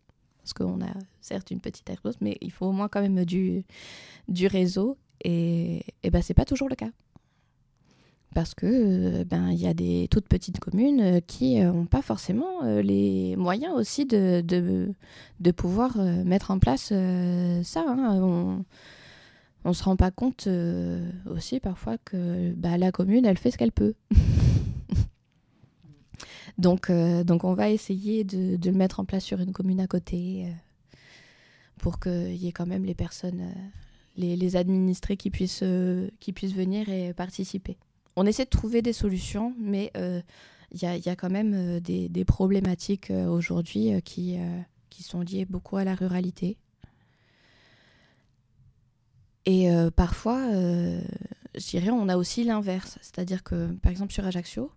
parce 0.50 0.52
qu'on 0.52 0.80
a 0.80 0.92
certes 1.20 1.50
une 1.50 1.60
petite 1.60 1.88
airport, 1.90 2.14
mais 2.20 2.36
il 2.40 2.50
faut 2.50 2.66
au 2.66 2.72
moins 2.72 2.88
quand 2.88 3.00
même 3.00 3.24
du, 3.24 3.64
réseau. 4.46 4.96
Et, 5.24 5.84
ben, 6.10 6.22
c'est 6.22 6.34
pas 6.34 6.44
toujours 6.44 6.68
le 6.68 6.76
cas. 6.76 6.90
Parce 8.34 8.54
que 8.54 8.66
euh, 8.66 9.24
ben 9.24 9.50
y 9.50 9.66
a 9.66 9.74
des 9.74 10.06
toutes 10.08 10.28
petites 10.28 10.60
communes 10.60 11.00
euh, 11.00 11.20
qui 11.20 11.58
n'ont 11.58 11.86
pas 11.86 12.00
forcément 12.00 12.62
euh, 12.62 12.80
les 12.80 13.34
moyens 13.34 13.74
aussi 13.74 14.06
de, 14.06 14.40
de, 14.40 15.50
pouvoir 15.50 15.96
mettre 16.24 16.52
en 16.52 16.60
place 16.60 16.92
ça. 17.64 17.84
Hein. 17.86 18.64
On 19.64 19.72
se 19.72 19.84
rend 19.84 19.96
pas 19.96 20.10
compte 20.10 20.48
aussi 21.26 21.60
parfois 21.60 21.98
que 21.98 22.52
bah, 22.52 22.78
la 22.78 22.92
commune, 22.92 23.26
elle 23.26 23.38
fait 23.38 23.50
ce 23.50 23.58
qu'elle 23.58 23.72
peut. 23.72 23.94
Donc, 26.60 26.90
euh, 26.90 27.24
donc 27.24 27.44
on 27.44 27.54
va 27.54 27.70
essayer 27.70 28.22
de, 28.22 28.58
le 28.62 28.76
mettre 28.76 29.00
en 29.00 29.06
place 29.06 29.24
sur 29.24 29.40
une 29.40 29.52
commune 29.52 29.80
à 29.80 29.86
côté 29.86 30.44
euh, 30.44 30.96
pour 31.78 31.98
qu'il 31.98 32.36
y 32.36 32.48
ait 32.48 32.52
quand 32.52 32.66
même 32.66 32.84
les 32.84 32.94
personnes, 32.94 33.40
euh, 33.40 34.34
les, 34.36 34.56
administrés 34.56 35.16
qui 35.16 35.30
puissent, 35.30 35.64
qui 36.20 36.32
puissent 36.32 36.54
venir 36.54 36.90
et 36.90 37.14
participer. 37.14 37.78
on 38.16 38.26
essaie 38.26 38.44
de 38.44 38.50
trouver 38.50 38.82
des 38.82 38.92
solutions, 38.92 39.54
mais 39.58 39.90
il 39.94 40.82
y 40.82 40.86
a, 40.86 40.96
y, 40.98 41.08
a, 41.08 41.16
quand 41.16 41.30
même 41.30 41.80
des, 41.80 42.10
des 42.10 42.24
problématiques 42.26 43.10
aujourd'hui 43.10 44.02
qui, 44.02 44.36
qui 44.90 45.02
sont 45.02 45.20
liées 45.20 45.46
beaucoup 45.46 45.78
à 45.78 45.84
la 45.84 45.94
ruralité. 45.94 46.58
Et 49.46 49.68
parfois, 49.96 50.40
je 50.52 51.70
dirais, 51.70 51.90
on 51.90 52.08
a 52.08 52.16
aussi 52.16 52.44
l'inverse. 52.44 52.98
C'est-à-dire 53.00 53.42
que, 53.42 53.72
par 53.82 53.90
exemple, 53.90 54.12
sur 54.12 54.24
Ajaccio, 54.24 54.70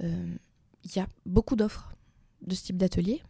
il 0.00 0.96
y 0.96 0.98
a 0.98 1.06
beaucoup 1.24 1.56
d'offres 1.56 1.92
de 2.42 2.54
ce 2.54 2.64
type 2.64 2.76
d'atelier. 2.76 3.22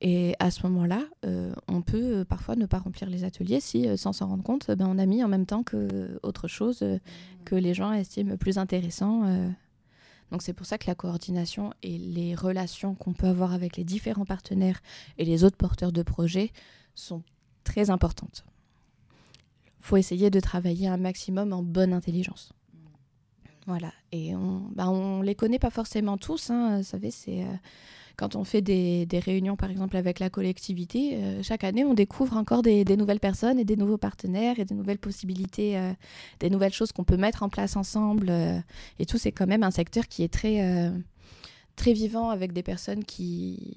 Et 0.00 0.34
à 0.38 0.50
ce 0.50 0.66
moment-là, 0.66 1.02
euh, 1.24 1.54
on 1.66 1.80
peut 1.80 2.18
euh, 2.18 2.24
parfois 2.24 2.56
ne 2.56 2.66
pas 2.66 2.78
remplir 2.78 3.08
les 3.08 3.24
ateliers 3.24 3.60
si, 3.60 3.88
euh, 3.88 3.96
sans 3.96 4.12
s'en 4.12 4.28
rendre 4.28 4.42
compte, 4.42 4.70
ben, 4.70 4.86
on 4.86 4.98
a 4.98 5.06
mis 5.06 5.24
en 5.24 5.28
même 5.28 5.46
temps 5.46 5.62
que 5.62 6.20
autre 6.22 6.46
chose 6.46 6.84
que 7.44 7.54
les 7.54 7.72
gens 7.72 7.92
estiment 7.92 8.36
plus 8.36 8.58
intéressant. 8.58 9.22
Donc 10.30 10.42
c'est 10.42 10.52
pour 10.52 10.66
ça 10.66 10.78
que 10.78 10.86
la 10.88 10.94
coordination 10.94 11.72
et 11.82 11.96
les 11.96 12.34
relations 12.34 12.94
qu'on 12.94 13.12
peut 13.12 13.28
avoir 13.28 13.54
avec 13.54 13.76
les 13.76 13.84
différents 13.84 14.24
partenaires 14.24 14.80
et 15.16 15.24
les 15.24 15.44
autres 15.44 15.56
porteurs 15.56 15.92
de 15.92 16.02
projets 16.02 16.52
sont 16.94 17.22
très 17.62 17.88
importantes. 17.88 18.44
Faut 19.84 19.96
essayer 19.98 20.30
de 20.30 20.40
travailler 20.40 20.88
un 20.88 20.96
maximum 20.96 21.52
en 21.52 21.62
bonne 21.62 21.92
intelligence. 21.92 22.52
Voilà, 23.66 23.92
et 24.12 24.34
on 24.34 24.68
ben, 24.74 24.88
on 24.88 25.22
les 25.22 25.34
connaît 25.34 25.58
pas 25.58 25.70
forcément 25.70 26.18
tous, 26.18 26.50
hein, 26.50 26.78
vous 26.78 26.82
savez, 26.82 27.10
c'est 27.10 27.44
quand 28.16 28.36
on 28.36 28.44
fait 28.44 28.62
des, 28.62 29.06
réunions, 29.24 29.56
par 29.56 29.70
exemple, 29.70 29.96
avec 29.96 30.20
la 30.20 30.30
collectivité, 30.30 31.16
euh, 31.16 31.42
chaque 31.42 31.64
année, 31.64 31.84
on 31.84 31.94
découvre 31.94 32.36
encore 32.36 32.62
des, 32.62 32.84
nouvelles 32.96 33.20
personnes 33.20 33.58
et 33.58 33.64
des 33.64 33.76
nouveaux 33.76 33.98
partenaires 33.98 34.58
et 34.58 34.64
des 34.64 34.74
nouvelles 34.74 34.98
possibilités, 34.98 35.76
euh, 35.76 35.92
des 36.40 36.48
nouvelles 36.48 36.72
choses 36.72 36.92
qu'on 36.92 37.04
peut 37.04 37.16
mettre 37.16 37.42
en 37.42 37.48
place 37.48 37.76
ensemble. 37.76 38.28
Euh, 38.30 38.60
et 38.98 39.06
tout, 39.06 39.18
c'est 39.18 39.32
quand 39.32 39.46
même 39.46 39.64
un 39.64 39.72
secteur 39.72 40.06
qui 40.06 40.22
est 40.22 40.32
très, 40.32 40.92
très 41.76 41.92
vivant 41.92 42.30
avec 42.30 42.52
des 42.52 42.62
personnes 42.62 43.04
qui, 43.04 43.76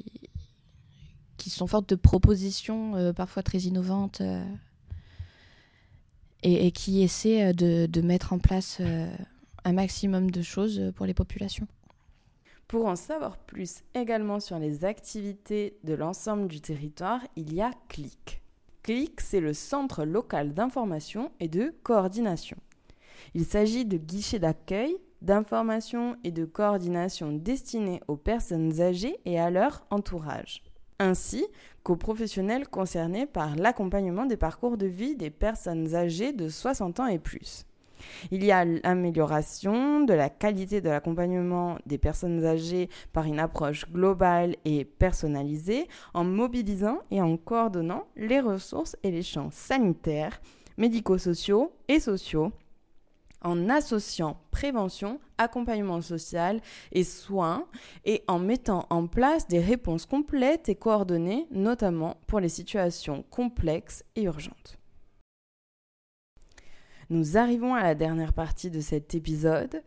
qui 1.37 1.49
sont 1.49 1.67
fortes 1.67 1.89
de 1.89 1.95
propositions, 1.95 3.13
parfois 3.15 3.41
très 3.41 3.59
innovantes, 3.59 4.21
et, 6.43 6.71
qui 6.71 7.03
essaient 7.03 7.53
de, 7.53 7.85
de, 7.85 8.01
mettre 8.01 8.33
en 8.33 8.39
place 8.39 8.81
un 9.63 9.73
maximum 9.73 10.31
de 10.31 10.41
choses 10.41 10.93
pour 10.95 11.05
les 11.05 11.13
populations. 11.13 11.67
Pour 12.67 12.87
en 12.87 12.97
savoir 12.97 13.37
plus 13.37 13.83
également 13.93 14.41
sur 14.41 14.59
les 14.59 14.83
activités 14.83 15.77
de 15.85 15.93
l'ensemble 15.93 16.49
du 16.49 16.59
territoire, 16.59 17.21
il 17.37 17.53
y 17.53 17.61
a 17.61 17.71
CLIC. 17.87 18.41
CLIC, 18.83 19.21
c'est 19.21 19.39
le 19.39 19.53
Centre 19.53 20.03
local 20.03 20.53
d'information 20.53 21.31
et 21.39 21.47
de 21.47 21.73
coordination. 21.83 22.57
Il 23.33 23.45
s'agit 23.45 23.85
de 23.85 23.97
guichets 23.97 24.39
d'accueil, 24.39 24.97
d'information 25.21 26.17
et 26.23 26.31
de 26.31 26.43
coordination 26.45 27.31
destinés 27.31 28.01
aux 28.07 28.17
personnes 28.17 28.81
âgées 28.81 29.17
et 29.25 29.39
à 29.39 29.49
leur 29.49 29.85
entourage, 29.89 30.61
ainsi 30.99 31.45
qu'aux 31.83 31.95
professionnels 31.95 32.67
concernés 32.67 33.25
par 33.25 33.55
l'accompagnement 33.55 34.25
des 34.25 34.37
parcours 34.37 34.77
de 34.77 34.87
vie 34.87 35.15
des 35.15 35.29
personnes 35.29 35.95
âgées 35.95 36.33
de 36.33 36.49
60 36.49 36.99
ans 36.99 37.07
et 37.07 37.19
plus. 37.19 37.65
Il 38.31 38.43
y 38.43 38.51
a 38.51 38.65
l'amélioration 38.65 40.01
de 40.01 40.13
la 40.13 40.29
qualité 40.29 40.81
de 40.81 40.89
l'accompagnement 40.89 41.77
des 41.85 41.97
personnes 41.97 42.45
âgées 42.45 42.89
par 43.13 43.25
une 43.25 43.39
approche 43.39 43.89
globale 43.91 44.55
et 44.65 44.85
personnalisée 44.85 45.87
en 46.13 46.23
mobilisant 46.23 46.99
et 47.11 47.21
en 47.21 47.37
coordonnant 47.37 48.05
les 48.15 48.39
ressources 48.39 48.95
et 49.03 49.11
les 49.11 49.23
champs 49.23 49.49
sanitaires, 49.51 50.39
médico-sociaux 50.77 51.71
et 51.87 51.99
sociaux 51.99 52.51
en 53.47 53.69
associant 53.69 54.37
prévention, 54.51 55.21
accompagnement 55.37 56.01
social 56.01 56.59
et 56.91 57.05
soins 57.05 57.65
et 58.03 58.21
en 58.27 58.39
mettant 58.39 58.85
en 58.89 59.07
place 59.07 59.47
des 59.47 59.61
réponses 59.61 60.05
complètes 60.05 60.67
et 60.67 60.75
coordonnées, 60.75 61.47
notamment 61.51 62.17
pour 62.27 62.41
les 62.41 62.49
situations 62.49 63.23
complexes 63.29 64.03
et 64.17 64.23
urgentes. 64.23 64.77
Nous 67.09 67.37
arrivons 67.37 67.73
à 67.73 67.83
la 67.83 67.95
dernière 67.95 68.33
partie 68.33 68.69
de 68.69 68.81
cet 68.81 69.15
épisode. 69.15 69.81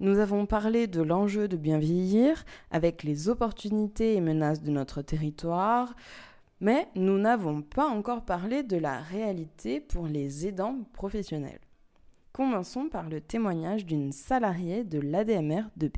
Nous 0.00 0.18
avons 0.18 0.46
parlé 0.46 0.86
de 0.86 1.02
l'enjeu 1.02 1.48
de 1.48 1.58
bien 1.58 1.78
vieillir 1.78 2.46
avec 2.70 3.02
les 3.02 3.28
opportunités 3.28 4.14
et 4.14 4.22
menaces 4.22 4.62
de 4.62 4.70
notre 4.70 5.02
territoire, 5.02 5.94
mais 6.60 6.88
nous 6.94 7.18
n'avons 7.18 7.60
pas 7.60 7.88
encore 7.88 8.24
parlé 8.24 8.62
de 8.62 8.78
la 8.78 9.00
réalité 9.00 9.80
pour 9.80 10.06
les 10.06 10.46
aidants 10.46 10.78
professionnels. 10.94 11.60
Commençons 12.32 12.88
par 12.88 13.10
le 13.10 13.20
témoignage 13.20 13.84
d'une 13.84 14.10
salariée 14.10 14.84
de 14.84 14.98
l'ADMR 14.98 15.64
de 15.76 15.88
B. 15.88 15.96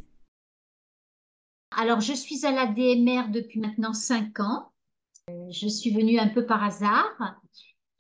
Alors, 1.77 2.01
je 2.01 2.12
suis 2.12 2.44
à 2.44 2.51
l'ADMR 2.51 3.31
depuis 3.31 3.61
maintenant 3.61 3.93
5 3.93 4.40
ans. 4.40 4.73
Je 5.28 5.69
suis 5.69 5.90
venue 5.90 6.19
un 6.19 6.28
peu 6.28 6.44
par 6.44 6.62
hasard 6.62 7.39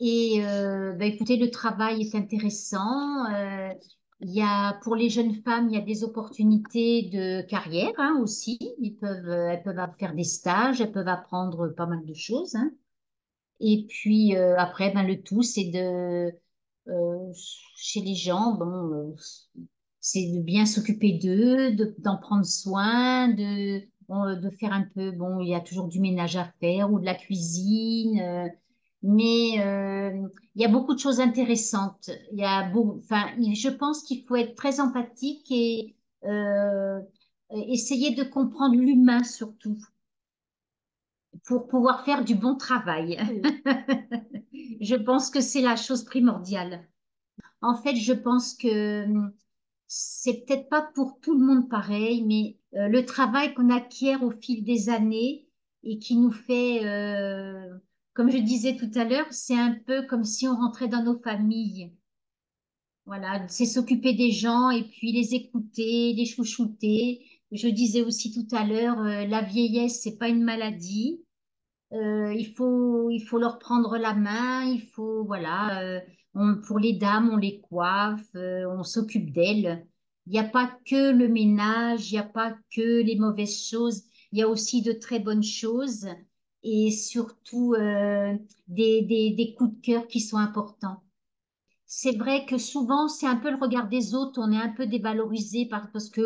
et 0.00 0.44
euh, 0.44 0.92
bah, 0.92 1.06
écoutez, 1.06 1.36
le 1.36 1.50
travail 1.50 2.02
est 2.02 2.14
intéressant. 2.14 3.24
Euh, 3.32 3.72
y 4.20 4.42
a, 4.42 4.74
pour 4.82 4.96
les 4.96 5.08
jeunes 5.08 5.34
femmes, 5.42 5.68
il 5.68 5.74
y 5.74 5.78
a 5.78 5.84
des 5.84 6.04
opportunités 6.04 7.08
de 7.12 7.42
carrière 7.42 7.92
hein, 7.98 8.18
aussi. 8.20 8.58
Euh, 9.04 9.48
elles 9.48 9.62
peuvent 9.62 9.78
faire 9.98 10.14
des 10.14 10.24
stages, 10.24 10.80
elles 10.80 10.92
peuvent 10.92 11.08
apprendre 11.08 11.68
pas 11.68 11.86
mal 11.86 12.04
de 12.04 12.14
choses. 12.14 12.54
Hein. 12.56 12.72
Et 13.60 13.86
puis 13.88 14.36
après, 14.36 14.90
ben, 14.90 15.04
le 15.04 15.22
tout, 15.22 15.42
c'est 15.42 15.70
de, 15.70 16.32
chez 17.76 18.00
les 18.00 18.14
gens, 18.14 18.54
bon, 18.54 19.14
c'est 20.00 20.32
de 20.32 20.40
bien 20.40 20.66
s'occuper 20.66 21.12
d'eux, 21.18 21.72
d'en 21.98 22.18
prendre 22.18 22.44
soin, 22.44 23.28
de, 23.28 23.80
de 23.80 24.50
faire 24.50 24.72
un 24.72 24.84
peu, 24.94 25.10
bon, 25.12 25.40
il 25.40 25.48
y 25.48 25.54
a 25.54 25.60
toujours 25.60 25.88
du 25.88 26.00
ménage 26.00 26.36
à 26.36 26.44
faire 26.60 26.92
ou 26.92 27.00
de 27.00 27.04
la 27.06 27.14
cuisine 27.14 28.50
mais 29.02 29.60
euh, 29.60 30.28
il 30.54 30.62
y 30.62 30.64
a 30.64 30.68
beaucoup 30.68 30.94
de 30.94 30.98
choses 31.00 31.20
intéressantes. 31.20 32.10
Il 32.32 32.38
y 32.40 32.44
a 32.44 32.70
enfin, 32.74 33.26
je 33.38 33.68
pense 33.68 34.02
qu'il 34.02 34.24
faut 34.26 34.36
être 34.36 34.54
très 34.56 34.80
empathique 34.80 35.46
et 35.50 35.94
euh, 36.24 37.00
essayer 37.50 38.14
de 38.14 38.24
comprendre 38.24 38.76
l'humain 38.76 39.22
surtout 39.24 39.76
pour 41.46 41.66
pouvoir 41.68 42.04
faire 42.04 42.24
du 42.24 42.34
bon 42.34 42.56
travail. 42.56 43.18
je 44.84 44.96
pense 44.96 45.30
que 45.30 45.40
c'est 45.40 45.62
la 45.62 45.76
chose 45.76 46.04
primordiale. 46.04 46.88
En 47.62 47.74
fait, 47.74 47.96
je 47.96 48.12
pense 48.12 48.54
que 48.54 49.06
c'est 49.86 50.44
peut-être 50.44 50.68
pas 50.68 50.82
pour 50.94 51.18
tout 51.20 51.38
le 51.38 51.44
monde 51.44 51.68
pareil, 51.68 52.22
mais 52.24 52.58
euh, 52.78 52.88
le 52.88 53.04
travail 53.04 53.54
qu'on 53.54 53.70
acquiert 53.70 54.22
au 54.22 54.30
fil 54.30 54.64
des 54.64 54.88
années 54.88 55.48
et 55.82 55.98
qui 55.98 56.16
nous 56.16 56.32
fait 56.32 56.80
comme 58.14 58.30
je 58.30 58.38
disais 58.38 58.76
tout 58.76 58.90
à 58.94 59.04
l'heure, 59.04 59.26
c'est 59.30 59.58
un 59.58 59.74
peu 59.86 60.06
comme 60.06 60.24
si 60.24 60.46
on 60.46 60.54
rentrait 60.54 60.88
dans 60.88 61.02
nos 61.02 61.18
familles. 61.18 61.92
Voilà, 63.06 63.46
c'est 63.48 63.66
s'occuper 63.66 64.14
des 64.14 64.30
gens 64.30 64.70
et 64.70 64.84
puis 64.84 65.12
les 65.12 65.34
écouter, 65.34 66.14
les 66.14 66.24
chouchouter. 66.24 67.26
Je 67.50 67.68
disais 67.68 68.02
aussi 68.02 68.32
tout 68.32 68.56
à 68.56 68.64
l'heure, 68.64 68.98
euh, 69.00 69.26
la 69.26 69.42
vieillesse, 69.42 70.00
c'est 70.00 70.16
pas 70.16 70.28
une 70.28 70.44
maladie. 70.44 71.23
Euh, 71.94 72.34
il 72.34 72.54
faut, 72.54 73.10
il 73.10 73.20
faut 73.20 73.38
leur 73.38 73.58
prendre 73.58 73.96
la 73.96 74.14
main. 74.14 74.64
Il 74.64 74.82
faut, 74.82 75.24
voilà, 75.24 75.82
euh, 75.82 76.00
pour 76.66 76.78
les 76.78 76.94
dames, 76.94 77.30
on 77.32 77.36
les 77.36 77.60
coiffe, 77.60 78.34
on 78.34 78.82
s'occupe 78.82 79.32
d'elles. 79.32 79.86
Il 80.26 80.32
n'y 80.32 80.38
a 80.38 80.44
pas 80.44 80.66
que 80.86 81.12
le 81.12 81.28
ménage, 81.28 82.10
il 82.10 82.14
n'y 82.14 82.18
a 82.18 82.24
pas 82.24 82.56
que 82.74 83.02
les 83.02 83.16
mauvaises 83.16 83.66
choses. 83.66 84.04
Il 84.32 84.38
y 84.38 84.42
a 84.42 84.48
aussi 84.48 84.82
de 84.82 84.92
très 84.92 85.20
bonnes 85.20 85.42
choses 85.42 86.08
et 86.64 86.90
surtout 86.90 87.74
euh, 87.74 88.36
des, 88.68 89.02
des, 89.02 89.54
coups 89.56 89.76
de 89.76 89.80
cœur 89.82 90.08
qui 90.08 90.20
sont 90.20 90.38
importants. 90.38 91.02
C'est 91.86 92.16
vrai 92.16 92.46
que 92.46 92.58
souvent, 92.58 93.08
c'est 93.08 93.26
un 93.26 93.36
peu 93.36 93.50
le 93.50 93.58
regard 93.58 93.88
des 93.88 94.14
autres, 94.14 94.40
on 94.42 94.52
est 94.52 94.56
un 94.56 94.70
peu 94.70 94.86
dévalorisé 94.86 95.66
parce 95.68 96.10
que 96.10 96.22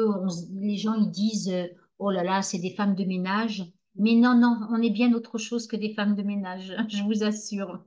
les 0.61 0.77
gens 0.79 0.95
ils 0.95 1.11
disent 1.11 1.51
euh, 1.51 1.67
Oh 1.99 2.11
là 2.11 2.23
là, 2.23 2.43
c'est 2.43 2.59
des 2.59 2.75
femmes 2.75 2.95
de 2.95 3.05
ménage. 3.05 3.65
Mais 3.99 4.15
non, 4.15 4.35
non, 4.35 4.61
on 4.71 4.81
est 4.81 4.91
bien 4.91 5.13
autre 5.13 5.39
chose 5.39 5.67
que 5.67 5.77
des 5.77 5.95
femmes 5.95 6.15
de 6.15 6.23
ménage, 6.23 6.75
je 6.89 7.03
vous 7.03 7.23
assure. 7.25 7.85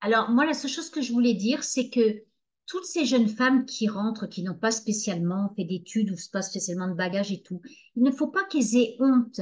Alors, 0.00 0.30
moi, 0.30 0.46
la 0.46 0.54
seule 0.54 0.70
chose 0.70 0.90
que 0.90 1.00
je 1.00 1.12
voulais 1.12 1.34
dire, 1.34 1.64
c'est 1.64 1.88
que 1.88 2.22
toutes 2.66 2.84
ces 2.84 3.04
jeunes 3.04 3.28
femmes 3.28 3.66
qui 3.66 3.88
rentrent, 3.88 4.26
qui 4.26 4.42
n'ont 4.42 4.58
pas 4.58 4.70
spécialement 4.70 5.52
fait 5.56 5.64
d'études 5.64 6.10
ou 6.10 6.16
pas 6.32 6.42
spécialement 6.42 6.88
de 6.88 6.94
bagages 6.94 7.32
et 7.32 7.42
tout, 7.42 7.60
il 7.96 8.02
ne 8.02 8.10
faut 8.10 8.28
pas 8.28 8.44
qu'elles 8.44 8.76
aient 8.76 8.96
honte 9.00 9.40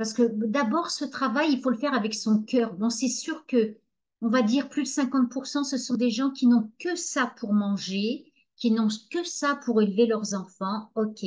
parce 0.00 0.14
que 0.14 0.22
d'abord, 0.22 0.90
ce 0.90 1.04
travail, 1.04 1.52
il 1.52 1.60
faut 1.60 1.68
le 1.68 1.76
faire 1.76 1.92
avec 1.92 2.14
son 2.14 2.42
cœur. 2.42 2.72
Bon, 2.72 2.88
c'est 2.88 3.10
sûr 3.10 3.44
que, 3.44 3.76
on 4.22 4.30
va 4.30 4.40
dire, 4.40 4.70
plus 4.70 4.84
de 4.84 4.88
50%, 4.88 5.62
ce 5.62 5.76
sont 5.76 5.94
des 5.94 6.08
gens 6.08 6.30
qui 6.30 6.46
n'ont 6.46 6.72
que 6.78 6.96
ça 6.96 7.34
pour 7.36 7.52
manger, 7.52 8.32
qui 8.56 8.70
n'ont 8.70 8.88
que 9.10 9.24
ça 9.24 9.60
pour 9.62 9.82
élever 9.82 10.06
leurs 10.06 10.32
enfants. 10.32 10.90
OK. 10.94 11.20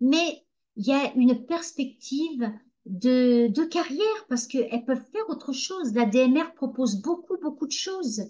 Mais 0.00 0.44
il 0.74 0.84
y 0.84 0.92
a 0.92 1.14
une 1.14 1.46
perspective 1.46 2.50
de, 2.88 3.64
carrière 3.64 4.26
parce 4.28 4.46
qu'elles 4.46 4.84
peuvent 4.84 5.04
faire 5.12 5.28
autre 5.28 5.52
chose. 5.52 5.94
La 5.94 6.06
DMR 6.06 6.54
propose 6.54 7.00
beaucoup, 7.02 7.36
beaucoup 7.40 7.66
de 7.66 7.72
choses. 7.72 8.22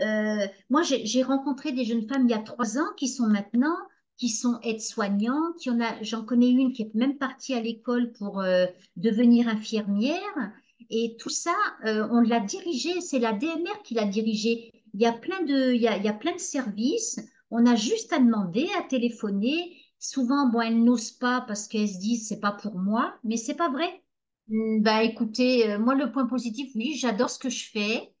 Euh, 0.00 0.46
moi, 0.70 0.82
j'ai 0.82 1.22
rencontré 1.22 1.72
des 1.72 1.84
jeunes 1.84 2.06
femmes 2.06 2.26
il 2.26 2.30
y 2.30 2.34
a 2.34 2.38
trois 2.38 2.78
ans 2.78 2.92
qui 2.96 3.08
sont 3.08 3.26
maintenant 3.26 3.76
qui 4.16 4.30
sont 4.30 4.58
aides-soignants, 4.62 5.52
qui 5.58 5.68
a, 5.68 6.02
j'en 6.02 6.24
connais 6.24 6.48
une 6.48 6.72
qui 6.72 6.82
est 6.82 6.94
même 6.94 7.18
partie 7.18 7.54
à 7.54 7.60
l'école 7.60 8.12
pour 8.12 8.40
euh, 8.40 8.66
devenir 8.96 9.48
infirmière. 9.48 10.52
Et 10.90 11.16
tout 11.18 11.28
ça, 11.28 11.54
euh, 11.84 12.06
on 12.10 12.20
l'a 12.20 12.40
dirigé, 12.40 13.00
c'est 13.00 13.18
la 13.18 13.32
DMR 13.32 13.82
qui 13.84 13.94
l'a 13.94 14.06
dirigé. 14.06 14.72
Il 14.94 15.02
y 15.02 15.06
a 15.06 15.12
plein 15.12 15.42
de, 15.42 15.74
il 15.74 15.80
y 15.82 15.88
a, 15.88 15.96
il 15.96 16.04
y 16.04 16.08
a 16.08 16.14
plein 16.14 16.32
de 16.32 16.40
services. 16.40 17.20
On 17.50 17.66
a 17.66 17.76
juste 17.76 18.12
à 18.12 18.18
demander, 18.18 18.68
à 18.78 18.82
téléphoner. 18.82 19.76
Souvent, 19.98 20.48
bon, 20.48 20.60
elles 20.60 20.82
n'osent 20.82 21.10
pas 21.12 21.42
parce 21.42 21.68
qu'elles 21.68 21.88
se 21.88 21.98
disent 21.98 22.28
c'est 22.28 22.40
pas 22.40 22.52
pour 22.52 22.78
moi, 22.78 23.18
mais 23.24 23.36
c'est 23.36 23.54
pas 23.56 23.70
vrai. 23.70 24.02
Hmm, 24.48 24.80
bah 24.82 25.02
écoutez, 25.02 25.70
euh, 25.72 25.78
moi 25.78 25.94
le 25.94 26.12
point 26.12 26.26
positif, 26.26 26.70
oui, 26.74 26.94
j'adore 26.96 27.30
ce 27.30 27.38
que 27.38 27.50
je 27.50 27.68
fais. 27.70 28.12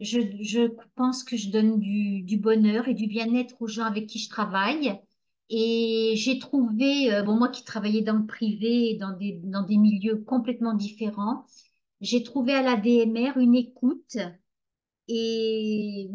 Je, 0.00 0.20
je 0.42 0.68
pense 0.96 1.24
que 1.24 1.36
je 1.36 1.50
donne 1.50 1.80
du, 1.80 2.22
du 2.22 2.38
bonheur 2.38 2.88
et 2.88 2.94
du 2.94 3.06
bien-être 3.08 3.56
aux 3.62 3.68
gens 3.68 3.84
avec 3.86 4.06
qui 4.08 4.18
je 4.20 4.30
travaille. 4.30 5.00
Et 5.50 6.14
j'ai 6.16 6.38
trouvé, 6.38 7.12
euh, 7.14 7.22
bon, 7.22 7.36
moi 7.36 7.48
qui 7.50 7.64
travaillais 7.64 8.02
dans 8.02 8.18
le 8.18 8.26
privé, 8.26 8.96
dans 9.00 9.12
des, 9.16 9.40
dans 9.44 9.62
des 9.64 9.76
milieux 9.78 10.18
complètement 10.24 10.74
différents, 10.74 11.46
j'ai 12.00 12.22
trouvé 12.24 12.54
à 12.54 12.62
la 12.62 12.76
DMR 12.76 13.38
une 13.38 13.54
écoute 13.56 14.16
et 15.08 16.08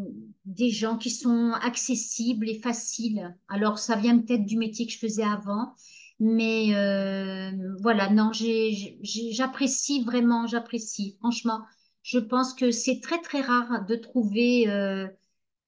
des 0.46 0.70
gens 0.70 0.98
qui 0.98 1.10
sont 1.10 1.52
accessibles 1.62 2.50
et 2.50 2.60
faciles. 2.60 3.36
Alors, 3.48 3.80
ça 3.80 3.96
vient 3.96 4.18
peut-être 4.18 4.46
du 4.46 4.58
métier 4.58 4.86
que 4.86 4.92
je 4.92 4.98
faisais 4.98 5.24
avant, 5.24 5.74
mais 6.22 6.76
euh, 6.76 7.52
voilà, 7.80 8.12
non, 8.12 8.32
j'apprécie 8.32 10.04
vraiment, 10.04 10.46
j'apprécie. 10.46 11.18
Franchement, 11.20 11.62
je 12.04 12.20
pense 12.20 12.54
que 12.54 12.70
c'est 12.70 13.00
très, 13.02 13.20
très 13.22 13.42
rare 13.42 13.86
de 13.88 13.96
trouver, 13.96 14.70
euh, 14.70 15.08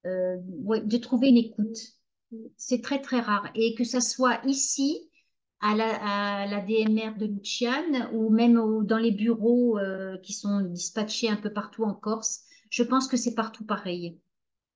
euh, 0.06 0.38
de 0.38 0.98
trouver 0.98 1.30
une 1.30 1.38
écoute. 1.38 1.78
C'est 2.56 2.82
très, 2.84 3.02
très 3.02 3.20
rare. 3.20 3.50
Et 3.56 3.74
que 3.74 3.84
ça 3.84 4.00
soit 4.00 4.42
ici, 4.46 5.10
à 5.60 5.76
la, 5.76 6.62
DMR 6.62 7.18
de 7.18 7.26
Luciane, 7.26 8.10
ou 8.14 8.30
même 8.30 8.86
dans 8.86 8.98
les 8.98 9.12
bureaux 9.12 9.80
qui 10.22 10.34
sont 10.34 10.62
dispatchés 10.62 11.30
un 11.30 11.38
peu 11.38 11.52
partout 11.52 11.84
en 11.84 11.96
Corse, 11.96 12.44
je 12.74 12.82
pense 12.82 13.08
que 13.08 13.18
c'est 13.18 13.36
partout 13.36 13.64
pareil. 13.64 14.18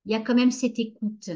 Il 0.06 0.12
y 0.12 0.16
a 0.16 0.22
quand 0.22 0.36
même 0.36 0.52
cette 0.52 0.78
écoute. 0.78 1.32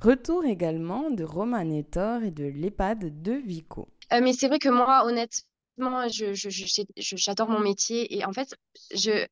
Retour 0.00 0.44
également 0.44 1.10
de 1.10 1.22
Romain 1.22 1.62
Nettor 1.62 2.24
et 2.24 2.32
de 2.32 2.42
l'EHPAD 2.42 3.22
de 3.22 3.32
Vico. 3.34 3.88
Euh, 4.12 4.20
mais 4.20 4.32
c'est 4.32 4.48
vrai 4.48 4.58
que 4.58 4.68
moi, 4.68 5.06
honnêtement, 5.06 6.08
j'adore 6.08 6.34
je, 6.34 6.34
je, 6.34 7.46
mon 7.48 7.60
métier 7.60 8.16
et 8.16 8.24
en 8.24 8.32
fait, 8.32 8.52
je, 8.96 9.26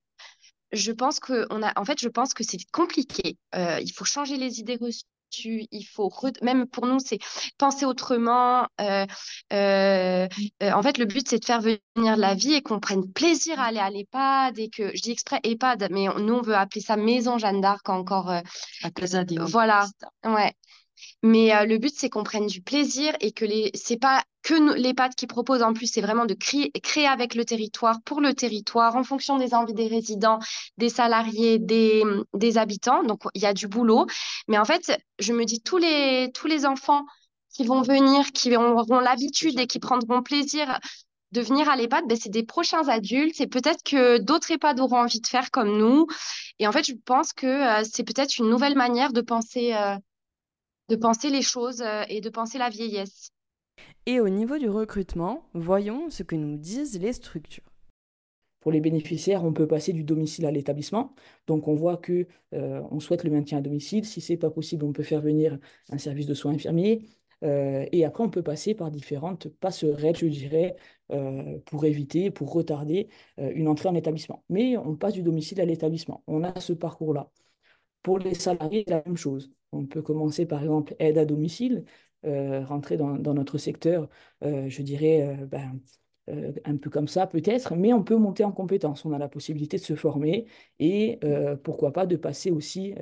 je 0.70 0.92
pense 0.92 1.18
que 1.18 1.44
on 1.50 1.60
a, 1.60 1.72
en 1.76 1.84
fait, 1.84 2.00
je 2.00 2.08
pense 2.08 2.34
que 2.34 2.44
c'est 2.44 2.64
compliqué. 2.70 3.36
Euh, 3.56 3.80
il 3.80 3.90
faut 3.90 4.04
changer 4.04 4.36
les 4.36 4.60
idées 4.60 4.78
reçues 4.80 5.02
il 5.44 5.84
faut 5.84 6.12
même 6.42 6.66
pour 6.66 6.86
nous 6.86 6.98
c'est 6.98 7.18
penser 7.58 7.84
autrement 7.84 8.66
euh, 8.80 9.06
euh, 9.52 10.28
euh, 10.62 10.72
en 10.72 10.82
fait 10.82 10.98
le 10.98 11.04
but 11.04 11.28
c'est 11.28 11.38
de 11.38 11.44
faire 11.44 11.60
venir 11.60 12.16
la 12.16 12.34
vie 12.34 12.54
et 12.54 12.62
qu'on 12.62 12.80
prenne 12.80 13.12
plaisir 13.12 13.58
à 13.60 13.64
aller 13.64 13.78
à 13.78 13.90
l'EHPAD 13.90 14.58
et 14.58 14.68
que 14.68 14.94
je 14.94 15.02
dis 15.02 15.10
exprès 15.10 15.40
EHPAD 15.42 15.88
mais 15.90 16.06
nous 16.18 16.34
on 16.34 16.42
veut 16.42 16.54
appeler 16.54 16.80
ça 16.80 16.96
maison 16.96 17.38
Jeanne 17.38 17.60
d'Arc 17.60 17.88
encore 17.88 18.30
à 18.30 18.90
Casa 18.94 19.24
voilà. 19.46 19.86
Ouais 20.24 20.54
mais 21.22 21.54
euh, 21.54 21.64
le 21.64 21.78
but, 21.78 21.92
c'est 21.96 22.08
qu'on 22.08 22.24
prenne 22.24 22.46
du 22.46 22.60
plaisir 22.60 23.14
et 23.20 23.32
que 23.32 23.44
les, 23.44 23.70
c'est 23.74 23.98
pas 23.98 24.22
que 24.42 24.74
les 24.76 24.92
pattes 24.92 25.14
qui 25.14 25.26
proposent 25.26 25.62
en 25.62 25.72
plus, 25.72 25.86
c'est 25.86 26.02
vraiment 26.02 26.26
de 26.26 26.34
créer, 26.34 26.70
créer 26.82 27.06
avec 27.06 27.34
le 27.34 27.44
territoire, 27.44 28.00
pour 28.04 28.20
le 28.20 28.34
territoire, 28.34 28.94
en 28.96 29.02
fonction 29.02 29.38
des 29.38 29.54
envies 29.54 29.72
des 29.72 29.86
résidents, 29.86 30.38
des 30.76 30.90
salariés, 30.90 31.58
des, 31.58 32.02
des 32.34 32.58
habitants. 32.58 33.02
Donc, 33.02 33.22
il 33.34 33.40
y 33.42 33.46
a 33.46 33.54
du 33.54 33.68
boulot. 33.68 34.06
Mais 34.48 34.58
en 34.58 34.64
fait, 34.66 35.00
je 35.18 35.32
me 35.32 35.44
dis, 35.44 35.60
tous 35.60 35.78
les, 35.78 36.30
tous 36.34 36.46
les 36.46 36.66
enfants 36.66 37.04
qui 37.54 37.64
vont 37.64 37.82
venir, 37.82 38.32
qui 38.32 38.54
auront 38.54 39.00
l'habitude 39.00 39.58
et 39.58 39.66
qui 39.66 39.78
prendront 39.78 40.22
plaisir 40.22 40.78
de 41.32 41.40
venir 41.40 41.68
à 41.68 41.76
l'EHPAD, 41.76 42.04
ben, 42.06 42.16
c'est 42.20 42.30
des 42.30 42.44
prochains 42.44 42.88
adultes. 42.88 43.34
C'est 43.36 43.48
peut-être 43.48 43.82
que 43.82 44.18
d'autres 44.18 44.52
EHPAD 44.52 44.78
auront 44.80 45.00
envie 45.00 45.20
de 45.20 45.26
faire 45.26 45.50
comme 45.50 45.78
nous. 45.78 46.06
Et 46.58 46.66
en 46.66 46.72
fait, 46.72 46.84
je 46.84 46.94
pense 47.04 47.32
que 47.32 47.46
euh, 47.46 47.84
c'est 47.90 48.04
peut-être 48.04 48.38
une 48.38 48.48
nouvelle 48.48 48.76
manière 48.76 49.12
de 49.12 49.20
penser 49.20 49.74
euh, 49.74 49.96
de 50.94 51.00
penser 51.00 51.30
les 51.30 51.42
choses 51.42 51.82
euh, 51.82 52.02
et 52.08 52.20
de 52.20 52.28
penser 52.28 52.58
la 52.58 52.68
vieillesse. 52.68 53.30
Et 54.06 54.20
au 54.20 54.28
niveau 54.28 54.58
du 54.58 54.68
recrutement, 54.68 55.48
voyons 55.54 56.10
ce 56.10 56.22
que 56.22 56.36
nous 56.36 56.56
disent 56.56 57.00
les 57.00 57.12
structures. 57.12 57.64
Pour 58.60 58.72
les 58.72 58.80
bénéficiaires, 58.80 59.44
on 59.44 59.52
peut 59.52 59.66
passer 59.66 59.92
du 59.92 60.04
domicile 60.04 60.46
à 60.46 60.50
l'établissement. 60.50 61.14
Donc 61.46 61.68
on 61.68 61.74
voit 61.74 61.96
que 61.98 62.26
euh, 62.54 62.80
on 62.90 63.00
souhaite 63.00 63.24
le 63.24 63.30
maintien 63.30 63.58
à 63.58 63.60
domicile. 63.60 64.04
Si 64.04 64.20
c'est 64.20 64.36
pas 64.36 64.50
possible, 64.50 64.84
on 64.84 64.92
peut 64.92 65.02
faire 65.02 65.20
venir 65.20 65.58
un 65.90 65.98
service 65.98 66.26
de 66.26 66.34
soins 66.34 66.52
infirmiers. 66.52 67.02
Euh, 67.42 67.84
et 67.92 68.04
après, 68.06 68.24
on 68.24 68.30
peut 68.30 68.42
passer 68.42 68.74
par 68.74 68.90
différentes 68.90 69.48
passerelles, 69.48 70.16
je 70.16 70.26
dirais, 70.26 70.76
pour 71.66 71.84
éviter, 71.84 72.30
pour 72.30 72.50
retarder 72.50 73.08
une 73.36 73.68
entrée 73.68 73.90
en 73.90 73.94
établissement. 73.94 74.42
Mais 74.48 74.78
on 74.78 74.96
passe 74.96 75.12
du 75.12 75.22
domicile 75.22 75.60
à 75.60 75.66
l'établissement. 75.66 76.22
On 76.26 76.42
a 76.42 76.58
ce 76.60 76.72
parcours-là. 76.72 77.30
Pour 78.04 78.20
les 78.20 78.34
salariés, 78.34 78.84
la 78.86 79.02
même 79.04 79.16
chose. 79.16 79.50
On 79.72 79.86
peut 79.86 80.02
commencer 80.02 80.46
par 80.46 80.62
exemple 80.62 80.94
aide 81.00 81.18
à 81.18 81.24
domicile, 81.24 81.84
euh, 82.26 82.64
rentrer 82.64 82.96
dans, 82.96 83.16
notre 83.18 83.58
secteur, 83.58 84.08
euh, 84.44 84.68
je 84.68 84.82
dirais, 84.82 85.36
euh, 85.40 85.46
ben, 85.46 85.80
un 86.64 86.76
peu 86.78 86.88
comme 86.88 87.08
ça 87.08 87.26
peut-être, 87.26 87.74
mais 87.74 87.92
on 87.92 88.02
peut 88.02 88.16
monter 88.16 88.44
en 88.44 88.52
compétence. 88.52 89.04
On 89.04 89.12
a 89.12 89.18
la 89.18 89.28
possibilité 89.28 89.76
de 89.76 89.82
se 89.82 89.94
former 89.94 90.46
et 90.78 91.18
pourquoi 91.62 91.92
pas 91.92 92.06
de 92.06 92.16
passer 92.16 92.50
aussi 92.50 92.94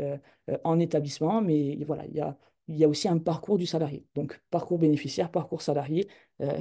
en 0.65 0.81
établissement, 0.81 1.41
mais 1.41 1.79
voilà, 1.87 2.05
il 2.07 2.77
y 2.77 2.85
a 2.85 2.89
aussi 2.89 3.07
un 3.07 3.19
parcours 3.19 3.59
du 3.59 3.66
salarié. 3.66 4.05
Donc 4.16 4.43
parcours 4.51 4.79
bénéficiaire, 4.79 5.31
parcours 5.31 5.62
salarié, 5.62 6.09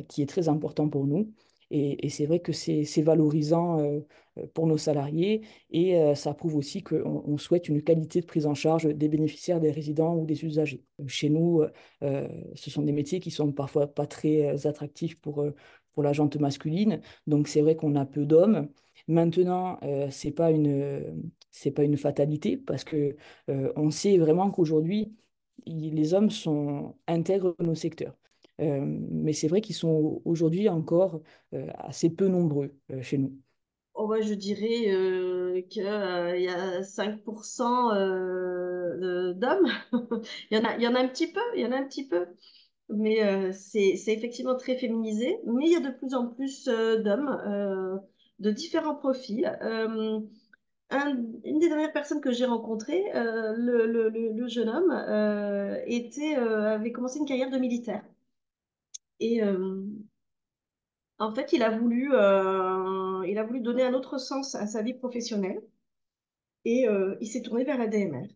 qui 0.07 0.22
est 0.22 0.27
très 0.27 0.49
important 0.49 0.88
pour 0.88 1.07
nous. 1.07 1.34
Et, 1.72 2.10
c'est 2.10 2.26
vrai 2.26 2.39
que 2.39 2.52
c'est 2.52 3.02
valorisant 3.02 3.80
euh, 3.80 3.99
euh, 4.38 4.45
pour 4.53 4.68
nos 4.68 4.77
salariés 4.77 5.41
et 5.72 5.95
euh, 5.98 6.15
ça 6.15 6.34
prouve 6.34 6.57
aussi 6.57 6.84
qu'on 6.84 7.38
souhaite 7.38 7.69
une 7.69 7.81
qualité 7.81 8.19
de 8.22 8.26
prise 8.26 8.45
en 8.45 8.53
charge 8.53 8.85
des 8.85 9.07
bénéficiaires, 9.07 9.61
des 9.61 9.72
résidents 9.72 10.15
ou 10.18 10.26
des 10.26 10.43
usagers. 10.43 10.84
Chez 11.07 11.30
nous, 11.30 11.64
ce 12.02 12.69
sont 12.69 12.81
des 12.84 12.91
métiers 12.91 13.19
qui 13.19 13.31
sont 13.31 13.52
parfois 13.53 13.88
pas 13.88 14.06
très 14.06 14.68
attractifs 14.68 15.19
pour, 15.19 15.45
pour 15.93 16.03
la 16.03 16.14
jante 16.14 16.35
masculine. 16.38 17.02
Donc 17.27 17.48
c'est 17.48 17.61
vrai 17.61 17.76
qu'on 17.76 17.95
a 17.95 18.06
peu 18.06 18.26
d'hommes. 18.26 18.69
Maintenant, 19.07 19.80
ce 19.81 20.27
n'est 20.27 20.34
pas, 20.34 20.52
une, 20.52 21.31
pas 21.76 21.84
une 21.84 21.98
fatalité 21.98 22.57
parce 22.57 22.84
qu'on 22.84 23.14
on 23.48 23.91
sait 23.91 24.18
vraiment 24.18 24.52
qu'aujourd'hui, 24.52 25.14
les 25.65 26.14
hommes 26.14 26.30
sont, 26.30 26.95
intègrent 27.07 27.56
nos 27.60 27.76
secteurs. 27.76 28.15
Mais 28.61 29.33
c'est 29.33 29.47
vrai 29.47 29.61
qu'ils 29.61 29.75
sont 29.75 30.21
aujourd'hui 30.25 30.69
encore 30.69 31.21
assez 31.77 32.09
peu 32.09 32.27
nombreux 32.27 32.75
chez 33.01 33.17
nous. 33.17 33.33
Oh 33.93 34.07
bah, 34.07 34.21
je 34.21 34.33
dirais 34.33 35.63
qu'il 35.69 35.83
y 35.83 35.88
a 35.88 36.81
5% 36.81 39.33
d'hommes. 39.33 39.71
il, 40.51 40.57
y 40.57 40.59
en 40.59 40.63
a, 40.63 40.75
il 40.77 40.83
y 40.83 40.88
en 40.88 40.95
a 40.95 40.99
un 40.99 41.07
petit 41.07 41.31
peu, 41.31 41.41
il 41.55 41.61
y 41.61 41.65
en 41.65 41.71
a 41.71 41.77
un 41.77 41.85
petit 41.85 42.07
peu. 42.07 42.27
Mais 42.89 43.51
c'est 43.53 43.97
effectivement 44.07 44.55
très 44.55 44.77
féminisé. 44.77 45.39
Mais 45.45 45.65
il 45.65 45.71
y 45.71 45.75
a 45.75 45.79
de 45.79 45.95
plus 45.95 46.13
en 46.13 46.27
plus 46.27 46.65
d'hommes 46.65 48.01
de 48.39 48.51
différents 48.51 48.95
profils. 48.95 49.45
une 50.91 51.59
des 51.59 51.67
dernières 51.67 51.93
personnes 51.93 52.21
que 52.21 52.31
j'ai 52.31 52.45
rencontrées, 52.45 53.03
le, 53.13 54.47
jeune 54.47 54.69
homme 54.69 54.91
avait 54.91 56.91
commencé 56.91 57.19
une 57.19 57.25
carrière 57.25 57.49
de 57.49 57.57
militaire. 57.57 58.03
Et 59.22 59.43
euh, 59.43 59.84
en 61.19 61.34
fait, 61.34 61.53
il 61.53 61.61
a 61.64 61.77
voulu, 61.77 62.14
euh, 62.14 63.23
il 63.27 63.38
a 63.38 63.43
voulu 63.43 63.61
donner 63.61 63.84
un 63.84 63.93
autre 63.93 64.18
sens 64.18 64.56
à 64.56 64.65
sa 64.68 64.81
vie 64.81 64.95
professionnelle 64.95 65.61
et 66.65 66.88
euh, 66.88 67.15
il 67.22 67.27
s'est 67.27 67.43
tourné 67.43 67.64
vers 67.64 67.77
la 67.77 67.88
DMR. 67.88 68.27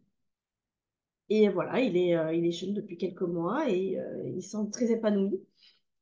Et 1.30 1.49
voilà, 1.49 1.80
il 1.80 1.98
est, 1.98 2.12
il 2.38 2.45
est 2.45 2.52
jeune 2.52 2.76
depuis 2.76 2.98
quelques 2.98 3.24
mois 3.24 3.68
et 3.68 3.98
il 4.36 4.44
semble 4.44 4.70
très 4.70 4.91
épanoui 4.91 5.41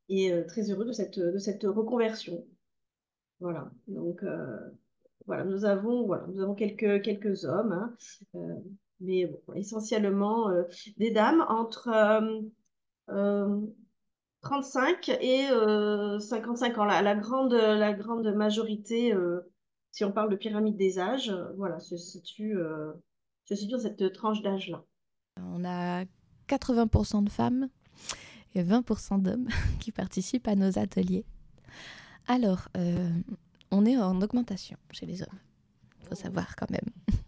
et 0.10 0.34
très 0.48 0.70
heureux 0.70 0.84
de 0.86 0.92
cette, 0.92 1.18
de 1.18 1.38
cette 1.38 1.64
reconversion. 1.64 2.46
Voilà, 3.40 3.72
donc 3.88 4.22
voilà, 5.26 5.46
nous 5.46 5.64
avons, 5.64 6.06
voilà, 6.06 6.28
nous 6.28 6.42
avons 6.42 6.56
quelques, 6.56 7.02
quelques 7.04 7.46
hommes, 7.46 7.72
hein, 7.72 7.96
mais 9.00 9.32
essentiellement 9.56 10.52
des 10.98 11.12
dames 11.12 11.46
entre 11.48 11.90
35 14.44 15.10
et 15.22 15.48
55 15.48 16.78
euh, 16.78 16.82
ans. 16.82 16.86
La, 16.86 17.16
grande, 17.16 17.54
la 17.54 17.94
grande 17.94 18.28
majorité, 18.36 19.14
euh, 19.14 19.40
si 19.92 20.04
on 20.06 20.12
parle 20.12 20.30
de 20.30 20.36
pyramide 20.36 20.78
des 20.78 21.00
âges, 21.00 21.30
euh, 21.30 21.46
voilà, 21.58 21.80
se 21.80 21.98
situe, 21.98 22.58
se 23.46 23.56
situe 23.56 23.72
dans 23.72 23.80
cette 23.80 24.14
tranche 24.14 24.42
d'âge-là. 24.42 24.84
On 25.42 25.64
a 25.66 26.04
80% 26.48 27.24
de 27.24 27.30
femmes 27.30 27.70
et 28.54 28.64
20% 28.64 29.22
d'hommes 29.22 29.48
qui 29.80 29.92
participent 29.92 30.48
à 30.48 30.56
nos 30.56 30.78
ateliers. 30.78 31.26
Alors, 32.28 32.68
on 33.72 33.86
est 33.86 33.98
en 33.98 34.22
augmentation 34.22 34.78
chez 34.92 35.06
les 35.06 35.22
hommes. 35.22 35.40
Il 36.02 36.08
faut 36.08 36.16
savoir 36.16 36.56
quand 36.56 36.70
même. 36.70 36.90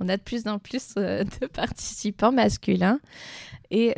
On 0.00 0.08
a 0.08 0.16
de 0.16 0.22
plus 0.22 0.48
en 0.48 0.58
plus 0.58 0.96
de 0.96 1.46
participants 1.46 2.32
masculins. 2.32 2.98
Et 3.70 3.94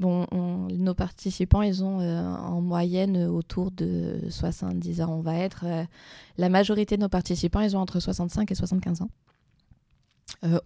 Bon, 0.00 0.26
nos 0.30 0.94
participants, 0.94 1.62
ils 1.62 1.82
ont 1.82 1.98
en 1.98 2.60
moyenne 2.60 3.16
autour 3.26 3.72
de 3.72 4.20
70 4.30 5.00
ans. 5.00 5.12
On 5.18 5.20
va 5.20 5.34
être. 5.34 5.64
la 6.36 6.48
majorité 6.48 6.96
de 6.96 7.02
nos 7.02 7.08
participants, 7.08 7.60
ils 7.60 7.76
ont 7.76 7.80
entre 7.80 7.98
65 7.98 8.50
et 8.50 8.54
75 8.54 9.02
ans. 9.02 9.10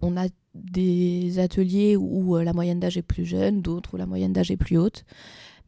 on 0.01 0.17
a 0.17 0.27
des 0.53 1.39
ateliers 1.39 1.97
où 1.97 2.37
la 2.37 2.53
moyenne 2.53 2.79
d'âge 2.79 2.97
est 2.97 3.01
plus 3.01 3.25
jeune, 3.25 3.63
d'autres 3.63 3.95
où 3.95 3.97
la 3.97 4.05
moyenne 4.05 4.33
d'âge 4.33 4.51
est 4.51 4.57
plus 4.57 4.77
haute. 4.77 5.03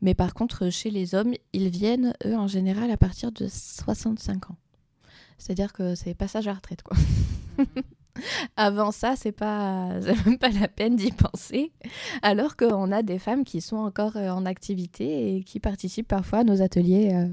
Mais 0.01 0.13
par 0.13 0.33
contre, 0.33 0.69
chez 0.69 0.91
les 0.91 1.15
hommes, 1.15 1.33
ils 1.53 1.69
viennent, 1.69 2.13
eux, 2.25 2.35
en 2.35 2.47
général, 2.47 2.91
à 2.91 2.97
partir 2.97 3.31
de 3.31 3.47
65 3.47 4.51
ans. 4.51 4.57
C'est-à-dire 5.37 5.73
que 5.73 5.95
c'est 5.95 6.13
passage 6.13 6.47
à 6.47 6.53
retraite, 6.53 6.83
quoi. 6.83 6.97
Avant 8.57 8.91
ça, 8.91 9.15
c'est 9.15 9.31
pas, 9.31 9.99
même 10.25 10.37
pas 10.37 10.49
la 10.49 10.67
peine 10.67 10.95
d'y 10.95 11.11
penser. 11.11 11.71
Alors 12.21 12.55
qu'on 12.55 12.91
a 12.91 13.03
des 13.03 13.19
femmes 13.19 13.43
qui 13.43 13.61
sont 13.61 13.77
encore 13.77 14.17
euh, 14.17 14.29
en 14.29 14.45
activité 14.45 15.35
et 15.35 15.43
qui 15.43 15.59
participent 15.59 16.07
parfois 16.07 16.39
à 16.39 16.43
nos 16.43 16.61
ateliers. 16.61 17.11
Euh. 17.13 17.27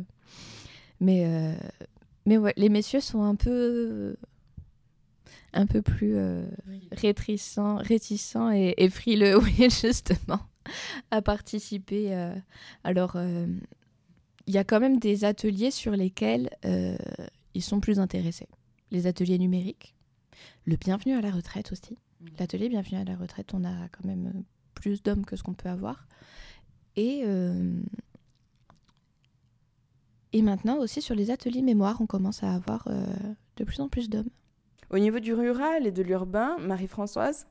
Mais, 1.00 1.24
euh, 1.26 1.54
mais 2.26 2.38
ouais, 2.38 2.54
les 2.56 2.68
messieurs 2.68 3.00
sont 3.00 3.22
un 3.22 3.34
peu, 3.34 4.16
un 5.52 5.66
peu 5.66 5.82
plus 5.82 6.16
réticents, 6.92 7.76
réticents 7.76 8.52
et, 8.52 8.74
et, 8.76 8.88
frileux, 8.88 9.36
oui, 9.42 9.68
justement, 9.68 10.40
à 11.10 11.22
participer. 11.22 12.14
Alors, 12.84 13.16
il 14.46 14.54
y 14.54 14.59
a 14.59 14.64
quand 14.64 14.78
même 14.78 14.98
des 14.98 15.24
ateliers 15.24 15.72
sur 15.72 15.90
lesquels 15.90 16.50
ils 17.54 17.62
sont 17.62 17.80
plus 17.80 17.98
intéressés. 17.98 18.48
Les 18.92 19.09
ateliers 19.09 19.38
numériques, 19.38 19.96
le 20.64 20.76
bienvenu 20.76 21.14
à 21.14 21.20
la 21.20 21.30
retraite 21.30 21.72
aussi. 21.72 21.98
L'atelier 22.39 22.68
bienvenu 22.68 22.98
à 22.98 23.05
la 23.05 23.16
retraite, 23.16 23.52
on 23.55 23.64
a 23.64 23.89
quand 23.89 24.05
même 24.05 24.32
euh, 24.34 24.40
plus 24.74 25.02
d'hommes 25.02 25.24
que 25.24 25.36
ce 25.36 25.43
qu'on 25.43 25.55
peut 25.55 25.68
avoir. 25.68 26.06
Et, 26.97 27.22
euh, 27.24 27.80
et 30.32 30.43
maintenant 30.43 30.78
aussi 30.78 31.02
sur 31.02 31.14
les 31.14 31.30
ateliers 31.30 31.62
mémoire, 31.62 32.01
on 32.01 32.06
commence 32.06 32.43
à 32.43 32.52
avoir 32.52 32.86
euh, 32.89 33.05
de 33.56 33.64
plus 33.64 33.80
en 33.80 33.89
plus 33.89 34.09
d'hommes. 34.09 34.30
Au 34.90 34.98
niveau 34.98 35.20
du 35.20 35.32
rural 35.32 35.86
et 35.86 35.93
de 35.93 36.02
l'urbain, 36.02 36.59
Marie-Françoise? 36.59 37.47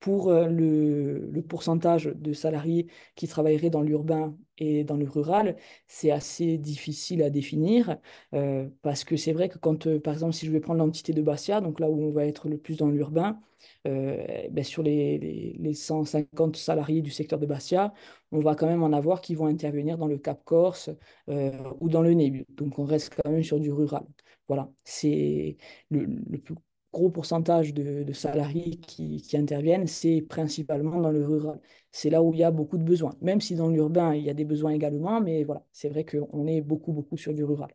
Pour 0.00 0.28
euh, 0.28 0.48
le, 0.48 1.42
pourcentage 1.48 2.06
de 2.14 2.32
salariés 2.34 2.88
qui 3.14 3.26
travailleraient 3.26 3.70
dans 3.70 3.80
l'urbain 3.80 4.36
et 4.58 4.84
dans 4.84 4.96
le 4.96 5.08
rural, 5.08 5.56
c'est 5.86 6.10
assez 6.10 6.58
difficile 6.58 7.22
à 7.22 7.30
définir 7.30 7.96
euh, 8.34 8.68
parce 8.82 9.04
que 9.04 9.16
c'est 9.16 9.32
vrai 9.32 9.48
que 9.48 9.58
quand, 9.58 9.86
euh, 9.86 10.00
par 10.00 10.14
exemple, 10.14 10.32
si 10.34 10.46
je 10.46 10.52
vais 10.52 10.60
prendre 10.60 10.78
l'entité 10.80 11.12
de 11.12 11.22
Bastia, 11.22 11.60
donc 11.60 11.80
là 11.80 11.88
où 11.90 12.02
on 12.02 12.12
va 12.12 12.26
être 12.26 12.48
le 12.48 12.58
plus 12.58 12.76
dans 12.76 12.88
l'urbain, 12.88 13.40
ben 13.84 14.62
sur 14.62 14.82
les, 14.82 15.18
les, 15.58 15.74
150 15.74 16.56
salariés 16.56 17.00
du 17.02 17.10
secteur 17.10 17.38
de 17.38 17.46
Bastia, 17.46 17.94
on 18.30 18.40
va 18.40 18.54
quand 18.54 18.66
même 18.66 18.82
en 18.82 18.92
avoir 18.92 19.20
qui 19.22 19.34
vont 19.34 19.46
intervenir 19.46 19.96
dans 19.98 20.06
le 20.06 20.18
Cap 20.18 20.44
Corse 20.44 20.90
ou 21.28 21.88
dans 21.88 22.02
le 22.02 22.12
Nébu. 22.12 22.46
Donc 22.50 22.78
on 22.78 22.84
reste 22.84 23.14
quand 23.14 23.30
même 23.30 23.42
sur 23.42 23.58
du 23.60 23.72
rural. 23.72 24.04
Voilà, 24.48 24.70
c'est 24.84 25.56
le, 25.90 26.04
le 26.04 26.38
plus 26.38 26.54
gros 26.94 27.10
pourcentage 27.10 27.74
de, 27.74 28.12
salariés 28.12 28.76
qui, 28.76 29.20
interviennent, 29.34 29.86
c'est 29.86 30.22
principalement 30.22 31.00
dans 31.00 31.10
le 31.10 31.26
rural. 31.26 31.60
C'est 31.92 32.08
là 32.08 32.22
où 32.22 32.32
il 32.32 32.38
y 32.38 32.44
a 32.44 32.50
beaucoup 32.50 32.78
de 32.78 32.84
besoins, 32.84 33.14
même 33.20 33.40
si 33.40 33.54
dans 33.54 33.68
l'urbain, 33.68 34.14
il 34.14 34.22
y 34.22 34.30
a 34.30 34.34
des 34.34 34.46
besoins 34.46 34.70
également, 34.70 35.20
mais 35.20 35.44
voilà, 35.44 35.62
c'est 35.72 35.88
vrai 35.88 36.04
qu'on 36.04 36.46
est 36.46 36.60
beaucoup, 36.62 36.92
beaucoup 36.92 37.18
sur 37.18 37.34
du 37.34 37.44
rural. 37.44 37.70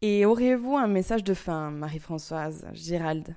Et 0.00 0.24
auriez-vous 0.24 0.76
un 0.76 0.86
message 0.86 1.24
de 1.24 1.34
fin, 1.34 1.70
Marie-Françoise, 1.70 2.66
Gérald 2.72 3.36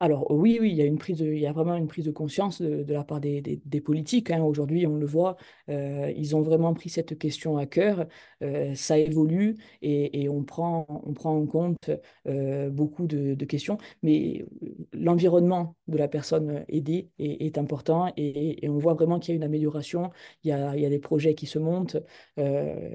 alors 0.00 0.30
oui, 0.30 0.58
oui, 0.60 0.70
il 0.70 0.76
y 0.76 0.82
a 0.82 0.84
une 0.84 0.98
prise 0.98 1.20
il 1.20 1.38
y 1.38 1.46
a 1.46 1.52
vraiment 1.52 1.76
une 1.76 1.86
prise 1.86 2.04
de 2.04 2.10
conscience 2.10 2.60
de, 2.60 2.92
la 2.92 3.04
part 3.04 3.20
des, 3.20 3.62
politiques. 3.84 4.30
Hein. 4.30 4.42
Aujourd'hui, 4.42 4.86
on 4.86 4.96
le 4.96 5.06
voit, 5.06 5.36
euh, 5.70 6.12
ils 6.16 6.34
ont 6.36 6.42
vraiment 6.42 6.74
pris 6.74 6.90
cette 6.90 7.16
question 7.18 7.56
à 7.56 7.66
cœur. 7.66 8.06
Euh, 8.42 8.74
ça 8.74 8.98
évolue 8.98 9.56
et, 9.82 10.28
on 10.28 10.42
prend, 10.42 10.86
on 11.06 11.12
prend 11.14 11.36
en 11.36 11.46
compte 11.46 11.90
euh, 12.26 12.70
beaucoup 12.70 13.06
de, 13.06 13.44
questions. 13.44 13.78
Mais 14.02 14.44
l'environnement 14.92 15.76
de 15.86 15.96
la 15.96 16.08
personne 16.08 16.64
aidée 16.68 17.10
est, 17.18 17.56
important 17.58 18.12
et, 18.16 18.68
on 18.68 18.78
voit 18.78 18.94
vraiment 18.94 19.18
qu'il 19.20 19.32
y 19.32 19.34
a 19.34 19.36
une 19.36 19.44
amélioration. 19.44 20.10
Il 20.42 20.48
y 20.50 20.52
a, 20.52 20.88
des 20.90 20.98
projets 20.98 21.34
qui 21.34 21.46
se 21.46 21.58
montent. 21.58 21.96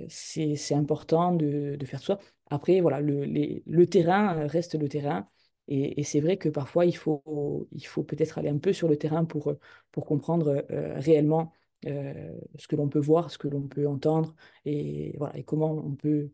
c'est 0.09 0.75
important 0.75 1.33
de, 1.33 1.77
faire 1.85 2.03
ça. 2.03 2.19
Après, 2.49 2.81
voilà, 2.81 2.99
le 3.01 3.85
terrain 3.85 4.47
reste 4.47 4.75
le 4.79 4.89
terrain. 4.89 5.27
Et, 5.71 6.03
c'est 6.03 6.19
vrai 6.19 6.37
que 6.37 6.49
parfois, 6.49 6.85
il 6.85 6.95
faut, 6.97 7.67
il 7.71 7.85
faut 7.85 8.03
peut-être 8.03 8.39
aller 8.39 8.49
un 8.49 8.57
peu 8.57 8.73
sur 8.73 8.87
le 8.87 8.97
terrain 8.97 9.23
pour, 9.23 9.53
pour 9.91 10.05
comprendre 10.05 10.65
euh, 10.71 10.95
réellement 10.99 11.53
euh, 11.85 12.33
ce 12.57 12.67
que 12.67 12.75
l'on 12.75 12.89
peut 12.89 12.99
voir, 12.99 13.29
ce 13.29 13.37
que 13.37 13.47
l'on 13.47 13.67
peut 13.67 13.87
entendre, 13.87 14.35
et, 14.65 15.15
voilà, 15.19 15.37
et 15.37 15.43
comment 15.43 15.71
on 15.71 15.93
peut, 15.93 16.31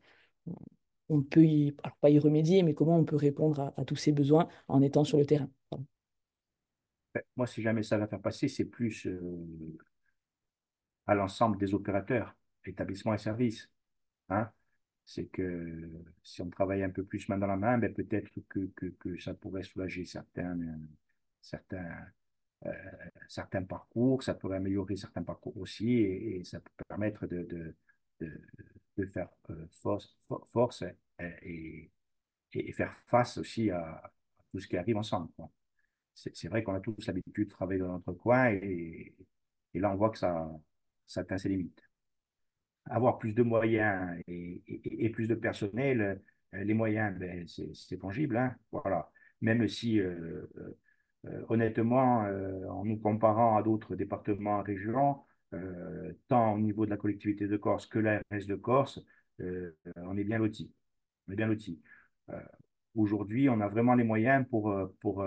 on 1.09 1.21
peut 1.21 1.43
y, 1.43 1.75
pas 1.99 2.09
y 2.09 2.17
remédier, 2.17 2.63
mais 2.63 2.73
comment 2.73 2.97
on 2.97 3.03
peut 3.03 3.17
répondre 3.17 3.73
à, 3.75 3.83
tous 3.83 3.97
ces 3.97 4.13
besoins 4.13 4.47
en 4.69 4.81
étant 4.81 5.03
sur 5.03 5.17
le 5.17 5.25
terrain. 5.25 5.49
Ben, 7.13 7.21
moi, 7.35 7.45
si 7.45 7.61
jamais 7.61 7.83
ça 7.83 7.97
va 7.97 8.07
faire 8.07 8.21
passer, 8.21 8.47
c'est 8.47 8.65
plus 8.65 9.05
euh, 9.05 9.77
à 11.07 11.13
l'ensemble 11.13 11.57
des 11.57 11.73
opérateurs, 11.73 12.37
établissements 12.65 13.13
et 13.13 13.17
services. 13.17 13.69
Hein 14.29 14.49
c'est 15.05 15.27
que 15.27 15.89
si 16.23 16.41
on 16.41 16.49
travaille 16.49 16.83
un 16.83 16.89
peu 16.89 17.03
plus 17.03 17.27
main 17.29 17.37
dans 17.37 17.47
la 17.47 17.57
main, 17.57 17.77
ben 17.77 17.93
peut-être 17.93 18.29
que, 18.49 18.59
que, 18.75 18.85
que, 18.87 19.19
ça 19.19 19.33
pourrait 19.33 19.63
soulager 19.63 20.05
certains, 20.05 20.57
certains, 21.41 22.07
euh, 22.65 22.71
certains 23.29 23.63
parcours, 23.63 24.23
ça 24.23 24.33
pourrait 24.33 24.57
améliorer 24.57 24.97
certains 24.97 25.23
parcours 25.23 25.57
aussi, 25.57 25.93
et, 25.99 26.43
ça 26.43 26.59
peut 26.59 26.71
permettre 26.87 27.27
de, 27.27 27.43
de, 27.43 27.75
de, 28.97 29.05
faire 29.07 29.29
euh, 29.51 29.67
force, 29.71 30.17
force 30.51 30.83
et, 31.19 31.91
et, 32.53 32.71
faire 32.73 32.93
face 33.07 33.37
aussi 33.37 33.69
à, 33.69 34.11
tout 34.51 34.59
ce 34.59 34.67
qui 34.67 34.77
arrive 34.77 34.97
ensemble. 34.97 35.29
C'est 36.13 36.47
vrai 36.47 36.63
qu'on 36.63 36.73
a 36.73 36.79
tous 36.79 37.05
l'habitude 37.07 37.47
de 37.47 37.53
travailler 37.53 37.79
dans 37.81 37.93
notre 37.93 38.13
coin, 38.13 38.49
et, 38.51 39.13
et 39.73 39.79
là 39.79 39.91
on 39.91 39.95
voit 39.95 40.09
que 40.11 40.17
ça, 40.17 40.49
ça 41.05 41.21
atteint 41.21 41.37
ses 41.37 41.49
limites 41.49 41.84
avoir 42.89 43.17
plus 43.17 43.33
de 43.33 43.43
moyens 43.43 44.21
et, 44.27 45.09
plus 45.09 45.27
de 45.27 45.35
personnel, 45.35 46.21
euh, 46.53 46.63
les 46.63 46.73
moyens, 46.73 47.17
ben, 47.17 47.45
c'est 47.47 47.97
tangible. 47.97 48.37
Hein, 48.37 48.55
voilà. 48.71 49.11
Même 49.41 49.67
si, 49.67 49.99
euh, 49.99 50.47
euh, 51.25 51.45
honnêtement, 51.49 52.19
en 52.69 52.85
nous 52.85 52.97
comparant 52.97 53.57
à 53.57 53.63
d'autres 53.63 53.95
départements, 53.95 54.61
régions, 54.61 55.21
tant 56.27 56.53
au 56.53 56.59
niveau 56.59 56.85
de 56.85 56.91
la 56.91 56.97
collectivité 56.97 57.47
de 57.47 57.57
Corse 57.57 57.85
que 57.85 57.99
la 57.99 58.21
reste 58.29 58.49
de 58.49 58.55
Corse, 58.55 58.99
on 59.39 60.17
est 60.17 60.23
bien 60.23 60.37
lotis. 60.37 60.71
On 61.27 61.31
est 61.31 61.35
bien 61.35 61.47
lotis. 61.47 61.79
Aujourd'hui, 62.95 63.49
on 63.49 63.61
a 63.61 63.67
vraiment 63.67 63.95
les 63.95 64.03
moyens 64.03 64.45
pour, 64.49 64.73
pour, 64.99 65.23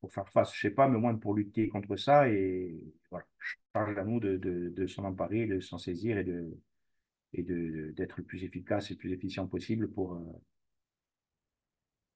pour 0.00 0.12
faire 0.12 0.28
face, 0.28 0.52
je 0.54 0.66
ne 0.66 0.70
sais 0.70 0.74
pas, 0.74 0.88
mais 0.88 0.98
moins 0.98 1.14
pour 1.16 1.34
lutter 1.34 1.68
contre 1.68 1.96
ça. 1.96 2.28
Et 2.28 2.82
voilà, 3.10 3.26
charge 3.74 3.98
à 3.98 4.04
nous 4.04 4.20
de, 4.20 4.36
de, 4.36 4.86
s'en 4.86 5.04
emparer, 5.04 5.46
de 5.46 5.60
s'en 5.60 5.78
saisir 5.78 6.18
et 6.18 6.24
de 6.24 6.56
et 7.32 7.44
d'être 7.44 8.16
le 8.16 8.24
plus 8.24 8.42
efficace 8.42 8.90
et 8.90 8.94
le 8.94 8.98
plus 8.98 9.12
efficient 9.12 9.46
possible 9.46 9.88
pour, 9.88 10.14
euh, 10.14 10.42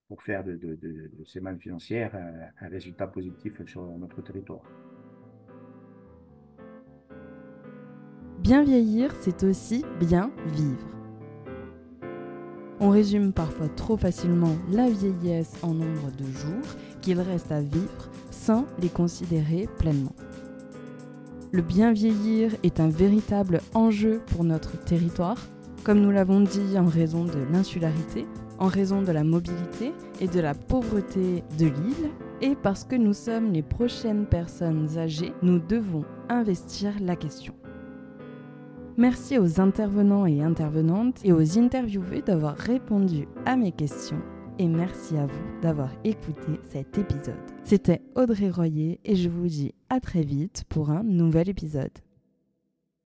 pour 0.08 0.22
faire 0.24 0.42
de, 0.42 0.56
de, 0.56 1.24
ces 1.24 1.38
mannes 1.40 1.60
financières 1.60 2.16
euh, 2.16 2.46
un 2.60 2.68
résultat 2.68 3.06
positif 3.06 3.64
sur 3.66 3.82
notre 3.98 4.22
territoire. 4.22 4.64
Bien 8.40 8.64
vieillir, 8.64 9.14
c'est 9.20 9.44
aussi 9.44 9.84
bien 10.00 10.32
vivre. 10.48 10.93
On 12.80 12.90
résume 12.90 13.32
parfois 13.32 13.68
trop 13.68 13.96
facilement 13.96 14.56
la 14.70 14.88
vieillesse 14.88 15.52
en 15.62 15.74
nombre 15.74 16.10
de 16.18 16.24
jours 16.24 16.74
qu'il 17.00 17.20
reste 17.20 17.52
à 17.52 17.60
vivre 17.60 18.10
sans 18.30 18.66
les 18.80 18.88
considérer 18.88 19.68
pleinement. 19.78 20.14
Le 21.52 21.62
bien 21.62 21.92
vieillir 21.92 22.50
est 22.64 22.80
un 22.80 22.88
véritable 22.88 23.60
enjeu 23.74 24.20
pour 24.26 24.42
notre 24.42 24.76
territoire, 24.84 25.38
comme 25.84 26.00
nous 26.00 26.10
l'avons 26.10 26.40
dit 26.40 26.76
en 26.76 26.86
raison 26.86 27.24
de 27.24 27.38
l'insularité, 27.52 28.26
en 28.58 28.66
raison 28.66 29.02
de 29.02 29.12
la 29.12 29.22
mobilité 29.22 29.92
et 30.20 30.26
de 30.26 30.40
la 30.40 30.54
pauvreté 30.54 31.44
de 31.58 31.66
l'île, 31.66 32.10
et 32.40 32.56
parce 32.56 32.82
que 32.82 32.96
nous 32.96 33.14
sommes 33.14 33.52
les 33.52 33.62
prochaines 33.62 34.26
personnes 34.26 34.98
âgées, 34.98 35.32
nous 35.42 35.60
devons 35.60 36.04
investir 36.28 36.92
la 37.00 37.14
question. 37.14 37.54
Merci 38.96 39.38
aux 39.38 39.60
intervenants 39.60 40.24
et 40.24 40.40
intervenantes 40.40 41.20
et 41.24 41.32
aux 41.32 41.58
interviewés 41.58 42.22
d'avoir 42.22 42.56
répondu 42.56 43.26
à 43.44 43.56
mes 43.56 43.72
questions 43.72 44.22
et 44.60 44.68
merci 44.68 45.16
à 45.16 45.26
vous 45.26 45.60
d'avoir 45.62 45.90
écouté 46.04 46.60
cet 46.70 46.96
épisode. 46.96 47.34
C'était 47.64 48.02
Audrey 48.14 48.50
Royer 48.50 49.00
et 49.04 49.16
je 49.16 49.28
vous 49.28 49.48
dis 49.48 49.74
à 49.90 49.98
très 49.98 50.22
vite 50.22 50.62
pour 50.68 50.90
un 50.90 51.02
nouvel 51.02 51.48
épisode. 51.48 51.90